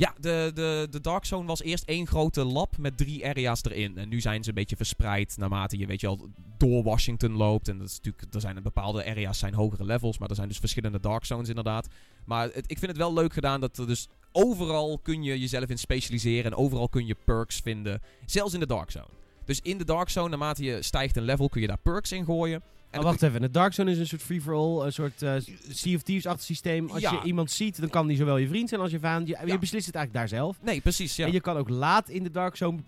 Ja, 0.00 0.14
de, 0.20 0.50
de, 0.54 0.86
de 0.90 1.00
Dark 1.00 1.24
Zone 1.24 1.46
was 1.46 1.62
eerst 1.62 1.84
één 1.84 2.06
grote 2.06 2.44
lab 2.44 2.76
met 2.78 2.96
drie 2.96 3.26
area's 3.26 3.64
erin. 3.64 3.98
En 3.98 4.08
nu 4.08 4.20
zijn 4.20 4.42
ze 4.42 4.48
een 4.48 4.54
beetje 4.54 4.76
verspreid 4.76 5.36
naarmate 5.36 5.78
je, 5.78 5.86
weet 5.86 6.00
je 6.00 6.06
wel, 6.06 6.28
door 6.56 6.82
Washington 6.82 7.32
loopt. 7.32 7.68
En 7.68 7.78
dat 7.78 7.88
is 7.88 7.96
natuurlijk, 7.96 8.34
er 8.34 8.40
zijn 8.40 8.62
bepaalde 8.62 9.04
area's 9.04 9.38
zijn 9.38 9.54
hogere 9.54 9.84
levels, 9.84 10.18
maar 10.18 10.28
er 10.28 10.34
zijn 10.34 10.48
dus 10.48 10.58
verschillende 10.58 11.00
Dark 11.00 11.24
Zones 11.24 11.48
inderdaad. 11.48 11.88
Maar 12.24 12.48
het, 12.52 12.64
ik 12.70 12.78
vind 12.78 12.90
het 12.90 12.96
wel 12.96 13.12
leuk 13.12 13.32
gedaan 13.32 13.60
dat 13.60 13.78
er 13.78 13.86
dus 13.86 14.08
overal 14.32 14.98
kun 14.98 15.22
je 15.22 15.38
jezelf 15.38 15.68
in 15.68 15.78
specialiseren 15.78 16.50
en 16.50 16.58
overal 16.58 16.88
kun 16.88 17.06
je 17.06 17.16
perks 17.24 17.60
vinden. 17.60 18.00
Zelfs 18.26 18.54
in 18.54 18.60
de 18.60 18.66
Dark 18.66 18.90
Zone. 18.90 19.08
Dus 19.44 19.60
in 19.60 19.78
de 19.78 19.84
Dark 19.84 20.08
Zone, 20.08 20.28
naarmate 20.28 20.62
je 20.64 20.82
stijgt 20.82 21.16
een 21.16 21.22
level, 21.22 21.48
kun 21.48 21.60
je 21.60 21.66
daar 21.66 21.80
perks 21.82 22.12
in 22.12 22.24
gooien. 22.24 22.62
En 22.90 23.02
wacht 23.02 23.22
even, 23.22 23.40
de 23.40 23.50
Dark 23.50 23.72
Zone 23.72 23.90
is 23.90 23.98
een 23.98 24.06
soort 24.06 24.22
free-for-all, 24.22 24.84
een 24.86 24.92
soort 24.92 25.22
eh 25.22 25.34
Sea 25.68 25.94
of 25.94 26.02
Thieves-achtig 26.02 26.44
systeem. 26.44 26.90
Als 26.90 27.00
Ja. 27.00 27.12
je 27.12 27.20
iemand 27.22 27.50
ziet, 27.50 27.80
dan 27.80 27.88
kan 27.90 28.06
die 28.06 28.16
zowel 28.16 28.36
je 28.36 28.48
vriend 28.48 28.68
zijn 28.68 28.80
als 28.80 28.90
je 28.90 28.98
vijand. 28.98 29.28
Je, 29.28 29.58
beslist 29.58 29.86
het 29.86 29.94
eigenlijk 29.94 30.12
daar 30.12 30.28
zelf. 30.38 30.56
Nee, 30.62 30.80
precies, 30.80 31.16
ja. 31.16 31.26
En 31.26 31.32
je 31.32 31.40
kan 31.40 31.56
ook 31.56 31.68
laat 31.68 32.08
in 32.08 32.22
de 32.22 32.30
Dark 32.30 32.56
Zone 32.56 32.78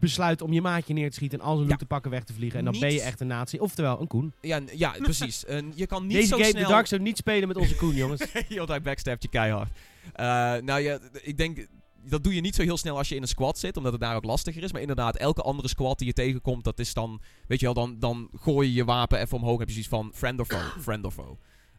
besluiten 0.00 0.46
om 0.46 0.52
je 0.52 0.60
maatje 0.60 0.94
neer 0.94 1.08
te 1.08 1.14
schieten 1.16 1.38
en 1.38 1.44
al 1.44 1.56
zijn 1.56 1.68
loot 1.68 1.78
te 1.78 1.86
pakken 1.86 2.10
weg 2.10 2.24
te 2.24 2.32
vliegen. 2.32 2.58
En 2.58 2.64
dan 2.64 2.72
Niet- 2.74 2.82
ben 2.82 2.92
je 2.92 3.00
echt 3.00 3.20
een 3.20 3.26
natie. 3.26 3.60
Oftewel, 3.60 4.00
een 4.00 4.06
Koen. 4.06 4.32
Ja, 4.40 4.60
ja 4.72 4.94
precies. 5.02 5.44
En 5.56 5.72
je 5.74 5.86
kan 5.86 6.02
niet 6.06 6.16
Deze 6.16 6.26
zo 6.26 6.36
game, 6.36 6.48
snel... 6.48 6.62
de 6.62 6.68
Dark 6.68 6.86
Zone, 6.86 7.02
niet 7.02 7.16
spelen 7.16 7.48
met 7.48 7.56
onze 7.56 7.74
Koen, 7.76 7.94
jongens. 8.04 8.22
Heel 8.32 8.66
hij 8.66 8.80
backstabt 8.80 9.22
je 9.22 9.28
keihard. 9.28 9.70
Eh, 10.12 10.24
nou 10.62 10.80
ja, 10.80 10.98
ik 11.22 11.36
denk... 11.36 11.66
Dat 12.08 12.24
doe 12.24 12.34
je 12.34 12.40
niet 12.40 12.54
zo 12.54 12.62
heel 12.62 12.76
snel 12.76 12.96
als 12.96 13.08
je 13.08 13.14
in 13.14 13.22
een 13.22 13.28
squad 13.28 13.58
zit, 13.58 13.76
omdat 13.76 13.92
het 13.92 14.00
daar 14.00 14.16
ook 14.16 14.24
lastiger 14.24 14.62
is. 14.62 14.72
Maar 14.72 14.80
inderdaad, 14.80 15.16
elke 15.16 15.42
andere 15.42 15.68
squad 15.68 15.98
die 15.98 16.06
je 16.06 16.12
tegenkomt, 16.12 16.64
dat 16.64 16.78
is 16.78 16.94
dan... 16.94 17.20
Weet 17.46 17.60
je 17.60 17.64
wel, 17.64 17.74
dan, 17.74 17.98
dan 17.98 18.28
gooi 18.40 18.68
je 18.68 18.74
je 18.74 18.84
wapen 18.84 19.18
even 19.20 19.38
omhoog. 19.38 19.58
Heb 19.58 19.68
je 19.68 19.72
zoiets 19.72 19.90
van 19.90 20.10
friend 20.14 20.40
or 20.40 20.46
foe, 20.46 20.82
friend 20.82 21.04
or 21.04 21.10
foe. 21.10 21.36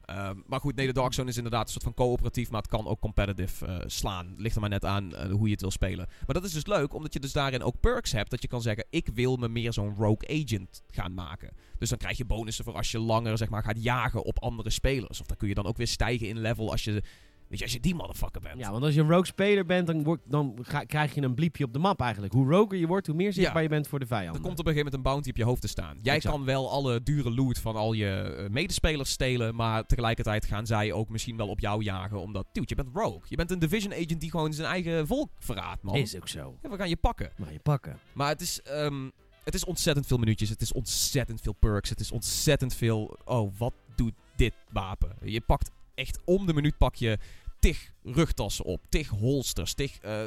Ehm, 0.07 0.35
maar 0.45 0.59
goed, 0.59 0.75
nee, 0.75 0.87
de 0.87 0.93
Dark 0.93 1.13
Zone 1.13 1.29
is 1.29 1.37
inderdaad 1.37 1.65
een 1.65 1.71
soort 1.71 1.83
van 1.83 1.93
coöperatief, 1.93 2.49
maar 2.49 2.61
het 2.61 2.69
kan 2.69 2.87
ook 2.87 2.99
competitive 2.99 3.65
eh, 3.65 3.75
slaan. 3.85 4.33
Ligt 4.37 4.55
er 4.55 4.61
maar 4.61 4.69
net 4.69 4.85
aan 4.85 5.15
eh, 5.15 5.31
hoe 5.31 5.45
je 5.45 5.51
het 5.51 5.61
wil 5.61 5.71
spelen. 5.71 6.07
Maar 6.25 6.35
dat 6.35 6.43
is 6.43 6.51
dus 6.51 6.65
leuk, 6.65 6.93
omdat 6.93 7.13
je 7.13 7.19
dus 7.19 7.31
daarin 7.31 7.63
ook 7.63 7.79
perks 7.79 8.11
hebt. 8.11 8.31
Dat 8.31 8.41
je 8.41 8.47
kan 8.47 8.61
zeggen, 8.61 8.85
ik 8.89 9.09
wil 9.13 9.35
me 9.35 9.49
meer 9.49 9.73
zo'n 9.73 9.95
rogue 9.95 10.43
agent 10.43 10.81
gaan 10.89 11.13
maken. 11.13 11.51
Dus 11.77 11.89
dan 11.89 11.97
krijg 11.97 12.17
je 12.17 12.25
bonussen 12.25 12.65
voor 12.65 12.73
als 12.73 12.91
je 12.91 12.99
langer 12.99 13.37
zeg 13.37 13.49
maar, 13.49 13.63
gaat 13.63 13.83
jagen 13.83 14.23
op 14.23 14.39
andere 14.39 14.69
spelers. 14.69 15.21
Of 15.21 15.27
dan 15.27 15.37
kun 15.37 15.47
je 15.47 15.53
dan 15.53 15.65
ook 15.65 15.77
weer 15.77 15.87
stijgen 15.87 16.27
in 16.27 16.39
level 16.39 16.71
als 16.71 16.83
je, 16.83 17.03
weet 17.49 17.57
je, 17.59 17.63
als 17.65 17.73
je 17.73 17.79
die 17.79 17.95
motherfucker 17.95 18.41
bent. 18.41 18.57
Ja, 18.59 18.71
want 18.71 18.83
als 18.83 18.93
je 18.93 19.01
een 19.01 19.09
rogue 19.09 19.25
speler 19.25 19.65
bent, 19.65 19.87
dan, 19.87 20.03
wordt, 20.03 20.21
dan 20.25 20.57
ga- 20.61 20.83
krijg 20.83 21.13
je 21.15 21.21
een 21.21 21.33
bliepje 21.35 21.63
op 21.63 21.73
de 21.73 21.79
map 21.79 22.01
eigenlijk. 22.01 22.33
Hoe 22.33 22.49
roger 22.49 22.77
je 22.77 22.87
wordt, 22.87 23.07
hoe 23.07 23.15
meer 23.15 23.33
zichtbaar 23.33 23.55
Ja. 23.55 23.61
je 23.61 23.69
bent 23.69 23.87
voor 23.87 23.99
de 23.99 24.05
Er 24.05 24.11
vijanden. 24.15 24.41
komt 24.41 24.59
op 24.59 24.65
een 24.65 24.71
gegeven 24.73 24.91
moment 24.91 25.05
een 25.05 25.11
bounty 25.13 25.29
op 25.29 25.35
je 25.37 25.43
hoofd 25.43 25.61
te 25.61 25.67
staan. 25.67 25.97
Jij 26.01 26.15
Exact. 26.15 26.35
kan 26.35 26.45
wel 26.45 26.69
alle 26.71 27.03
dure 27.03 27.31
loot 27.31 27.59
van 27.59 27.75
al 27.75 27.93
je 27.93 28.09
eh, 28.09 28.49
medespelers 28.49 29.09
stelen, 29.09 29.55
maar 29.55 29.85
tegelijkertijd 29.85 30.45
gaan 30.45 30.65
zij 30.65 30.91
ook 30.93 31.09
misschien 31.09 31.37
wel 31.37 31.47
op 31.47 31.59
jou 31.59 31.83
jagen, 31.83 32.21
omdat, 32.21 32.45
dude, 32.51 32.67
je 32.69 32.75
bent 32.75 32.89
rogue. 32.93 33.21
Je 33.29 33.35
bent 33.35 33.51
een 33.51 33.59
division 33.59 33.93
agent 33.93 34.19
die 34.21 34.29
gewoon 34.31 34.53
zijn 34.53 34.67
eigen 34.67 35.07
volk 35.07 35.29
verraadt, 35.39 35.83
man. 35.83 35.95
Is 35.95 36.15
ook 36.15 36.27
zo. 36.27 36.57
Ja, 36.61 36.69
we 36.69 36.75
gaan 36.77 36.89
je 36.89 36.97
pakken. 36.97 37.31
Maar 37.37 37.51
je 37.51 37.59
pakken. 37.59 37.99
Maar 38.13 38.29
het 38.29 38.41
is, 38.41 38.61
ehm, 38.61 39.09
het 39.43 39.53
is 39.53 39.65
ontzettend 39.65 40.07
veel 40.07 40.17
minuutjes, 40.17 40.49
het 40.49 40.61
is 40.61 40.71
ontzettend 40.73 41.41
veel 41.41 41.53
perks, 41.53 41.89
het 41.89 41.99
is 41.99 42.11
ontzettend 42.11 42.73
veel, 42.73 43.17
oh, 43.25 43.51
wat 43.57 43.73
doet 43.95 44.13
dit 44.35 44.53
wapen? 44.71 45.15
Je 45.21 45.41
pakt 45.41 45.71
echt 45.97 46.19
om 46.25 46.45
de 46.45 46.53
minuut 46.53 46.77
pak 46.77 46.95
je 46.95 47.17
tig 47.59 47.91
rugtassen 48.03 48.65
op, 48.65 48.81
tig 48.89 49.07
holsters, 49.07 49.73
tig 49.73 49.97
eh, 49.97 50.23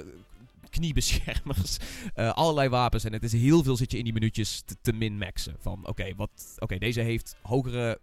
kniebeschermers, 0.70 1.76
eh, 2.14 2.32
allerlei 2.32 2.68
wapens. 2.68 3.04
En 3.04 3.12
het 3.12 3.22
is 3.22 3.32
heel 3.32 3.62
veel 3.62 3.76
zit 3.76 3.90
je 3.92 3.98
in 3.98 4.04
die 4.04 4.12
minuutjes 4.12 4.62
te, 4.64 4.76
te 4.80 4.92
min-maxen. 4.92 5.56
Van 5.58 5.86
oké, 5.86 6.14
wat, 6.16 6.54
oké, 6.58 6.78
deze 6.78 7.00
heeft 7.00 7.36
hogere 7.42 8.00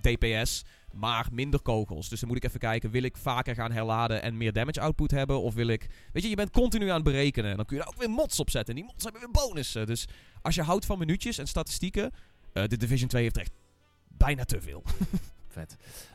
DPS, 0.00 0.64
maar 0.92 1.28
minder 1.32 1.60
kogels. 1.60 2.08
Dus 2.08 2.20
dan 2.20 2.28
moet 2.28 2.38
ik 2.38 2.44
even 2.44 2.60
kijken, 2.60 2.90
wil 2.90 3.02
ik 3.02 3.16
vaker 3.16 3.54
gaan 3.54 3.72
herladen 3.72 4.22
en 4.22 4.36
meer 4.36 4.52
damage 4.52 4.80
output 4.80 5.10
hebben? 5.10 5.40
Of 5.40 5.54
wil 5.54 5.68
ik, 5.68 5.86
weet 6.12 6.22
je, 6.22 6.28
je 6.28 6.36
bent 6.36 6.50
continu 6.50 6.88
aan 6.88 6.94
het 6.94 7.04
berekenen. 7.04 7.50
En 7.50 7.56
dan 7.56 7.66
kun 7.66 7.76
je 7.76 7.82
daar 7.82 7.92
ook 7.92 8.00
weer 8.00 8.10
mods 8.10 8.40
op 8.40 8.50
zetten. 8.50 8.74
En 8.74 8.80
die 8.80 8.90
mods 8.90 9.04
hebben 9.04 9.20
weer 9.20 9.30
bonussen. 9.30 9.86
Dus 9.86 10.06
als 10.42 10.54
je 10.54 10.62
houdt 10.62 10.86
van 10.86 10.98
minuutjes 10.98 11.38
en 11.38 11.46
statistieken, 11.46 12.10
eh 12.52 12.64
de 12.64 12.76
Division 12.76 13.08
2 13.08 13.22
heeft 13.22 13.38
echt 13.38 13.52
bijna 14.08 14.44
te 14.44 14.60
veel. 14.60 14.82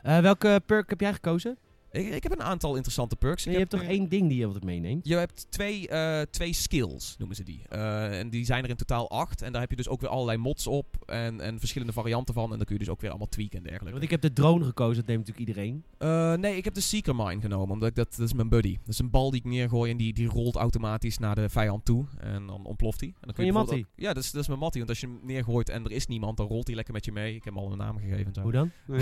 Eh, 0.02 0.18
welke 0.18 0.62
perk 0.66 0.90
heb 0.90 1.00
jij 1.00 1.12
gekozen? 1.12 1.58
Ik, 1.96 2.14
ik 2.14 2.22
heb 2.22 2.32
een 2.32 2.42
aantal 2.42 2.74
interessante 2.74 3.16
perks. 3.16 3.44
Nee, 3.44 3.54
je 3.54 3.60
hebt 3.60 3.72
heb 3.72 3.80
toch 3.80 3.90
één 3.90 4.08
ding 4.08 4.28
die 4.28 4.38
je 4.38 4.46
altijd 4.46 4.64
meeneemt? 4.64 5.08
Je 5.08 5.14
hebt 5.16 5.46
twee, 5.50 5.88
eh, 5.88 6.20
twee 6.30 6.52
skills, 6.52 7.14
noemen 7.18 7.36
ze 7.36 7.42
die. 7.44 7.60
Eh, 7.68 8.18
en 8.18 8.30
die 8.30 8.44
zijn 8.44 8.64
er 8.64 8.70
in 8.70 8.76
totaal 8.76 9.10
acht. 9.10 9.42
En 9.42 9.52
daar 9.52 9.60
heb 9.60 9.70
je 9.70 9.76
dus 9.76 9.88
ook 9.88 10.00
weer 10.00 10.10
allerlei 10.10 10.38
mods 10.38 10.66
op. 10.66 10.86
En, 11.06 11.40
en 11.40 11.58
verschillende 11.58 11.92
varianten 11.92 12.34
van. 12.34 12.50
En 12.50 12.56
dan 12.56 12.66
kun 12.66 12.74
je 12.74 12.80
dus 12.84 12.90
ook 12.92 13.00
weer 13.00 13.10
allemaal 13.10 13.28
tweaken 13.28 13.56
en 13.58 13.62
dergelijke. 13.62 13.92
Want 13.92 14.02
ik 14.04 14.10
heb 14.10 14.20
de 14.20 14.32
drone 14.32 14.64
gekozen, 14.64 14.96
dat 14.96 15.06
neemt 15.06 15.26
natuurlijk 15.26 15.48
iedereen. 15.48 15.84
Eh, 15.98 16.34
nee, 16.34 16.56
ik 16.56 16.64
heb 16.64 16.74
de 16.74 16.80
Seeker 16.80 17.16
Mine 17.16 17.40
genomen. 17.40 17.70
Omdat 17.70 17.88
ik 17.88 17.94
dat, 17.94 18.16
dat 18.16 18.26
is 18.26 18.32
mijn 18.32 18.48
buddy. 18.48 18.76
Dat 18.78 18.88
is 18.88 18.98
een 18.98 19.10
bal 19.10 19.30
die 19.30 19.40
ik 19.40 19.46
neergooi 19.46 19.90
en 19.90 19.96
die, 19.96 20.12
die 20.12 20.28
rolt 20.28 20.54
automatisch 20.56 21.18
naar 21.18 21.34
de 21.34 21.48
vijand 21.48 21.84
toe. 21.84 22.04
En 22.18 22.46
dan 22.46 22.64
ontploft 22.66 23.00
hij. 23.00 23.08
En 23.08 23.14
dan 23.20 23.34
kun 23.34 23.44
je 23.44 23.52
bijvoorbeeld 23.52 23.78
mattie? 23.86 23.94
ook- 23.98 24.04
Ja, 24.08 24.12
dat 24.14 24.22
is, 24.24 24.30
dat 24.30 24.40
is 24.42 24.48
mijn 24.48 24.60
mattie. 24.60 24.78
Want 24.78 24.90
als 24.92 25.00
je 25.00 25.06
hem 25.06 25.18
neergooit 25.22 25.68
en 25.68 25.84
er 25.84 25.92
is 25.92 26.06
niemand, 26.06 26.36
dan 26.36 26.46
rolt 26.46 26.66
hij 26.66 26.76
lekker 26.76 26.94
met 26.94 27.04
je 27.04 27.12
mee. 27.12 27.34
Ik 27.34 27.44
heb 27.44 27.54
hem 27.54 27.62
al 27.62 27.72
een 27.72 27.78
naam 27.78 27.98
gegeven 27.98 28.26
en 28.26 28.34
zo. 28.34 28.40
Hoe 28.42 28.52
dan? 28.52 28.70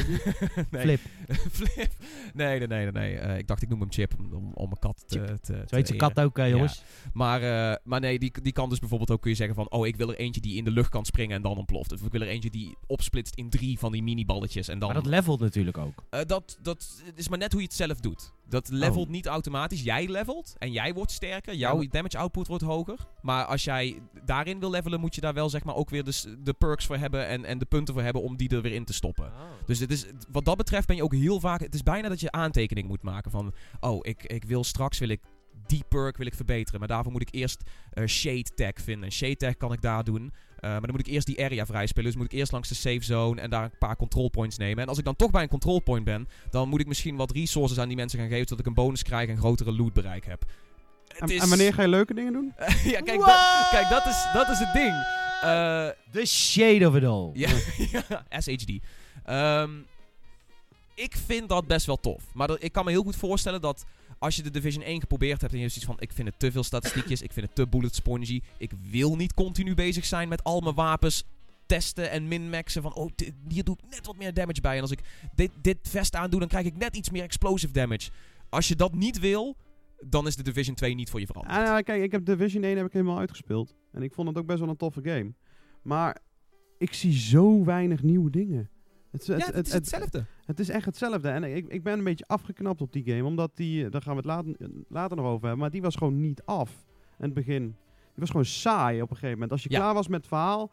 Nee. 0.70 0.82
Flip. 0.82 1.01
Flip. 1.59 1.92
Nee, 2.34 2.59
nee, 2.59 2.66
nee, 2.68 2.84
nee. 2.93 3.12
nee. 3.12 3.18
Eh, 3.18 3.39
ik 3.39 3.47
dacht, 3.47 3.62
ik 3.62 3.68
noem 3.68 3.80
hem 3.80 3.93
Chip 3.93 4.12
om, 4.18 4.32
om, 4.32 4.53
om 4.55 4.66
mijn 4.66 4.78
kat 4.78 5.05
te... 5.07 5.24
te, 5.24 5.39
te 5.41 5.64
Zo 5.66 5.76
heet 5.76 5.87
zijn 5.87 5.99
kat 5.99 6.20
ook, 6.20 6.39
eh, 6.39 6.49
jongens. 6.49 6.82
Maar, 7.12 7.43
eh, 7.43 7.76
maar 7.85 8.01
nee, 8.01 8.18
die, 8.18 8.32
die 8.43 8.53
kan 8.53 8.68
dus 8.68 8.78
bijvoorbeeld 8.78 9.11
ook 9.11 9.20
kun 9.20 9.30
je 9.30 9.37
zeggen 9.37 9.55
van... 9.55 9.70
Oh, 9.70 9.87
ik 9.87 9.97
wil 9.97 10.11
er 10.11 10.18
eentje 10.18 10.41
die 10.41 10.57
in 10.57 10.64
de 10.64 10.70
lucht 10.70 10.89
kan 10.89 11.05
springen 11.05 11.37
en 11.37 11.43
dan 11.43 11.57
ontploft. 11.57 11.93
Of 11.93 12.03
ik 12.03 12.12
wil 12.12 12.20
er 12.20 12.28
eentje 12.28 12.51
die 12.51 12.76
opsplitst 12.87 13.35
in 13.35 13.51
drie 13.51 13.78
van 13.78 13.93
die 13.93 14.03
miniballetjes 14.03 14.68
en 14.68 14.78
dan... 14.78 14.93
Maar 14.93 15.03
dat 15.03 15.12
levelt 15.12 15.41
natuurlijk 15.41 15.78
ook. 15.78 16.05
Dat, 16.26 16.59
dat 16.62 17.03
is 17.14 17.28
maar 17.28 17.39
net 17.39 17.53
hoe 17.53 17.61
je 17.61 17.66
het 17.66 17.76
zelf 17.76 18.01
doet. 18.01 18.32
Dat 18.49 18.68
levelt 18.68 19.09
niet 19.09 19.26
automatisch. 19.26 19.82
Jij 19.82 20.09
levelt 20.09 20.55
en 20.59 20.72
jij 20.72 20.95
wordt 20.95 21.11
sterker. 21.11 21.55
Jouw 21.55 21.82
Ja, 21.82 21.88
damage 21.90 22.18
output 22.18 22.47
wordt 22.47 22.64
hoger. 22.64 22.99
Maar 23.22 23.45
als 23.45 23.64
jij 23.64 24.01
daarin 24.24 24.61
wil 24.61 24.70
levelen, 24.70 25.01
moet 25.01 25.14
je 25.14 25.20
daar 25.20 25.34
wel 25.34 25.49
zeg 25.49 25.64
maar 25.64 25.74
ook 25.74 25.90
weer 25.90 26.05
de, 26.05 26.36
de 26.42 26.53
perks 26.53 26.86
voor 26.86 26.97
hebben 26.97 27.26
en, 27.26 27.45
en 27.45 27.59
de 27.59 27.64
punten 27.64 27.95
voor 27.95 28.03
hebben 28.03 28.22
om 28.22 28.36
die 28.36 28.49
er 28.49 28.62
weer 28.62 28.72
in 28.72 28.84
te 28.84 28.92
stoppen. 28.92 29.32
Dus 29.66 29.78
het 29.78 29.90
is, 29.90 30.07
wat 30.30 30.45
dat 30.45 30.57
betreft 30.57 30.86
ben 30.86 30.97
je 30.97 31.05
ook 31.05 31.14
heel 31.14 31.40
vaak... 31.40 31.61
Het 31.61 31.74
is 31.74 31.82
bijna 31.82 32.09
dat 32.09 32.20
je 32.20 32.30
aantekening 32.30 32.88
moet 32.88 33.03
maken 33.03 33.30
van... 33.30 33.55
Oh, 33.80 33.99
ik, 34.01 34.22
ik 34.22 34.45
wil 34.45 34.64
straks 34.64 34.99
wil 34.99 35.09
ik 35.09 35.20
die 35.66 35.84
perk 35.88 36.16
wil 36.16 36.26
ik 36.26 36.34
verbeteren. 36.34 36.78
Maar 36.78 36.88
daarvoor 36.88 37.12
moet 37.12 37.22
ik 37.22 37.34
eerst 37.34 37.62
eh, 37.90 38.07
Shade 38.07 38.55
Tag 38.55 38.72
vinden. 38.74 39.12
Shade 39.12 39.36
Tag 39.36 39.57
kan 39.57 39.72
ik 39.72 39.80
daar 39.80 40.05
doen. 40.05 40.32
Eh, 40.64 40.70
maar 40.70 40.80
dan 40.80 40.90
moet 40.90 41.06
ik 41.06 41.12
eerst 41.12 41.26
die 41.26 41.44
area 41.44 41.66
vrijspelen. 41.66 42.04
Dus 42.10 42.16
moet 42.16 42.32
ik 42.32 42.38
eerst 42.38 42.52
langs 42.52 42.68
de 42.68 42.74
safe 42.74 43.02
zone 43.02 43.40
en 43.40 43.50
daar 43.50 43.64
een 43.64 43.78
paar 43.78 43.96
control 43.96 44.28
points 44.28 44.56
nemen. 44.56 44.82
En 44.82 44.88
als 44.88 44.98
ik 44.98 45.04
dan 45.04 45.16
toch 45.16 45.30
bij 45.30 45.42
een 45.42 45.48
control 45.48 45.80
point 45.80 46.04
ben... 46.04 46.28
Dan 46.50 46.68
moet 46.68 46.80
ik 46.80 46.86
misschien 46.86 47.16
wat 47.16 47.30
resources 47.30 47.78
aan 47.78 47.88
die 47.88 47.96
mensen 47.96 48.18
gaan 48.18 48.28
geven... 48.28 48.42
Zodat 48.48 48.58
ik 48.60 48.66
een 48.66 48.74
bonus 48.74 49.02
krijg 49.02 49.28
en 49.28 49.36
grotere 49.36 49.72
loot 49.72 49.92
bereik 49.92 50.24
heb. 50.26 50.44
En, 51.18 51.28
is- 51.28 51.42
en 51.42 51.48
wanneer 51.48 51.74
ga 51.74 51.82
je 51.82 51.88
leuke 51.88 52.14
dingen 52.14 52.32
doen? 52.32 52.52
ja, 52.94 53.00
kijk, 53.00 53.18
dat, 53.20 53.68
kijk 53.70 53.88
dat, 53.88 54.06
is, 54.06 54.26
dat 54.32 54.48
is 54.48 54.58
het 54.58 54.72
ding. 54.72 54.94
Eh... 55.42 55.88
The 56.10 56.24
shade 56.26 56.88
of 56.88 56.94
it 56.96 57.04
all. 57.04 57.30
Ja, 57.32 57.48
SHD. 58.40 58.70
Ehm, 59.24 59.70
ik 60.94 61.16
vind 61.26 61.48
dat 61.48 61.66
best 61.66 61.86
wel 61.86 61.96
tof. 62.00 62.22
Maar 62.34 62.46
dat- 62.46 62.62
ik 62.62 62.72
kan 62.72 62.84
me 62.84 62.90
heel 62.90 63.02
goed 63.02 63.16
voorstellen 63.16 63.60
dat 63.60 63.84
als 64.24 64.36
je 64.36 64.42
de 64.42 64.50
Division 64.50 64.84
1 64.84 65.00
geprobeerd 65.00 65.40
hebt 65.40 65.52
en 65.52 65.58
je 65.58 65.64
hebt 65.64 65.74
zoiets 65.74 65.92
van... 65.92 66.02
Ik 66.08 66.12
vind 66.12 66.28
het 66.28 66.38
te 66.38 66.52
veel 66.52 66.62
statistiekjes, 66.62 67.22
ik 67.22 67.32
vind 67.32 67.46
het 67.46 67.54
te 67.54 67.66
bullet 67.66 67.94
spongy. 67.94 68.42
Ik 68.58 68.72
wil 68.90 69.16
niet 69.16 69.34
continu 69.34 69.74
bezig 69.74 70.04
zijn 70.04 70.28
met 70.28 70.44
al 70.44 70.60
mijn 70.60 70.74
wapens 70.74 71.24
testen 71.66 72.10
en 72.10 72.28
min-maxen 72.28 72.82
van... 72.82 72.94
Oh, 72.94 73.10
dit- 73.14 73.32
hier 73.48 73.64
doe 73.64 73.76
ik 73.82 73.90
net 73.90 74.06
wat 74.06 74.16
meer 74.16 74.34
damage 74.34 74.60
bij. 74.60 74.76
En 74.76 74.80
als 74.82 74.90
ik 74.90 75.00
dit, 75.34 75.50
dit 75.62 75.78
vest 75.82 76.14
aandoe, 76.14 76.40
dan 76.40 76.48
krijg 76.48 76.66
ik 76.66 76.76
net 76.76 76.96
iets 76.96 77.10
meer 77.10 77.22
explosive 77.22 77.72
damage. 77.72 78.10
Als 78.48 78.68
je 78.68 78.76
dat 78.76 78.94
niet 78.94 79.18
wil, 79.18 79.56
dan 80.06 80.26
is 80.26 80.36
de 80.36 80.42
Division 80.42 80.74
2 80.74 80.94
niet 80.94 81.10
voor 81.10 81.20
je 81.20 81.26
veranderd. 81.26 81.56
Ah, 81.58 81.64
ja, 81.64 81.80
kijk, 81.80 82.02
ik 82.02 82.12
heb 82.12 82.24
Division 82.24 82.62
1 82.64 82.76
heb 82.76 82.86
ik 82.86 82.92
helemaal 82.92 83.18
uitgespeeld. 83.18 83.74
En 83.92 84.02
ik 84.02 84.14
vond 84.14 84.28
het 84.28 84.38
ook 84.38 84.46
best 84.46 84.58
wel 84.60 84.68
een 84.68 84.76
toffe 84.76 85.00
game. 85.02 85.34
Maar 85.82 86.18
ik 86.78 86.94
zie 86.94 87.12
zo 87.12 87.64
weinig 87.64 88.02
nieuwe 88.02 88.30
dingen. 88.30 88.70
Het, 89.14 89.26
ja, 89.26 89.36
het, 89.52 89.66
is 89.66 89.72
hetzelfde. 89.72 90.24
Het 90.44 90.58
is 90.60 90.68
echt 90.68 90.84
hetzelfde. 90.84 91.28
En 91.28 91.44
ik, 91.44 91.66
ik 91.68 91.82
ben 91.82 91.98
een 91.98 92.04
beetje 92.04 92.24
afgeknapt 92.26 92.80
op 92.80 92.92
die 92.92 93.04
game. 93.04 93.24
Omdat 93.24 93.50
die, 93.54 93.84
eh, 93.84 93.90
daar 93.90 94.02
gaan 94.02 94.12
we 94.12 94.16
het 94.16 94.26
later, 94.26 94.54
later 94.88 95.16
nog 95.16 95.26
over 95.26 95.40
hebben. 95.40 95.58
Maar 95.58 95.70
die 95.70 95.82
was 95.82 95.96
gewoon 95.96 96.20
niet 96.20 96.42
af. 96.44 96.70
In 97.18 97.24
het 97.24 97.34
begin. 97.34 97.62
Die 97.62 98.22
was 98.22 98.30
gewoon 98.30 98.44
saai 98.44 99.02
op 99.02 99.10
een 99.10 99.14
gegeven 99.16 99.32
moment. 99.34 99.52
Als 99.52 99.62
je 99.62 99.70
Ja. 99.70 99.78
klaar 99.78 99.94
was 99.94 100.08
met 100.08 100.18
het 100.18 100.28
verhaal, 100.28 100.70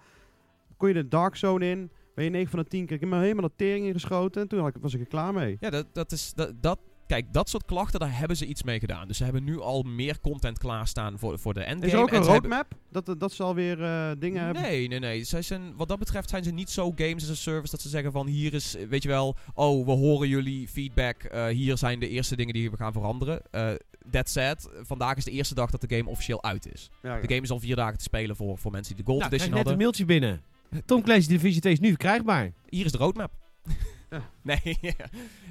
kon 0.77 0.87
je 0.87 0.93
de 0.93 1.07
Dark 1.07 1.35
Zone 1.35 1.65
in. 1.69 1.91
Ben 2.15 2.23
je 2.23 2.29
9 2.29 2.49
van 2.49 2.59
de 2.59 2.67
10 2.67 2.85
keer. 2.85 2.95
Ik 2.95 3.01
heb 3.01 3.09
me 3.09 3.19
helemaal 3.19 3.47
de 3.47 3.55
tering 3.55 3.85
ingeschoten. 3.85 4.41
En 4.41 4.47
toen 4.47 4.71
was 4.79 4.93
ik 4.93 4.99
er 4.99 5.07
klaar 5.07 5.33
mee. 5.33 5.57
Ja, 5.59 5.69
dat, 5.69 5.85
dat 5.91 6.11
is. 6.11 6.33
Dat, 6.33 6.53
dat, 6.61 6.79
kijk, 7.12 7.34
dat 7.34 7.49
soort 7.49 7.66
klachten, 7.66 7.99
daar 7.99 8.18
hebben 8.18 8.38
ze 8.38 8.45
iets 8.45 8.64
mee 8.64 8.80
gedaan. 8.80 9.07
Dus 9.07 9.18
ze 9.18 9.24
hebben 9.24 9.43
nu 9.43 9.59
al 9.59 9.82
meer 9.82 10.20
content 10.22 10.57
klaarstaan 10.57 11.20
voor, 11.20 11.39
voor 11.39 11.53
de 11.53 11.59
endgame. 11.64 11.86
Is 11.88 11.93
er 11.93 11.99
ook 11.99 12.12
en 12.12 12.16
een 12.16 12.24
roadmap? 12.24 12.74
Dat, 12.91 13.16
dat 13.18 13.32
ze 13.32 13.43
alweer 13.43 13.84
eh 13.84 14.12
dingen 14.20 14.43
hebben? 14.43 14.62
Nee, 14.62 14.88
nee, 14.88 14.99
nee. 14.99 15.24
Zij 15.24 15.41
zijn, 15.41 15.76
wat 15.76 15.88
dat 15.88 15.99
betreft 15.99 16.30
zijn 16.30 16.43
ze 16.43 16.51
niet 16.51 16.70
zo 16.70 16.91
games 16.95 17.24
as 17.24 17.30
a 17.30 17.36
service 17.36 17.72
dat 17.72 17.82
ze 17.82 17.89
zeggen 17.89 18.12
van 18.12 18.28
hier 18.28 18.53
is, 18.53 18.76
weet 18.89 19.03
je 19.03 19.09
wel, 19.09 19.36
oh, 19.53 19.86
we 19.86 19.91
horen 19.91 20.28
jullie 20.28 20.68
feedback. 20.68 21.24
eh, 21.24 21.45
hier 21.45 21.78
zijn 21.78 21.99
de 21.99 22.09
eerste 22.09 22.36
dingen 22.36 22.53
die 22.53 22.72
we 22.72 22.78
gaan 22.78 22.93
veranderen. 22.93 23.41
Eh 23.51 23.70
that 24.12 24.30
said, 24.30 24.70
vandaag 24.82 25.18
is 25.18 25.24
de 25.24 25.32
eerste 25.32 25.55
dag 25.55 25.72
dat 25.72 25.82
de 25.82 25.95
game 25.95 26.09
officieel 26.09 26.43
uit 26.43 26.74
is. 26.74 26.89
Ja, 27.03 27.16
ja. 27.16 27.22
De 27.22 27.28
game 27.28 27.41
is 27.41 27.51
al 27.51 27.59
vier 27.59 27.76
dagen 27.76 27.97
te 27.97 28.03
spelen 28.03 28.36
voor, 28.36 28.57
voor 28.57 28.72
mensen 28.72 28.95
die 28.95 29.03
de 29.05 29.12
Gold 29.12 29.22
Nou, 29.24 29.34
ik 29.34 29.39
Edition 29.39 29.62
krijg 29.62 29.76
net 29.78 29.80
een 29.80 29.88
hadden. 29.89 30.07
mailtje 30.09 30.41
binnen. 30.72 30.86
Tom 30.86 31.01
Clancy 31.03 31.28
Division 31.28 31.59
2 31.62 31.74
is 31.74 31.80
nu 31.80 31.88
verkrijgbaar. 31.88 32.51
Hier 32.70 32.86
is 32.86 32.91
de 32.91 32.97
roadmap. 32.97 33.32
Ja. 34.12 34.30
nee, 34.43 34.59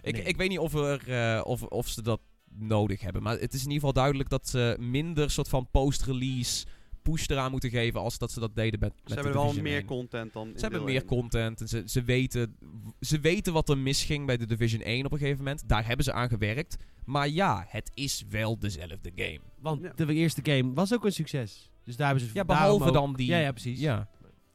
ik, 0.03 0.13
Nee. 0.13 0.23
ik 0.23 0.37
weet 0.37 0.49
niet 0.49 0.59
of, 0.59 0.75
er, 0.75 1.09
eh, 1.37 1.41
of, 1.45 1.63
of 1.63 1.89
ze 1.89 2.03
dat 2.03 2.21
nodig 2.55 3.01
hebben. 3.01 3.23
Maar 3.23 3.39
het 3.39 3.53
is 3.55 3.59
in 3.65 3.71
ieder 3.71 3.75
geval 3.75 3.93
duidelijk 3.93 4.29
dat 4.29 4.49
ze 4.49 4.77
minder 4.81 5.31
soort 5.31 5.49
van 5.49 5.69
post-release 5.71 6.67
push 7.03 7.27
eraan 7.29 7.51
moeten 7.51 7.71
geven 7.71 8.01
als 8.01 8.19
dat 8.19 8.33
ze 8.33 8.41
dat 8.41 8.55
deden 8.55 8.81
met, 8.81 8.93
met 8.95 9.01
Ze 9.05 9.09
de 9.09 9.15
hebben 9.15 9.33
wel 9.43 9.53
meer 9.63 9.75
1. 9.77 9.85
content 9.85 10.33
dan 10.33 10.53
Ze 10.55 10.61
hebben 10.61 10.85
meer 10.85 10.95
1. 11.01 11.05
content 11.05 11.61
en 11.61 11.69
ze, 11.69 11.83
ze, 11.87 12.03
weten, 12.03 12.57
ze 13.01 13.21
weten 13.21 13.53
wat 13.53 13.69
er 13.69 13.79
misging 13.79 14.27
bij 14.27 14.37
de 14.37 14.47
Division 14.47 14.83
1 14.83 15.05
op 15.05 15.13
een 15.13 15.19
gegeven 15.19 15.39
moment. 15.39 15.69
Daar 15.69 15.87
hebben 15.87 16.05
ze 16.05 16.13
aan 16.13 16.29
gewerkt. 16.29 16.77
Maar 17.05 17.29
ja, 17.29 17.65
het 17.69 17.91
is 17.95 18.25
wel 18.29 18.59
dezelfde 18.59 19.13
game. 19.15 19.41
Want 19.61 19.83
Ja. 19.83 19.93
de 20.05 20.15
eerste 20.15 20.41
game 20.45 20.73
was 20.75 20.95
ook 20.95 21.05
een 21.05 21.13
succes. 21.13 21.71
Dus 21.85 21.97
daar 21.97 22.07
hebben 22.09 22.27
ze 22.27 22.31
Ja, 22.35 22.45
behalve 22.45 22.85
ook- 22.85 22.93
dan 22.93 23.15
die... 23.15 23.27
Ja, 23.27 23.39
ja, 23.39 23.51
precies. 23.53 23.81
Ja. 23.81 24.09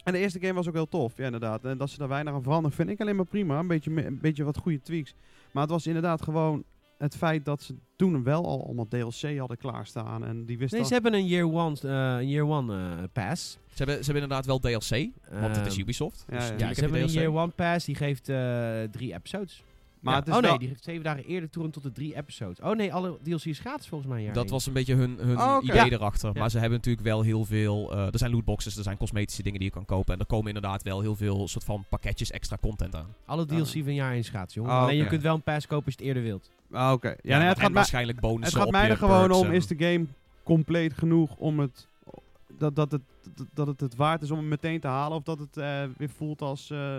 En 0.06 0.14
de 0.14 0.20
eerste 0.20 0.40
game 0.40 0.54
was 0.54 0.68
ook 0.68 0.74
heel 0.74 0.88
tof, 0.90 1.18
ja 1.18 1.26
inderdaad. 1.26 1.66
En 1.66 1.78
dat 1.78 1.90
ze 1.90 1.98
daar 1.98 2.08
weinig 2.08 2.34
aan 2.34 2.44
veranderen 2.44 2.76
vind 2.78 2.90
ik 2.90 3.02
alleen 3.02 3.16
maar 3.16 3.26
prima. 3.26 3.60
Een 3.60 3.68
beetje, 3.68 4.06
een 4.06 4.20
beetje 4.22 4.44
wat 4.44 4.58
goede 4.58 4.82
tweaks. 4.82 5.14
Maar 5.52 5.64
het 5.64 5.72
was 5.72 5.88
inderdaad 5.88 6.22
gewoon 6.22 6.64
het 6.98 7.16
feit 7.16 7.46
dat 7.46 7.62
ze 7.62 7.76
toen 7.96 8.24
wel 8.24 8.46
al 8.46 8.66
allemaal 8.66 8.88
DLC 8.88 9.38
hadden 9.38 9.58
klaarstaan. 9.58 10.26
En 10.26 10.46
die 10.46 10.58
wisten 10.58 10.78
Nee, 10.78 10.88
ze 10.88 10.94
hebben 10.94 11.14
een 11.14 11.26
year 11.28 11.52
one, 11.54 11.76
eh, 11.82 12.22
een 12.22 12.30
year 12.30 12.48
one 12.48 12.96
eh, 12.96 13.04
pass. 13.14 13.52
Ze, 13.52 13.58
hebben, 13.76 13.96
ze 13.96 14.12
hebben 14.12 14.22
inderdaad 14.24 14.46
wel 14.46 14.60
DLC, 14.60 15.10
want 15.42 15.56
het 15.56 15.66
is 15.66 15.74
Ehm, 15.74 15.82
Ubisoft. 15.82 16.26
ja, 16.30 16.36
dus 16.36 16.44
ja. 16.46 16.52
Ja, 16.52 16.58
tuurlijk 16.58 16.76
ze 16.76 16.84
hebben 16.84 17.02
een 17.02 17.12
year 17.12 17.34
one 17.34 17.52
pass. 17.52 17.86
Die 17.86 17.96
geeft 17.96 18.30
eh, 18.30 18.82
drie 18.92 19.14
episodes. 19.14 19.64
Maar 20.06 20.14
Ja. 20.14 20.20
het 20.20 20.30
is 20.30 20.36
oh 20.36 20.42
nee, 20.42 20.50
wel- 20.50 20.60
die 20.60 20.68
geeft 20.68 20.84
zeven 20.84 21.04
dagen 21.04 21.24
eerder 21.26 21.50
toegang 21.50 21.74
tot 21.74 21.84
de 21.84 21.92
drie 21.92 22.16
episodes. 22.16 22.60
Oh 22.60 22.76
nee, 22.76 22.94
alle 22.94 23.18
DLC 23.24 23.44
is 23.46 23.60
gratis 23.60 23.88
volgens 23.88 24.10
mij. 24.10 24.20
een 24.20 24.26
jaar 24.26 24.34
Dat 24.34 24.50
was 24.50 24.66
een 24.66 24.74
beetje 24.74 24.96
hun, 24.96 25.18
hun 25.22 25.40
Oh, 25.40 25.58
idee 25.62 25.76
Ja. 25.76 25.90
erachter. 25.90 26.32
Ja. 26.34 26.40
Maar 26.40 26.50
ze 26.50 26.60
hebben 26.60 26.78
natuurlijk 26.78 27.06
wel 27.06 27.22
heel 27.22 27.46
veel... 27.46 27.92
eh, 27.94 28.06
er 28.06 28.18
zijn 28.18 28.32
lootboxes, 28.32 28.78
er 28.78 28.84
zijn 28.84 28.98
cosmetische 28.98 29.44
dingen 29.44 29.60
die 29.60 29.68
je 29.68 29.74
kan 29.76 29.86
kopen. 29.86 30.14
En 30.14 30.20
er 30.20 30.26
komen 30.26 30.48
inderdaad 30.48 30.84
wel 30.84 31.02
heel 31.02 31.16
veel 31.16 31.48
soort 31.48 31.64
van 31.64 31.86
pakketjes 31.90 32.32
extra 32.32 32.58
content 32.62 32.96
aan. 32.96 33.08
Alle 33.26 33.46
DLC 33.46 33.68
van 33.84 33.94
jaar 33.94 34.12
1 34.12 34.20
is 34.20 34.30
gratis, 34.30 34.54
jongen. 34.54 34.72
Oh, 34.72 34.82
Alleen 34.82 34.96
je 34.98 35.06
kunt 35.08 35.22
wel 35.22 35.36
een 35.36 35.42
pass 35.44 35.68
kopen 35.68 35.86
als 35.86 35.94
je 35.98 36.00
het 36.00 36.08
eerder 36.08 36.24
wilt. 36.24 36.50
Ah, 36.72 36.92
Oké. 36.92 37.08
Ja, 37.08 37.16
Ja, 37.22 37.38
nee, 37.38 37.48
het 37.48 37.56
en 37.56 37.62
gaat, 37.62 37.64
mij, 37.72 37.74
waarschijnlijk 37.80 38.20
bonussen 38.20 38.60
het 38.60 38.64
gaat 38.70 38.72
mij 38.82 38.90
er 38.90 38.98
gewoon 38.98 39.32
om, 39.32 39.52
is 39.52 39.68
de 39.68 39.76
game 39.78 40.06
compleet 40.44 40.94
genoeg 40.94 41.36
om 41.36 41.60
het... 41.60 41.88
Dat, 42.58 42.76
dat, 42.76 42.92
het, 42.92 43.02
dat, 43.54 43.68
het 43.68 43.80
het 43.80 43.96
waard 43.96 44.22
is 44.22 44.32
om 44.32 44.38
hem 44.38 44.48
meteen 44.48 44.80
te 44.80 44.88
halen. 44.88 45.18
Of 45.18 45.24
dat 45.24 45.40
het 45.40 45.58
eh, 45.58 45.84
weer 45.98 46.10
voelt 46.10 46.42
als 46.42 46.70
eh, 46.72 46.98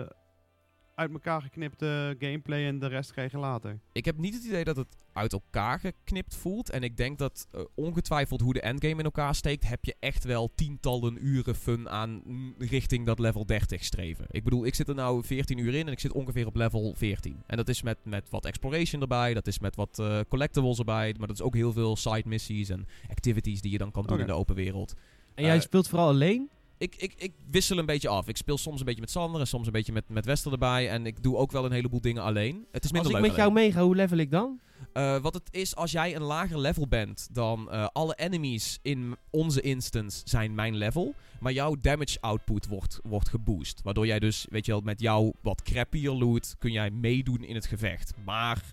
uit 0.97 1.11
elkaar 1.11 1.41
geknipte 1.41 2.15
gameplay 2.19 2.65
en 2.67 2.79
de 2.79 2.87
rest 2.87 3.11
krijg 3.11 3.31
je 3.31 3.37
later. 3.37 3.79
Ik 3.91 4.05
heb 4.05 4.17
niet 4.17 4.33
het 4.33 4.43
idee 4.43 4.63
dat 4.63 4.75
het 4.75 4.87
uit 5.13 5.33
elkaar 5.33 5.79
geknipt 5.79 6.35
voelt. 6.35 6.69
En 6.69 6.83
ik 6.83 6.97
denk 6.97 7.17
dat 7.17 7.47
eh, 7.51 7.61
ongetwijfeld 7.75 8.41
hoe 8.41 8.53
de 8.53 8.61
endgame 8.61 8.97
in 8.97 9.03
elkaar 9.03 9.35
steekt, 9.35 9.67
heb 9.67 9.85
je 9.85 9.95
echt 9.99 10.23
wel 10.23 10.51
tientallen 10.55 11.25
uren 11.25 11.55
fun 11.55 11.89
aan 11.89 12.21
mm, 12.25 12.55
richting 12.57 13.05
dat 13.05 13.19
level 13.19 13.45
30 13.45 13.83
streven. 13.83 14.25
Ik 14.29 14.43
bedoel, 14.43 14.65
ik 14.65 14.75
zit 14.75 14.89
er 14.89 14.95
nou 14.95 15.23
14 15.23 15.57
uur 15.57 15.73
in 15.75 15.85
en 15.87 15.91
ik 15.91 15.99
zit 15.99 16.11
ongeveer 16.13 16.45
op 16.45 16.55
level 16.55 16.93
14. 16.95 17.43
En 17.47 17.57
dat 17.57 17.69
is 17.69 17.81
met, 17.81 17.97
met 18.03 18.29
wat 18.29 18.45
exploration 18.45 19.01
erbij, 19.01 19.33
dat 19.33 19.47
is 19.47 19.59
met 19.59 19.75
wat 19.75 19.99
eh, 19.99 20.19
collectibles 20.29 20.79
erbij, 20.79 21.15
maar 21.17 21.27
dat 21.27 21.37
is 21.37 21.43
ook 21.43 21.55
heel 21.55 21.73
veel 21.73 21.95
side 21.95 22.23
missies 22.25 22.69
en 22.69 22.85
activities 23.09 23.61
die 23.61 23.71
je 23.71 23.77
dan 23.77 23.91
kan 23.91 24.03
doen 24.03 24.11
Oké. 24.11 24.21
in 24.21 24.27
de 24.27 24.33
open 24.39 24.55
wereld. 24.55 24.93
En 25.35 25.43
jij 25.43 25.55
Eh, 25.55 25.61
speelt 25.61 25.87
vooral 25.87 26.07
alleen? 26.07 26.49
Ik, 26.77 26.95
ik, 26.95 27.13
ik 27.17 27.33
wissel 27.49 27.77
een 27.77 27.85
beetje 27.85 28.07
af. 28.09 28.27
Ik 28.27 28.37
speel 28.37 28.57
soms 28.57 28.79
een 28.79 28.85
beetje 28.85 29.01
met 29.01 29.11
Sander 29.11 29.41
en 29.41 29.47
soms 29.47 29.65
een 29.65 29.71
beetje 29.71 29.93
met, 29.93 30.09
met 30.09 30.25
Wester 30.25 30.51
erbij. 30.51 30.89
En 30.89 31.05
ik 31.05 31.23
doe 31.23 31.37
ook 31.37 31.51
wel 31.51 31.65
een 31.65 31.71
heleboel 31.71 32.01
dingen 32.01 32.23
alleen. 32.23 32.65
Het 32.71 32.83
is 32.83 32.91
minder 32.91 33.11
Als 33.11 33.19
ik 33.19 33.25
leuk 33.25 33.35
met 33.35 33.35
jou 33.35 33.51
alleen. 33.51 33.63
meega, 33.63 33.81
hoe 33.83 33.95
level 33.95 34.17
ik 34.17 34.31
dan? 34.31 34.59
Eh, 34.93 35.17
wat 35.17 35.33
het 35.33 35.47
is, 35.51 35.75
als 35.75 35.91
jij 35.91 36.15
een 36.15 36.21
lager 36.21 36.59
level 36.59 36.87
bent 36.87 37.27
dan 37.31 37.71
eh, 37.71 37.87
alle 37.93 38.15
enemies 38.15 38.79
in 38.81 39.15
onze 39.29 39.61
instance 39.61 40.21
zijn 40.23 40.55
mijn 40.55 40.75
level. 40.75 41.13
Maar 41.39 41.51
jouw 41.51 41.75
damage 41.81 42.17
output 42.21 42.67
wordt, 42.67 42.99
wordt 43.03 43.29
geboost. 43.29 43.81
Waardoor 43.83 44.05
jij 44.05 44.19
dus, 44.19 44.45
weet 44.49 44.65
je 44.65 44.71
wel, 44.71 44.81
met 44.81 44.99
jouw 44.99 45.33
wat 45.41 45.61
crappier 45.61 46.11
loot 46.11 46.55
kun 46.59 46.71
jij 46.71 46.89
meedoen 46.89 47.43
in 47.43 47.55
het 47.55 47.65
gevecht. 47.65 48.13
Maar 48.25 48.63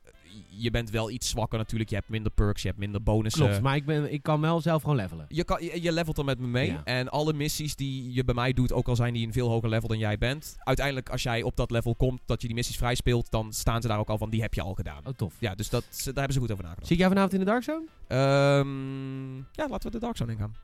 je 0.49 0.71
bent 0.71 0.91
wel 0.91 1.11
iets 1.11 1.29
zwakker 1.29 1.59
natuurlijk. 1.59 1.91
Je 1.91 1.97
hebt 1.97 2.09
minder 2.09 2.33
perks, 2.33 2.63
je 2.63 2.69
hebt 2.69 2.81
minder 2.81 3.03
bonussen. 3.03 3.47
Klopt, 3.47 3.63
maar 3.63 3.77
ik, 3.77 3.85
ben, 3.85 4.13
ik 4.13 4.23
kan 4.23 4.41
wel 4.41 4.61
zelf 4.61 4.83
gewoon 4.83 4.97
levelen. 4.97 5.27
Je, 5.29 5.45
kan, 5.45 5.65
je, 5.65 5.83
je 5.83 5.93
levelt 5.93 6.19
er 6.19 6.25
met 6.25 6.39
me 6.39 6.47
mee. 6.47 6.71
Ja. 6.71 6.85
En 6.85 7.09
alle 7.09 7.33
missies 7.33 7.77
die 7.77 8.13
je 8.13 8.25
bij 8.25 8.35
mij 8.35 8.53
doet, 8.53 8.73
ook 8.73 8.89
al 8.89 8.97
zijn 8.97 9.15
die 9.15 9.27
een 9.27 9.33
veel 9.33 9.49
hoger 9.49 9.69
level 9.69 9.89
dan 9.89 9.99
jij 9.99 10.19
bent. 10.19 10.57
Uiteindelijk, 10.59 11.09
als 11.09 11.23
jij 11.23 11.43
op 11.43 11.57
dat 11.57 11.71
level 11.71 11.95
komt, 11.95 12.21
dat 12.27 12.41
je 12.41 12.47
die 12.47 12.57
missies 12.57 12.77
vrij 12.77 12.95
speelt, 12.95 13.31
dan 13.31 13.53
staan 13.53 13.83
ze 13.83 13.89
daar 13.89 13.99
ook 13.99 14.09
al 14.09 14.19
van, 14.19 14.31
die 14.31 14.43
heb 14.43 14.55
je 14.55 14.63
al 14.63 14.75
gedaan. 14.75 15.07
Oh, 15.07 15.13
tof. 15.17 15.35
Ja, 15.39 15.55
dus 15.55 15.69
dat, 15.69 15.85
daar 16.05 16.15
hebben 16.15 16.33
ze 16.33 16.41
goed 16.41 16.51
over 16.51 16.65
nagedacht. 16.65 16.87
Zie 16.87 16.97
ik 16.97 17.03
jou 17.03 17.15
vanavond 17.15 17.41
in 17.41 17.45
de 17.45 17.51
Dark 17.51 17.63
Zone? 17.63 17.87
Ehm, 18.09 19.37
ja, 19.37 19.69
laten 19.69 19.83
we 19.83 19.91
de 19.91 19.99
Dark 19.99 20.17
Zone 20.17 20.33
ingaan. 20.33 20.55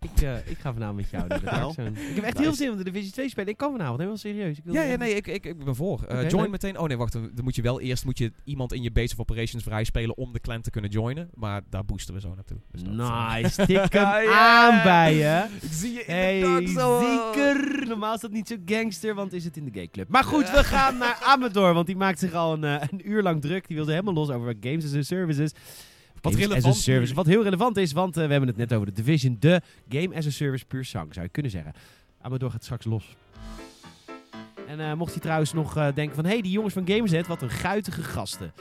Ik, 0.00 0.20
eh, 0.22 0.36
ik 0.50 0.58
ga 0.58 0.72
vanavond 0.72 0.96
met 0.96 1.10
jou 1.10 1.28
naar 1.28 1.40
de 1.40 1.44
Dark. 1.76 1.78
Ik 2.08 2.14
heb 2.14 2.24
echt 2.24 2.36
heel 2.36 2.46
veel 2.46 2.54
zin 2.54 2.70
om 2.70 2.76
de 2.76 2.84
Division 2.84 3.12
2 3.12 3.24
te 3.24 3.30
spelen. 3.30 3.48
Ik 3.50 3.56
kan 3.56 3.70
vanavond, 3.70 3.96
helemaal 3.96 4.18
serieus. 4.18 4.58
Ik 4.58 4.64
wil 4.64 4.74
Ja, 4.74 4.82
ja, 4.82 4.96
nee, 4.96 5.14
ik, 5.14 5.26
ik, 5.26 5.44
ik 5.46 5.64
ben 5.64 5.74
voor. 5.74 6.02
Eh, 6.04 6.28
join 6.28 6.42
leuk. 6.42 6.50
meteen. 6.50 6.78
Oh 6.78 6.86
nee, 6.88 6.96
wacht. 6.96 7.12
Dan 7.12 7.30
moet 7.42 7.54
je 7.54 7.62
wel 7.62 7.80
eerst 7.80 8.04
moet 8.04 8.18
je 8.18 8.32
iemand 8.44 8.72
in 8.72 8.82
je 8.82 8.90
base 8.90 9.12
of 9.12 9.20
operations 9.20 9.62
vrij 9.62 9.84
spelen 9.84 10.16
om 10.16 10.32
de 10.32 10.40
clan 10.40 10.60
te 10.60 10.70
kunnen 10.70 10.90
joinen. 10.90 11.28
Maar 11.34 11.62
daar 11.70 11.84
boosten 11.84 12.14
we 12.14 12.20
zo 12.20 12.34
naartoe. 12.34 12.58
Dus 12.70 12.82
eh, 12.82 12.88
Nice, 12.88 13.66
tik 13.66 13.92
hem 14.02 14.28
aan 14.30 14.82
bij 14.82 15.14
je. 15.14 15.46
Ik 15.60 15.72
zie 15.72 15.92
je 15.92 16.04
in 16.04 16.14
Hey, 16.14 16.40
de 16.40 16.66
zeker. 16.66 17.86
Normaal 17.88 18.14
is 18.14 18.20
dat 18.20 18.30
niet 18.32 18.48
zo 18.48 18.56
gangster, 18.64 19.14
want 19.14 19.32
is 19.32 19.44
het 19.44 19.56
in 19.56 19.64
de 19.64 19.70
gay 19.72 19.88
club. 19.88 20.08
Maar 20.08 20.24
goed, 20.24 20.50
we 20.50 20.64
gaan 20.64 20.96
naar 20.98 21.18
Amador, 21.32 21.74
want 21.74 21.86
die 21.86 21.96
maakt 21.96 22.18
zich 22.18 22.32
al 22.32 22.52
een, 22.52 22.62
een 22.62 23.10
uur 23.10 23.22
lang 23.22 23.40
druk. 23.40 23.66
Die 23.66 23.76
wil 23.76 23.84
ze 23.84 23.90
helemaal 23.90 24.14
los 24.14 24.30
over 24.30 24.54
games 24.60 24.94
a 24.94 25.02
services. 25.02 25.52
Wat 26.20 26.32
Games 26.32 26.46
relevant 26.46 26.74
as 26.74 26.78
a 26.78 26.82
service. 26.82 27.14
Wat 27.14 27.26
heel 27.26 27.42
relevant 27.42 27.76
is, 27.76 27.92
want 27.92 28.16
eh, 28.16 28.24
we 28.24 28.30
hebben 28.30 28.48
het 28.48 28.56
net 28.56 28.72
over 28.72 28.86
de 28.86 28.92
Division. 28.92 29.36
De 29.40 29.60
game 29.88 30.16
as 30.16 30.26
a 30.26 30.30
service 30.30 30.64
puur 30.64 30.84
zang, 30.84 31.14
zou 31.14 31.24
je 31.26 31.32
kunnen 31.32 31.50
zeggen. 31.50 31.72
Amador 32.20 32.50
gaat 32.50 32.64
straks 32.64 32.84
los. 32.84 33.16
En 34.66 34.80
eh, 34.80 34.94
mocht 34.94 35.12
hij 35.12 35.20
trouwens 35.20 35.52
nog 35.52 35.76
eh, 35.76 35.86
denken 35.94 36.14
van... 36.14 36.24
Hé, 36.24 36.30
hey, 36.30 36.40
die 36.42 36.52
jongens 36.52 36.74
van 36.74 36.88
Gamersnet, 36.88 37.26
wat 37.26 37.42
een 37.42 37.50
guitige 37.50 38.02
gasten. 38.02 38.52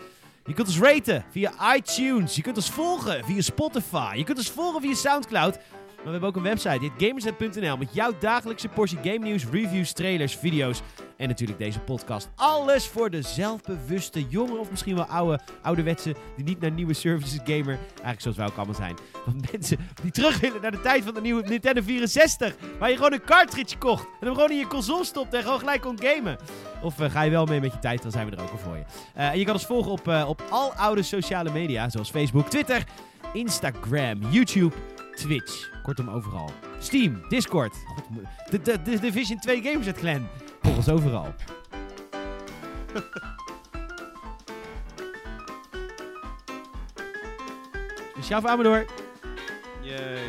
Je 0.46 0.54
kunt 0.54 0.68
ons 0.68 0.80
raten 0.80 1.26
via 1.32 1.76
iTunes. 1.76 2.36
Je 2.36 2.42
kunt 2.42 2.56
ons 2.56 2.70
volgen 2.70 3.26
via 3.26 3.42
Spotify. 3.42 4.14
Je 4.16 4.24
kunt 4.24 4.38
ons 4.38 4.50
volgen 4.50 4.82
via 4.82 4.94
Soundcloud. 4.94 5.60
Maar 6.04 6.14
we 6.14 6.20
hebben 6.20 6.30
ook 6.30 6.36
een 6.36 6.42
website, 6.42 6.80
dit 6.80 6.92
gamersnet.nl, 7.08 7.78
met 7.78 7.94
jouw 7.94 8.12
dagelijkse 8.20 8.68
portie 8.68 8.98
game 9.04 9.18
nieuws, 9.18 9.46
reviews, 9.52 9.92
trailers, 9.92 10.36
video's 10.36 10.82
en 11.18 11.28
natuurlijk 11.28 11.60
deze 11.60 11.80
podcast. 11.80 12.30
Alles 12.36 12.88
voor 12.88 13.10
de 13.10 13.22
zelfbewuste 13.22 14.28
jongen 14.28 14.60
of 14.60 14.72
misschien 14.72 14.96
wel 14.96 15.04
oude, 15.04 15.40
ouderwetse, 15.62 16.16
die 16.36 16.46
niet 16.46 16.60
naar 16.60 16.72
nieuwe 16.72 16.94
services 16.94 17.40
gamer, 17.44 17.78
eigenlijk 17.88 18.22
zoals 18.22 18.38
wij 18.38 18.46
ook 18.46 18.56
allemaal 18.56 18.76
zijn. 18.76 18.96
Van 19.26 19.44
mensen 19.52 19.78
die 20.02 20.12
terug 20.12 20.40
willen 20.40 20.62
naar 20.62 20.72
de 20.72 20.82
tijd 20.82 21.04
van 21.04 21.14
de 21.14 21.22
nieuwe 21.22 21.44
Nintendo 21.48 21.82
64, 21.82 22.56
waar 22.80 22.90
je 22.90 22.96
gewoon 22.96 23.14
een 23.14 23.24
cartridge 23.24 23.78
kocht 23.78 24.04
en 24.04 24.26
hem 24.26 24.34
gewoon 24.34 24.52
in 24.52 24.58
je 24.58 24.68
console 24.68 25.04
stopt 25.04 25.34
en 25.34 25.44
gewoon 25.44 25.60
gelijk 25.60 25.82
kon 25.82 26.00
gamen. 26.02 26.38
Of 26.82 27.00
eh, 27.00 27.12
ga 27.12 27.22
je 27.22 27.32
wel 27.32 27.46
mee 27.46 27.60
met 27.60 27.74
je 27.74 27.80
tijd, 27.80 28.02
dan 28.02 28.12
zijn 28.12 28.30
we 28.30 28.36
er 28.36 28.42
ook 28.42 28.52
al 28.52 28.58
voor 28.58 28.78
je. 28.78 28.84
Eh, 29.14 29.30
en 29.30 29.40
je 29.40 29.46
kan 29.46 29.54
ons 29.54 29.66
volgen 29.66 29.92
op, 29.92 30.08
eh, 30.08 30.30
op 30.30 30.44
al 30.50 30.74
oude 30.74 31.04
sociale 31.04 31.52
media, 31.52 31.90
zoals 31.90 32.10
Facebook, 32.10 32.50
Twitter, 32.50 32.84
Instagram, 33.34 34.20
YouTube, 34.30 34.76
Twitch. 35.16 35.79
Kortom, 35.90 36.10
overal. 36.10 36.52
Steam, 36.80 37.22
Discord. 37.30 37.74
God, 37.96 38.04
de, 38.52 38.62
de, 38.62 38.82
de 38.82 39.00
Division 39.00 39.40
2 39.40 39.62
Gameset 39.62 39.98
Clan. 39.98 40.28
Volg 40.62 40.76
ons 40.76 40.90
overal. 40.90 41.34
Speciaal 48.12 48.42
voor 48.42 48.50
Amador. 48.50 48.86
Yay. 49.82 50.28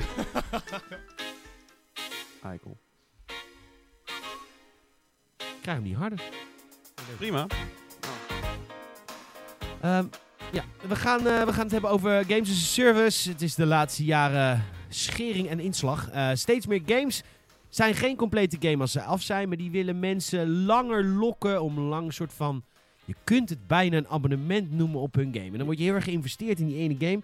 Eikel. 2.43 2.79
Ik 5.37 5.59
krijg 5.61 5.77
hem 5.77 5.83
niet 5.83 5.97
harder. 5.97 6.23
Prima. 7.17 7.47
Ehm, 9.81 10.05
ja, 10.53 10.65
we 10.89 10.97
gaan, 10.97 11.27
eh, 11.27 11.43
we 11.43 11.53
gaan 11.53 11.63
het 11.63 11.73
hebben 11.73 11.91
over 11.91 12.25
games 12.25 12.51
as 12.51 12.57
a 12.57 12.67
service. 12.67 13.31
Het 13.31 13.43
is 13.43 13.55
de 13.55 13.67
laatste 13.67 14.05
jaren 14.05 14.79
schering 14.91 15.49
en 15.49 15.61
inslag. 15.61 16.11
Eh, 16.11 16.31
steeds 16.33 16.67
meer 16.67 16.83
games 16.87 17.23
zijn 17.69 17.95
geen 17.95 18.17
complete 18.17 18.57
game 18.61 18.81
als 18.81 18.93
ze 18.93 19.03
af 19.03 19.23
zijn, 19.23 19.49
maar 19.49 19.57
die 19.57 19.71
willen 19.71 19.99
mensen 19.99 20.65
langer 20.65 21.05
lokken 21.05 21.63
om 21.63 21.79
lang 21.79 22.13
soort 22.13 22.33
van... 22.33 22.63
Je 23.05 23.15
kunt 23.25 23.49
het 23.49 23.67
bijna 23.67 23.97
een 23.97 24.09
abonnement 24.09 24.73
noemen 24.73 25.01
op 25.01 25.15
hun 25.15 25.33
game. 25.35 25.47
En 25.47 25.57
dan 25.57 25.67
word 25.67 25.79
je 25.79 25.85
heel 25.85 25.95
erg 25.95 26.05
geïnvesteerd 26.05 26.59
in 26.59 26.67
die 26.67 26.77
ene 26.77 26.97
game. 26.99 27.21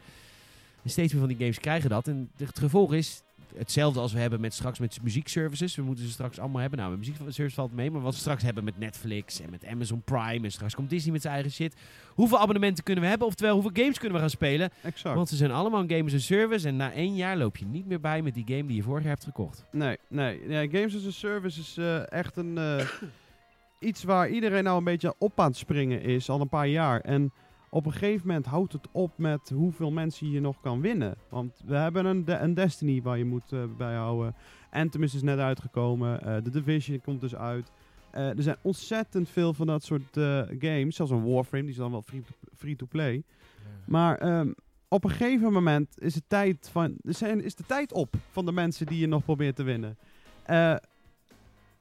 En 0.82 0.90
steeds 0.90 1.12
meer 1.12 1.20
van 1.20 1.30
die 1.30 1.38
games 1.38 1.58
krijgen 1.58 1.90
dat. 1.90 2.08
En 2.08 2.30
het 2.36 2.58
gevolg 2.58 2.94
is 2.94 3.22
hetzelfde 3.58 4.00
als 4.00 4.12
we 4.12 4.18
hebben 4.18 4.40
met 4.40 4.54
straks 4.54 4.78
met 4.78 4.98
muziekservices. 5.02 5.76
We 5.76 5.82
moeten 5.82 6.04
ze 6.04 6.10
straks 6.10 6.38
allemaal 6.38 6.60
hebben. 6.60 6.78
Nou, 6.78 6.90
met 6.90 6.98
muziekservice 6.98 7.54
valt 7.54 7.72
mee. 7.72 7.90
Maar 7.90 8.00
wat 8.00 8.14
we 8.14 8.20
straks 8.20 8.42
hebben 8.42 8.64
met 8.64 8.78
Netflix 8.78 9.40
en 9.40 9.50
met 9.50 9.66
Amazon 9.66 10.02
Prime. 10.02 10.44
En 10.44 10.52
straks 10.52 10.74
komt 10.74 10.90
Disney 10.90 11.12
met 11.12 11.22
zijn 11.22 11.34
eigen 11.34 11.52
shit. 11.52 11.74
Hoeveel 12.14 12.38
abonnementen 12.38 12.84
kunnen 12.84 13.02
we 13.04 13.08
hebben? 13.10 13.26
Oftewel, 13.26 13.54
hoeveel 13.54 13.70
games 13.74 13.98
kunnen 13.98 14.14
we 14.14 14.20
gaan 14.20 14.30
spelen? 14.30 14.70
Exact. 14.82 15.16
Want 15.16 15.28
ze 15.28 15.36
zijn 15.36 15.50
allemaal 15.50 15.80
een 15.80 15.90
game 15.90 16.04
as 16.04 16.14
a 16.14 16.18
service. 16.18 16.68
En 16.68 16.76
na 16.76 16.92
één 16.92 17.14
jaar 17.14 17.36
loop 17.36 17.56
je 17.56 17.66
niet 17.66 17.86
meer 17.86 18.00
bij 18.00 18.22
met 18.22 18.34
die 18.34 18.44
game 18.46 18.66
die 18.66 18.76
je 18.76 18.82
vorig 18.82 19.02
jaar 19.02 19.12
hebt 19.12 19.24
gekocht. 19.24 19.64
Nee, 19.70 19.96
nee. 20.08 20.40
nee 20.46 20.70
games 20.70 20.96
as 20.96 21.06
a 21.06 21.10
Service 21.10 21.60
is 21.60 21.76
eh, 21.76 22.12
echt 22.12 22.36
een, 22.36 22.58
eh, 22.58 22.86
iets 23.88 24.04
waar 24.04 24.28
iedereen 24.28 24.64
nou 24.64 24.78
een 24.78 24.84
beetje 24.84 25.14
op 25.18 25.40
aan 25.40 25.46
het 25.46 25.56
springen 25.56 26.02
is, 26.02 26.28
al 26.28 26.40
een 26.40 26.48
paar 26.48 26.68
jaar. 26.68 27.00
En 27.00 27.32
op 27.70 27.86
een 27.86 27.92
gegeven 27.92 28.26
moment 28.26 28.46
houdt 28.46 28.72
het 28.72 28.88
op 28.92 29.12
met 29.18 29.48
hoeveel 29.54 29.90
mensen 29.90 30.30
je 30.30 30.40
nog 30.40 30.60
kan 30.60 30.80
winnen. 30.80 31.14
Want 31.28 31.62
we 31.64 31.76
hebben 31.76 32.04
een, 32.04 32.24
de- 32.24 32.36
een 32.38 32.54
Destiny 32.54 33.02
waar 33.02 33.18
je 33.18 33.24
moet 33.24 33.52
eh, 33.52 33.60
bijhouden. 33.76 34.34
Anthem 34.70 35.02
is 35.02 35.12
dus 35.12 35.22
net 35.22 35.38
uitgekomen. 35.38 36.20
eh 36.22 36.36
The 36.36 36.50
Division 36.50 37.00
komt 37.00 37.20
dus 37.20 37.34
uit. 37.34 37.70
Eh, 38.10 38.28
er 38.28 38.42
zijn 38.42 38.56
ontzettend 38.62 39.28
veel 39.28 39.54
van 39.54 39.66
dat 39.66 39.84
soort 39.84 40.16
eh, 40.16 40.42
games. 40.58 40.96
Zelfs 40.96 41.12
een 41.12 41.24
Warframe, 41.32 41.62
die 41.64 41.72
is 41.72 41.78
dan 41.78 41.90
wel 41.90 42.02
free 42.02 42.20
to, 42.22 42.32
free 42.56 42.76
to 42.76 42.86
play. 42.86 43.22
Maar 43.86 44.18
ehm, 44.18 44.52
op 44.88 45.04
een 45.04 45.10
gegeven 45.10 45.52
moment 45.52 46.00
is, 46.00 46.14
het 46.14 46.24
tijd 46.28 46.68
van, 46.72 46.94
zijn, 47.02 47.42
is 47.44 47.54
de 47.54 47.64
tijd 47.66 47.92
op 47.92 48.14
van 48.30 48.44
de 48.44 48.52
mensen 48.52 48.86
die 48.86 48.98
je 48.98 49.06
nog 49.06 49.24
probeert 49.24 49.56
te 49.56 49.62
winnen. 49.62 49.96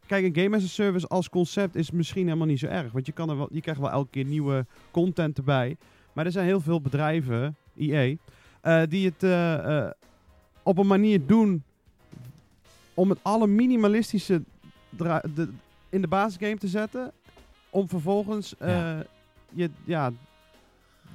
Kijk, 0.08 0.24
een 0.26 0.43
game 0.43 0.56
as 0.56 0.64
a 0.64 0.68
service 0.68 1.08
als 1.08 1.30
concept 1.30 1.76
is 1.76 1.91
misschien 1.91 2.26
helemaal 2.26 2.47
niet 2.47 2.60
zo 2.60 2.68
erg. 2.68 2.91
Want 2.91 3.06
je, 3.06 3.12
kan 3.12 3.30
er 3.30 3.38
wel, 3.38 3.47
je 3.51 3.62
krijgt 3.62 3.82
wel 3.82 3.89
elke 3.91 4.10
keer 4.10 4.26
nieuwe 4.26 4.66
content 4.91 5.38
erbij. 5.38 5.78
Maar 6.14 6.26
er 6.26 6.32
zijn 6.32 6.45
heel 6.45 6.62
veel 6.62 6.82
bedrijven, 6.82 7.56
EA, 7.78 8.16
eh, 8.62 8.82
die 8.89 9.06
het 9.06 9.24
eh, 9.24 9.78
eh, 9.86 9.91
op 10.64 10.78
een 10.78 10.88
manier 10.88 11.26
doen 11.26 11.64
om 12.93 13.10
het 13.10 13.20
alle 13.22 13.47
minimalistische 13.47 14.41
de, 14.89 15.49
in 15.89 16.01
de 16.01 16.08
basisgame 16.08 16.58
te 16.58 16.68
zetten. 16.68 17.12
Om 17.70 17.89
vervolgens 17.89 18.58
eh, 18.58 18.70
Ja. 18.70 19.06
je, 19.53 19.70
ja, 19.84 20.12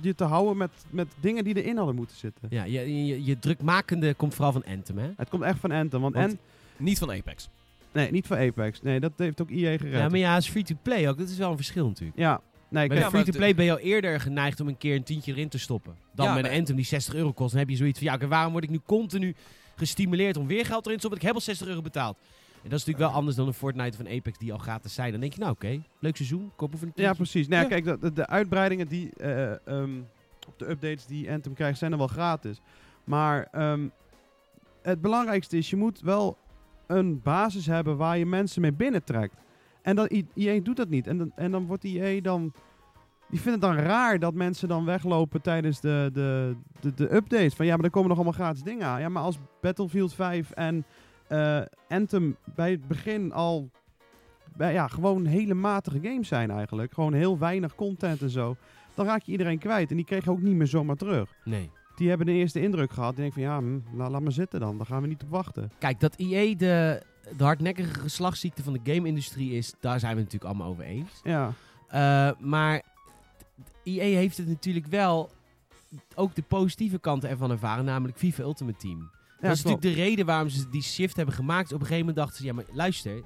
je 0.01 0.15
te 0.15 0.25
houden 0.25 0.57
met, 0.57 0.71
met 0.91 1.07
dingen 1.21 1.45
die 1.45 1.63
erin 1.63 1.77
hadden 1.77 1.95
moeten 1.95 2.17
zitten. 2.17 2.47
Ja, 2.51 2.65
je, 2.65 3.07
je, 3.07 3.25
je 3.25 3.39
drukmakende 3.39 4.15
komt 4.15 4.35
vooral 4.35 4.53
van 4.53 4.65
Anthem, 4.65 4.99
hè? 4.99 5.11
Het 5.17 5.29
komt 5.29 5.43
echt 5.43 5.59
van 5.59 5.71
Anthem. 5.71 6.01
Want, 6.01 6.15
Want- 6.15 6.31
en, 6.33 6.39
Niet 6.77 6.99
van 6.99 7.13
Apex. 7.13 7.49
Nee, 7.93 8.11
niet 8.11 8.27
van 8.27 8.39
Apex. 8.39 8.83
Nee, 8.83 9.01
dat 9.01 9.13
heeft 9.17 9.43
ook 9.43 9.51
EA 9.51 9.77
gered. 9.77 9.93
Ja, 9.93 10.09
maar 10.09 10.19
ja, 10.19 10.35
het 10.35 10.43
is 10.43 10.49
free-to-play 10.49 11.09
ook. 11.09 11.19
Dat 11.19 11.29
is 11.29 11.39
wel 11.39 11.51
een 11.51 11.57
verschil 11.57 11.87
natuurlijk. 11.87 12.19
Ja, 12.19 12.41
nee, 12.69 12.89
Bij 12.89 13.03
free-to-play 13.03 13.55
ben 13.55 13.65
je 13.65 13.71
al 13.71 13.79
eerder 13.79 14.21
geneigd 14.21 14.61
om 14.61 14.69
een 14.69 14.79
keer 14.79 14.97
een 14.97 15.03
tientje 15.03 15.33
erin 15.33 15.49
te 15.49 15.59
stoppen. 15.59 15.97
Dan 16.15 16.27
Ja, 16.27 16.35
met 16.35 16.45
een 16.45 16.59
Anthem 16.59 16.77
die 16.77 16.85
60 16.85 17.15
euro 17.15 17.33
kost. 17.33 17.51
Dan 17.51 17.61
heb 17.61 17.69
je 17.71 17.77
zoiets 17.77 17.99
van, 17.99 18.07
ja, 18.09 18.15
oké, 18.15 18.29
waarom 18.29 18.53
word 18.53 18.65
ik 18.65 18.71
nu 18.71 18.81
continu 18.87 19.35
gestimuleerd 19.77 20.37
om 20.37 20.47
weer 20.47 20.67
geld 20.67 20.85
erin 20.85 20.99
te 20.99 21.07
stoppen? 21.07 21.21
Ik 21.21 21.27
heb 21.27 21.35
al 21.35 21.41
60 21.41 21.67
euro 21.67 21.81
betaald. 21.83 22.17
En 22.63 22.69
dat 22.71 22.79
is 22.79 22.85
natuurlijk 22.85 23.13
wel 23.13 23.19
anders 23.21 23.37
dan 23.37 23.47
een 23.47 23.55
Fortnite 23.55 23.99
of 23.99 24.07
een 24.07 24.17
Apex 24.19 24.39
die 24.39 24.53
al 24.53 24.59
gratis 24.59 24.95
zijn. 24.95 25.11
Dan 25.11 25.21
denk 25.21 25.33
je, 25.33 25.41
nou 25.41 25.53
oké, 25.53 25.83
leuk 25.99 26.17
seizoen, 26.17 26.53
koop 26.57 26.71
voor 26.71 26.81
een 26.83 26.93
ja, 26.95 26.95
tientje. 26.95 27.15
precies. 27.17 27.49
Nou, 27.49 27.63
ja, 27.63 27.69
Ja. 27.77 27.81
Kijk, 27.83 27.85
de, 28.01 28.07
de, 28.07 28.13
de 28.13 28.27
uitbreidingen 28.27 28.89
die, 28.89 29.11
eh, 29.17 29.67
ehm, 29.67 29.99
op 30.49 30.59
de 30.59 30.71
updates 30.71 31.07
die 31.07 31.31
Anthem 31.31 31.55
krijgt, 31.55 31.79
zijn 31.79 31.93
er 31.93 31.99
wel 31.99 32.07
gratis. 32.07 32.61
Maar 33.05 33.49
ehm, 33.53 33.89
het 34.83 35.01
belangrijkste 35.01 35.57
is, 35.57 35.71
je 35.71 35.77
moet 35.77 36.01
wel 36.01 36.37
een 36.91 37.21
basis 37.23 37.67
hebben 37.67 37.97
waar 37.97 38.19
je 38.19 38.27
mensen 38.27 38.61
mee 38.63 38.73
binnentrekt. 38.73 39.35
En 39.83 39.97
dat, 39.97 40.13
I- 40.13 40.27
EA 40.35 40.61
doet 40.61 40.77
dat 40.77 40.89
niet. 40.89 41.07
En 41.07 41.19
dan, 41.19 41.33
en 41.37 41.51
dan 41.51 41.67
wordt 41.67 41.85
EA 41.85 42.21
dan... 42.21 42.53
Die 43.29 43.41
vinden 43.41 43.61
het 43.69 43.77
dan 43.77 43.85
raar 43.87 44.19
dat 44.19 44.35
mensen 44.35 44.69
dan 44.69 44.85
weglopen 44.85 45.43
tijdens 45.43 45.81
de, 45.81 46.11
de, 46.13 46.57
de, 46.81 46.95
de 46.95 47.15
updates. 47.15 47.55
Van 47.55 47.67
ja, 47.67 47.77
maar 47.77 47.85
er 47.85 47.91
komen 47.91 48.09
nog 48.09 48.17
allemaal 48.17 48.35
gratis 48.35 48.63
dingen 48.63 48.87
aan. 48.87 49.01
Ja, 49.01 49.09
maar 49.09 49.23
als 49.23 49.39
Battlefield 49.61 50.15
5 50.15 50.51
en 50.51 50.85
eh, 51.29 51.61
Anthem 51.89 52.37
bij 52.55 52.71
het 52.71 52.89
begin 52.89 53.33
al 53.33 53.71
bij, 54.57 54.73
ja, 54.73 54.87
gewoon 54.87 55.25
hele 55.27 55.55
matige 55.55 55.99
games 56.03 56.29
zijn 56.29 56.51
eigenlijk. 56.51 56.93
Gewoon 56.95 57.13
heel 57.13 57.39
weinig 57.39 57.75
content 57.75 58.23
en 58.23 58.31
zo. 58.31 58.57
Dan 58.95 59.07
raak 59.07 59.23
je 59.23 59.33
iedereen 59.33 59.59
kwijt. 59.59 59.91
En 59.91 59.97
die 59.97 60.05
kreeg 60.05 60.25
je 60.25 60.31
ook 60.31 60.41
niet 60.43 60.57
meer 60.57 60.67
zomaar 60.67 60.97
terug. 60.97 61.31
Nee. 61.45 61.71
Die 62.01 62.09
hebben 62.09 62.27
de 62.27 62.33
eerste 62.33 62.61
indruk 62.63 62.93
gehad. 62.93 63.15
Die 63.17 63.25
denken 63.25 63.43
van 63.43 63.53
ja, 63.53 63.59
hm, 63.59 63.97
la- 63.97 64.11
laat 64.11 64.21
maar 64.23 64.33
zitten 64.33 64.61
dan. 64.61 64.77
Daar 64.77 64.87
gaan 64.87 65.03
we 65.03 65.09
niet 65.09 65.23
op 65.23 65.29
wachten. 65.31 65.71
Kijk, 65.79 66.01
dat 66.01 66.15
EA 66.17 66.55
de, 66.57 67.03
de 67.37 67.45
hardnekkige 67.45 67.95
geslachtsziekte 68.01 68.63
van 68.63 68.73
de 68.73 68.81
game-industrie 68.93 69.53
is, 69.53 69.75
daar 69.81 70.01
zijn 70.01 70.15
we 70.15 70.23
natuurlijk 70.23 70.45
allemaal 70.51 70.69
over 70.71 70.85
eens. 70.85 71.11
Ja, 71.23 71.53
Eh, 71.89 72.31
maar 72.39 72.83
EA 73.85 74.17
heeft 74.17 74.37
het 74.37 74.49
natuurlijk 74.49 74.87
wel 74.87 75.31
ook 76.15 76.35
de 76.35 76.43
positieve 76.43 76.99
kanten 76.99 77.29
ervan 77.29 77.51
ervaren, 77.51 77.85
namelijk 77.85 78.19
FIFA 78.19 78.43
Ultimate 78.43 78.79
Team. 78.79 78.99
ja 78.99 79.07
dat 79.49 79.57
is 79.57 79.63
klopt. 79.63 79.75
natuurlijk 79.77 80.03
de 80.03 80.09
reden 80.09 80.27
waarom 80.27 80.49
ze 80.49 80.69
die 80.69 80.83
shift 80.83 81.17
hebben 81.17 81.35
gemaakt. 81.35 81.67
Op 81.73 81.81
een 81.81 81.87
gegeven 81.87 81.99
moment 81.99 82.17
dachten 82.17 82.37
ze, 82.37 82.45
ja 82.45 82.53
maar 82.53 82.65
luister, 82.73 83.23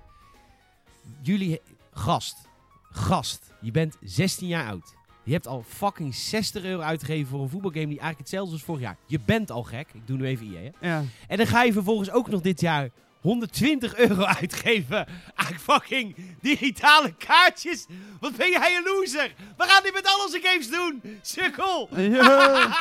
jullie, 1.20 1.60
gast, 1.92 2.48
gast, 2.90 3.52
je 3.60 3.70
bent 3.70 3.96
16 4.00 4.48
jaar 4.48 4.68
oud. 4.68 4.94
Je 5.24 5.32
hebt 5.32 5.46
al 5.46 5.64
fucking 5.68 6.14
60 6.14 6.64
euro 6.64 6.82
uitgegeven 6.82 7.26
voor 7.26 7.42
een 7.42 7.48
voetbalgame 7.48 7.86
die 7.86 8.00
eigenlijk 8.00 8.18
hetzelfde 8.18 8.48
is 8.48 8.56
als 8.56 8.66
vorig 8.66 8.82
jaar. 8.82 8.96
Je 9.06 9.20
bent 9.24 9.50
al 9.50 9.62
gek. 9.62 9.88
Ik 9.92 10.06
doe 10.06 10.16
nu 10.16 10.26
even 10.26 10.46
IE. 10.46 10.56
Hè? 10.56 10.88
Ja. 10.88 11.02
En 11.28 11.36
dan 11.36 11.46
ga 11.46 11.62
je 11.62 11.72
vervolgens 11.72 12.10
ook 12.10 12.28
nog 12.30 12.40
dit 12.40 12.60
jaar 12.60 12.90
120 13.20 13.96
euro 13.96 14.24
uitgeven 14.40 15.06
aan 15.34 15.58
fucking 15.58 16.16
digitale 16.40 17.14
kaartjes. 17.14 17.86
Wat 18.20 18.36
ben 18.36 18.50
jij 18.50 18.76
een 18.76 18.82
loser? 18.84 19.34
We 19.56 19.64
gaan 19.64 19.82
dit 19.82 19.92
met 19.92 20.06
al 20.06 20.24
onze 20.24 20.40
games 20.42 20.70
doen. 20.70 21.02
Sukkel. 21.22 21.88
Ja. 21.96 22.76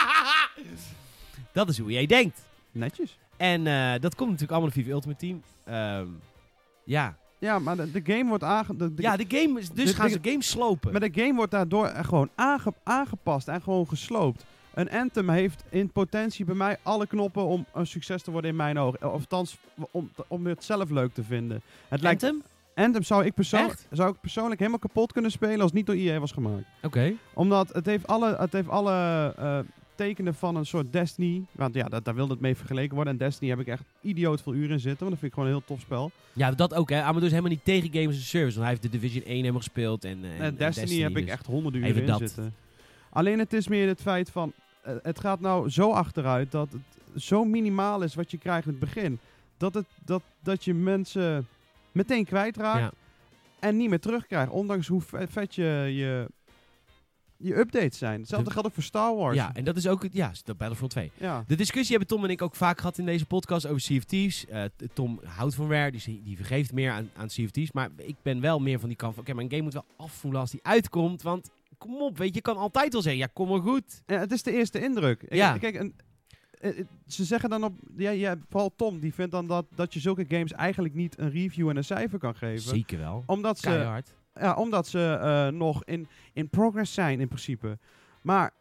dat 1.53 1.69
is 1.69 1.77
hoe 1.77 1.91
jij 1.91 2.05
denkt. 2.05 2.41
Netjes. 2.71 3.17
En 3.37 3.67
eh, 3.67 3.99
dat 3.99 4.15
komt 4.15 4.29
natuurlijk 4.29 4.51
allemaal 4.51 4.71
in 4.75 4.81
FIFA 4.83 4.93
Ultimate 4.93 5.19
Team. 5.19 5.43
Ehm, 5.65 6.07
ja. 6.83 7.17
Ja, 7.43 7.59
maar 7.59 7.75
de, 7.75 7.91
de 7.91 8.01
game 8.13 8.29
wordt 8.29 8.43
aange... 8.43 8.75
de- 8.75 8.93
de- 8.93 9.01
ja, 9.01 9.17
de 9.17 9.25
game 9.27 9.59
is, 9.59 9.69
dus 9.69 9.85
de- 9.89 9.95
gaan 9.95 10.07
de- 10.07 10.13
ze 10.23 10.29
games 10.29 10.49
slopen. 10.49 10.91
Maar 10.91 11.09
de 11.11 11.21
game 11.21 11.33
wordt 11.33 11.51
daardoor 11.51 11.87
gewoon 11.87 12.29
aange- 12.35 12.73
aangepast 12.83 13.47
en 13.47 13.61
gewoon 13.61 13.87
gesloopt. 13.87 14.45
Een 14.73 14.89
Anthem 14.91 15.29
heeft 15.29 15.63
in 15.69 15.89
potentie 15.89 16.45
bij 16.45 16.55
mij 16.55 16.77
alle 16.83 17.07
knoppen 17.07 17.43
om 17.45 17.65
een 17.73 17.87
succes 17.87 18.21
te 18.23 18.31
worden 18.31 18.49
in 18.49 18.55
mijn 18.55 18.77
ogen. 18.79 19.03
Of 19.13 19.19
althans, 19.19 19.57
om, 19.91 20.09
om 20.27 20.45
het 20.45 20.63
zelf 20.63 20.89
leuk 20.89 21.13
te 21.13 21.23
vinden. 21.23 21.61
Het 21.87 22.01
lijkt, 22.01 22.23
Anthem? 22.23 22.41
Anthem 22.75 23.03
zou 23.03 23.25
ik, 23.25 23.33
persoon, 23.33 23.65
Echt? 23.65 23.87
zou 23.91 24.11
ik 24.13 24.19
persoonlijk 24.21 24.59
helemaal 24.59 24.79
kapot 24.79 25.11
kunnen 25.11 25.31
spelen 25.31 25.55
als 25.55 25.65
het 25.65 25.73
niet 25.73 25.85
door 25.85 25.95
EA 25.95 26.19
was 26.19 26.31
gemaakt. 26.31 26.63
Oké. 26.83 27.13
Omdat 27.33 27.73
het 27.73 27.85
heeft 27.85 28.07
alle, 28.07 28.35
het 28.39 28.53
heeft 28.53 28.69
alle 28.69 29.33
eh, 29.37 29.59
tekenen 30.07 30.33
van 30.35 30.55
een 30.55 30.65
soort 30.65 30.91
Destiny. 30.93 31.43
Want 31.51 31.75
ja, 31.75 31.83
dat, 31.87 32.05
daar 32.05 32.15
wilde 32.15 32.31
het 32.31 32.41
mee 32.41 32.55
vergeleken 32.55 32.95
worden. 32.95 33.13
En 33.13 33.19
Destiny 33.19 33.49
heb 33.49 33.59
ik 33.59 33.67
echt 33.67 33.83
idioot 34.01 34.41
veel 34.41 34.53
uren 34.53 34.71
in 34.71 34.79
zitten. 34.79 34.99
Want 35.07 35.09
dat 35.11 35.19
vind 35.19 35.31
ik 35.31 35.33
gewoon 35.33 35.49
een 35.49 35.55
heel 35.55 35.65
tof 35.65 35.79
spel. 35.79 36.11
Ja, 36.33 36.51
dat 36.51 36.73
ook 36.73 36.89
hè. 36.89 37.01
Amadou 37.01 37.23
is 37.25 37.29
helemaal 37.31 37.51
niet 37.51 37.63
tegen 37.65 37.89
Games 37.93 38.15
as 38.15 38.21
a 38.21 38.25
Service. 38.25 38.59
Want 38.59 38.67
hij 38.67 38.69
heeft 38.69 38.81
de 38.81 38.89
Division 38.99 39.23
1 39.23 39.35
helemaal 39.35 39.57
gespeeld. 39.59 40.05
En, 40.05 40.23
eh, 40.23 40.35
en, 40.35 40.41
en 40.41 40.55
Destiny, 40.55 41.01
heb 41.01 41.17
ik 41.17 41.23
dus. 41.25 41.33
echt 41.33 41.45
honderden 41.45 41.81
uren 41.81 41.95
in 42.01 42.05
dat. 42.05 42.19
zitten. 42.19 42.53
Alleen 43.09 43.39
het 43.39 43.53
is 43.53 43.67
meer 43.67 43.87
het 43.87 44.01
feit 44.01 44.29
van... 44.29 44.53
eh, 44.81 44.93
het 45.03 45.19
gaat 45.19 45.39
nou 45.39 45.69
zo 45.69 45.91
achteruit 45.91 46.51
dat 46.51 46.67
het 46.71 47.23
zo 47.23 47.45
minimaal 47.45 48.01
is 48.01 48.15
wat 48.15 48.31
je 48.31 48.37
krijgt 48.37 48.65
in 48.65 48.71
het 48.71 48.79
begin. 48.79 49.19
Dat, 49.57 49.73
het, 49.73 49.85
dat, 50.05 50.21
dat 50.39 50.63
je 50.65 50.73
mensen 50.73 51.47
meteen 51.91 52.25
kwijtraakt 52.25 52.79
Ja. 52.79 52.91
en 53.59 53.77
niet 53.77 53.89
meer 53.89 53.99
terugkrijgt. 53.99 54.51
Ondanks 54.51 54.87
hoe 54.87 55.01
ve- 55.01 55.27
vet 55.27 55.55
je, 55.55 55.63
je, 55.93 56.27
je 57.43 57.57
updates 57.57 57.97
zijn. 57.97 58.19
Hetzelfde 58.19 58.47
De- 58.47 58.53
geldt 58.53 58.67
ook 58.67 58.73
voor 58.73 58.83
Star 58.83 59.15
Wars. 59.15 59.35
Ja, 59.35 59.55
en 59.55 59.63
dat 59.63 59.75
is 59.77 59.87
ook 59.87 60.03
het, 60.03 60.13
ja, 60.13 60.31
de 60.43 60.53
Battlefront 60.53 60.91
2. 60.91 61.11
Ja. 61.17 61.43
De 61.47 61.55
discussie 61.55 61.97
hebben 61.97 62.15
Tom 62.15 62.23
en 62.23 62.29
ik 62.29 62.41
ook 62.41 62.55
vaak 62.55 62.77
gehad 62.79 62.97
in 62.97 63.05
deze 63.05 63.25
podcast 63.25 63.65
over 63.67 63.95
of 63.97 64.03
Thieves. 64.03 64.45
Eh, 64.45 64.63
Tom 64.93 65.19
houdt 65.23 65.55
van 65.55 65.69
Rare, 65.71 65.91
die, 65.91 66.21
die 66.23 66.35
vergeeft 66.35 66.73
meer 66.73 66.91
aan, 66.91 67.09
aan 67.15 67.27
Thieves. 67.27 67.71
Maar 67.71 67.89
ik 67.97 68.15
ben 68.21 68.41
wel 68.41 68.59
meer 68.59 68.79
van 68.79 68.87
die 68.89 68.97
kant 68.97 69.13
van, 69.13 69.23
oké, 69.23 69.33
mijn 69.33 69.49
game 69.49 69.61
moet 69.61 69.73
wel 69.73 69.85
afvoelen 69.97 70.39
als 70.39 70.51
die 70.51 70.63
uitkomt. 70.63 71.21
Want 71.21 71.49
kom 71.77 72.01
op, 72.01 72.17
weet 72.17 72.27
je, 72.27 72.33
je 72.35 72.41
kan 72.41 72.57
altijd 72.57 72.93
wel 72.93 73.01
zeggen, 73.01 73.21
ja, 73.21 73.29
kom 73.33 73.49
maar 73.49 73.61
goed. 73.61 74.01
Ja, 74.05 74.19
het 74.19 74.31
is 74.31 74.43
de 74.43 74.51
eerste 74.51 74.81
indruk. 74.81 75.25
Ja. 75.29 75.57
Kijk, 75.57 75.75
een, 75.75 75.93
eh, 76.59 76.79
eh, 76.79 76.85
ze 77.07 77.23
zeggen 77.23 77.49
dan 77.49 77.63
op... 77.63 77.73
Ja, 77.97 78.09
ja, 78.09 78.35
vooral 78.49 78.73
Tom, 78.75 78.99
die 78.99 79.13
vindt 79.13 79.31
dan 79.31 79.47
dat, 79.47 79.65
dat 79.75 79.93
je 79.93 79.99
zulke 79.99 80.25
games 80.27 80.51
eigenlijk 80.51 80.93
niet 80.93 81.19
een 81.19 81.31
review 81.31 81.69
en 81.69 81.77
een 81.77 81.83
cijfer 81.83 82.19
kan 82.19 82.35
geven. 82.35 82.69
Zeker 82.69 82.97
wel. 82.97 83.23
Omdat 83.25 83.59
ze, 83.59 83.67
Keihard. 83.67 84.13
Ja, 84.39 84.53
omdat 84.55 84.87
ze 84.87 85.17
eh, 85.21 85.47
nog 85.47 85.83
in, 85.83 86.07
in 86.33 86.49
progress 86.49 86.93
zijn 86.93 87.19
in 87.19 87.27
principe. 87.27 87.77
Maar 88.21 88.51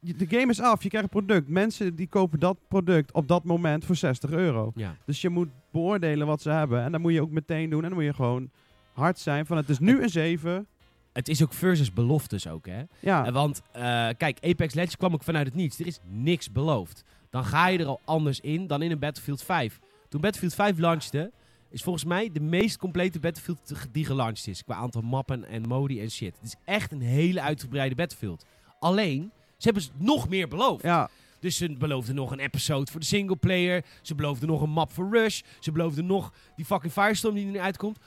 de 0.00 0.26
game 0.28 0.50
is 0.50 0.60
af, 0.60 0.82
je 0.82 0.88
krijgt 0.88 1.14
een 1.14 1.24
product. 1.24 1.48
Mensen 1.48 1.94
die 1.94 2.06
kopen 2.08 2.38
dat 2.40 2.58
product 2.68 3.12
op 3.12 3.28
dat 3.28 3.44
moment 3.44 3.84
voor 3.84 3.96
60 3.96 4.30
euro. 4.30 4.72
Ja. 4.74 4.96
Dus 5.06 5.20
je 5.20 5.28
moet 5.28 5.48
beoordelen 5.72 6.26
wat 6.26 6.42
ze 6.42 6.50
hebben. 6.50 6.82
En 6.82 6.92
dat 6.92 7.00
moet 7.00 7.12
je 7.12 7.22
ook 7.22 7.30
meteen 7.30 7.70
doen. 7.70 7.82
En 7.82 7.88
dan 7.88 7.98
moet 7.98 8.06
je 8.06 8.14
gewoon 8.14 8.50
hard 8.92 9.18
zijn 9.18 9.46
van 9.46 9.56
het 9.56 9.68
is 9.68 9.78
nu 9.78 10.02
een 10.02 10.08
7. 10.08 10.66
Het 11.12 11.28
is 11.28 11.42
ook 11.42 11.52
versus 11.52 11.92
beloftes 11.92 12.48
ook, 12.48 12.66
hè. 12.66 12.82
Ja, 13.00 13.26
Eh, 13.26 13.32
Want, 13.32 13.62
eh, 13.72 13.82
kijk, 14.16 14.38
Apex 14.44 14.74
Legends 14.74 14.96
kwam 14.96 15.12
ook 15.12 15.22
vanuit 15.22 15.46
het 15.46 15.54
niets. 15.54 15.78
Er 15.78 15.86
is 15.86 15.98
niks 16.08 16.52
beloofd. 16.52 17.04
Dan 17.30 17.44
ga 17.44 17.66
je 17.68 17.78
er 17.78 17.86
al 17.86 18.00
anders 18.04 18.40
in 18.40 18.66
dan 18.66 18.82
in 18.82 18.90
een 18.90 18.98
Battlefield 18.98 19.42
5. 19.42 19.80
Toen 20.08 20.20
Battlefield 20.20 20.54
5 20.54 20.78
launchte, 20.78 21.32
is 21.74 21.82
volgens 21.82 22.04
mij 22.04 22.30
de 22.32 22.40
meest 22.40 22.76
complete 22.76 23.18
Battlefield 23.20 23.72
die 23.92 24.04
gelanceerd 24.04 24.56
is. 24.56 24.64
Qua 24.64 24.74
aantal 24.74 25.02
mappen 25.02 25.44
en 25.44 25.62
modi 25.62 26.00
en 26.00 26.10
shit. 26.10 26.34
Het 26.36 26.44
is 26.46 26.56
echt 26.64 26.92
een 26.92 27.00
hele 27.00 27.40
uitgebreide 27.40 27.94
Battlefield. 27.94 28.44
Alleen, 28.78 29.32
ze 29.56 29.64
hebben 29.64 29.82
s- 29.82 29.90
nog 29.96 30.28
meer 30.28 30.48
beloofd. 30.48 30.82
ja, 30.82 31.10
Dus 31.40 31.56
ze 31.56 31.72
beloofden 31.78 32.14
nog 32.14 32.30
een 32.30 32.38
episode 32.38 32.90
voor 32.90 33.00
de 33.00 33.06
singleplayer. 33.06 33.84
Ze 34.02 34.14
beloofden 34.14 34.48
nog 34.48 34.60
een 34.62 34.70
map 34.70 34.92
voor 34.92 35.08
Rush. 35.10 35.40
Ze 35.60 35.72
beloofden 35.72 36.06
nog 36.06 36.32
die 36.56 36.64
fucking 36.64 36.92
Firestorm 36.92 37.34
die 37.34 37.44
er 37.46 37.50
nu 37.52 37.58
uitkomt. 37.58 37.98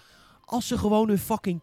Als 0.45 0.67
ze 0.67 0.77
gewoon 0.77 1.07
hun 1.07 1.17
fucking 1.19 1.61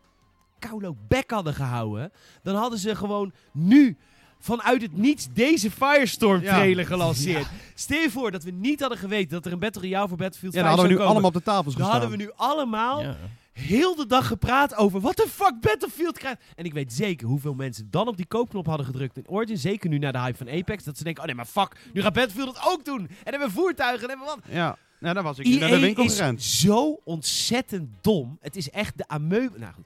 koulo 0.58 0.96
bek 1.08 1.30
hadden 1.30 1.54
gehouden, 1.54 2.12
dan 2.42 2.54
hadden 2.54 2.78
ze 2.78 2.96
gewoon 2.96 3.32
nu 3.52 3.96
vanuit 4.44 4.82
het 4.82 4.96
niets 4.96 5.28
deze 5.32 5.70
Firestorm 5.70 6.42
Ja. 6.42 6.54
trailer 6.54 6.86
gelanceerd. 6.86 7.46
Stel 7.74 8.00
je 8.00 8.10
voor 8.10 8.30
dat 8.30 8.42
we 8.44 8.50
niet 8.50 8.80
hadden 8.80 8.98
geweten 8.98 9.28
dat 9.30 9.46
er 9.46 9.52
een 9.52 9.58
Battle 9.58 9.82
Royale 9.82 10.08
voor 10.08 10.16
Battlefield 10.16 10.54
ja 10.54 10.60
5 10.60 10.70
dan 10.76 10.78
hadden 10.78 10.84
we 10.84 10.90
nu 10.92 10.94
komen. 10.98 11.10
allemaal 11.12 11.28
op 11.30 11.44
de 11.44 11.50
tafels 11.52 11.74
Dan 11.74 11.84
gestaan. 11.84 12.00
hadden 12.00 12.18
we 12.18 12.24
nu 12.24 12.30
allemaal 12.36 13.02
Ja. 13.02 13.16
heel 13.52 13.94
de 13.94 14.06
dag 14.06 14.26
gepraat 14.26 14.74
over 14.76 15.00
wat 15.00 15.16
de 15.16 15.26
fuck 15.30 15.60
Battlefield 15.60 16.18
krijgt. 16.18 16.40
En 16.56 16.64
ik 16.64 16.72
weet 16.72 16.92
zeker 16.92 17.26
hoeveel 17.26 17.54
mensen 17.54 17.88
dan 17.90 18.08
op 18.08 18.16
die 18.16 18.26
koopknop 18.26 18.66
hadden 18.66 18.86
gedrukt 18.86 19.16
in 19.16 19.28
Origin. 19.28 19.58
Zeker 19.58 19.88
nu 19.90 19.98
na 19.98 20.12
de 20.12 20.18
hype 20.20 20.36
van 20.36 20.48
Apex. 20.50 20.84
Dat 20.84 20.96
ze 20.98 21.04
denken, 21.04 21.22
oh 21.22 21.26
nee, 21.28 21.36
maar 21.36 21.46
fuck, 21.46 21.76
nu 21.92 22.02
gaat 22.02 22.12
Battlefield 22.12 22.56
het 22.56 22.66
ook 22.72 22.84
doen. 22.84 23.00
En 23.00 23.08
hebben 23.30 23.48
we 23.48 23.54
voertuigen 23.54 24.02
en 24.02 24.08
hebben 24.08 24.26
we 24.26 24.32
wat. 24.42 24.54
Ja, 24.54 24.76
ja 25.00 25.12
daar 25.12 25.22
was 25.22 25.38
ik 25.38 25.46
nu 25.46 25.56
naar 25.58 25.68
de 25.68 25.74
EA 25.74 25.80
winkel 25.80 26.04
is 26.04 26.16
gerend. 26.16 26.42
zo 26.42 27.00
ontzettend 27.04 27.88
dom. 28.00 28.38
Het 28.40 28.56
is 28.56 28.70
echt 28.70 28.98
de 28.98 29.04
ameuben. 29.08 29.60
Nou 29.60 29.72
goed. 29.72 29.84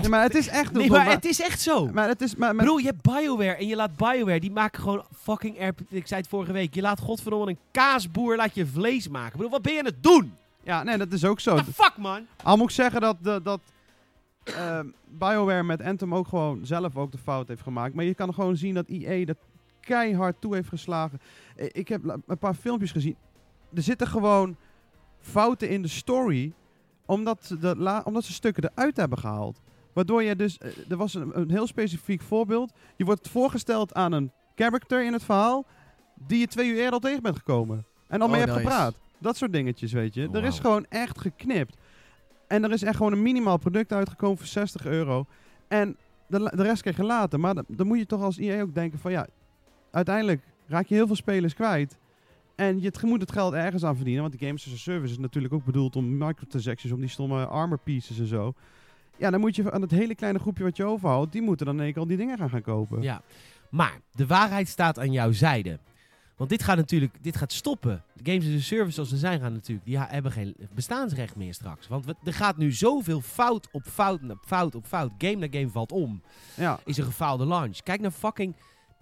Nee, 0.00 0.08
maar 0.08 0.22
het 0.22 0.34
is 0.34 0.48
echt 0.48 0.72
Nee, 0.72 0.90
maar 0.90 1.04
maar- 1.04 1.14
het 1.14 1.24
is 1.24 1.40
echt 1.40 1.60
zo. 1.60 1.86
Maar 1.86 2.08
het 2.08 2.20
is... 2.20 2.34
Maar, 2.34 2.54
maar- 2.54 2.64
bedoel, 2.64 2.78
je 2.78 2.86
hebt 2.86 3.02
BioWare 3.02 3.54
en 3.56 3.66
je 3.66 3.76
laat 3.76 3.96
BioWare, 3.96 4.40
die 4.40 4.50
maken 4.50 4.82
gewoon 4.82 5.04
fucking 5.16 5.68
RP. 5.68 5.80
Ik 5.88 6.06
zei 6.06 6.20
het 6.20 6.30
vorige 6.30 6.52
week, 6.52 6.74
je 6.74 6.80
laat 6.80 7.00
godverdomme 7.00 7.48
een 7.48 7.58
kaasboer 7.70 8.36
laat 8.36 8.54
je 8.54 8.66
vlees 8.66 9.08
maken. 9.08 9.36
Bedoel, 9.36 9.50
wat 9.50 9.62
ben 9.62 9.72
je 9.72 9.78
aan 9.78 9.84
het 9.84 10.02
doen? 10.02 10.32
ja, 10.62 10.82
nee, 10.82 10.98
dat 10.98 11.12
is 11.12 11.24
ook 11.24 11.40
zo. 11.40 11.52
What 11.52 11.64
the 11.64 11.72
fuck, 11.72 11.96
man? 11.96 12.26
Al 12.42 12.56
moet 12.56 12.68
ik 12.68 12.74
zeggen 12.74 13.00
dat, 13.00 13.16
dat, 13.20 13.44
dat 13.44 13.60
ehm, 14.44 14.86
BioWare 15.08 15.62
met 15.62 15.82
Anthem 15.82 16.14
ook 16.14 16.28
gewoon 16.28 16.66
zelf 16.66 16.96
ook 16.96 17.12
de 17.12 17.18
fout 17.18 17.48
heeft 17.48 17.62
gemaakt. 17.62 17.94
Maar 17.94 18.04
je 18.04 18.14
kan 18.14 18.34
gewoon 18.34 18.56
zien 18.56 18.74
dat 18.74 18.88
EA 18.88 19.24
dat 19.24 19.36
keihard 19.80 20.40
toe 20.40 20.54
heeft 20.54 20.68
geslagen. 20.68 21.20
Ik 21.56 21.88
heb 21.88 22.20
een 22.26 22.38
paar 22.38 22.54
filmpjes 22.54 22.92
gezien. 22.92 23.16
Er 23.74 23.82
zitten 23.82 24.06
gewoon 24.06 24.56
fouten 25.20 25.68
in 25.68 25.82
de 25.82 25.88
story. 25.88 26.52
Omdat 27.06 27.46
ze, 27.46 27.58
de 27.58 28.00
omdat 28.04 28.24
ze 28.24 28.32
stukken 28.32 28.70
eruit 28.74 28.96
hebben 28.96 29.18
gehaald. 29.18 29.60
Waardoor 29.92 30.22
je 30.22 30.36
dus... 30.36 30.58
eh, 30.58 30.70
er 30.88 30.96
was 30.96 31.14
een, 31.14 31.38
een 31.38 31.50
heel 31.50 31.66
specifiek 31.66 32.22
voorbeeld. 32.22 32.72
Je 32.96 33.04
wordt 33.04 33.28
voorgesteld 33.28 33.94
aan 33.94 34.12
een 34.12 34.32
character 34.54 35.04
in 35.04 35.12
het 35.12 35.24
verhaal... 35.24 35.66
die 36.26 36.38
je 36.38 36.46
twee 36.46 36.68
uur 36.68 36.76
eerder 36.76 36.92
al 36.92 36.98
tegen 36.98 37.22
bent 37.22 37.36
gekomen. 37.36 37.86
En 38.08 38.20
al 38.20 38.28
mee 38.28 38.40
Oh, 38.40 38.44
hebt 38.46 38.56
nice. 38.58 38.68
gepraat. 38.70 38.94
Dat 39.18 39.36
soort 39.36 39.52
dingetjes, 39.52 39.92
weet 39.92 40.14
je. 40.14 40.28
Oh, 40.28 40.34
er 40.36 40.44
is 40.44 40.58
gewoon 40.58 40.86
echt 40.88 41.20
geknipt. 41.20 41.76
En 42.46 42.64
er 42.64 42.72
is 42.72 42.82
echt 42.82 42.96
gewoon 42.96 43.12
een 43.12 43.22
minimaal 43.22 43.56
product 43.58 43.92
uitgekomen 43.92 44.38
voor 44.38 44.46
60 44.46 44.86
euro. 44.86 45.26
En 45.68 45.96
de, 46.26 46.52
de 46.54 46.62
rest 46.62 46.80
krijg 46.82 46.96
je 46.96 47.04
later. 47.04 47.40
Maar 47.40 47.54
dan, 47.54 47.64
dan 47.68 47.86
moet 47.86 47.98
je 47.98 48.06
toch 48.06 48.22
als 48.22 48.38
EA 48.38 48.60
ook 48.62 48.74
denken 48.74 48.98
van 48.98 49.10
ja... 49.12 49.26
Uiteindelijk 49.90 50.42
raak 50.66 50.86
je 50.86 50.94
heel 50.94 51.06
veel 51.06 51.16
spelers 51.16 51.54
kwijt. 51.54 51.98
En 52.54 52.80
je 52.80 52.92
moet 53.02 53.20
het 53.20 53.32
geld 53.32 53.52
ergens 53.52 53.84
aan 53.84 53.94
verdienen. 53.96 54.22
Want 54.22 54.38
die 54.38 54.46
Games 54.46 54.66
as 54.66 54.72
a 54.72 54.76
Service 54.76 55.12
is 55.12 55.18
natuurlijk 55.18 55.54
ook 55.54 55.64
bedoeld 55.64 55.96
om 55.96 56.16
microtransactions... 56.18 56.94
om 56.94 57.00
die 57.00 57.08
stomme 57.08 57.46
armor 57.46 57.78
pieces 57.78 58.18
en 58.18 58.26
zo. 58.26 58.54
Ja, 59.18 59.30
dan 59.30 59.40
moet 59.40 59.56
je 59.56 59.72
aan 59.72 59.82
het 59.82 59.90
hele 59.90 60.14
kleine 60.14 60.38
groepje 60.38 60.64
wat 60.64 60.76
je 60.76 60.84
overhoudt... 60.84 61.32
die 61.32 61.42
moeten 61.42 61.66
dan 61.66 61.74
in 61.76 61.82
één 61.82 61.92
keer 61.92 62.02
al 62.02 62.08
die 62.08 62.16
dingen 62.16 62.38
gaan 62.38 62.50
gaan 62.50 62.62
kopen. 62.62 63.02
Ja, 63.02 63.22
maar 63.70 64.00
de 64.12 64.26
waarheid 64.26 64.68
staat 64.68 64.98
aan 64.98 65.12
jouw 65.12 65.32
zijde. 65.32 65.78
Want 66.36 66.50
dit 66.50 66.62
gaat 66.62 66.76
natuurlijk 66.76 67.14
dit 67.22 67.36
gaat 67.36 67.52
stoppen. 67.52 68.02
De 68.14 68.30
games 68.32 68.46
as 68.46 68.60
a 68.60 68.64
service 68.64 68.92
zoals 68.94 69.08
ze 69.08 69.16
zijn 69.16 69.40
gaan 69.40 69.52
natuurlijk, 69.52 69.86
die 69.86 69.98
hebben 69.98 70.32
geen 70.32 70.56
bestaansrecht 70.74 71.36
meer 71.36 71.54
straks. 71.54 71.88
Want 71.88 72.04
we- 72.06 72.14
er 72.24 72.32
gaat 72.34 72.56
nu 72.56 72.72
zoveel 72.72 73.20
fout 73.20 73.68
op 73.72 73.82
fout 73.82 74.20
op 74.30 74.38
fout 74.46 74.74
op 74.74 74.86
fout. 74.86 75.12
Game 75.18 75.34
na 75.34 75.46
game 75.50 75.68
valt 75.68 75.92
om. 75.92 76.22
Ja, 76.56 76.80
Is 76.84 76.96
een 76.96 77.04
gefaalde 77.04 77.46
launch. 77.46 77.78
Kijk 77.82 78.00
naar 78.00 78.10
fucking 78.10 78.54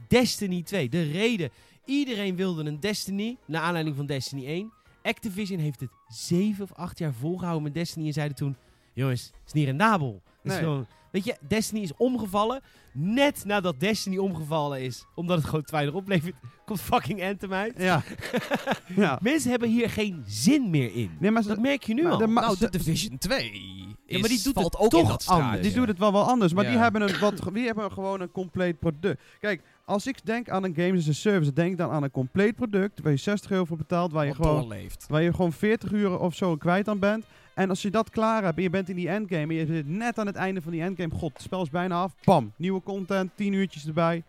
Destiny 0.08 0.62
2. 0.62 0.88
De 0.88 1.02
reden. 1.02 1.50
Iedereen 1.84 2.36
wilde 2.36 2.64
een 2.64 2.80
Destiny, 2.80 3.36
naar 3.46 3.62
aanleiding 3.62 3.96
van 3.96 4.06
Destiny 4.06 4.46
1. 4.46 4.72
Activision 5.02 5.58
heeft 5.58 5.80
het 5.80 5.90
zeven 6.08 6.64
of 6.64 6.72
acht 6.72 6.98
jaar 6.98 7.12
volgehouden 7.12 7.62
met 7.62 7.74
Destiny 7.74 8.06
en 8.06 8.12
zeiden 8.12 8.36
toen... 8.36 8.56
Jongens, 8.96 9.24
het 9.24 9.46
is 9.46 9.52
niet 9.52 9.64
rendabel. 9.64 10.22
Het 10.42 10.52
is 10.52 10.58
gewoon, 10.58 10.86
weet 11.10 11.24
je, 11.24 11.36
Destiny 11.48 11.80
is 11.82 11.92
omgevallen. 11.96 12.60
Net 12.92 13.44
nadat 13.44 13.80
Destiny 13.80 14.16
omgevallen 14.18 14.80
is, 14.82 15.04
omdat 15.14 15.36
het 15.36 15.46
gewoon 15.46 15.62
te 15.64 15.72
weinig 15.72 15.94
oplevert, 15.94 16.34
komt 16.64 16.80
fucking 16.80 17.22
Anthem 17.24 17.52
uit. 17.52 17.74
ja. 17.78 18.02
ja. 18.96 19.18
Mensen 19.22 19.50
hebben 19.50 19.68
hier 19.68 19.90
geen 19.90 20.22
zin 20.26 20.70
meer 20.70 20.94
in. 20.94 21.10
Nee, 21.20 21.30
maar 21.30 21.42
Dat 21.42 21.58
merk 21.60 21.82
je 21.82 21.94
nu 21.94 22.02
maar 22.02 22.12
al. 22.12 22.18
de 22.18 22.26
ma- 22.26 22.40
Nou, 22.40 22.58
de 22.58 22.70
Division 22.70 23.18
2 23.18 23.52
Ja, 24.06 24.18
maar 24.18 24.28
die 24.28 24.36
is- 24.38 24.42
doet 24.42 24.54
valt 24.54 24.72
het 24.72 24.76
ook 24.82 24.92
in 24.92 24.98
toch 25.00 25.08
dat 25.08 25.26
anders. 25.26 25.62
Die 25.62 25.72
doet 25.72 25.88
het 25.88 25.98
wel 25.98 26.12
wel 26.12 26.24
anders, 26.28 26.52
maar 26.52 26.64
die, 26.66 26.76
hebben 26.78 27.02
een 27.02 27.18
wat, 27.18 27.40
die 27.52 27.66
hebben 27.66 27.92
gewoon 27.92 28.20
een 28.20 28.30
compleet 28.32 28.78
product. 28.78 29.22
Kijk, 29.40 29.62
als 29.84 30.06
ik 30.06 30.24
denk 30.24 30.48
aan 30.50 30.64
een 30.64 30.74
Games 30.74 31.00
as 31.00 31.08
a 31.08 31.12
Service, 31.12 31.52
denk 31.52 31.70
ik 31.70 31.78
dan 31.78 31.90
aan 31.90 32.02
een 32.02 32.10
compleet 32.10 32.54
product 32.54 33.00
waar 33.02 33.12
je 33.12 33.18
60 33.18 33.50
euro 33.50 33.64
voor 33.64 33.76
betaalt, 33.76 34.12
waar 34.12 34.26
je, 34.26 34.34
Wat 34.34 34.46
gewoon, 34.46 34.60
doorleeft. 34.60 35.04
waar 35.08 35.22
je 35.22 35.30
gewoon 35.34 35.52
40 35.52 35.92
uur 35.92 36.18
of 36.18 36.34
zo 36.34 36.56
kwijt 36.56 36.88
aan 36.88 36.98
bent. 36.98 37.24
En 37.56 37.68
als 37.68 37.82
je 37.82 37.90
dat 37.90 38.10
klaar 38.10 38.42
hebt 38.44 38.56
en 38.56 38.62
je 38.62 38.70
bent 38.70 38.88
in 38.88 38.96
die 38.96 39.08
endgame 39.08 39.42
en 39.42 39.54
je 39.54 39.66
zit 39.66 39.88
net 39.88 40.18
aan 40.18 40.26
het 40.26 40.36
einde 40.36 40.62
van 40.62 40.72
die 40.72 40.82
endgame, 40.82 41.14
god, 41.14 41.32
het 41.32 41.42
spel 41.42 41.62
is 41.62 41.70
bijna 41.70 42.00
af, 42.02 42.14
bam, 42.24 42.52
nieuwe 42.56 42.82
content, 42.82 43.30
10 43.34 43.52
uurtjes 43.52 43.86
erbij. 43.86 44.22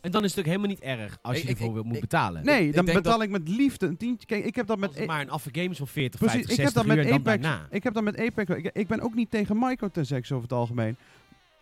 En 0.00 0.10
dan 0.10 0.24
is 0.24 0.30
het 0.30 0.38
ook 0.38 0.44
helemaal 0.46 0.68
niet 0.68 0.80
erg 0.80 1.18
als 1.22 1.36
je 1.36 1.42
Ik- 1.42 1.48
ervoor 1.58 1.78
ik- 1.78 1.84
moet 1.84 1.94
ik- 1.94 2.00
betalen. 2.00 2.44
Nee, 2.44 2.66
ik 2.68 2.74
dan 2.74 2.84
betaal 2.84 3.02
dat- 3.02 3.22
ik 3.22 3.30
met 3.30 3.48
liefde 3.48 3.86
een 3.86 3.96
tientje. 3.96 4.26
Kijk, 4.26 4.44
ik 4.44 4.54
heb 4.54 4.66
dat 4.66 4.76
Als 4.76 4.86
met... 4.86 4.94
het 4.94 5.04
E- 5.04 5.06
maar 5.06 5.20
een 5.20 5.30
affe 5.30 5.48
game 5.52 5.68
is 5.68 5.76
van 5.76 5.86
40, 5.86 6.20
Precies, 6.20 6.36
50, 6.36 6.56
ik 6.56 6.64
heb 6.64 6.72
60 6.72 6.82
dat 6.86 6.96
met 6.96 7.06
uur 7.06 7.12
en 7.12 7.22
dan 7.22 7.32
Apex. 7.32 7.42
daarna. 7.48 7.66
Ik 7.70 7.82
heb 7.82 7.94
dat 7.94 8.02
met 8.02 8.18
Apex. 8.18 8.50
Ik, 8.50 8.70
ik 8.72 8.86
ben 8.86 9.00
ook 9.00 9.14
niet 9.14 9.30
tegen 9.30 9.56
microtransactions 9.58 10.32
over 10.32 10.42
het 10.48 10.58
algemeen. 10.58 10.96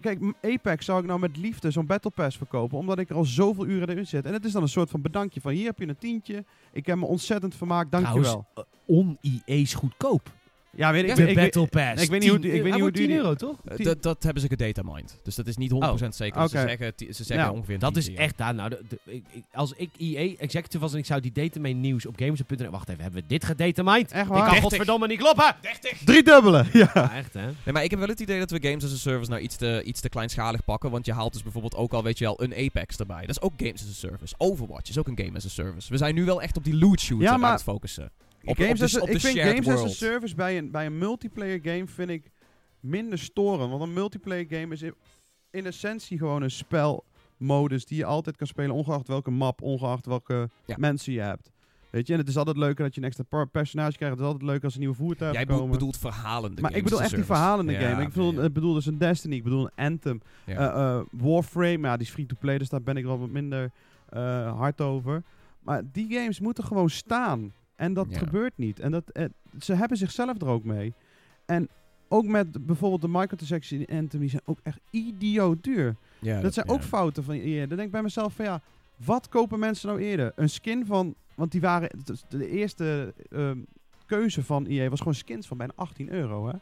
Kijk, 0.01 0.21
Apex 0.43 0.85
zou 0.85 1.01
ik 1.01 1.07
nou 1.07 1.21
met 1.21 1.37
liefde 1.37 1.71
zo'n 1.71 1.87
Battle 1.87 2.11
Pass 2.11 2.37
verkopen, 2.37 2.79
omdat 2.79 2.99
ik 2.99 3.11
er 3.11 3.17
al 3.17 3.25
zoveel 3.25 3.67
uren 3.67 3.89
erin 3.89 4.07
zit. 4.07 4.27
En 4.27 4.33
het 4.33 4.45
is 4.45 4.53
dan 4.53 4.63
een 4.63 4.69
soort 4.69 4.91
van 4.91 5.01
bedankje 5.03 5.41
van 5.41 5.53
hier 5.53 5.67
heb 5.67 5.79
je 5.79 5.89
een 5.89 5.99
tientje. 5.99 6.45
Ik 6.73 6.87
heb 6.87 6.97
me 6.97 7.05
ontzettend 7.07 7.55
vermaakt, 7.55 7.91
dankjewel. 7.91 8.47
Trouwens, 8.55 9.17
uh, 9.21 9.35
on-EA's 9.47 9.75
goedkoop. 9.75 10.31
Ja, 10.77 10.93
weet 10.93 11.09
ik, 11.09 11.15
de 11.17 11.23
ik, 11.23 11.29
ik, 11.29 11.35
Battle 11.35 11.67
Pass. 11.67 12.03
ik 12.03 12.11
weet 12.11 12.21
niet 12.21 12.29
hoe- 12.31 12.39
10 12.39 12.55
ik 12.55 12.55
weet 12.55 12.63
niet 12.65 12.73
hoe 12.73 12.81
wordt 12.81 12.97
10 12.97 13.07
duur 13.07 13.15
die- 13.17 13.25
euro, 13.25 13.35
toch? 13.35 13.57
Eh, 13.65 13.85
dat, 13.85 14.03
dat 14.03 14.23
hebben 14.23 14.43
ze 14.43 14.49
gedatamined. 14.49 15.19
Dus 15.23 15.35
dat 15.35 15.47
is 15.47 15.57
niet 15.57 15.71
100% 15.71 16.15
zeker. 16.15 16.43
Ze 16.49 16.59
zeggen, 16.59 16.93
ze 16.97 17.25
zeggen 17.25 17.37
Ja, 17.47 17.53
ongeveer 17.53 17.79
Dat 17.79 17.93
10 17.93 18.03
is 18.03 18.09
euro. 18.09 18.21
echt 18.21 18.39
daar. 18.39 18.55
Nou, 18.55 18.69
de- 18.71 18.81
de- 18.89 18.99
ik- 19.05 19.25
ik- 19.33 19.45
als 19.53 19.73
ik 19.77 19.91
EA 19.99 20.35
executive 20.39 20.79
was 20.79 20.93
en 20.93 20.99
ik 20.99 21.07
zou 21.07 21.21
die 21.21 21.33
datamine 21.33 21.81
nieuws 21.81 22.07
op 22.07 22.15
gamers.nl... 22.19 22.71
Wacht 22.71 22.89
even, 22.89 23.03
hebben 23.03 23.21
we 23.23 23.27
dit 23.29 23.45
gedatamined? 23.45 24.13
Echt 24.13 24.23
Ik 24.23 24.29
waar? 24.29 24.37
kan 24.39 24.51
30. 24.51 24.63
godverdomme 24.63 25.07
niet 25.07 25.19
kloppen! 25.19 25.55
30! 25.61 25.99
Drie 26.05 26.23
dubbele, 26.23 26.65
ja. 26.73 26.91
Ja, 26.95 27.15
echt 27.15 27.35
hè? 27.35 27.45
Nee, 27.47 27.73
maar 27.73 27.85
ik 27.85 27.91
heb 27.91 27.99
wel 27.99 28.09
het 28.09 28.21
idee 28.21 28.39
dat 28.39 28.51
we 28.51 28.59
Games 28.69 28.85
as 28.85 28.93
a 28.93 28.97
Service 28.97 29.31
nou 29.31 29.43
iets 29.43 29.57
te, 29.57 29.83
iets 29.85 30.01
te 30.01 30.09
kleinschalig 30.09 30.65
pakken. 30.65 30.91
Want 30.91 31.07
je 31.07 31.13
haalt 31.13 31.33
dus 31.33 31.43
bijvoorbeeld 31.43 31.75
ook 31.77 31.93
al, 31.93 32.03
weet 32.03 32.19
je 32.19 32.25
wel, 32.25 32.43
een 32.43 32.55
Apex 32.55 32.97
erbij. 32.97 33.21
Dat 33.21 33.31
is 33.37 33.41
ook 33.41 33.53
Games 33.57 33.83
as 33.83 33.89
a 33.89 34.09
Service. 34.09 34.35
Overwatch 34.39 34.89
is 34.91 34.99
ook 34.99 35.09
een 35.09 35.19
Game 35.25 35.37
as 35.37 35.45
a 35.45 35.49
Service. 35.49 35.91
We 35.91 35.97
zijn 35.97 36.15
nu 36.15 36.25
wel 36.25 36.43
echt 36.43 36.57
op 36.57 36.65
die 36.65 36.77
loot 36.77 37.01
shooter 37.01 37.27
Ja, 37.27 37.33
aan 37.33 37.41
maar- 37.41 37.53
het 37.53 37.63
focussen. 37.63 38.11
Op, 38.45 38.57
games 38.57 38.83
op 38.83 38.89
de, 38.91 39.01
op 39.01 39.09
ik 39.09 39.21
vind 39.21 39.39
Games 39.39 39.69
as 39.69 39.85
a. 39.85 39.89
Service 39.89 40.35
bij 40.35 40.59
een, 40.59 40.71
bij 40.71 40.87
een 40.87 40.99
multiplayer 40.99 41.59
game 41.63 41.87
vind 41.87 42.11
ik 42.11 42.31
minder 42.81 43.19
storend. 43.19 43.71
Want 43.71 43.83
een 43.83 43.93
multiplayer 43.93 44.47
game 44.49 44.75
is 44.75 44.83
in, 44.83 44.95
in 45.51 45.67
essentie 45.67 46.19
gewoon 46.19 46.43
een 46.43 46.51
spelmodus 46.51 47.85
die 47.87 47.99
je 47.99 48.05
altijd 48.05 48.37
kan 48.37 48.47
spelen, 48.47 48.71
ongeacht 48.75 49.09
welke 49.09 49.31
map, 49.31 49.63
ongeacht 49.63 50.07
welke 50.07 50.49
Ja. 50.67 50.77
mensen 50.79 51.13
je 51.13 51.21
hebt. 51.21 51.51
Weet 51.91 52.07
je, 52.07 52.13
en 52.13 52.19
het 52.19 52.29
is 52.29 52.37
altijd 52.37 52.57
leuker 52.57 52.85
dat 52.85 52.95
je 52.95 53.01
een 53.01 53.07
extra 53.07 53.25
per- 53.29 53.49
personage 53.49 53.97
krijgt. 53.97 54.15
Het 54.15 54.25
is 54.25 54.33
altijd 54.33 54.51
leuk 54.51 54.65
als 54.65 54.73
er 54.73 54.79
nieuwe 54.79 54.95
voertuigen 54.95 55.47
Jij 55.47 55.57
komen. 55.57 55.71
bedoelt 55.71 55.97
verhalende 55.99 56.61
maar 56.61 56.71
games 56.71 56.77
ik 56.77 56.83
bedoel 56.85 57.03
echt 57.03 57.15
die 57.15 57.25
verhalende 57.25 57.73
Ja, 57.73 57.81
game. 57.91 58.03
Ik 58.03 58.09
bedoel, 58.09 58.45
ik 58.45 58.53
bedoel 58.53 58.75
dus 58.75 58.87
een 58.87 58.99
Destiny, 58.99 59.35
ik 59.35 59.43
bedoel 59.43 59.65
een 59.75 59.85
Anthem. 59.85 60.21
Ja. 60.47 60.73
Eh, 60.75 60.97
eh, 60.97 61.05
Warframe, 61.11 61.87
ja, 61.89 61.97
die 61.97 62.07
is 62.07 62.13
free-to-play, 62.13 62.59
dus 62.59 62.69
daar 62.69 62.83
ben 62.83 62.97
ik 62.97 63.05
wel 63.05 63.19
wat 63.19 63.29
minder 63.31 63.71
eh, 64.09 64.57
hard 64.59 64.81
over. 64.81 65.23
Maar 65.61 65.83
die 65.93 66.13
games 66.15 66.41
moeten 66.41 66.65
gewoon 66.65 66.91
staan. 66.91 67.53
En 67.83 67.93
dat 67.95 68.07
Ja. 68.11 68.19
gebeurt 68.19 68.53
niet. 68.57 68.81
En 68.81 68.91
dat, 68.91 69.09
eh, 69.11 69.25
ze 69.61 69.75
hebben 69.75 69.97
zichzelf 69.97 70.41
er 70.41 70.47
ook 70.49 70.65
mee. 70.65 70.95
En 71.47 71.69
ook 72.09 72.25
met 72.27 72.67
bijvoorbeeld 72.67 73.01
de 73.01 73.09
microtransactions 73.09 73.85
in 73.87 73.97
Anthem, 73.99 74.21
die 74.21 74.29
zijn 74.29 74.43
ook 74.45 74.59
echt 74.63 74.81
idioot 74.91 75.63
duur. 75.65 75.97
Ja, 76.19 76.41
dat 76.41 76.55
zijn 76.55 76.67
ja. 76.69 76.73
ook 76.73 76.83
fouten 76.83 77.25
van 77.25 77.35
EA. 77.35 77.59
Dan 77.67 77.77
denk 77.77 77.81
ik 77.87 77.91
bij 77.91 78.03
mezelf 78.03 78.33
van 78.35 78.45
ja, 78.45 78.61
wat 78.97 79.29
kopen 79.29 79.59
mensen 79.59 79.89
nou 79.89 80.01
eerder? 80.01 80.33
Een 80.37 80.51
skin 80.51 80.87
van, 80.87 81.15
want 81.35 81.53
die 81.53 81.61
waren, 81.61 81.91
de 82.29 82.49
eerste 82.49 83.15
ehm, 83.31 83.59
keuze 84.07 84.43
van 84.45 84.67
EA 84.67 84.89
was 84.89 84.99
gewoon 84.99 85.15
skins 85.15 85.47
van 85.47 85.57
bijna 85.57 85.73
18 85.77 86.11
euro 86.13 86.47
hè. 86.47 86.55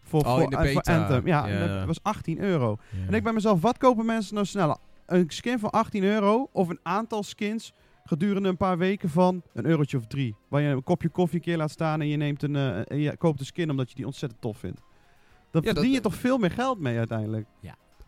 Voor, 0.00 0.20
Oh, 0.24 0.34
voor, 0.40 0.52
eh, 0.52 0.72
voor. 0.72 0.82
Anthem. 0.82 1.26
Ja, 1.26 1.46
Ja. 1.46 1.66
dat 1.78 1.86
was 1.86 2.02
18 2.02 2.38
euro. 2.40 2.76
En 3.08 3.14
ik 3.14 3.22
bij 3.22 3.32
mezelf, 3.32 3.60
wat 3.60 3.78
kopen 3.78 4.06
mensen 4.06 4.34
nou 4.34 4.46
sneller? 4.46 4.76
Een 5.06 5.24
skin 5.28 5.58
van 5.58 5.70
18 5.70 6.04
euro 6.04 6.48
of 6.52 6.68
een 6.68 6.80
aantal 6.82 7.22
skins 7.22 7.72
gedurende 8.06 8.48
een 8.48 8.56
paar 8.56 8.78
weken 8.78 9.08
van 9.08 9.42
een 9.52 9.66
eurotje 9.66 9.96
of 9.96 10.06
drie. 10.06 10.34
Waar 10.48 10.60
je 10.60 10.68
een 10.68 10.82
kopje 10.82 11.08
koffie 11.08 11.38
een 11.38 11.44
keer 11.44 11.56
laat 11.56 11.70
staan 11.70 12.00
en 12.00 12.08
je, 12.08 12.16
neemt 12.16 12.42
een, 12.42 12.56
eh, 12.56 12.90
en 12.90 12.98
je 12.98 13.16
koopt 13.16 13.40
een 13.40 13.46
skin 13.46 13.70
omdat 13.70 13.88
je 13.88 13.94
die 13.94 14.06
ontzettend 14.06 14.40
tof 14.40 14.58
vindt. 14.58 14.80
Dan 15.50 15.62
Ja, 15.62 15.68
dat- 15.68 15.76
verdien 15.76 15.92
je 15.92 16.00
toch 16.00 16.14
veel 16.14 16.38
meer 16.38 16.50
geld 16.50 16.80
mee 16.80 16.98
uiteindelijk. 16.98 17.46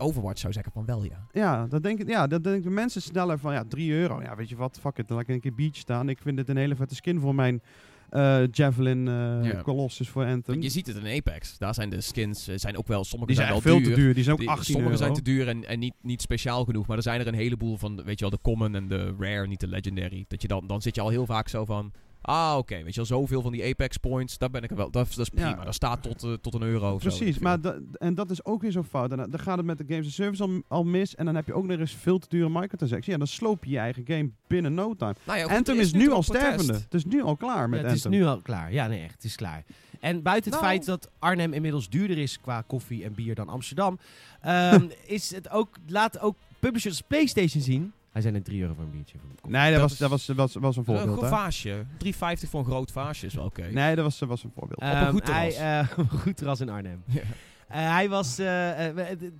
Overwatch 0.00 0.40
zou 0.40 0.52
zeggen 0.52 0.72
van 0.72 0.84
wel, 0.84 1.04
ja. 1.04 1.26
Ja, 1.32 1.66
dat 1.66 1.82
denken, 1.82 2.06
ja, 2.06 2.26
dat 2.26 2.44
denken 2.44 2.74
mensen 2.74 3.02
sneller 3.02 3.38
van 3.38 3.52
ja, 3.52 3.64
3 3.68 3.92
euro. 3.92 4.22
Ja, 4.22 4.36
weet 4.36 4.48
je 4.48 4.56
wat, 4.56 4.78
fuck 4.80 4.98
it, 4.98 5.08
dan 5.08 5.16
laat 5.16 5.28
ik 5.28 5.34
een 5.34 5.40
keer 5.40 5.54
beach 5.54 5.76
staan. 5.76 6.08
Ik 6.08 6.18
vind 6.18 6.36
dit 6.36 6.48
een 6.48 6.56
hele 6.56 6.76
vette 6.76 6.94
skin 6.94 7.20
voor 7.20 7.34
mijn 7.34 7.62
eh, 8.10 8.42
Javelin 8.50 9.04
Ja. 9.42 9.60
Colossus 9.62 10.08
voor 10.08 10.24
Anthem. 10.24 10.62
Je 10.62 10.68
ziet 10.68 10.86
het 10.86 10.96
in 10.96 11.16
Apex. 11.16 11.58
Daar 11.58 11.74
zijn 11.74 11.90
de 11.90 12.00
skins 12.00 12.48
eh, 12.48 12.54
zijn 12.58 12.76
ook 12.78 12.86
wel, 12.86 13.04
sommige 13.04 13.26
die 13.32 13.40
zijn 13.40 13.48
zijn 13.48 13.58
echt 13.58 13.68
wel 13.72 13.80
veel 13.82 13.90
te 13.94 14.00
duur, 14.00 14.14
die 14.14 14.22
zijn 14.22 14.34
ook 14.34 14.40
Die- 14.40 14.50
18 14.50 14.64
sommige 14.74 14.92
euro. 14.92 15.02
zijn 15.04 15.14
te 15.14 15.22
duur 15.22 15.48
en, 15.48 15.64
en 15.64 15.78
niet, 15.78 15.94
niet 16.02 16.22
speciaal 16.22 16.64
genoeg. 16.64 16.86
Maar 16.86 16.96
er 16.96 17.02
zijn 17.02 17.20
er 17.20 17.26
een 17.26 17.34
heleboel 17.34 17.76
van, 17.76 17.96
weet 18.04 18.18
je 18.18 18.28
wel, 18.28 18.30
de 18.30 18.38
common 18.42 18.74
en 18.74 18.88
de 18.88 19.14
rare, 19.18 19.46
niet 19.46 19.60
de 19.60 19.68
legendary. 19.68 20.24
Dat 20.28 20.42
je 20.42 20.48
dan, 20.48 20.66
dan 20.66 20.82
zit 20.82 20.94
je 20.94 21.00
al 21.00 21.08
heel 21.08 21.26
vaak 21.26 21.48
zo 21.48 21.64
van... 21.64 21.92
Ah, 22.20 22.54
oké, 22.58 22.74
weet 22.74 22.88
je 22.94 22.96
wel, 22.96 23.04
zoveel 23.04 23.42
van 23.42 23.52
die 23.52 23.64
Apex 23.64 23.96
points, 23.96 24.38
daar 24.38 24.50
ben 24.50 24.62
ik 24.62 24.70
er 24.70 24.76
wel. 24.76 24.90
Dat, 24.90 25.06
is- 25.08 25.14
dat 25.14 25.26
is 25.26 25.32
prima. 25.42 25.48
Ja. 25.58 25.64
Dat 25.64 25.74
staat 25.74 26.02
tot, 26.02 26.22
eh, 26.22 26.32
tot 26.32 26.54
een 26.54 26.62
euro 26.62 26.94
of 26.94 27.00
Precies, 27.00 27.38
maar 27.38 27.60
da- 27.60 27.78
en 27.92 28.14
dat 28.14 28.30
is 28.30 28.44
ook 28.44 28.62
weer 28.62 28.70
zo 28.70 28.82
fout. 28.82 29.10
En 29.10 29.16
dan, 29.16 29.30
dan 29.30 29.40
gaat 29.40 29.56
het 29.56 29.66
met 29.66 29.78
de 29.78 29.84
Games 29.88 30.06
as 30.06 30.14
Service 30.14 30.42
al, 30.42 30.62
al 30.68 30.84
mis. 30.84 31.14
En 31.14 31.24
dan 31.24 31.34
heb 31.34 31.46
je 31.46 31.54
ook 31.54 31.66
nog 31.66 31.78
eens 31.78 31.94
veel 31.94 32.18
te 32.18 32.26
dure 32.28 32.48
microtransactions. 32.48 33.06
Ja, 33.06 33.16
dan 33.16 33.26
sloop 33.26 33.64
je 33.64 33.70
je 33.70 33.78
eigen 33.78 34.02
game 34.06 34.30
binnen 34.46 34.74
no 34.74 34.94
time. 34.94 35.14
Nou 35.24 35.38
ja, 35.38 35.44
goed, 35.44 35.52
Anthem 35.56 35.78
is 35.78 35.92
nu 35.92 36.10
al 36.10 36.20
protest. 36.22 36.44
stervende. 36.44 36.72
Het 36.72 36.94
is 36.94 37.04
nu 37.04 37.22
al 37.22 37.36
klaar 37.36 37.68
met 37.68 37.80
Ja, 37.80 37.86
het 37.86 37.96
is 37.96 38.04
nu 38.04 38.24
al 38.24 38.40
klaar. 38.42 38.72
Ja, 38.72 38.86
nee, 38.86 39.02
echt. 39.02 39.12
Het 39.14 39.24
is 39.24 39.36
klaar. 39.36 39.64
En 40.00 40.22
buiten 40.22 40.50
het 40.52 40.60
Nou. 40.60 40.72
feit 40.72 40.84
dat 40.86 41.10
Arnhem 41.18 41.52
inmiddels 41.52 41.88
duurder 41.88 42.18
is 42.18 42.40
qua 42.40 42.62
koffie 42.66 43.04
en 43.04 43.14
bier 43.14 43.34
dan 43.34 43.48
Amsterdam, 43.48 43.98
ehm, 44.40 44.88
is 45.06 45.34
het 45.34 45.50
ook, 45.50 45.76
laat 45.86 46.20
ook 46.20 46.36
publishers 46.58 47.00
PlayStation 47.00 47.62
zien. 47.62 47.92
Hij 48.18 48.26
zijn 48.26 48.36
net 48.38 48.44
3 48.48 48.60
euro 48.62 48.74
voor 48.74 48.84
een 48.84 48.90
biertje. 48.90 49.18
Een. 49.42 49.50
Nee, 49.50 49.70
dat, 49.70 49.80
Dat 49.80 50.10
was, 50.10 50.26
dat 50.26 50.36
was, 50.36 50.54
was, 50.54 50.54
was 50.54 50.76
een 50.76 50.78
Een 50.78 50.84
voorbeeld. 50.96 51.14
goed 51.18 51.22
hè? 51.22 51.28
vaasje. 51.28 51.84
3,50 52.04 52.10
voor 52.48 52.60
een 52.60 52.66
groot 52.66 52.92
vaasje 52.92 53.26
is 53.26 53.34
wel 53.34 53.44
oké. 53.44 53.62
Nee, 53.70 53.94
dat 53.94 54.04
was, 54.04 54.18
was 54.18 54.44
een 54.44 54.52
voorbeeld. 54.54 54.80
een 54.82 54.88
Ehm, 54.88 55.10
goed 55.10 55.24
terras. 55.24 55.56
Hij, 55.56 55.80
eh, 55.80 55.88
een 55.98 56.08
goed 56.08 56.36
terras 56.36 56.60
in 56.60 56.68
Arnhem. 56.68 57.02
Ja. 57.06 57.20
Eh, 57.68 57.90
hij 57.92 58.08
was. 58.08 58.38
eh, 58.38 58.86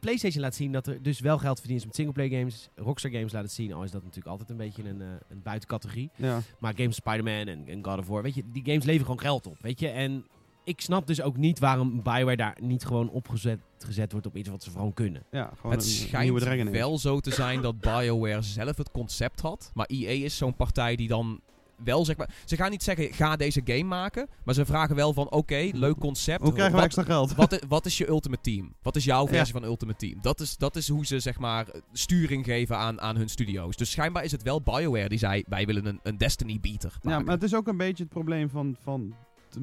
PlayStation 0.01 0.43
laat 0.43 0.55
zien 0.55 0.73
dat 0.73 0.87
er 0.87 1.03
dus 1.03 1.21
wel 1.21 1.39
geld 1.39 1.59
verdiend 1.59 1.81
is 1.81 1.87
met 1.87 1.95
singleplayer 1.95 2.39
games. 2.39 2.69
Rockstar 2.77 3.11
Games 3.11 3.33
laat 3.33 3.43
het 3.43 3.53
zien, 3.53 3.73
al 3.73 3.83
is 3.83 3.91
dat 3.91 4.01
natuurlijk 4.03 4.29
altijd 4.29 4.51
een 4.51 4.57
beetje 4.57 4.83
een, 4.89 5.01
eh, 5.01 5.07
een 5.29 5.43
buitencategorie. 5.43 6.11
ja. 6.17 6.41
Maar 6.59 6.73
games 6.77 6.95
Spider-Man 6.97 7.47
en, 7.47 7.65
en 7.69 7.85
God 7.85 7.99
of 7.99 8.07
War, 8.07 8.23
weet 8.23 8.35
je, 8.35 8.43
die 8.53 8.63
games 8.65 8.85
leveren 8.85 9.05
gewoon 9.07 9.21
geld 9.21 9.47
op, 9.47 9.57
weet 9.61 9.81
je. 9.81 9.89
En 9.89 10.25
ik 10.69 10.81
snap 10.81 11.07
dus 11.07 11.23
ook 11.23 11.37
niet 11.37 11.59
waarom 11.59 12.03
BioWare 12.03 12.37
daar 12.37 12.57
niet 12.61 12.85
gewoon 12.85 13.11
opgezet 13.11 13.59
gezet 13.79 14.13
wordt 14.13 14.27
op 14.27 14.37
iets 14.37 14.49
wat 14.49 14.63
ze 14.63 14.71
gewoon 14.71 14.95
kunnen. 14.95 15.23
ja, 15.31 15.51
gewoon 15.57 15.73
Het 15.73 15.83
een, 15.85 15.89
schijnt 15.91 16.25
nieuwe 16.25 16.41
Dragon 16.41 16.61
Age. 16.69 16.71
wel 16.71 16.99
zo 16.99 17.21
te 17.21 17.31
zijn 17.31 17.63
dat 17.63 17.81
BioWare 17.81 18.43
zelf 18.43 18.77
het 18.77 18.91
concept 18.91 19.41
had. 19.41 19.71
Maar 19.75 19.87
EA 19.87 20.25
is 20.25 20.37
zo'n 20.37 20.57
partij 20.57 20.97
die 20.97 21.09
dan 21.09 21.41
wel 21.85 22.05
zeg 22.05 22.17
maar... 22.17 22.31
Ze 22.45 22.57
gaan 22.57 22.71
niet 22.71 22.83
zeggen, 22.83 23.13
ga 23.13 23.37
deze 23.37 23.61
game 23.65 23.83
maken. 23.85 24.29
Maar 24.45 24.55
ze 24.55 24.65
vragen 24.65 24.97
wel 24.97 25.13
van, 25.13 25.31
oké, 25.31 25.69
leuk 25.73 25.99
concept. 25.99 26.43
Hoe 26.43 26.53
krijgen 26.53 26.71
we 26.73 26.77
Wat- 26.77 26.85
extra 26.87 27.03
geld? 27.05 27.35
Wat 27.35 27.53
is, 27.53 27.61
wat 27.69 27.87
is 27.87 27.99
je 27.99 28.09
ultimate 28.09 28.43
team? 28.43 28.75
Wat 28.83 28.97
is 28.97 29.05
jouw 29.05 29.25
Ja. 29.25 29.29
versie 29.33 29.53
van 29.53 29.65
ultimate 29.65 29.99
team? 30.07 30.19
Dat 30.21 30.41
is, 30.41 30.57
dat 30.57 30.77
is 30.77 30.89
hoe 30.89 31.07
ze 31.07 31.21
zeg 31.21 31.39
maar 31.39 31.67
sturing 31.93 32.45
geven 32.45 32.77
aan, 32.77 33.01
aan 33.01 33.17
hun 33.17 33.29
studio's. 33.29 33.77
Dus 33.77 33.91
schijnbaar 33.91 34.25
is 34.25 34.33
het 34.33 34.43
wel 34.43 34.63
BioWare 34.63 35.09
die 35.09 35.19
zei, 35.19 35.45
wij 35.49 35.67
willen 35.67 35.87
een, 35.87 36.01
een 36.03 36.17
Destiny 36.17 36.59
beater 36.61 36.93
Ja, 37.03 37.19
maar 37.19 37.35
het 37.35 37.43
is 37.43 37.55
ook 37.55 37.69
een 37.69 37.77
beetje 37.77 38.03
het 38.03 38.13
probleem 38.13 38.51
van, 38.51 38.77
van 38.83 39.15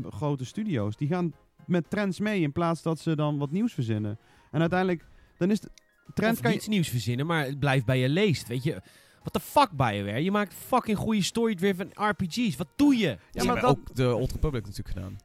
grote 0.10 0.46
studio's. 0.46 0.96
Die 0.96 1.08
gaan 1.08 1.34
met 1.66 1.90
trends 1.90 2.20
mee 2.20 2.42
in 2.42 2.52
plaats 2.52 2.82
dat 2.82 3.00
ze 3.00 3.16
dan 3.16 3.38
wat 3.38 3.52
nieuws 3.52 3.74
verzinnen. 3.74 4.18
En 4.52 4.60
uiteindelijk, 4.60 5.06
dan 5.38 5.52
is 5.52 5.60
de 5.60 5.70
trend 6.14 6.34
of 6.36 6.40
kan 6.42 6.50
je... 6.52 6.56
niets 6.56 6.68
nieuws 6.68 6.90
verzinnen, 6.90 7.26
maar 7.26 7.46
het 7.46 7.60
blijft 7.60 7.86
bij 7.86 8.00
je 8.00 8.10
leest, 8.10 8.48
weet 8.48 8.64
je. 8.64 8.82
What 9.20 9.34
the 9.34 9.40
fuck, 9.40 9.70
BioWare? 9.72 10.24
Je 10.24 10.32
maakt 10.32 10.54
fucking 10.54 10.98
goede 10.98 11.22
story-driven 11.24 11.90
RPG's. 11.94 12.56
Wat 12.56 12.68
doe 12.76 12.98
je? 12.98 13.18
ja, 13.32 13.44
maar 13.44 13.46
maar 13.46 13.62
dat- 13.62 13.70
ook 13.70 13.96
de 13.96 14.16
Old 14.16 14.32
Republic 14.32 14.62
natuurlijk 14.66 14.96
gedaan. 14.96 15.18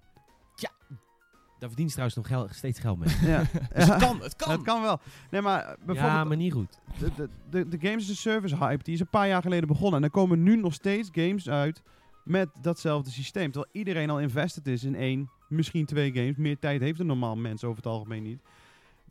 Daar 1.59 1.69
verdient 1.69 1.91
ze 1.93 1.97
trouwens 2.01 2.17
nog 2.31 2.39
gel- 2.41 2.55
steeds 2.59 2.79
geld 2.79 2.99
mee. 2.99 3.17
Ja. 3.33 3.39
Dus 3.75 3.87
het 3.87 3.97
kan, 3.97 4.21
het 4.23 4.37
kan. 4.37 4.51
Het 4.51 4.63
kan 4.63 4.83
wel. 4.83 5.01
Nee, 5.31 5.41
maar 5.41 5.65
bijvoorbeeld 5.65 5.99
ja, 6.17 6.25
maar 6.25 6.37
niet 6.37 6.53
goed. 6.53 6.79
de, 6.99 7.11
de, 7.17 7.29
de, 7.51 7.69
de 7.69 7.79
Games 7.89 8.03
as 8.03 8.11
a 8.11 8.15
Service 8.15 8.57
hype, 8.57 8.83
die 8.85 8.95
is 8.95 9.01
een 9.01 9.09
paar 9.11 9.29
jaar 9.29 9.43
geleden 9.43 9.69
begonnen. 9.69 9.99
En 9.99 10.05
er 10.05 10.11
komen 10.11 10.43
nu 10.43 10.57
nog 10.57 10.75
steeds 10.75 11.09
games 11.13 11.49
uit 11.49 11.83
met 12.31 12.49
datzelfde 12.61 13.11
systeem. 13.11 13.51
Terwijl 13.53 13.73
iedereen 13.73 14.11
al 14.11 14.21
invested 14.21 14.67
is 14.67 14.85
in 14.85 14.95
één, 14.95 15.31
misschien 15.49 15.87
twee 15.87 16.13
games. 16.13 16.37
Meer 16.37 16.59
tijd 16.59 16.81
heeft 16.81 17.01
een 17.01 17.07
normaal 17.07 17.37
mens 17.37 17.65
over 17.65 17.77
het 17.77 17.87
algemeen 17.87 18.23
niet. 18.23 18.41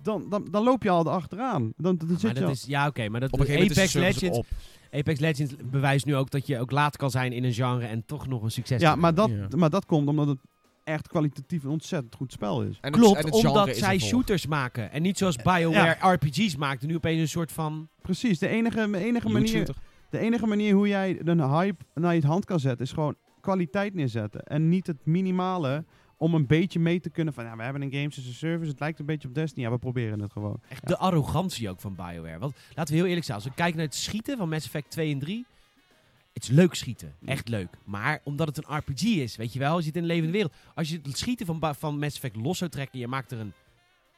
Dan, 0.01 0.29
dan, 0.29 0.47
dan 0.51 0.63
loop 0.63 0.83
je 0.83 0.89
al 0.89 1.09
achteraan. 1.11 1.73
Dan, 1.77 1.97
dan 1.97 2.07
zit 2.09 2.21
Maar 2.21 2.33
je 2.33 2.39
dat 2.39 2.43
al- 2.47 2.53
is, 2.53 2.63
ja, 2.67 2.87
oké, 2.87 3.09
maar 3.09 3.19
dat 3.19 3.31
Op 3.31 3.39
een 3.39 3.45
gegeven 3.45 3.67
moment 3.75 3.95
Apex 3.95 4.19
Legends, 4.21 4.37
op. 4.37 4.45
Apex 4.91 5.19
Legends 5.19 5.53
bewijst 5.71 6.05
nu 6.05 6.15
ook 6.15 6.29
dat 6.29 6.47
je 6.47 6.59
ook 6.59 6.71
laat 6.71 6.97
kan 6.97 7.11
zijn 7.11 7.31
in 7.33 7.43
een 7.43 7.53
genre 7.53 7.85
en 7.85 8.03
toch 8.05 8.27
nog 8.27 8.43
een 8.43 8.51
succes 8.51 8.81
ja, 8.81 8.95
maar 8.95 9.13
dat, 9.13 9.29
Ja. 9.29 9.47
maar 9.57 9.69
dat 9.69 9.85
komt 9.85 10.07
omdat 10.07 10.27
het 10.27 10.37
echt 10.83 11.07
kwalitatief 11.07 11.63
een 11.63 11.69
ontzettend 11.69 12.15
goed 12.15 12.31
spel 12.31 12.61
is. 12.63 12.77
En 12.81 12.91
het- 12.91 13.01
Klopt, 13.01 13.17
en 13.17 13.25
het 13.25 13.33
omdat 13.45 13.75
zij 13.75 13.99
shooters 13.99 14.47
maken. 14.47 14.91
En 14.91 15.01
niet 15.01 15.17
zoals 15.17 15.35
BioWare 15.35 16.13
RPG's 16.13 16.55
maakt. 16.55 16.81
Nu 16.85 16.95
opeens 16.95 17.19
een 17.21 17.27
soort 17.27 17.51
van... 17.51 17.89
Precies, 18.01 18.39
de 18.39 18.47
enige, 18.47 18.89
de 18.91 18.97
enige, 18.97 19.29
manier, 19.29 19.47
shooter. 19.47 19.75
De 20.09 20.19
enige 20.19 20.45
manier 20.45 20.73
hoe 20.73 20.87
jij 20.87 21.19
een 21.23 21.49
hype 21.49 21.83
naar 21.93 22.15
je 22.15 22.25
hand 22.25 22.45
kan 22.45 22.59
zetten, 22.59 22.85
is 22.85 22.91
gewoon 22.91 23.15
kwaliteit 23.41 23.93
neerzetten. 23.93 24.43
En 24.43 24.69
niet 24.69 24.87
het 24.87 25.05
minimale 25.05 25.85
om 26.17 26.33
een 26.33 26.47
beetje 26.47 26.79
mee 26.79 26.99
te 26.99 27.09
kunnen 27.09 27.33
van, 27.33 27.43
ja, 27.43 27.55
we 27.55 27.63
hebben 27.63 27.81
een 27.81 27.91
Games 27.91 28.17
as 28.19 28.27
a 28.27 28.31
Service, 28.31 28.69
het 28.69 28.79
lijkt 28.79 28.99
een 28.99 29.05
beetje 29.05 29.27
op 29.27 29.33
Destiny. 29.33 29.65
Ja, 29.65 29.71
we 29.71 29.77
proberen 29.77 30.19
het 30.19 30.31
gewoon. 30.31 30.61
Echt 30.69 30.87
de 30.87 30.97
arrogantie 30.97 31.69
ook 31.69 31.79
van 31.79 31.95
BioWare. 31.95 32.39
Want 32.39 32.55
laten 32.75 32.93
we 32.93 32.99
heel 32.99 33.07
eerlijk 33.07 33.25
zijn. 33.25 33.37
Als 33.37 33.47
we 33.47 33.53
kijken 33.53 33.77
naar 33.77 33.85
het 33.85 33.95
schieten 33.95 34.37
van 34.37 34.49
Mass 34.49 34.65
Effect 34.65 34.91
2 34.91 35.11
en 35.11 35.19
3... 35.19 35.45
Het 36.33 36.43
is 36.43 36.55
leuk 36.55 36.73
schieten. 36.73 37.15
Echt 37.25 37.47
leuk. 37.47 37.77
Maar 37.83 38.21
omdat 38.23 38.47
het 38.47 38.57
een 38.57 38.77
RPG 38.77 39.03
is, 39.03 39.35
weet 39.35 39.53
je 39.53 39.59
wel. 39.59 39.77
Je 39.77 39.83
zit 39.83 39.95
in 39.95 40.01
een 40.01 40.07
levende 40.07 40.31
wereld. 40.31 40.53
Als 40.75 40.89
je 40.89 40.99
het 41.03 41.17
schieten 41.17 41.45
van, 41.45 41.75
van 41.75 41.99
Mass 41.99 42.15
Effect 42.15 42.35
los 42.35 42.57
zou 42.57 42.69
trekken... 42.69 42.93
en 42.93 42.99
je 42.99 43.07
maakt 43.07 43.31
er 43.31 43.39
een 43.39 43.53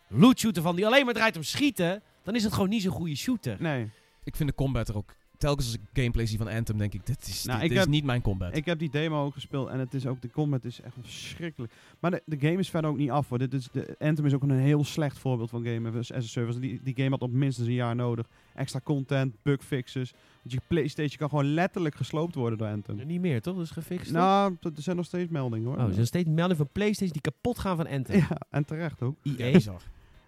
loot 0.08 0.40
shooter 0.40 0.62
van 0.62 0.76
die 0.76 0.86
alleen 0.86 1.06
maar 1.06 1.14
draait 1.14 1.36
om 1.36 1.44
schieten... 1.44 2.02
dan 2.24 2.36
is 2.36 2.44
het 2.44 2.54
gewoon 2.54 2.70
niet 2.70 2.82
zo'n 2.82 2.92
goede 2.92 3.16
shooter. 3.16 3.58
Nee. 3.60 3.92
Ik 4.24 4.36
vind 4.36 4.50
de 4.50 4.56
combat 4.56 4.90
er 4.90 4.98
ook... 4.98 5.16
Telkens 5.42 5.66
als 5.66 5.76
ik 5.76 5.82
gameplay 5.94 6.26
zie 6.26 6.38
van 6.38 6.48
Anthem, 6.48 6.78
denk 6.78 6.94
ik, 6.94 7.06
dit 7.06 7.28
is, 7.28 7.44
Nou, 7.46 7.60
dit 7.60 7.66
ik 7.70 7.72
is 7.76 7.80
heb- 7.80 7.90
niet 7.90 8.04
mijn 8.04 8.22
combat. 8.22 8.56
Ik 8.58 8.66
heb 8.66 8.80
die 8.80 8.90
demo 8.90 9.24
ook 9.26 9.34
gespeeld 9.34 9.70
en 9.70 9.80
het 9.80 9.94
is 9.94 10.06
ook, 10.06 10.22
de 10.22 10.30
combat 10.30 10.66
is 10.66 10.82
echt 10.82 10.96
verschrikkelijk. 11.02 11.74
Maar 12.00 12.12
de, 12.12 12.22
de 12.26 12.38
game 12.40 12.60
is 12.60 12.70
verder 12.70 12.90
ook 12.90 12.98
niet 12.98 13.10
af 13.10 13.30
hoor. 13.30 13.38
Dit 13.38 13.54
is, 13.54 13.68
de, 13.72 13.96
Anthem 14.00 14.26
is 14.26 14.34
ook 14.34 14.44
een 14.44 14.52
heel 14.52 14.84
slecht 14.84 15.18
voorbeeld 15.20 15.50
van 15.50 15.66
game 15.66 15.98
as 15.98 16.12
a 16.14 16.22
service. 16.22 16.60
Die, 16.60 16.80
die 16.84 16.96
game 16.96 17.10
had 17.10 17.22
op 17.22 17.32
minstens 17.32 17.68
een 17.68 17.74
jaar 17.74 17.96
nodig. 17.96 18.28
Extra 18.56 18.80
content, 18.84 19.36
bugfixes. 19.42 20.12
Want 20.12 20.52
je 20.54 20.62
Playstation 20.68 21.18
kan 21.18 21.30
gewoon 21.30 21.54
letterlijk 21.54 21.96
gesloopt 21.96 22.36
worden 22.36 22.58
door 22.58 22.68
Anthem. 22.68 23.06
Niet 23.08 23.22
meer, 23.22 23.42
toch? 23.42 23.56
Dat 23.56 23.64
is 23.64 23.72
gefixt. 23.72 24.12
Nou, 24.12 24.58
er 24.62 24.72
zijn 24.76 24.96
nog 24.96 25.06
steeds 25.06 25.30
meldingen 25.32 25.68
hoor. 25.68 25.78
Oh, 25.78 25.88
er 25.88 25.94
zijn 25.94 26.06
steeds 26.06 26.28
meldingen 26.30 26.58
van 26.58 26.70
PlayStation 26.72 27.12
die 27.22 27.22
kapot 27.32 27.60
gaan 27.60 27.76
van 27.76 27.88
Anthem. 27.88 28.18
Ja, 28.18 28.38
en 28.50 28.66
terecht 28.66 29.02
ook. 29.02 29.16
Bizar. 29.24 29.82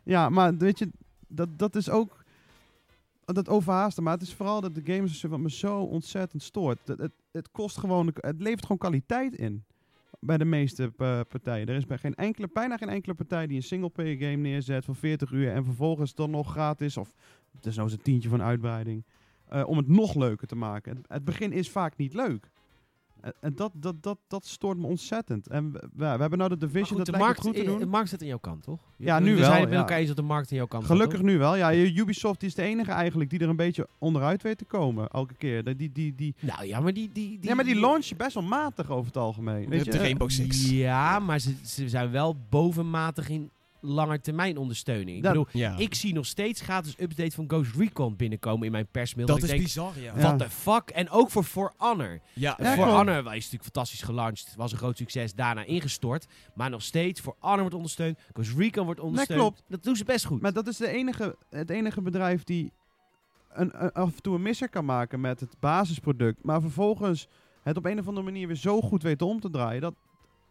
Ja, 0.04 0.30
maar 0.30 0.58
weet 0.58 0.80
je, 0.80 0.90
dat, 1.28 1.50
dat 1.60 1.76
is 1.76 1.90
ook 1.90 2.23
dat 3.26 3.50
overhaasten. 3.50 4.04
Maar 4.04 4.14
het 4.14 4.22
is 4.22 4.34
vooral 4.34 4.62
dat 4.62 4.76
de 4.76 4.94
games 4.94 5.22
wat 5.22 5.40
me 5.40 5.52
zo 5.52 5.82
ontzettend 5.82 6.44
stoort. 6.44 6.80
Het, 6.88 7.12
het 7.32 7.52
kost 7.52 7.78
gewoon, 7.78 8.12
het 8.14 8.42
levert 8.42 8.62
gewoon 8.62 8.78
kwaliteit 8.78 9.36
in. 9.36 9.64
Bij 10.20 10.38
de 10.38 10.46
meeste 10.46 10.94
eh, 10.98 11.20
partijen. 11.30 11.68
Er 11.68 11.76
is 11.76 11.86
bij 11.86 11.98
geen 11.98 12.16
enkele, 12.16 12.50
bijna 12.54 12.78
geen 12.78 12.90
enkele 12.90 13.14
partij 13.14 13.48
die 13.48 13.58
een 13.58 13.64
singleplayer 13.64 14.18
game 14.18 14.36
neerzet 14.36 14.86
voor 14.86 14.96
40 14.96 15.32
uur 15.32 15.52
en 15.52 15.64
vervolgens 15.66 16.16
dan 16.16 16.30
nog 16.32 16.52
gratis 16.52 16.98
of 16.98 17.14
het 17.56 17.66
is 17.66 17.76
nou 17.76 17.88
eens 17.88 17.98
een 17.98 18.04
tientje 18.04 18.30
van 18.30 18.42
uitbreiding. 18.42 19.04
eh, 19.48 19.68
om 19.68 19.78
het 19.78 19.88
nog 19.88 20.16
leuker 20.16 20.48
te 20.48 20.56
maken. 20.56 21.04
Het 21.08 21.24
begin 21.24 21.52
is 21.52 21.70
vaak 21.70 21.98
niet 21.98 22.14
leuk. 22.14 22.50
En, 23.24 23.34
en 23.40 23.56
dat, 23.56 23.72
dat, 23.76 24.04
dat, 24.04 24.18
dat 24.28 24.46
stoort 24.46 24.78
me 24.78 24.88
ontzettend. 24.88 25.48
En 25.48 25.72
we, 25.72 25.80
we, 25.80 25.90
we 25.96 26.06
hebben 26.06 26.38
nou 26.38 26.50
de 26.50 26.58
Division, 26.58 26.86
goed, 26.86 26.98
dat 26.98 27.06
de 27.06 27.12
lijkt 27.12 27.26
markt, 27.26 27.42
goed 27.42 27.56
te 27.56 27.64
doen. 27.64 27.80
de 27.80 27.86
markt 27.86 28.10
zit 28.10 28.22
aan 28.22 28.28
jouw 28.28 28.38
kant, 28.38 28.64
toch? 28.64 28.82
Ja, 28.98 29.18
We 29.18 29.24
nu 29.24 29.36
wel, 29.36 29.44
zijn 29.44 29.60
het 29.60 29.64
met 29.64 29.72
ja. 29.72 29.80
elkaar 29.80 29.98
eens 29.98 30.08
dat 30.08 30.16
de 30.16 30.22
markt 30.22 30.52
aan 30.52 30.58
jouw 30.58 30.66
kant 30.66 30.86
Gelukkig 30.86 31.22
nu 31.22 31.38
wel. 31.38 31.56
Ja, 31.56 31.74
Ubisoft 31.74 32.44
is 32.44 32.56
de 32.56 32.62
enige 32.62 32.92
eigenlijk 32.92 33.30
die 33.30 33.40
er 33.40 33.50
een 33.50 33.56
beetje 33.56 33.88
onderuit 34.00 34.42
weet 34.42 34.58
te 34.58 34.66
komen. 34.66 35.08
Elke 35.08 35.34
keer. 35.34 35.64
Die, 35.64 35.76
die, 35.76 35.92
die, 35.92 36.16
die? 36.16 36.36
Nou 36.40 36.66
ja, 36.66 36.80
maar 36.80 36.94
die... 36.94 37.10
die, 37.14 37.40
die 37.40 37.50
ja, 37.50 37.56
maar 37.56 37.66
die 37.66 37.80
launch 37.80 38.06
je 38.06 38.16
best 38.16 38.34
wel 38.34 38.44
matig 38.44 38.90
over 38.90 39.06
het 39.06 39.18
algemeen. 39.18 39.70
Weet 39.70 39.70
hebt 39.70 39.86
je? 39.86 39.92
de 39.92 39.98
Rainbow 39.98 40.30
Six. 40.30 40.70
Ja, 40.70 41.20
maar 41.20 41.40
ze, 41.40 41.56
ze 41.64 41.90
zijn 41.90 42.12
wel 42.12 42.36
bovenmatig 42.50 43.30
in 43.30 43.52
langetermijn 43.86 44.58
ondersteuning. 44.58 45.18
Ik 45.18 45.24
Dat- 45.24 45.32
bedoel, 45.34 45.48
Ja. 45.52 45.78
ik 45.78 45.94
zie 45.96 46.14
nog 46.14 46.26
steeds 46.26 46.62
gratis 46.62 46.96
update 47.00 47.32
van 47.32 47.46
Ghost 47.48 47.76
Recon 47.76 48.16
binnenkomen 48.16 48.66
in 48.66 48.72
mijn 48.72 48.88
persmail. 48.92 49.28
dat 49.28 49.44
is 49.44 49.50
denk, 49.50 49.62
bizar, 49.62 49.94
ja. 50.00 50.02
Ja. 50.16 50.22
what 50.22 50.40
the 50.40 50.50
fuck? 50.50 50.90
En 50.90 51.10
ook 51.10 51.32
voor 51.32 51.44
For 51.44 51.74
Honor. 51.78 52.20
Ja, 52.34 52.56
Ja, 52.60 52.66
For 52.66 52.76
klopt. 52.76 52.92
Honor 52.92 53.18
is 53.18 53.24
natuurlijk 53.26 53.64
fantastisch 53.64 54.02
gelanceerd. 54.02 54.56
Was 54.56 54.72
een 54.72 54.78
groot 54.78 54.98
succes. 54.98 55.34
Daarna 55.34 55.64
ingestort. 55.64 56.26
Maar 56.56 56.70
nog 56.70 56.82
steeds, 56.82 57.20
For 57.22 57.36
Honor 57.40 57.60
wordt 57.60 57.76
ondersteund. 57.76 58.20
Ghost 58.34 58.58
Recon 58.58 58.86
wordt 58.86 59.00
ondersteund. 59.00 59.40
klopt. 59.40 59.64
Dat 59.68 59.84
doen 59.84 59.96
ze 59.96 60.04
best 60.04 60.26
goed. 60.26 60.42
Maar 60.42 60.54
dat 60.54 60.68
is 60.68 60.78
de 60.78 60.88
enige, 60.88 61.36
het 61.50 61.70
enige 61.70 62.02
bedrijf 62.02 62.44
die 62.44 62.72
een, 63.54 63.84
een- 63.84 63.92
af 63.92 64.16
en 64.16 64.22
toe 64.22 64.36
een 64.36 64.42
misser 64.42 64.70
kan 64.70 64.86
maken 64.86 65.22
met 65.22 65.40
het 65.40 65.56
basisproduct. 65.60 66.44
Maar 66.44 66.62
vervolgens 66.62 67.28
het 67.64 67.78
op 67.78 67.86
een 67.86 68.00
of 68.00 68.08
andere 68.08 68.26
manier 68.26 68.48
weer 68.48 68.56
zo 68.56 68.82
goed 68.82 69.04
weten 69.04 69.28
om 69.28 69.40
te 69.40 69.50
draaien. 69.50 69.82
Dat 69.82 69.94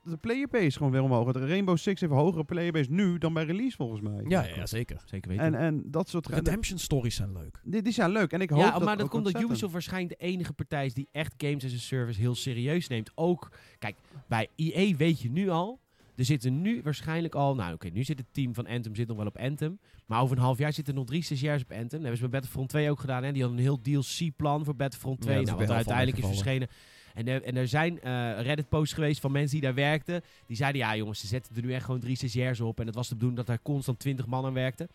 de 0.05 0.16
playerbase 0.16 0.77
gewoon 0.77 0.93
weer 0.93 1.03
omhoog. 1.03 1.33
De 1.33 1.47
Rainbow 1.47 1.77
Six 1.77 2.01
heeft 2.01 2.12
een 2.12 2.19
hogere 2.19 2.45
playerbase 2.45 2.91
nu 2.91 3.19
dan 3.19 3.33
bij 3.33 3.45
release 3.45 3.77
volgens 3.77 4.01
mij. 4.01 4.24
ja, 4.29 4.45
ja, 4.45 4.66
zeker. 4.66 5.03
Zeker 5.05 5.31
weten. 5.31 5.45
En, 5.45 5.55
en 5.55 5.83
dat 5.87 6.09
soort... 6.09 6.27
Redemption 6.27 6.79
stories 6.79 7.16
zijn 7.16 7.33
leuk. 7.33 7.61
Die, 7.65 7.83
die 7.83 7.93
zijn 7.93 8.11
leuk. 8.11 8.33
En 8.33 8.41
ik 8.41 8.51
hoop 8.51 8.61
ja, 8.61 8.70
dat 8.70 8.85
maar 8.85 8.97
dat 8.97 9.09
komt 9.09 9.33
dat. 9.33 9.43
Ubisoft 9.43 9.73
waarschijnlijk 9.73 10.20
de 10.20 10.27
enige 10.27 10.53
partij 10.53 10.87
is 10.87 10.95
die 10.95 11.09
echt 11.12 11.35
games 11.37 11.65
as 11.65 11.73
a 11.73 11.79
service 11.79 12.20
heel 12.20 12.35
serieus 12.35 12.89
neemt. 12.89 13.11
Ook, 13.15 13.51
kijk, 13.79 13.97
bij 14.27 14.49
EA 14.57 14.97
weet 14.97 15.20
je 15.20 15.31
nu 15.31 15.49
al, 15.49 15.81
er 16.16 16.24
zitten 16.24 16.61
nu 16.61 16.81
waarschijnlijk 16.83 17.35
al, 17.35 17.55
nou 17.55 17.74
oké, 17.74 17.89
nu 17.89 18.05
zit 18.05 18.19
het 18.19 18.27
team 18.33 18.55
van 18.55 18.66
Anthem 18.66 18.95
zit 18.95 19.09
nog 19.09 19.16
wel 19.16 19.27
op 19.27 19.39
Anthem. 19.39 19.79
Maar 20.07 20.20
over 20.20 20.37
een 20.37 20.43
half 20.43 20.59
jaar 20.59 20.73
zitten 20.73 20.95
er 20.95 20.99
nog 20.99 21.09
drie 21.09 21.23
stagiairs 21.23 21.62
op 21.62 21.70
Anthem. 21.70 21.89
Dat 21.89 22.01
hebben 22.01 22.16
ze 22.16 22.29
bij 22.29 22.31
Battlefront 22.31 22.69
2 22.69 22.91
ook 22.91 23.01
gedaan. 23.01 23.23
Hè? 23.23 23.33
Die 23.33 23.43
hadden 23.43 23.59
een 23.59 23.65
heel 23.65 23.81
DLC-plan 23.81 24.65
voor 24.65 24.77
Battlefront 24.77 25.20
2, 25.20 25.35
dat 25.35 25.43
is 25.43 25.51
nou, 25.51 25.61
wat 25.66 25.77
uiteindelijk 25.77 26.19
is 26.19 26.27
verschenen. 26.27 26.69
En 27.14 27.28
er, 27.28 27.43
en 27.43 27.56
er 27.56 27.68
zijn 27.68 28.01
eh, 28.01 28.40
Reddit-posts 28.40 28.94
geweest 28.94 29.20
van 29.20 29.32
mensen 29.32 29.51
die 29.51 29.60
daar 29.66 29.74
werkten. 29.74 30.22
Die 30.47 30.56
zeiden, 30.56 30.80
ja 30.80 30.97
jongens, 30.97 31.20
ze 31.20 31.26
zetten 31.26 31.56
er 31.56 31.62
nu 31.62 31.72
echt 31.72 31.84
gewoon 31.84 32.01
drie 32.01 32.16
stagiairs 32.16 32.60
op. 32.60 32.80
En 32.80 32.86
het 32.86 32.94
was 32.94 33.09
de 33.09 33.14
bedoeling 33.14 33.40
dat 33.47 33.55
er 33.56 33.62
constant 33.62 33.98
twintig 33.98 34.26
man 34.26 34.44
aan 34.44 34.52
werkten. 34.55 34.89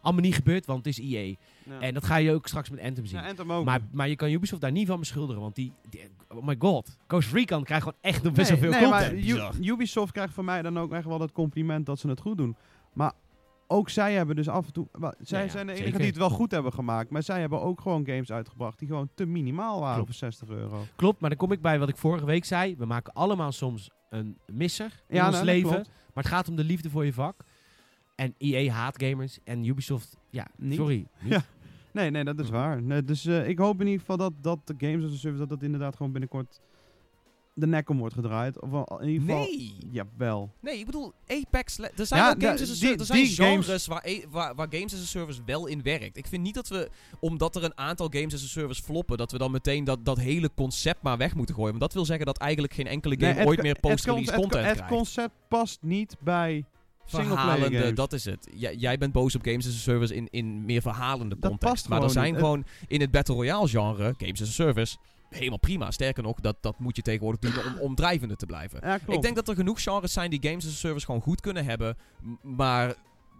Allemaal 0.00 0.22
niet 0.22 0.34
gebeurd, 0.34 0.66
want 0.66 0.84
het 0.84 0.98
is 0.98 1.12
EA. 1.14 1.34
Ja. 1.62 1.80
En 1.80 1.94
dat 1.94 2.04
ga 2.04 2.16
je 2.16 2.32
ook 2.32 2.46
straks 2.46 2.70
met 2.70 2.80
Anthem 2.80 3.06
zien. 3.06 3.18
Ja, 3.20 3.28
Anthem 3.28 3.52
ook. 3.52 3.64
Maar, 3.64 3.80
maar 3.92 4.08
je 4.08 4.16
kan 4.16 4.30
Ubisoft 4.30 4.60
daar 4.60 4.72
niet 4.72 4.86
van 4.86 4.98
beschuldigen, 4.98 5.42
want 5.42 5.54
die, 5.54 5.72
die- 5.90 6.00
oh 6.28 6.46
my 6.46 6.56
god, 6.58 6.96
Ghost 7.06 7.32
Recon 7.32 7.64
krijgt 7.64 7.84
gewoon 7.84 7.98
echt 8.00 8.22
nog 8.22 8.32
best 8.32 8.48
wel 8.50 8.58
Nee, 8.58 8.70
veel 8.70 8.80
nee, 8.80 8.90
content. 8.90 9.38
maar 9.58 9.66
Ubisoft 9.66 10.12
krijgt 10.12 10.34
van 10.34 10.44
mij 10.44 10.62
dan 10.62 10.78
ook 10.78 10.92
echt 10.92 11.04
wel 11.04 11.20
het 11.20 11.32
compliment 11.32 11.86
dat 11.86 11.98
ze 11.98 12.08
het 12.08 12.20
goed 12.20 12.36
doen. 12.36 12.56
Maar 12.92 13.12
ook 13.66 13.88
zij 13.88 14.14
hebben 14.14 14.36
dus 14.36 14.48
af 14.48 14.66
en 14.66 14.72
toe... 14.72 14.88
Zij 15.20 15.38
Ja, 15.38 15.44
ja, 15.44 15.50
zijn 15.50 15.66
de 15.66 15.72
enige 15.72 15.84
zeker. 15.84 15.98
die 15.98 16.08
het 16.08 16.16
wel 16.16 16.30
goed 16.30 16.50
hebben 16.50 16.72
gemaakt. 16.72 17.10
Maar 17.10 17.22
zij 17.22 17.40
hebben 17.40 17.60
ook 17.60 17.80
gewoon 17.80 18.06
games 18.06 18.32
uitgebracht 18.32 18.78
die 18.78 18.88
gewoon 18.88 19.08
te 19.14 19.26
minimaal 19.26 19.80
waren 19.80 19.94
Klopt. 19.94 20.08
voor 20.18 20.18
60 20.30 20.48
euro. 20.48 20.82
Klopt, 20.96 21.20
maar 21.20 21.30
dan 21.30 21.38
kom 21.38 21.52
ik 21.52 21.60
bij 21.60 21.78
wat 21.78 21.88
ik 21.88 21.96
vorige 21.96 22.24
week 22.26 22.44
zei. 22.44 22.76
We 22.76 22.86
maken 22.86 23.12
allemaal 23.12 23.52
soms 23.52 23.90
een 24.10 24.38
misser 24.46 25.02
in 25.08 25.16
Ja, 25.16 25.24
ons 25.26 25.34
nou, 25.34 25.44
leven. 25.46 25.70
Maar 26.14 26.24
het 26.24 26.32
gaat 26.32 26.48
om 26.48 26.56
de 26.56 26.64
liefde 26.64 26.90
voor 26.90 27.04
je 27.04 27.12
vak. 27.12 27.44
En 28.14 28.34
EA 28.38 28.72
haat 28.72 29.02
gamers 29.02 29.38
en 29.44 29.64
Ubisoft, 29.64 30.16
ja, 30.30 30.46
Niet. 30.56 30.74
sorry. 30.78 30.96
niet. 31.20 31.32
Ja. 31.32 31.42
Nee, 31.92 32.10
nee, 32.10 32.24
dat 32.24 32.38
is 32.38 32.50
waar. 32.50 32.82
Nee, 32.82 33.04
dus 33.04 33.26
eh, 33.26 33.48
ik 33.48 33.58
hoop 33.58 33.80
in 33.80 33.86
ieder 33.86 34.00
geval 34.00 34.16
dat, 34.16 34.32
dat 34.40 34.58
de 34.64 34.74
games 34.78 35.04
as 35.04 35.12
a 35.12 35.16
service, 35.16 35.38
dat 35.40 35.48
dat 35.48 35.62
inderdaad 35.62 35.96
gewoon 35.96 36.12
binnenkort 36.12 36.60
de 37.56 37.66
nek 37.66 37.88
om 37.90 37.98
wordt 37.98 38.14
gedraaid. 38.14 38.60
Of 38.60 39.00
in 39.00 39.08
ieder 39.08 39.26
geval... 39.26 39.44
Nee! 39.44 39.76
Jawel. 39.90 40.52
Nee, 40.60 40.78
ik 40.78 40.86
bedoel, 40.86 41.12
Apex... 41.26 41.78
Er 41.78 42.06
zijn 42.06 42.20
Ja, 42.22 42.34
games 42.38 42.60
as 42.60 42.68
die- 42.68 42.76
service... 42.76 42.98
Er 42.98 43.04
zijn 43.06 43.18
die 43.22 43.34
games- 43.34 43.64
genres 43.66 43.86
waar, 43.86 44.04
waar, 44.30 44.54
waar 44.54 44.66
games 44.70 44.94
as 44.94 45.00
a 45.00 45.04
service 45.04 45.40
wel 45.46 45.66
in 45.66 45.82
werkt. 45.82 46.16
Ik 46.16 46.26
vind 46.26 46.42
niet 46.42 46.54
dat 46.54 46.68
we, 46.68 46.88
omdat 47.20 47.56
er 47.56 47.64
een 47.64 47.78
aantal 47.78 48.08
games 48.10 48.34
as 48.34 48.42
a 48.44 48.46
service 48.46 48.82
floppen, 48.82 49.16
dat 49.16 49.32
we 49.32 49.38
dan 49.38 49.50
meteen 49.50 49.84
dat, 49.84 50.04
dat 50.04 50.18
hele 50.18 50.50
concept 50.54 51.02
maar 51.02 51.16
weg 51.16 51.34
moeten 51.34 51.54
gooien. 51.54 51.70
Want 51.70 51.82
dat 51.82 51.92
wil 51.94 52.04
zeggen 52.04 52.26
dat 52.26 52.38
eigenlijk 52.38 52.74
geen 52.74 52.86
enkele 52.86 53.14
game 53.14 53.26
Nee, 53.30 53.38
het 53.38 53.48
ooit 53.48 53.62
meer 53.62 53.72
het 53.72 53.80
post-release 53.80 54.24
het 54.30 54.34
co- 54.34 54.40
content 54.40 54.64
Het 54.66 54.74
krijgt. 54.74 54.92
concept 54.94 55.34
past 55.48 55.78
niet 55.82 56.16
bij 56.20 56.64
verhalende, 57.06 57.92
dat 57.92 58.12
is 58.12 58.24
het. 58.24 58.48
Jij, 58.54 58.74
jij 58.74 58.98
bent 58.98 59.12
boos 59.12 59.34
op 59.34 59.44
games 59.44 59.66
as 59.66 59.72
a 59.74 59.78
service 59.78 60.14
in, 60.14 60.28
in 60.30 60.64
meer 60.64 60.82
verhalende 60.82 61.36
Dat 61.38 61.50
context. 61.50 61.88
maar 61.88 62.02
er 62.02 62.10
zijn 62.10 62.30
niet. 62.32 62.40
gewoon 62.40 62.64
in 62.88 63.00
het 63.00 63.10
Battle 63.10 63.34
Royale 63.34 63.68
genre, 63.68 64.14
games 64.18 64.42
as 64.42 64.48
a 64.48 64.52
service, 64.52 64.96
helemaal 65.34 65.58
prima. 65.58 65.90
Sterker 65.90 66.22
nog, 66.22 66.40
dat, 66.40 66.56
dat 66.60 66.78
moet 66.78 66.96
je 66.96 67.02
tegenwoordig 67.02 67.40
doen 67.52 67.64
om, 67.64 67.78
om 67.80 67.94
drijvende 67.94 68.36
te 68.36 68.46
blijven. 68.46 68.80
Ja, 68.82 68.98
klopt. 68.98 69.12
Ik 69.14 69.22
denk 69.22 69.34
dat 69.36 69.48
er 69.48 69.54
genoeg 69.54 69.82
genres 69.82 70.12
zijn 70.12 70.30
die 70.30 70.42
games 70.42 70.66
as 70.66 70.72
a 70.72 70.74
service 70.74 71.06
gewoon 71.06 71.20
goed 71.20 71.40
kunnen 71.40 71.64
hebben. 71.64 71.96
Maar 72.42 72.94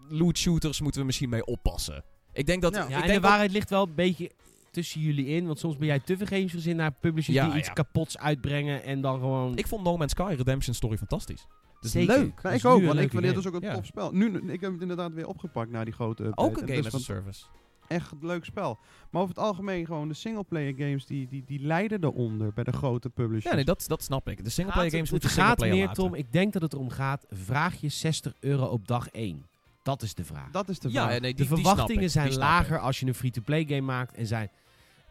loot 0.08 0.38
shooters 0.38 0.80
moeten 0.80 1.00
we 1.00 1.06
misschien 1.06 1.28
mee 1.28 1.44
oppassen. 1.44 2.04
Ik 2.32 2.46
denk 2.46 2.62
dat... 2.62 2.74
Ja. 2.74 2.82
ik 2.82 2.88
Ja, 2.88 2.94
en 2.94 3.00
denk 3.00 3.14
de 3.14 3.20
dat- 3.20 3.30
waarheid 3.30 3.50
ligt 3.52 3.70
wel 3.70 3.82
een 3.86 3.94
beetje 3.94 4.30
tussen 4.70 5.00
jullie 5.00 5.26
in. 5.26 5.46
Want 5.46 5.58
soms 5.58 5.76
ben 5.76 5.86
jij 5.86 5.98
te 6.00 6.16
gezien 6.48 6.76
naar 6.76 6.92
publishers 6.92 7.36
Ja, 7.36 7.48
die 7.48 7.58
iets 7.58 7.66
ja. 7.66 7.72
kapots 7.72 8.18
uitbrengen 8.18 8.82
en 8.84 9.00
dan 9.00 9.18
gewoon... 9.20 9.56
Ik 9.56 9.66
vond 9.66 9.84
No 9.84 9.96
Man's 9.96 10.10
Sky 10.12 10.34
Redemption 10.36 10.74
Story 10.74 10.96
fantastisch. 10.96 11.46
Het 11.74 11.84
is 11.84 11.90
Zeker. 11.90 12.18
leuk. 12.18 12.32
Maar 12.34 12.42
Dat 12.42 12.52
ik 12.52 12.58
is 12.58 12.64
ook, 12.66 12.78
een 12.80 12.86
want 12.86 12.98
ik 12.98 13.10
vind 13.10 13.22
game. 13.22 13.34
dus 13.34 13.46
ook 13.46 13.54
een 13.54 13.60
Ja. 13.60 13.74
tof 13.74 13.86
spel. 13.86 14.12
Nu, 14.12 14.52
ik 14.52 14.60
heb 14.60 14.72
het 14.72 14.80
inderdaad 14.80 15.12
weer 15.12 15.26
opgepakt 15.26 15.70
na 15.70 15.84
die 15.84 15.92
grote 15.94 16.22
update. 16.24 16.42
Ook 16.48 16.56
een 16.56 16.62
En 16.62 16.68
game 16.68 16.78
het 16.78 16.86
as 16.94 17.00
is 17.00 17.08
a 17.08 17.14
van- 17.14 17.22
service. 17.22 17.44
Echt 17.88 18.12
een 18.12 18.18
leuk 18.26 18.44
spel. 18.44 18.78
Maar 19.10 19.22
over 19.22 19.34
het 19.34 19.44
algemeen 19.44 19.86
gewoon 19.86 20.08
de 20.08 20.14
singleplayer 20.14 20.74
games, 20.76 21.06
die, 21.06 21.28
die, 21.28 21.42
die 21.46 21.60
lijden 21.60 22.04
eronder 22.04 22.52
bij 22.52 22.64
de 22.64 22.72
grote 22.72 23.10
publishers. 23.10 23.44
Ja, 23.44 23.54
nee, 23.54 23.64
dat, 23.64 23.84
dat 23.86 24.02
snap 24.02 24.28
ik. 24.28 24.44
De 24.44 24.50
singleplayer 24.50 24.90
Gaat 24.90 24.98
games 24.98 25.10
moeten 25.10 25.28
het 25.28 25.38
gaat 25.38 25.46
singleplayer 25.46 25.76
meer, 25.76 25.86
laten. 25.86 26.02
Tom, 26.04 26.14
ik 26.14 26.32
denk 26.32 26.52
dat 26.52 26.62
het 26.62 26.72
erom 26.72 26.90
gaat, 26.90 27.26
vraag 27.30 27.80
je 27.80 27.88
60 27.88 28.32
euro 28.40 28.64
op 28.64 28.86
dag 28.88 29.08
1. 29.08 29.46
Dat 29.82 30.02
is 30.02 30.14
de 30.14 30.24
vraag. 30.24 30.50
Dat 30.50 30.68
is 30.68 30.78
de 30.78 30.88
Ja, 30.90 31.06
vraag. 31.06 31.20
nee, 31.20 31.34
die, 31.34 31.46
de 31.46 31.54
die 31.54 31.58
snap 31.58 31.58
verwachtingen 31.68 32.02
ik, 32.04 32.10
zijn 32.10 32.24
die 32.24 32.34
snap 32.34 32.48
lager 32.48 32.78
als 32.78 33.00
je 33.00 33.06
een 33.06 33.14
free-to-play 33.14 33.64
game 33.64 33.80
maakt 33.80 34.14
en 34.14 34.26
zijn... 34.26 34.50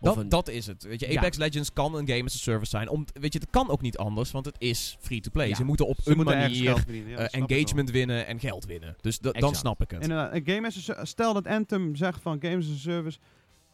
Dat, 0.03 0.17
een- 0.17 0.29
dat 0.29 0.47
is 0.49 0.67
het. 0.67 0.83
Weet 0.83 0.99
je, 0.99 1.11
Ja. 1.11 1.17
Apex 1.17 1.37
Legends 1.37 1.73
kan 1.73 1.95
een 1.95 2.07
game 2.07 2.23
as 2.23 2.35
a 2.35 2.37
service 2.37 2.69
zijn. 2.69 2.89
Om, 2.89 3.05
weet 3.13 3.33
je, 3.33 3.39
het 3.39 3.49
kan 3.49 3.69
ook 3.69 3.81
niet 3.81 3.97
anders, 3.97 4.31
want 4.31 4.45
het 4.45 4.55
is 4.57 4.97
free-to-play. 4.99 5.47
Ja. 5.47 5.55
Ze 5.55 5.63
moeten 5.63 5.87
op 5.87 5.97
Ze 6.03 6.09
een 6.09 6.15
moeten 6.15 6.37
manier 6.37 6.75
verdienen. 6.77 7.17
Eh, 7.29 7.39
engagement 7.41 7.91
winnen 7.91 8.27
en 8.27 8.39
geld 8.39 8.65
winnen. 8.65 8.95
Dus 9.01 9.19
da- 9.19 9.31
dan 9.31 9.55
snap 9.55 9.81
ik 9.81 9.91
het. 9.91 10.01
Inderdaad, 10.01 10.33
een 10.33 10.43
game 10.45 10.67
as 10.67 10.89
a 10.89 11.05
Stel 11.05 11.33
dat 11.33 11.47
Anthem 11.47 11.95
zegt 11.95 12.21
van 12.21 12.37
Games 12.41 12.65
as 12.69 12.73
a 12.75 12.77
Service, 12.77 13.17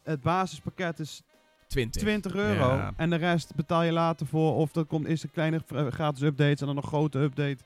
het 0.02 0.20
basispakket 0.20 0.98
is 0.98 1.22
20. 1.66 2.02
20 2.02 2.34
euro. 2.34 2.74
Ja. 2.74 2.92
En 2.96 3.10
de 3.10 3.16
rest 3.16 3.54
betaal 3.54 3.82
je 3.82 3.92
later 3.92 4.26
voor. 4.26 4.54
Of 4.54 4.72
dat 4.72 4.86
komt 4.86 5.06
eerst 5.06 5.24
een 5.24 5.30
kleine 5.30 5.60
eh, 5.74 5.86
gratis 5.86 6.22
updates 6.22 6.60
en 6.60 6.66
dan 6.66 6.76
een 6.76 6.82
grote 6.82 7.18
update. 7.18 7.58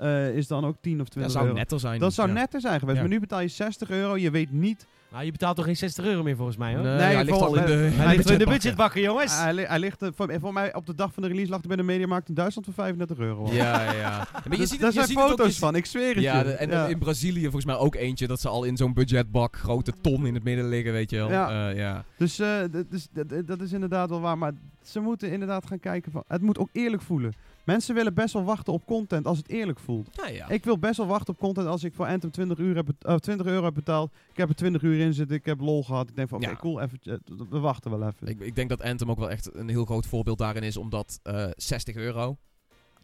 Eh, 0.00 0.36
is 0.36 0.46
dan 0.46 0.64
ook 0.64 0.76
10 0.80 1.00
of 1.00 1.08
20 1.08 1.22
Dat 1.22 1.30
zou 1.32 1.44
euro. 1.44 1.56
netter 1.58 1.80
zijn. 1.80 2.00
Dat 2.00 2.12
zou 2.14 2.28
Ja. 2.28 2.34
netter 2.34 2.60
zijn 2.60 2.78
geweest. 2.78 2.96
Ja. 2.96 3.02
Maar 3.02 3.12
nu 3.12 3.20
betaal 3.20 3.40
je 3.40 3.48
60 3.48 3.90
euro. 3.90 4.16
Je 4.16 4.30
weet 4.30 4.52
niet 4.52 4.86
Nou, 5.12 5.24
je 5.24 5.30
betaalt 5.30 5.56
toch 5.56 5.64
geen 5.64 5.76
60 5.76 6.04
euro 6.04 6.22
meer 6.22 6.36
volgens 6.36 6.56
mij, 6.56 6.74
hoor? 6.74 6.82
Nee, 6.82 6.96
Nee, 6.96 7.14
hij 7.14 7.24
ligt 7.24 7.40
al 7.40 7.56
in 7.56 7.64
de, 7.66 7.72
hij 7.72 7.80
Hij 7.90 8.04
ligt 8.06 8.16
ligt 8.16 8.30
in 8.30 8.38
de 8.38 8.44
budgetbakken. 8.46 9.00
jongens. 9.00 9.38
hij, 9.38 9.54
li- 9.54 9.64
hij 9.64 9.78
ligt, 9.78 10.02
eh, 10.02 10.08
voor, 10.14 10.32
voor 10.40 10.52
mij 10.52 10.74
op 10.74 10.86
de 10.86 10.94
dag 10.94 11.12
van 11.12 11.22
de 11.22 11.28
release 11.28 11.50
lag 11.50 11.58
hij 11.58 11.68
bij 11.68 11.76
de 11.76 11.82
Mediamarkt 11.82 12.28
in 12.28 12.34
Duitsland 12.34 12.66
voor 12.66 12.74
35 12.84 13.18
euro. 13.18 13.48
Ja, 13.52 13.92
ja. 13.92 14.28
Maar 14.32 14.42
je 14.50 14.56
Dus 14.56 14.68
ziet, 14.70 14.80
daar 14.80 14.88
je 14.88 14.94
zijn 14.94 15.06
ziet 15.06 15.16
het 15.16 15.24
ook, 15.30 15.30
foto's 15.38 15.58
van, 15.58 15.74
ik 15.76 15.86
zweer 15.86 16.14
het 16.14 16.22
Ja, 16.24 16.38
je. 16.38 16.44
de- 16.44 16.50
en 16.52 16.68
Ja. 16.70 16.86
in 16.86 16.98
Brazilië 16.98 17.42
volgens 17.42 17.64
mij 17.64 17.76
ook 17.76 17.94
eentje 17.94 18.26
dat 18.26 18.40
ze 18.40 18.48
al 18.48 18.64
in 18.64 18.76
zo'n 18.76 18.92
budgetbak 18.92 19.56
grote 19.56 19.92
ton 20.00 20.26
in 20.26 20.34
het 20.34 20.44
midden 20.44 20.68
liggen, 20.68 20.92
weet 20.92 21.10
je 21.10 21.16
wel. 21.16 21.30
Ja. 21.30 21.68
Eh, 21.70 21.76
ja. 21.76 22.04
Dus, 22.16 22.38
eh, 22.38 22.48
dus 22.90 23.08
dat 23.46 23.60
is 23.60 23.72
inderdaad 23.72 24.08
wel 24.08 24.20
waar. 24.20 24.38
Maar 24.38 24.52
ze 24.82 25.00
moeten 25.00 25.30
inderdaad 25.32 25.66
gaan 25.66 25.80
kijken 25.80 26.12
van... 26.12 26.24
Het 26.28 26.42
moet 26.42 26.58
ook 26.58 26.68
eerlijk 26.72 27.02
voelen. 27.02 27.32
Mensen 27.64 27.94
willen 27.94 28.14
best 28.14 28.32
wel 28.34 28.44
wachten 28.44 28.72
op 28.72 28.86
content 28.86 29.26
als 29.26 29.38
het 29.38 29.48
eerlijk 29.48 29.78
voelt. 29.78 30.08
Ja, 30.12 30.28
ja. 30.28 30.48
Ik 30.48 30.64
wil 30.64 30.78
best 30.78 30.96
wel 30.96 31.06
wachten 31.06 31.34
op 31.34 31.40
content 31.40 31.66
als 31.66 31.84
ik 31.84 31.94
voor 31.94 32.06
Anthem 32.06 32.30
20, 32.30 32.58
uur 32.58 32.76
heb, 32.76 32.86
bet- 32.86 33.04
eh, 33.04 33.14
20 33.14 33.46
euro 33.46 33.64
heb 33.64 33.74
betaald. 33.74 34.12
Ik 34.30 34.36
heb 34.36 34.48
er 34.48 34.54
20 34.54 34.82
uur 34.82 35.00
in 35.00 35.14
zitten, 35.14 35.36
ik 35.36 35.44
heb 35.46 35.60
lol 35.60 35.84
gehad. 35.84 36.08
Ik 36.08 36.16
denk 36.16 36.28
van 36.28 36.38
oké, 36.38 36.48
Ja. 36.50 36.56
cool, 36.56 36.80
even, 36.80 36.98
eh, 37.02 37.14
we 37.50 37.58
wachten 37.58 37.90
wel 37.90 38.08
even. 38.08 38.26
Ik, 38.26 38.40
ik 38.40 38.54
denk 38.54 38.68
dat 38.68 38.82
Anthem 38.82 39.10
ook 39.10 39.18
wel 39.18 39.30
echt 39.30 39.54
een 39.54 39.68
heel 39.68 39.84
groot 39.84 40.06
voorbeeld 40.06 40.38
daarin 40.38 40.62
is, 40.62 40.76
omdat 40.76 41.20
eh 41.22 41.46
60 41.56 41.94
euro, 41.96 42.36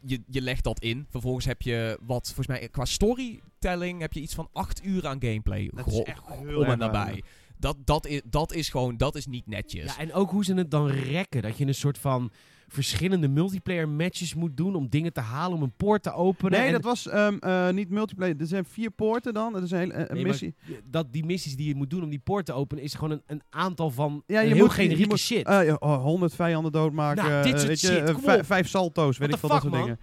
je, 0.00 0.22
je 0.26 0.40
legt 0.40 0.64
dat 0.64 0.80
in. 0.80 1.06
Vervolgens 1.10 1.44
heb 1.44 1.62
je 1.62 1.98
wat, 2.02 2.26
volgens 2.26 2.46
mij 2.46 2.68
qua 2.68 2.84
storytelling 2.84 4.00
heb 4.00 4.12
je 4.12 4.20
iets 4.20 4.34
van 4.34 4.48
8 4.52 4.84
uur 4.84 5.06
aan 5.06 5.20
gameplay. 5.22 5.70
Dat 5.74 5.86
is 5.86 6.02
echt 6.02 6.22
heel 6.26 6.56
om 6.58 6.62
en 6.64 6.68
erg 6.70 6.78
nabij. 6.78 7.22
Dat, 7.58 7.76
dat, 7.84 8.06
is, 8.06 8.20
dat 8.24 8.52
is 8.52 8.68
gewoon, 8.68 8.96
dat 8.96 9.14
is 9.14 9.26
niet 9.26 9.46
netjes. 9.46 9.84
Ja, 9.84 9.98
en 9.98 10.12
ook 10.12 10.30
hoe 10.30 10.44
ze 10.44 10.54
het 10.54 10.70
dan 10.70 10.86
rekken. 10.88 11.42
Dat 11.42 11.58
je 11.58 11.66
een 11.66 11.74
soort 11.74 11.98
van 11.98 12.30
verschillende 12.68 13.28
multiplayer 13.28 13.88
matches 13.88 14.34
moet 14.34 14.56
doen 14.56 14.74
om 14.74 14.88
dingen 14.88 15.12
te 15.12 15.20
halen, 15.20 15.56
om 15.56 15.62
een 15.62 15.72
poort 15.76 16.02
te 16.02 16.12
openen. 16.12 16.60
Nee, 16.60 16.72
dat 16.72 16.84
was 16.84 17.08
ehm, 17.08 17.36
eh, 17.40 17.70
niet 17.70 17.90
multiplayer. 17.90 18.34
Er 18.40 18.46
zijn 18.46 18.64
vier 18.64 18.90
poorten 18.90 19.34
dan. 19.34 19.52
Dat 19.52 19.62
is 19.62 19.70
een, 19.70 19.78
hele- 19.78 19.92
een 19.94 19.98
Nee, 19.98 20.08
maar 20.22 20.30
missie. 20.30 20.54
dat 20.84 21.12
die 21.12 21.24
missies 21.24 21.56
die 21.56 21.68
je 21.68 21.74
moet 21.74 21.90
doen 21.90 22.02
om 22.02 22.10
die 22.10 22.18
poort 22.18 22.46
te 22.46 22.52
openen, 22.52 22.84
is 22.84 22.94
gewoon 22.94 23.10
een, 23.10 23.22
een 23.26 23.42
aantal 23.50 23.90
van 23.90 24.22
Ja, 24.26 24.40
een 24.40 24.48
je 24.48 24.54
heel 24.54 24.62
moet- 24.64 24.74
je 24.74 24.80
generieke 24.82 25.08
moet- 25.08 25.18
shit. 25.18 25.46
Eh, 25.46 25.64
ja, 25.66 25.74
oh, 25.78 26.02
100 26.02 26.34
vijanden 26.34 26.72
doodmaken. 26.72 27.24
Nou, 27.24 27.42
dit 27.42 27.52
eh, 27.52 27.58
soort 27.58 27.68
weet 27.68 27.80
je, 27.80 27.86
shit, 27.86 28.08
eh, 28.08 28.36
op. 28.38 28.44
vijf 28.44 28.68
salto's, 28.68 29.18
weet 29.18 29.32
ik 29.32 29.38
veel, 29.38 29.48
dat 29.48 29.60
soort 29.62 29.72
dingen. 29.74 29.98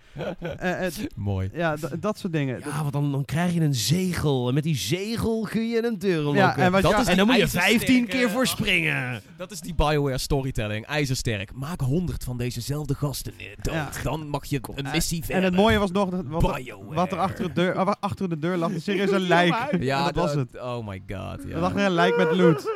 Eh, 0.60 0.86
eh, 0.86 0.94
Mooi. 1.16 1.50
ja, 1.54 1.76
dat 2.00 2.18
soort 2.18 2.34
dingen. 2.34 2.60
ja, 2.60 2.80
want 2.82 2.94
dan, 2.94 3.12
dan 3.12 3.26
krijg 3.26 3.54
je 3.54 3.62
een 3.62 3.76
zegel. 3.76 4.48
En 4.48 4.54
met 4.54 4.64
die 4.64 4.76
zegel 4.76 5.48
kun 5.50 5.70
je 5.70 5.86
een 5.86 6.00
deur 6.00 6.18
unlocken. 6.18 6.42
Ja, 6.42 6.58
en 6.58 6.72
Dat 6.72 6.82
ja, 6.92 7.00
is 7.00 7.08
en 7.08 7.18
dan 7.18 7.26
moet 7.26 7.36
je 7.36 7.42
ijzersterke- 7.42 7.78
15 7.86 8.08
keer 8.08 8.30
voor 8.30 8.48
springen. 8.48 9.22
Dat 9.38 9.52
is 9.52 9.60
die 9.62 9.76
Bioware 9.76 10.18
storytelling. 10.18 10.86
IJzersterk. 10.86 11.54
Maak 11.54 11.82
100 11.82 12.24
van 12.24 12.38
dezezelfde 12.54 12.96
gasten 12.96 13.34
dood. 13.38 13.74
Ja. 13.74 13.90
Dan 14.04 14.28
mag 14.28 14.46
je 14.46 14.60
een 14.76 14.86
Eh, 14.86 14.92
missie 14.92 15.20
en 15.20 15.26
verder. 15.26 15.44
het 15.44 15.56
mooie 15.56 15.78
was 15.80 15.92
nog 15.92 16.10
dat- 16.10 16.26
wat, 16.26 16.58
er, 16.58 16.76
wat 16.86 17.12
er 17.12 17.18
achter 17.18 17.48
de 17.48 17.54
deur, 17.54 17.76
ah, 17.76 17.94
achter 18.00 18.30
de 18.30 18.40
deur 18.40 18.58
lag. 18.58 18.72
Serieus 18.78 19.12
een 19.20 19.22
lijk. 19.28 19.78
Ja, 19.80 20.04
dat 20.06 20.16
was 20.16 20.34
het. 20.36 20.56
Oh 20.60 20.88
my 20.88 21.04
god. 21.08 21.44
Er 21.44 21.48
Ja. 21.50 21.60
lag 21.60 21.76
er 21.76 21.86
een 21.86 21.92
lijk 21.92 22.18
met 22.18 22.36
loot. 22.36 22.62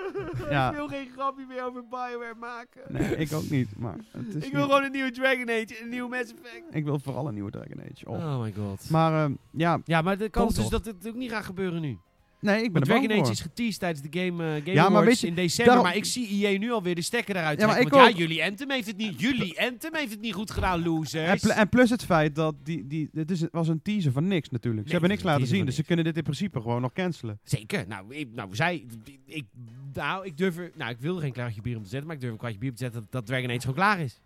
Ja. 0.49 0.69
Ik 0.69 0.75
wil 0.75 0.87
geen 0.87 1.07
grapje 1.15 1.45
meer 1.47 1.65
over 1.65 1.83
Bioware 1.89 2.35
maken. 2.39 2.81
Nee, 2.87 3.15
ik 3.15 3.33
ook 3.33 3.49
niet. 3.49 3.77
Maar 3.77 3.95
het 4.11 4.27
is 4.27 4.33
Ik 4.45 4.51
wil 4.51 4.61
niet- 4.61 4.69
gewoon 4.71 4.83
een 4.83 4.91
nieuwe 4.91 5.11
Dragon 5.11 5.49
Age, 5.49 5.81
een 5.81 5.89
nieuwe 5.89 6.09
Mass 6.09 6.21
Effect. 6.33 6.63
ik 6.75 6.83
wil 6.85 6.99
vooral 6.99 7.27
een 7.27 7.33
nieuwe 7.33 7.51
Dragon 7.51 7.81
Age. 7.91 8.05
Oh. 8.09 8.15
Oh 8.15 8.41
my 8.41 8.53
god. 8.57 8.89
Maar 8.89 9.23
ehm, 9.23 9.33
ja, 9.51 9.79
Ja, 9.85 10.01
maar 10.01 10.17
de 10.17 10.29
kans 10.29 10.45
Komt 10.45 10.55
dus 10.55 10.69
nog. 10.69 10.81
dat 10.83 10.93
het 10.95 11.07
ook 11.07 11.15
niet 11.15 11.31
gaat 11.31 11.45
gebeuren 11.45 11.81
nu. 11.81 11.97
Nee, 12.39 12.63
ik 12.63 12.71
ben 12.73 12.81
er 12.81 12.87
bang 12.87 12.99
Dragon 12.99 13.09
Age 13.11 13.23
voor. 13.23 13.31
is 13.31 13.41
geteased 13.41 13.79
tijdens 13.79 14.01
de 14.09 14.19
Game, 14.19 14.43
eh 14.43 14.49
game 14.49 14.63
Ja, 14.65 14.73
maar 14.75 14.85
Awards 14.85 15.05
weet 15.07 15.19
je, 15.19 15.27
in 15.27 15.33
december. 15.35 15.65
daarom- 15.65 15.85
Maar 15.85 15.95
ik 15.95 16.05
zie 16.05 16.45
EA 16.47 16.57
nu 16.59 16.71
alweer 16.71 16.95
de 16.95 17.01
stekker 17.01 17.35
eruit 17.35 17.59
Ja, 17.59 17.65
maar 17.65 17.75
trekken. 17.75 17.97
ik 17.97 18.01
want 18.03 18.13
ook. 18.13 18.19
ja, 18.19 18.25
jullie 18.27 18.43
Anthem 18.49 18.71
heeft 18.71 18.87
het 18.87 18.97
niet. 18.97 19.19
Jullie 19.21 19.61
Anthem 19.61 19.95
heeft 19.95 20.11
het 20.11 20.21
niet 20.21 20.33
goed 20.33 20.51
gedaan, 20.51 20.79
En, 20.79 20.85
losers. 20.85 21.41
pl- 21.41 21.49
en 21.49 21.69
plus 21.69 21.89
het 21.89 22.03
feit 22.05 22.35
dat 22.35 22.55
die, 22.63 22.87
die, 22.87 23.09
het 23.13 23.31
is, 23.31 23.43
was 23.51 23.67
een 23.67 23.81
teaser 23.81 24.11
van 24.11 24.27
niks 24.27 24.49
natuurlijk. 24.49 24.85
Ze 24.85 24.91
hebben 24.91 25.09
niks 25.09 25.23
laten 25.23 25.47
zien, 25.47 25.65
dus 25.65 25.75
ze 25.75 25.83
kunnen 25.83 26.05
dit 26.05 26.17
in 26.17 26.23
principe 26.23 26.61
gewoon 26.61 26.81
nog 26.81 26.93
cancelen. 26.93 27.39
Zeker. 27.43 27.87
Nou, 27.87 28.15
ik, 28.15 28.27
nou, 28.33 28.55
zij, 28.55 28.85
ik, 29.25 29.45
nou, 29.93 30.25
ik 30.25 30.37
durf 30.37 30.57
er, 30.57 30.71
nou, 30.75 30.91
ik 30.91 30.99
wil 30.99 31.15
er 31.15 31.21
geen 31.21 31.31
klaartje 31.33 31.61
bier 31.61 31.77
om 31.77 31.83
te 31.83 31.89
zetten, 31.89 32.07
maar 32.07 32.15
ik 32.15 32.21
durf 32.21 32.31
een 32.33 32.39
kwartje 32.39 32.59
bier 32.59 32.69
op 32.69 32.75
te 32.75 32.83
zetten 32.83 33.01
dat, 33.01 33.11
dat 33.11 33.25
Dragon 33.25 33.49
Age 33.49 33.59
gewoon 33.59 33.75
klaar 33.75 33.99
is. 33.99 34.21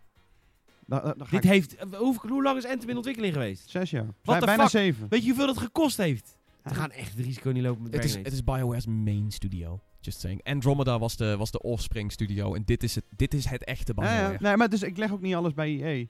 Da, 0.85 0.99
da- 0.99 1.13
da 1.17 1.25
ga 1.25 1.31
Dit 1.31 1.43
ik- 1.43 1.49
heeft, 1.49 1.75
eh, 1.75 1.85
hoe, 1.97 2.15
hoe 2.27 2.43
lang 2.43 2.57
is 2.57 2.65
Anthem 2.65 2.89
in 2.89 2.95
ontwikkeling 2.95 3.33
geweest? 3.33 3.69
Zes 3.69 3.89
jaar. 3.89 4.05
The 4.05 4.13
Bijna 4.39 4.55
fuck? 4.55 4.69
zeven. 4.69 5.05
Weet 5.09 5.21
je 5.21 5.27
hoeveel 5.27 5.45
dat 5.47 5.57
gekost 5.57 5.97
heeft? 5.97 6.37
Ja. 6.63 6.69
Ze 6.69 6.75
gaan 6.75 6.91
echt 6.91 7.15
het 7.15 7.25
risico 7.25 7.49
niet 7.51 7.63
lopen 7.63 7.83
met 7.83 7.93
Het 7.93 8.03
is, 8.03 8.15
het 8.15 8.31
is 8.33 8.43
Bioware's 8.43 8.85
main 8.85 9.31
studio. 9.31 9.79
Just 9.99 10.19
saying. 10.19 10.43
Andromeda 10.43 10.99
was 10.99 11.15
de, 11.17 11.37
was 11.37 11.51
de 11.51 11.61
offspring 11.61 12.11
studio. 12.11 12.53
En 12.53 12.63
dit 12.65 12.83
is 12.83 12.95
het, 12.95 13.03
dit 13.15 13.33
is 13.33 13.45
het 13.45 13.63
echte 13.63 13.93
Bioware. 13.93 14.31
ja. 14.31 14.37
Nee, 14.39 14.57
maar 14.57 14.69
dus 14.69 14.83
ik 14.83 14.97
leg 14.97 15.11
ook 15.11 15.21
niet 15.21 15.35
alles 15.35 15.53
bij 15.53 15.81
EA. 15.81 16.05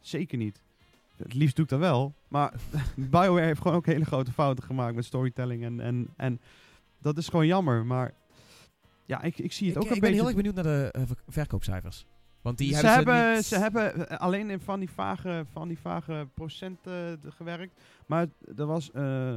Zeker 0.00 0.38
niet. 0.38 0.60
Het 1.16 1.34
liefst 1.34 1.56
doe 1.56 1.64
ik 1.64 1.70
dat 1.70 1.80
wel. 1.80 2.14
Maar 2.28 2.52
BioWare 2.96 3.46
heeft 3.46 3.60
gewoon 3.60 3.76
ook 3.76 3.86
hele 3.86 4.04
grote 4.04 4.32
fouten 4.32 4.64
gemaakt 4.64 4.94
met 4.94 5.04
storytelling. 5.04 5.64
En, 5.64 5.80
en, 5.80 6.08
en 6.16 6.40
dat 6.98 7.18
is 7.18 7.28
gewoon 7.28 7.46
jammer. 7.46 7.86
Maar 7.86 8.14
ja, 9.06 9.22
ik, 9.22 9.38
ik 9.38 9.52
zie 9.52 9.66
het 9.66 9.76
Ik, 9.76 9.82
ook 9.82 9.88
ik 9.88 9.94
een 9.94 10.00
ben 10.00 10.10
beetje... 10.10 10.16
heel 10.16 10.26
erg 10.26 10.36
benieuwd 10.36 10.54
naar 10.54 10.64
de 10.64 10.88
eh, 10.92 11.02
ver- 11.06 11.22
verkoopcijfers. 11.28 12.06
Want 12.42 12.58
die 12.58 12.74
ze, 12.74 12.86
hebben, 12.86 13.14
hebben, 13.14 13.34
niet... 13.34 13.44
ze 13.44 13.58
hebben 13.58 14.08
eh, 14.08 14.18
alleen 14.18 14.50
in 14.50 14.60
van 14.60 14.78
die 14.78 14.90
vage, 14.90 15.44
van 15.52 15.68
die 15.68 15.78
vage 15.78 16.28
procenten 16.34 17.20
eh, 17.24 17.30
gewerkt. 17.36 17.80
Maar 18.06 18.26
er 18.56 18.66
was 18.66 18.90
eh 18.90 19.36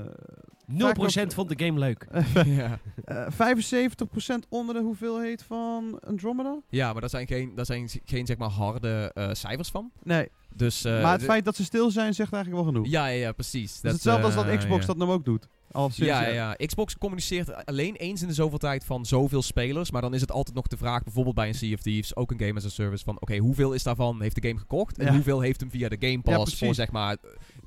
0% 0.68 1.34
vond 1.34 1.58
de 1.58 1.66
game 1.66 1.80
leuk. 1.80 2.08
ja. 2.46 2.80
eh 3.06 3.28
75% 3.32 4.50
onder 4.50 4.76
de 4.76 4.82
hoeveelheid 4.82 5.44
van 5.44 6.00
Andromeda. 6.08 6.60
ja, 6.70 6.92
maar 6.92 7.02
daar 7.02 7.10
zijn 7.10 7.28
geen, 7.28 7.56
daar 7.56 7.66
zijn 7.66 7.90
geen 8.06 8.26
zeg 8.26 8.38
maar 8.38 8.50
harde 8.50 9.12
eh, 9.14 9.30
cijfers 9.32 9.70
van. 9.70 9.92
Nee, 10.04 10.30
Dus, 10.56 10.84
eh, 10.84 11.02
maar 11.02 11.12
het 11.12 11.24
feit 11.24 11.46
dat 11.46 11.56
ze 11.56 11.64
stil 11.64 11.92
zijn 11.92 12.14
zegt 12.14 12.34
eigenlijk 12.34 12.64
wel 12.64 12.74
genoeg. 12.74 12.92
Ja, 12.92 13.08
ja, 13.08 13.20
ja, 13.20 13.32
precies. 13.32 13.82
dat 13.82 13.84
is 13.84 13.92
hetzelfde 13.92 14.26
als 14.26 14.36
dat 14.36 14.58
Xbox 14.58 14.86
dat 14.86 14.98
nou 14.98 15.12
ook 15.12 15.26
doet. 15.26 15.48
Al 15.76 15.90
sinds, 15.90 16.12
Ja, 16.12 16.28
ja, 16.28 16.56
ja. 16.58 16.66
Xbox 16.66 16.98
communiceert 16.98 17.66
alleen 17.66 17.96
eens 17.96 18.22
in 18.22 18.28
de 18.28 18.34
zoveel 18.34 18.58
tijd 18.58 18.84
van 18.86 19.06
zoveel 19.06 19.42
spelers. 19.42 19.92
Maar 19.92 20.02
dan 20.02 20.14
is 20.14 20.22
het 20.22 20.32
altijd 20.32 20.56
nog 20.56 20.68
de 20.68 20.78
vraag, 20.78 21.04
bijvoorbeeld 21.04 21.36
bij 21.36 21.48
een 21.48 21.54
Sea 21.56 21.74
of 21.74 21.82
Thieves, 21.82 22.16
ook 22.16 22.32
een 22.32 22.40
game 22.40 22.54
as 22.54 22.66
a 22.66 22.70
service, 22.70 23.04
van 23.04 23.16
oké, 23.20 23.38
hoeveel 23.38 23.74
is 23.74 23.84
daarvan 23.84 24.22
heeft 24.22 24.42
de 24.42 24.48
game 24.48 24.60
gekocht? 24.60 24.98
En 24.98 25.06
Ja. 25.06 25.12
hoeveel 25.14 25.40
heeft 25.40 25.60
hem 25.60 25.70
via 25.70 25.90
de 25.90 25.98
Game 26.00 26.22
Pass 26.22 26.58
voor 26.58 26.76
zeg 26.76 26.92
maar 26.92 27.18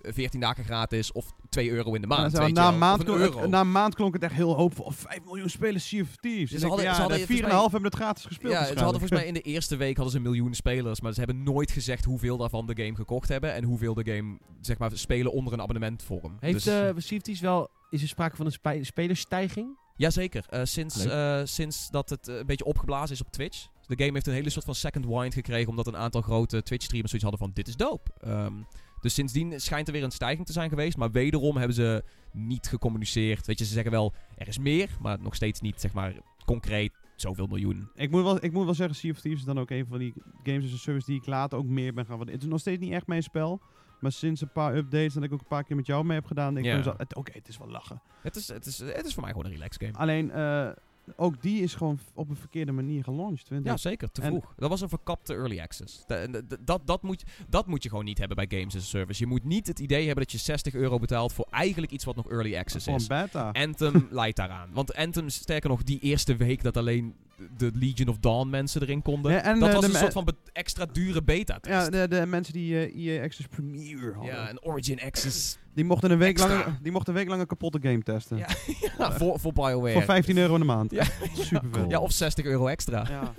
14 0.02 0.40
dagen 0.40 0.64
gratis 0.64 1.12
of 1.12 1.32
2 1.48 1.70
euro 1.70 1.94
in 1.94 2.00
de 2.00 2.06
maand? 2.06 2.32
Ja, 2.32 2.38
na, 2.48 2.66
je 2.66 2.72
een 2.72 2.78
maand 2.78 3.00
Of 3.02 3.08
een 3.08 3.14
klonk, 3.14 3.34
euro. 3.34 3.48
na 3.48 3.60
een 3.60 3.70
maand 3.72 3.94
klonk 3.94 4.14
het 4.14 4.22
echt 4.22 4.32
heel 4.34 4.54
hoopvol. 4.56 4.90
5 4.90 5.24
miljoen 5.24 5.48
spelers 5.48 5.88
Sea 5.88 6.02
of 6.02 6.16
Thieves. 6.16 6.50
Ze 6.60 6.66
hadden- 6.66 6.84
ze 6.84 6.90
ja, 6.92 6.98
hadden 7.00 7.18
de 7.18 7.26
4,5 7.26 7.26
volgens 7.26 7.52
mij- 7.52 7.70
hebben 7.70 7.84
het 7.90 7.94
gratis 7.94 8.24
gespeeld. 8.24 8.52
Ja, 8.52 8.58
ze 8.64 8.66
hadden 8.66 8.88
volgens 9.00 9.10
mij 9.10 9.26
in 9.26 9.34
de 9.34 9.40
eerste 9.40 9.76
week 9.76 9.94
hadden 9.94 10.10
ze 10.10 10.16
een 10.16 10.22
miljoen 10.24 10.54
spelers, 10.54 11.00
maar 11.00 11.12
ze 11.12 11.18
hebben 11.18 11.42
nooit 11.42 11.70
gezegd 11.70 12.04
hoeveel 12.04 12.36
daarvan 12.36 12.66
de 12.66 12.82
game 12.82 12.94
gekocht 12.94 13.28
hebben 13.28 13.54
en 13.54 13.64
hoeveel 13.64 13.94
de 13.94 14.12
game 14.14 14.38
zeg 14.60 14.78
maar 14.78 14.90
spelen 14.94 15.32
onder 15.32 15.52
een 15.52 15.60
abonnementvorm. 15.60 16.36
Heeft 16.40 16.54
Dus- 16.64 16.66
eh 16.66 16.72
Sea 16.96 17.16
of 17.16 17.22
Thieves 17.22 17.40
wel, 17.40 17.68
is 17.90 18.02
er 18.02 18.08
sprake 18.08 18.36
van 18.36 18.46
een 18.46 18.52
spe- 18.52 18.84
spelerstijging? 18.84 19.76
Jazeker. 19.96 20.44
Eh 20.48 20.60
sinds, 20.64 21.04
eh, 21.04 21.40
sinds 21.44 21.90
dat 21.90 22.10
het 22.10 22.26
een 22.28 22.46
beetje 22.46 22.64
opgeblazen 22.64 23.14
is 23.14 23.20
op 23.20 23.30
Twitch. 23.32 23.66
De 23.86 23.96
game 23.98 24.12
heeft 24.12 24.26
een 24.26 24.32
hele 24.32 24.50
soort 24.50 24.64
van 24.64 24.74
second 24.74 25.06
wind 25.06 25.34
gekregen. 25.34 25.68
Omdat 25.68 25.86
een 25.86 25.96
aantal 25.96 26.22
grote 26.22 26.62
Twitch-streamers 26.62 27.10
zoiets 27.12 27.28
hadden 27.30 27.46
van... 27.48 27.50
Dit 27.54 27.68
is 27.68 27.76
dope. 27.76 28.10
Ehm, 28.20 28.52
dus 29.00 29.14
sindsdien 29.14 29.60
schijnt 29.60 29.86
er 29.86 29.92
weer 29.92 30.02
een 30.02 30.10
stijging 30.10 30.46
te 30.46 30.52
zijn 30.52 30.68
geweest. 30.68 30.96
Maar 30.96 31.10
wederom 31.10 31.56
hebben 31.56 31.74
ze 31.76 32.04
niet 32.32 32.66
gecommuniceerd. 32.68 33.46
Weet 33.46 33.58
je, 33.58 33.64
ze 33.64 33.72
zeggen 33.72 33.90
wel... 33.92 34.12
Er 34.36 34.48
is 34.48 34.58
meer, 34.58 34.88
maar 35.00 35.18
nog 35.20 35.34
steeds 35.34 35.60
niet, 35.60 35.80
zeg 35.80 35.92
maar, 35.92 36.14
concreet 36.44 36.92
zoveel 37.16 37.46
miljoen. 37.46 37.88
Ik 37.94 38.10
moet, 38.10 38.22
wel, 38.22 38.44
ik 38.44 38.52
moet 38.52 38.64
wel 38.64 38.74
zeggen, 38.74 38.96
Sea 38.96 39.10
of 39.10 39.20
Thieves 39.20 39.40
is 39.40 39.46
dan 39.46 39.58
ook 39.58 39.70
een 39.70 39.86
van 39.86 39.98
die 39.98 40.14
games 40.42 40.64
as 40.64 40.72
a 40.72 40.76
service 40.76 41.06
die 41.06 41.20
ik 41.20 41.26
later 41.26 41.58
ook 41.58 41.66
meer 41.66 41.94
ben 41.94 42.04
gaan 42.06 42.16
waarderen. 42.16 42.34
Het 42.34 42.42
is 42.42 42.50
nog 42.50 42.60
steeds 42.60 42.80
niet 42.80 42.92
echt 42.92 43.06
mijn 43.06 43.22
spel. 43.22 43.60
Maar 44.00 44.12
sinds 44.12 44.40
een 44.40 44.52
paar 44.52 44.76
updates 44.76 45.14
en 45.14 45.20
dat 45.20 45.24
ik 45.24 45.32
ook 45.32 45.40
een 45.40 45.46
paar 45.46 45.64
keer 45.64 45.76
met 45.76 45.86
jou 45.86 46.04
mee 46.04 46.16
heb 46.16 46.26
gedaan, 46.26 46.54
denk 46.54 46.66
ik 46.66 46.84
Ja. 46.84 46.94
het- 46.96 47.14
oké, 47.14 47.32
het 47.32 47.48
is 47.48 47.58
wel 47.58 47.68
lachen. 47.68 48.02
Het 48.22 48.36
is, 48.36 48.48
het, 48.48 48.66
is, 48.66 48.78
het 48.78 49.06
is 49.06 49.14
voor 49.14 49.22
mij 49.22 49.32
gewoon 49.32 49.46
een 49.46 49.52
relax 49.52 49.76
game. 49.80 49.92
Alleen, 49.92 50.30
eh, 50.30 50.68
ook 51.16 51.43
die 51.43 51.62
is 51.62 51.74
gewoon 51.74 51.98
op 52.14 52.28
een 52.28 52.36
verkeerde 52.36 52.72
manier 52.72 53.05
gelaunched. 53.05 53.47
Vind 53.48 53.64
Ja, 53.64 53.72
ik. 53.72 53.78
zeker. 53.78 54.10
Te 54.10 54.22
En- 54.22 54.28
vroeg. 54.28 54.55
Dat 54.56 54.68
was 54.68 54.80
een 54.80 54.89
verkapte 54.89 55.35
early 55.35 55.60
access. 55.60 56.05
Da- 56.06 56.26
da- 56.26 56.40
da- 56.48 56.56
Dat, 56.64 56.86
dat, 56.86 57.02
moet, 57.02 57.22
dat 57.48 57.66
moet 57.66 57.82
je 57.82 57.89
gewoon 57.89 58.05
niet 58.05 58.18
hebben 58.18 58.36
bij 58.36 58.59
Games 58.59 58.76
as 58.76 58.82
a 58.82 58.85
Service. 58.86 59.22
Je 59.22 59.28
moet 59.28 59.44
niet 59.44 59.66
het 59.66 59.78
idee 59.78 60.06
hebben 60.06 60.24
dat 60.24 60.32
je 60.32 60.39
60 60.39 60.74
euro 60.74 60.98
betaalt 60.98 61.32
voor 61.32 61.47
eigenlijk 61.51 61.93
iets 61.93 62.05
wat 62.05 62.16
nog 62.16 62.30
early 62.30 62.56
access 62.56 62.86
is. 62.86 63.09
een 63.09 63.22
beta. 63.22 63.51
Anthem 63.51 64.09
leidt 64.10 64.36
daaraan. 64.36 64.70
Want 64.72 64.94
Anthem, 64.94 65.28
sterker 65.28 65.68
nog, 65.70 65.82
die 65.82 65.98
eerste 66.01 66.36
week 66.36 66.62
dat 66.62 66.76
alleen 66.76 67.14
de 67.56 67.70
Legion 67.74 68.09
of 68.09 68.19
Dawn 68.19 68.48
mensen 68.48 68.82
erin 68.82 69.02
konden. 69.02 69.32
Ja, 69.32 69.43
en, 69.43 69.59
dat 69.59 69.69
eh, 69.69 69.74
was 69.74 69.85
de 69.85 69.90
een 69.93 69.98
soort 69.98 70.12
van 70.12 70.36
extra 70.52 70.86
dure 70.93 71.23
beta 71.23 71.59
test. 71.60 71.74
ja, 71.74 71.90
de, 71.90 72.09
de 72.09 72.27
mensen 72.27 72.52
die 72.52 72.86
eh 72.86 73.16
EA 73.16 73.23
Access 73.23 73.48
Premier 73.48 74.15
hadden, 74.15 74.35
Ja, 74.35 74.48
en 74.48 74.62
Origin 74.62 75.01
Access 75.01 75.59
die, 75.74 75.85
mochten 75.85 76.10
een 76.10 76.19
week 76.19 76.39
lang, 76.39 76.78
die 76.82 76.93
mochten 76.93 77.12
een 77.12 77.19
week 77.19 77.28
lang 77.28 77.40
een 77.40 77.47
kapotte 77.47 77.78
game 77.82 78.02
testen. 78.02 78.36
Ja. 78.36 78.47
ja, 78.98 79.12
voor, 79.12 79.40
voor 79.40 79.52
BioWare. 79.52 79.93
Voor 79.93 80.02
15 80.02 80.39
euro 80.39 80.55
in 80.55 80.60
de 80.60 80.66
maand. 80.66 80.90
Ja. 80.90 81.05
Super 81.35 81.69
veel. 81.73 81.89
Ja, 81.89 81.98
of 81.98 82.12
60 82.12 82.44
euro 82.44 82.66
extra. 82.66 83.06
Ja. 83.09 83.32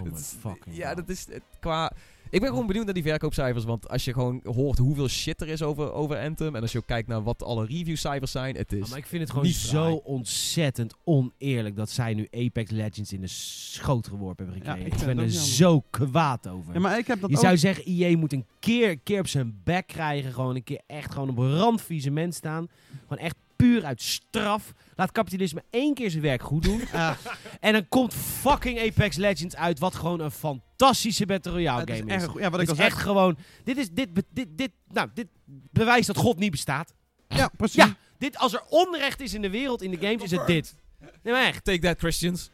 Oh 0.00 0.18
is- 0.18 0.34
fucking 0.40 0.76
ja, 0.76 0.94
dat 0.94 1.08
is 1.08 1.26
qua... 1.60 1.92
Ik 2.32 2.40
ben 2.40 2.48
gewoon 2.48 2.66
benieuwd 2.66 2.84
naar 2.84 2.94
die 2.94 3.02
verkoopcijfers, 3.02 3.64
want 3.64 3.88
als 3.88 4.04
je 4.04 4.12
gewoon 4.12 4.40
hoort 4.44 4.78
hoeveel 4.78 5.08
shit 5.08 5.40
er 5.40 5.48
is 5.48 5.62
over, 5.62 5.92
over 5.92 6.18
Anthem, 6.18 6.56
en 6.56 6.62
als 6.62 6.72
je 6.72 6.78
ook 6.78 6.86
kijkt 6.86 7.08
naar 7.08 7.22
wat 7.22 7.42
alle 7.42 7.66
reviewcijfers 7.66 8.30
zijn, 8.30 8.56
het 8.56 8.72
is... 8.72 8.88
maar 8.88 8.98
ik 8.98 9.06
vind 9.06 9.22
het 9.22 9.30
gewoon 9.30 9.46
niet 9.46 9.54
zo 9.54 9.82
fraai. 9.82 10.00
ontzettend 10.04 10.94
oneerlijk 11.04 11.76
dat 11.76 11.90
zij 11.90 12.14
nu 12.14 12.28
Apex 12.30 12.70
Legends 12.70 13.12
in 13.12 13.20
de 13.20 13.26
schoot 13.26 14.06
geworpen 14.08 14.44
hebben 14.46 14.64
Ja, 14.64 14.72
gekregen. 14.72 14.98
ik 15.00 15.06
ben 15.06 15.18
er 15.18 15.30
jammer. 15.30 15.48
zo 15.48 15.80
kwaad 15.90 16.48
over. 16.48 16.74
ja, 16.74 16.80
maar 16.80 16.98
ik 16.98 17.06
heb 17.06 17.20
dat 17.20 17.30
je 17.30 17.36
ook... 17.36 17.42
zou 17.42 17.56
zeggen, 17.58 17.88
IE 17.88 18.16
moet 18.16 18.32
een 18.32 18.46
keer, 18.60 18.98
keer 18.98 19.18
op 19.20 19.26
zijn 19.28 19.60
bek 19.64 19.86
krijgen. 19.86 20.32
Gewoon 20.32 20.54
een 20.54 20.64
keer 20.64 20.80
echt 20.86 21.12
gewoon 21.12 21.28
op 21.28 21.80
mens 22.10 22.36
staan. 22.36 22.68
Gewoon 23.08 23.24
echt 23.24 23.36
puur 23.62 23.84
uit 23.84 24.02
straf. 24.02 24.72
Laat 24.94 25.12
kapitalisme 25.12 25.62
één 25.70 25.94
keer 25.94 26.10
zijn 26.10 26.22
werk 26.22 26.42
goed 26.42 26.62
doen. 26.62 26.80
En 27.60 27.72
dan 27.72 27.88
komt 27.88 28.14
fucking 28.14 28.80
Apex 28.80 29.16
Legends 29.16 29.56
uit, 29.56 29.78
wat 29.78 29.94
gewoon 29.94 30.20
een 30.20 30.30
fantastische 30.30 31.26
Battle 31.26 31.52
Royale 31.52 31.80
Het 31.80 31.90
is 31.90 31.98
game 31.98 32.14
is. 32.14 32.22
erg 32.22 32.30
goed. 32.30 32.40
Ja, 32.40 32.50
wat 32.50 32.60
ik 32.60 32.70
is 32.70 32.76
zeg. 32.76 32.86
echt 32.86 32.98
gewoon. 32.98 33.36
Dit 33.64 33.76
is 33.76 33.90
dit, 33.90 34.08
dit, 34.30 34.46
dit, 34.50 34.70
nou, 34.88 35.08
dit 35.14 35.26
bewijst 35.70 36.06
dat 36.06 36.16
God 36.16 36.38
niet 36.38 36.50
bestaat. 36.50 36.94
Ja, 37.28 37.50
precies. 37.56 37.76
Ja, 37.84 37.96
dit, 38.18 38.38
als 38.38 38.52
er 38.52 38.62
onrecht 38.68 39.20
is 39.20 39.34
in 39.34 39.42
de 39.42 39.50
wereld, 39.50 39.82
in 39.82 39.90
de 39.90 40.06
games, 40.06 40.22
is 40.22 40.30
het 40.30 40.46
dit. 40.46 40.74
Nee, 41.22 41.32
maar 41.32 41.44
echt. 41.44 41.64
Take 41.64 41.78
that, 41.78 41.98
Christians. 41.98 42.50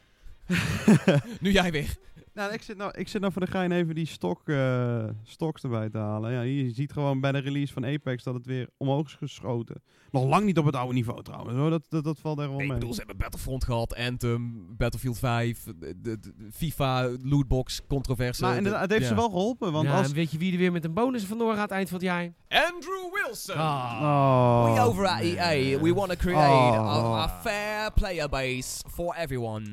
nu 1.41 1.53
jij 1.53 1.73
weer. 1.73 1.97
Nou, 2.39 2.53
ik 2.53 2.63
zit 2.63 2.77
nou, 2.77 2.91
ik 2.95 3.09
zit 3.09 3.21
nou 3.21 3.33
voor 3.33 3.45
de 3.45 3.51
gein 3.51 3.73
even 3.73 3.95
die 3.95 4.07
stok, 4.07 4.49
eh, 4.49 5.05
stoks 5.23 5.63
erbij 5.63 5.91
te 5.91 5.99
halen. 5.99 6.33
Ja, 6.33 6.41
je 6.41 6.71
ziet 6.71 6.93
gewoon 6.93 7.21
bij 7.21 7.33
de 7.33 7.39
release 7.39 7.73
van 7.73 7.87
Apex 7.87 8.23
dat 8.23 8.35
het 8.35 8.47
weer 8.47 8.69
omhoog 8.77 9.07
is 9.07 9.15
geschoten. 9.15 9.83
Nog 10.11 10.25
lang 10.25 10.45
niet 10.45 10.59
op 10.59 10.65
het 10.65 10.77
oude 10.77 10.95
niveau 10.95 11.23
trouwens. 11.23 11.57
Hoor. 11.59 11.71
Dat, 11.71 11.87
dat, 11.89 12.05
dat 12.05 12.19
valt 12.19 12.39
er 12.39 12.49
wel 12.49 12.53
Nee, 12.57 12.63
ik 12.65 12.71
mee. 12.71 12.79
bedoel, 12.79 12.93
ze 12.95 12.99
hebben 12.99 13.17
Battlefront 13.17 13.65
gehad, 13.65 13.97
Anthem, 13.97 14.67
Battlefield 14.77 15.19
5, 15.19 15.65
de, 15.65 16.01
de- 16.01 16.19
de 16.21 16.33
FIFA, 16.53 17.09
lootbox, 17.23 17.81
controverse. 17.89 18.43
maar 18.43 18.57
inderdaad, 18.57 18.81
het 18.81 18.91
heeft 18.91 19.03
Ja. 19.03 19.09
ze 19.09 19.15
wel 19.15 19.29
geholpen. 19.31 19.73
Want 19.73 19.87
ja, 19.87 19.97
als... 19.99 20.09
en 20.09 20.15
weet 20.15 20.31
je 20.31 20.39
wie 20.39 20.53
er 20.53 20.59
weer 20.59 20.73
met 20.73 20.85
een 20.85 20.95
bonus 20.95 21.25
vandoor 21.25 21.55
gaat 21.55 21.71
eind 21.71 21.89
van 21.89 21.99
het 21.99 22.07
jaar? 22.07 22.33
Andrew 22.49 23.13
Wilson! 23.25 23.55
Ah. 23.57 23.99
Oh, 24.03 24.75
We 24.75 24.81
over 24.81 25.07
at 25.07 25.21
EA, 25.21 25.81
we 25.81 25.95
want 25.95 26.09
to 26.11 26.17
create 26.17 26.49
Oh. 26.51 27.15
a, 27.15 27.23
a 27.23 27.29
fair 27.29 27.93
player 27.93 28.29
base 28.29 28.85
for 28.91 29.15
everyone. 29.17 29.65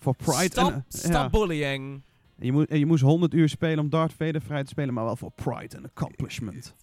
For 0.00 0.14
Pride. 0.14 0.44
stop 0.44 0.72
en, 0.72 0.84
stop 0.88 1.12
ja. 1.12 1.30
bullying. 1.30 2.02
je, 2.38 2.52
moet, 2.52 2.68
en 2.68 2.78
je 2.78 2.86
moest 2.86 3.02
100 3.02 3.34
uur 3.34 3.48
spelen 3.48 3.78
om 3.78 3.90
Darth 3.90 4.12
Vader 4.12 4.40
vrij 4.40 4.62
te 4.62 4.68
spelen, 4.68 4.94
maar 4.94 5.04
wel 5.04 5.16
voor 5.16 5.30
Pride 5.30 5.76
en 5.76 5.84
accomplishment. 5.84 6.74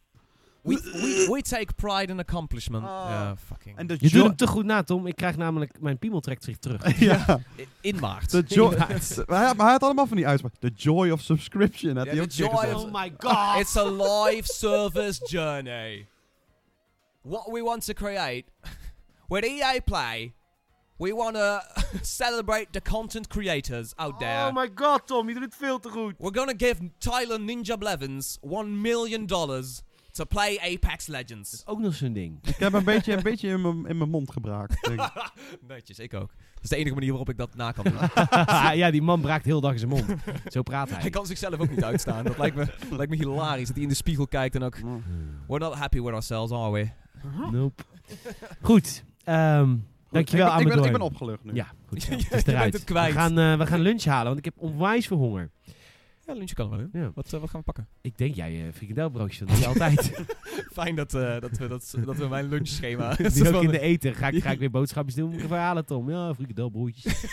We, 0.63 0.75
we, 0.81 1.27
we 1.31 1.41
take 1.41 1.73
pride 1.73 2.11
in 2.11 2.19
accomplishment. 2.19 2.83
Oh. 2.83 3.05
Ja, 3.09 3.35
fucking. 3.35 3.77
En 3.77 3.87
Je 3.87 4.09
doet 4.09 4.23
hem 4.23 4.35
te 4.35 4.47
goed 4.47 4.65
na, 4.65 4.83
Tom. 4.83 5.07
Ik 5.07 5.15
krijg 5.15 5.37
namelijk 5.37 5.81
mijn 5.81 5.97
piemeltrektricht 5.97 6.61
terug. 6.61 6.99
ja, 6.99 7.39
in 7.81 7.99
maart. 7.99 8.31
de 8.31 8.43
joy. 8.47 8.75
Maar, 9.27 9.45
hij, 9.45 9.53
maar 9.53 9.65
hij 9.65 9.71
had 9.71 9.83
allemaal 9.83 10.07
van 10.07 10.17
die 10.17 10.27
uitspraak. 10.27 10.53
The 10.59 10.71
joy 10.75 11.09
of 11.09 11.21
subscription. 11.21 11.97
Had 11.97 12.09
the 12.09 12.15
joy 12.15 12.49
gezegd. 12.49 12.83
Oh 12.83 12.93
my 12.93 13.13
god. 13.17 13.59
It's 13.59 13.77
a 13.77 13.89
live 13.89 14.43
service 14.43 15.25
journey. 15.25 16.07
What 17.21 17.51
we 17.51 17.61
want 17.61 17.85
to 17.85 17.93
create 17.93 18.43
with 19.27 19.45
EA 19.45 19.79
Play, 19.85 20.33
we 21.03 21.13
want 21.15 21.35
to 21.35 21.61
celebrate 22.01 22.67
the 22.71 22.81
content 22.81 23.27
creators 23.27 23.93
out 23.97 24.19
there. 24.19 24.47
Oh 24.47 24.53
my 24.53 24.69
god, 24.75 25.07
Tom. 25.07 25.27
Je 25.27 25.33
doet 25.33 25.43
het 25.43 25.55
veel 25.55 25.79
te 25.79 25.89
goed. 25.89 26.13
We're 26.17 26.37
gonna 26.37 26.53
give 26.57 26.75
Tyler 26.97 27.39
Ninja 27.39 27.75
Blevins 27.77 28.37
one 28.41 28.69
million 28.69 29.25
dollars 29.25 29.81
to 30.11 30.25
play 30.25 30.59
Apex 30.73 31.07
Legends. 31.07 31.61
Ook 31.65 31.79
nog 31.79 31.93
zo'n 31.93 32.13
ding. 32.13 32.37
Ik 32.43 32.55
heb 32.55 32.73
een 32.73 32.83
beetje, 32.93 33.13
een 33.13 33.23
beetje 33.23 33.47
in 33.49 33.61
mijn 33.61 33.85
in 33.85 33.97
mijn 33.97 34.09
mond 34.09 34.31
gebraakt. 34.31 34.87
denk 34.87 35.01
ik. 35.01 35.31
Netjes, 35.67 35.99
ik 35.99 36.13
ook. 36.13 36.31
Dat 36.53 36.63
is 36.63 36.69
de 36.69 36.75
enige 36.75 36.93
manier 36.93 37.09
waarop 37.09 37.29
ik 37.29 37.37
dat 37.37 37.55
na 37.55 37.71
kan 37.71 37.83
doen. 37.83 37.97
ja, 38.77 38.91
die 38.91 39.01
man 39.01 39.21
braakt 39.21 39.45
heel 39.45 39.61
dag 39.61 39.71
in 39.71 39.79
zijn 39.79 39.91
mond. 39.91 40.05
Zo 40.47 40.61
praat 40.61 40.89
hij. 40.89 40.99
hij 41.01 41.09
kan 41.09 41.25
zichzelf 41.25 41.59
ook 41.59 41.69
niet 41.69 41.83
uitstaan. 41.83 42.23
Dat 42.23 42.37
lijkt 42.37 42.55
me, 42.55 42.65
lijkt 42.89 43.11
me 43.11 43.17
hilarisch. 43.17 43.65
Dat 43.65 43.75
hij 43.75 43.83
in 43.83 43.89
de 43.89 43.95
spiegel 43.95 44.27
kijkt 44.27 44.55
en 44.55 44.63
ook... 44.63 44.77
We're 45.47 45.59
not 45.59 45.73
happy 45.73 46.01
with 46.01 46.11
ourselves, 46.13 46.51
are 46.51 46.71
we? 46.71 46.89
Nope. 47.51 47.83
Goed. 48.61 49.03
ehm, 49.23 49.75
dankjewel, 50.13 50.47
ik 50.47 50.53
ben, 50.53 50.67
ik, 50.67 50.73
ben, 50.73 50.85
ik 50.85 50.91
ben 50.91 51.01
opgelucht 51.01 51.43
nu. 51.43 51.53
Ja, 51.53 51.67
goed. 51.85 52.03
Ja, 52.03 52.15
het 52.17 52.33
is 52.33 52.45
eruit. 52.45 52.73
het. 52.73 52.89
We, 52.89 53.11
gaan, 53.11 53.39
eh, 53.39 53.57
we 53.57 53.65
gaan 53.65 53.79
lunch 53.79 54.03
halen, 54.03 54.25
want 54.25 54.37
ik 54.37 54.45
heb 54.45 54.53
onwijs 54.57 55.07
veel 55.07 55.17
honger. 55.17 55.51
Ja, 56.25 56.33
lunchje 56.33 56.55
kan 56.55 56.69
wel 56.69 56.77
doen. 56.79 56.89
Ja. 56.91 57.11
Wat, 57.13 57.33
eh, 57.33 57.39
wat 57.39 57.49
gaan 57.49 57.59
we 57.59 57.65
pakken? 57.65 57.87
Ik 58.01 58.17
denk 58.17 58.35
jij 58.35 58.65
uh, 58.65 58.73
frikandelbroodjes, 58.73 59.39
dat 59.39 59.47
doe 59.47 59.57
je 59.57 59.67
altijd. 59.67 60.23
Fijn 60.73 60.95
dat, 60.95 61.13
eh, 61.13 61.39
dat, 61.39 61.57
we, 61.57 61.67
dat, 61.67 61.95
dat 62.05 62.15
we 62.15 62.27
mijn 62.27 62.49
lunchschema... 62.49 63.15
nu 63.33 63.47
ook 63.47 63.63
in 63.63 63.71
de 63.71 63.79
eten. 63.79 64.15
Ga 64.15 64.27
ik, 64.27 64.43
ga 64.43 64.51
ik 64.51 64.59
weer 64.59 64.71
boodschapjes 64.71 65.15
doen. 65.15 65.33
Ik 65.33 65.43
even 65.43 65.57
halen, 65.57 65.85
Tom. 65.85 66.09
Ja, 66.09 66.33
frikandelbroodjes. 66.33 67.27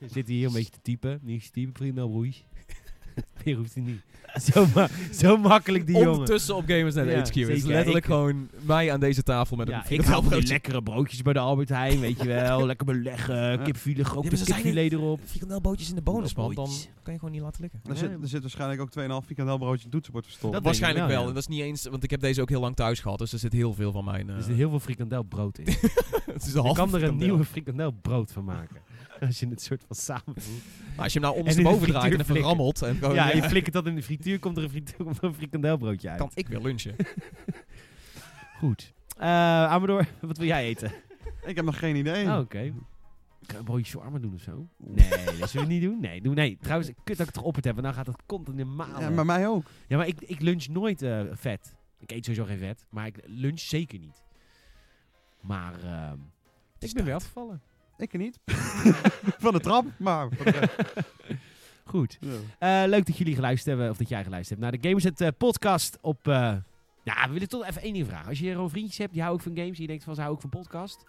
Zitten 0.00 0.34
hier 0.34 0.46
een 0.46 0.52
beetje 0.52 0.70
te 0.70 0.80
typen. 0.82 1.18
Niet 1.22 1.44
te 1.44 1.50
typen, 1.50 1.74
frikandelbroodjes. 1.74 2.44
Meer 3.44 3.56
hoeft 3.56 3.74
hij 3.74 3.82
niet. 3.82 4.00
Zo, 4.42 4.66
ma 4.74 4.88
zo 5.12 5.36
makkelijk 5.36 5.86
die 5.86 5.94
jongen. 5.96 6.10
Ondertussen 6.10 6.56
op 6.56 6.64
Gamersnet 6.66 7.06
Ja, 7.06 7.18
HQ. 7.18 7.24
Het 7.34 7.48
is 7.48 7.64
letterlijk 7.64 8.04
Ik- 8.04 8.10
gewoon 8.10 8.48
mij 8.60 8.92
aan 8.92 9.00
deze 9.00 9.22
tafel 9.22 9.56
met 9.56 9.68
Ja, 9.68 9.84
een 9.88 9.94
ik 9.98 10.02
van 10.02 10.28
die 10.28 10.46
lekkere 10.46 10.82
broodjes 10.82 11.22
bij 11.22 11.32
de 11.32 11.38
Albert 11.38 11.68
Heijn, 11.68 12.00
weet 12.00 12.22
je 12.22 12.26
wel. 12.28 12.66
Lekker 12.66 12.86
beleggen, 12.86 13.62
kipfilet, 13.62 13.96
Ja, 13.98 14.04
grote 14.04 14.36
zijn 14.36 14.46
kipfilet 14.62 14.92
erop. 14.92 15.20
Frikandelbootjes 15.24 15.88
in 15.88 15.94
de 15.94 16.02
bonus, 16.02 16.34
man. 16.34 16.54
Dan 16.54 16.68
kan 17.02 17.12
je 17.12 17.18
gewoon 17.18 17.34
niet 17.34 17.42
laten 17.42 17.60
liggen. 17.62 17.80
Er, 17.88 17.96
zit, 17.96 18.10
er 18.22 18.28
zit 18.28 18.40
waarschijnlijk 18.40 18.80
ook 18.80 18.90
2,5 19.22 19.26
frikandelbroodje 19.26 19.88
toetsenbord 19.88 20.24
verstopt. 20.24 20.52
Dat- 20.52 20.62
Waarschijnlijk 20.62 21.06
wel, 21.06 21.14
wel. 21.14 21.22
ja. 21.22 21.28
En 21.28 21.34
dat 21.34 21.42
is 21.42 21.48
niet 21.48 21.60
eens... 21.62 21.86
Want 21.86 22.02
ik 22.04 22.10
heb 22.10 22.20
deze 22.20 22.40
ook 22.40 22.48
heel 22.48 22.60
lang 22.60 22.76
thuis 22.76 23.00
gehad. 23.00 23.18
Dus 23.18 23.32
er 23.32 23.38
zit 23.38 23.52
heel 23.52 23.74
veel 23.74 23.92
van 23.92 24.04
mijn... 24.04 24.28
eh, 24.30 24.36
Er 24.36 24.42
zit 24.42 24.56
heel 24.56 24.70
veel 24.70 24.80
frikandelbrood 24.80 25.58
in. 25.58 25.66
het 26.32 26.46
is 26.46 26.52
Je 26.52 26.58
half 26.60 26.76
kan 26.76 26.94
er 26.94 27.02
een 27.02 27.16
nieuwe 27.16 27.44
frikandelbrood 27.44 28.32
van 28.32 28.44
maken. 28.44 28.76
Als 29.26 29.40
je 29.40 29.48
het 29.48 29.62
soort 29.62 29.84
van 29.86 29.96
samenvoegt. 29.96 30.64
Maar 30.96 31.04
als 31.04 31.12
je 31.12 31.18
hem 31.18 31.28
nou 31.28 31.38
ondersteboven 31.38 31.88
draait 31.88 32.12
en 32.12 32.18
frituur 32.18 32.36
even 32.36 32.48
rammelt... 32.48 32.82
En 32.82 32.96
gewoon, 32.96 33.14
ja, 33.14 33.28
ja, 33.28 33.36
je 33.36 33.42
flikkert 33.42 33.74
dat 33.74 33.86
in 33.86 33.94
de 33.94 34.02
frituur, 34.02 34.38
komt 34.38 34.56
er 34.56 34.62
een, 34.62 34.70
frituur, 34.70 35.04
komt 35.04 35.18
er 35.18 35.24
een 35.24 35.34
frikandelbroodje 35.34 36.08
uit. 36.08 36.18
kan 36.18 36.30
ik 36.34 36.48
weer 36.48 36.60
lunchen. 36.60 36.96
Goed. 38.58 38.92
Eh 39.16 39.28
Amador, 39.64 40.06
wat 40.20 40.38
wil 40.38 40.46
jij 40.46 40.64
eten? 40.64 40.92
Ik 41.44 41.56
heb 41.56 41.64
nog 41.64 41.78
geen 41.78 41.96
idee. 41.96 42.26
Oh, 42.26 42.38
oké. 42.38 42.46
Kan 42.48 42.72
je 43.46 43.56
een 43.56 43.64
broodje 43.64 43.84
shawarma 43.84 44.18
doen 44.18 44.34
of 44.34 44.40
zo? 44.40 44.66
Nee, 44.76 45.38
dat 45.38 45.50
zullen 45.50 45.66
we 45.66 45.72
niet 45.72 45.82
doen. 45.82 46.00
Nee, 46.00 46.20
doe, 46.20 46.34
nee. 46.34 46.58
Trouwens, 46.60 46.90
kut 47.04 47.16
dat 47.16 47.18
ik 47.18 47.24
het 47.26 47.34
toch 47.34 47.44
op 47.44 47.54
het 47.54 47.64
heb, 47.64 47.74
want 47.74 47.86
dan 47.86 47.94
gaat 47.94 48.06
het 48.06 48.26
continu 48.26 48.60
in 48.60 48.74
malen. 48.74 49.00
ja, 49.00 49.10
maar 49.10 49.26
mij 49.26 49.48
ook. 49.48 49.66
Ja, 49.86 49.96
maar 49.96 50.06
ik, 50.06 50.20
ik 50.20 50.40
lunch 50.40 50.66
nooit 50.66 51.02
eh, 51.02 51.20
vet. 51.32 51.74
Ik 51.98 52.10
eet 52.10 52.24
sowieso 52.24 52.46
geen 52.46 52.58
vet, 52.58 52.86
maar 52.90 53.06
ik 53.06 53.18
lunch 53.26 53.60
zeker 53.60 53.98
niet. 53.98 54.24
Maar 55.40 55.84
ehm 55.84 56.18
ik 56.82 56.92
ben 56.92 57.04
weer 57.04 57.14
afgevallen. 57.14 57.62
Ik 57.96 58.18
niet. 58.18 58.38
Van 59.44 59.52
de 59.52 59.60
trap, 59.60 59.84
maar... 59.96 60.28
de. 60.28 60.68
Goed. 61.84 62.18
Ja. 62.58 62.82
Eh, 62.82 62.88
leuk 62.88 63.06
dat 63.06 63.16
jullie 63.18 63.34
geluisterd 63.34 63.68
hebben, 63.68 63.90
of 63.90 63.96
dat 63.96 64.08
jij 64.08 64.24
geluisterd 64.24 64.60
hebt 64.60 64.70
naar 64.70 64.80
de 64.80 64.88
Gamersnet 64.88 65.20
eh, 65.20 65.28
podcast 65.38 65.98
op... 66.00 66.18
ja, 67.04 67.26
we 67.26 67.32
willen 67.32 67.48
toch 67.48 67.66
even 67.66 67.82
één 67.82 67.92
ding 67.92 68.06
vragen. 68.06 68.28
Als 68.28 68.38
je 68.38 68.50
gewoon 68.50 68.70
vriendjes 68.70 68.98
hebt 68.98 69.12
die 69.12 69.22
houden 69.22 69.46
ook 69.46 69.52
van 69.52 69.62
games, 69.62 69.76
en 69.76 69.82
je 69.82 69.88
denkt 69.88 70.04
van 70.04 70.14
ze 70.14 70.20
houden 70.20 70.44
ook 70.44 70.50
van 70.52 70.60
podcast, 70.60 71.04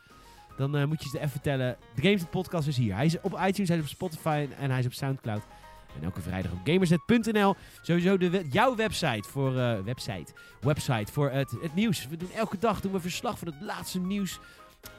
dan 0.57 0.87
moet 0.87 1.03
je 1.03 1.09
ze 1.09 1.17
even 1.17 1.29
vertellen. 1.29 1.77
De 1.95 2.01
Gamersnet 2.01 2.29
podcast 2.31 2.67
is 2.67 2.77
hier. 2.77 2.95
Hij 2.95 3.05
is 3.05 3.21
op 3.21 3.39
iTunes, 3.45 3.69
hij 3.69 3.77
is 3.77 3.83
op 3.83 3.89
Spotify 3.89 4.47
en 4.59 4.69
hij 4.69 4.79
is 4.79 4.85
op 4.85 4.93
Soundcloud. 4.93 5.43
En 5.95 6.03
elke 6.03 6.21
vrijdag 6.21 6.51
op 6.51 6.59
gamersnet.nl. 6.63 7.55
Sowieso 7.81 8.17
de 8.17 8.29
we- 8.29 8.47
jouw 8.49 8.75
website 8.75 9.29
voor, 9.29 9.53
website, 9.83 10.33
website 10.61 11.11
voor 11.11 11.29
het, 11.29 11.51
het 11.61 11.75
nieuws. 11.75 12.07
We 12.07 12.17
doen 12.17 12.31
elke 12.31 12.57
dag 12.57 12.81
doen 12.81 12.91
we 12.91 12.99
verslag 12.99 13.37
van 13.39 13.47
het 13.47 13.61
laatste 13.61 13.99
nieuws 13.99 14.39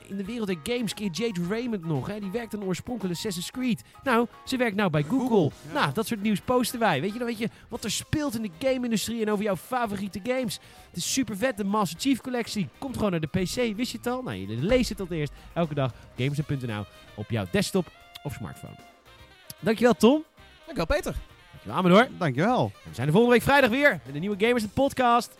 in 0.06 0.16
de 0.16 0.24
wereld 0.24 0.46
der 0.46 0.74
games. 0.76 0.94
Keer 0.94 1.10
Jade 1.10 1.40
Raymond 1.48 1.84
nog, 1.84 2.06
hè? 2.06 2.20
die 2.20 2.30
werkt 2.30 2.54
aan 2.54 2.64
oorspronkelijk 2.64 3.14
Assassin's 3.14 3.50
Creed. 3.50 3.82
Nou, 4.02 4.26
ze 4.44 4.56
werkt 4.56 4.76
nou 4.76 4.90
bij 4.90 5.02
Google. 5.02 5.28
Google, 5.28 5.50
ja. 5.66 5.72
Nou, 5.72 5.92
dat 5.92 6.06
soort 6.06 6.22
nieuws 6.22 6.40
posten 6.40 6.78
wij. 6.78 7.00
Weet 7.00 7.12
je 7.12 7.18
dan 7.18 7.26
weet 7.26 7.38
je 7.38 7.48
wat 7.68 7.84
er 7.84 7.90
speelt 7.90 8.34
in 8.34 8.42
de 8.42 8.66
game-industrie 8.66 9.22
en 9.22 9.30
over 9.30 9.44
jouw 9.44 9.56
favoriete 9.56 10.20
games. 10.22 10.58
Het 10.88 10.96
is 10.96 11.12
super 11.12 11.36
vet, 11.36 11.56
de 11.56 11.64
Master 11.64 12.00
Chief 12.00 12.20
collectie. 12.20 12.68
Komt 12.78 12.96
gewoon 12.96 13.10
naar 13.10 13.20
de 13.20 13.26
PC, 13.26 13.76
wist 13.76 13.90
je 13.90 13.98
het 13.98 14.06
al? 14.06 14.22
Nou, 14.22 14.36
je 14.36 14.56
leest 14.56 14.88
het 14.88 15.00
al 15.00 15.06
eerst 15.10 15.32
elke 15.52 15.74
dag 15.74 15.90
op 15.90 15.96
gamersnet.nl 16.16 16.84
op 17.14 17.30
jouw 17.30 17.44
desktop 17.50 17.92
of 18.22 18.32
smartphone. 18.32 18.76
Dankjewel 19.60 19.94
Tom. 19.94 20.24
Dankjewel 20.66 20.96
Peter. 20.96 21.14
Dankjewel 21.50 21.76
Amador. 21.76 22.08
Dankjewel. 22.18 22.64
En 22.64 22.88
we 22.88 22.94
zijn 22.94 23.06
de 23.06 23.12
volgende 23.12 23.36
week 23.36 23.46
vrijdag 23.46 23.70
weer 23.70 24.00
met 24.06 24.14
een 24.14 24.20
nieuwe 24.20 24.46
Gamers 24.46 24.64
podcast. 24.74 25.34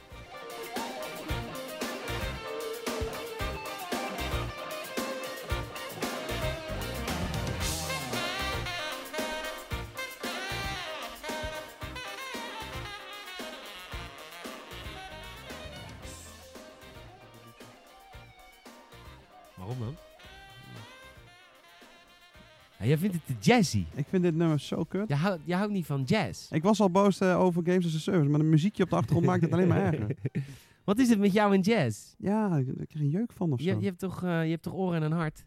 Ja, 22.84 22.90
jij 22.90 22.98
vindt 22.98 23.14
het 23.14 23.26
te 23.26 23.50
jazzy. 23.50 23.84
Ik 23.94 24.06
vind 24.08 24.22
dit 24.22 24.34
nummer 24.34 24.60
zo 24.60 24.84
kut. 24.84 25.08
Je 25.08 25.14
houdt, 25.14 25.42
je 25.44 25.54
houdt 25.54 25.72
niet 25.72 25.86
van 25.86 26.02
jazz. 26.02 26.50
Ik 26.50 26.62
was 26.62 26.80
al 26.80 26.90
boos 26.90 27.20
eh, 27.20 27.40
over 27.40 27.62
Games 27.64 27.86
as 27.86 27.94
a 27.94 27.98
Service, 27.98 28.30
maar 28.30 28.38
de 28.40 28.46
muziekje 28.46 28.82
op 28.82 28.90
de 28.90 28.96
achtergrond 28.96 29.26
maakt 29.26 29.42
het 29.42 29.52
alleen 29.52 29.68
maar 29.68 29.92
erger. 29.92 30.16
Wat 30.84 30.98
is 30.98 31.08
het 31.08 31.18
met 31.18 31.32
jou 31.32 31.54
en 31.54 31.60
jazz? 31.60 32.14
Ja, 32.18 32.56
ik 32.56 32.66
ik 32.66 32.88
krijg 32.88 33.04
een 33.04 33.10
jeuk 33.10 33.32
van 33.32 33.52
of 33.52 33.60
zo. 33.60 33.70
Je, 33.70 33.78
je, 33.78 33.84
hebt 33.84 33.98
toch, 33.98 34.22
eh, 34.22 34.44
je 34.44 34.50
hebt 34.50 34.62
toch 34.62 34.74
oren 34.74 34.96
en 34.96 35.02
een 35.02 35.18
hart? 35.18 35.44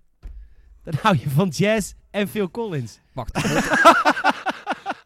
Dan 0.84 0.94
hou 1.02 1.18
je 1.20 1.30
van 1.30 1.48
jazz 1.48 1.94
en 2.10 2.28
Phil 2.28 2.52
Collins. 2.52 3.00
Wacht. 3.14 3.36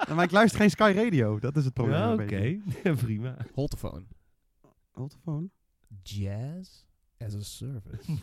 Ja, 0.07 0.17
maar 0.17 0.25
ik 0.25 0.31
luister 0.31 0.59
geen 0.59 0.69
Sky 0.69 0.93
Radio, 0.95 1.39
dat 1.39 1.55
is 1.57 1.65
het 1.65 1.73
probleem. 1.73 1.99
Ja, 1.99 2.13
Oké, 2.13 2.59
prima. 3.05 3.37
Holtephone. 3.53 4.03
Holtephone? 4.91 5.49
Jazz 6.03 6.69
as 7.17 7.35
a 7.35 7.41
service. 7.41 8.21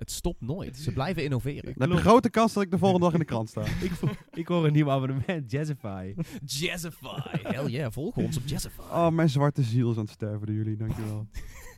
Het 0.00 0.10
stopt 0.10 0.40
nooit. 0.40 0.76
Ze 0.76 0.92
blijven 0.92 1.24
innoveren. 1.24 1.62
Dan 1.64 1.72
heb 1.76 1.88
je 1.90 1.94
een 1.94 2.00
grote 2.10 2.30
kans 2.30 2.52
dat 2.52 2.62
ik 2.62 2.70
de 2.70 2.78
volgende 2.78 3.04
dag 3.04 3.12
in 3.12 3.18
de 3.18 3.24
krant 3.24 3.48
sta. 3.48 3.60
ik, 3.88 3.90
vo- 3.90 4.08
ik 4.32 4.48
hoor 4.48 4.66
een 4.66 4.72
nieuw 4.72 4.90
abonnement, 4.90 5.50
Jazzify. 5.50 6.14
Jazzify. 6.44 7.20
Hell 7.42 7.66
yeah, 7.66 7.92
volg 7.92 8.16
ons 8.16 8.36
op 8.36 8.42
Jazzify. 8.46 8.80
Oh, 8.80 9.08
mijn 9.08 9.28
zwarte 9.28 9.62
ziel 9.62 9.90
is 9.90 9.96
aan 9.96 10.02
het 10.02 10.12
sterven 10.12 10.46
door 10.46 10.56
jullie, 10.56 10.76
dankjewel. 10.76 11.26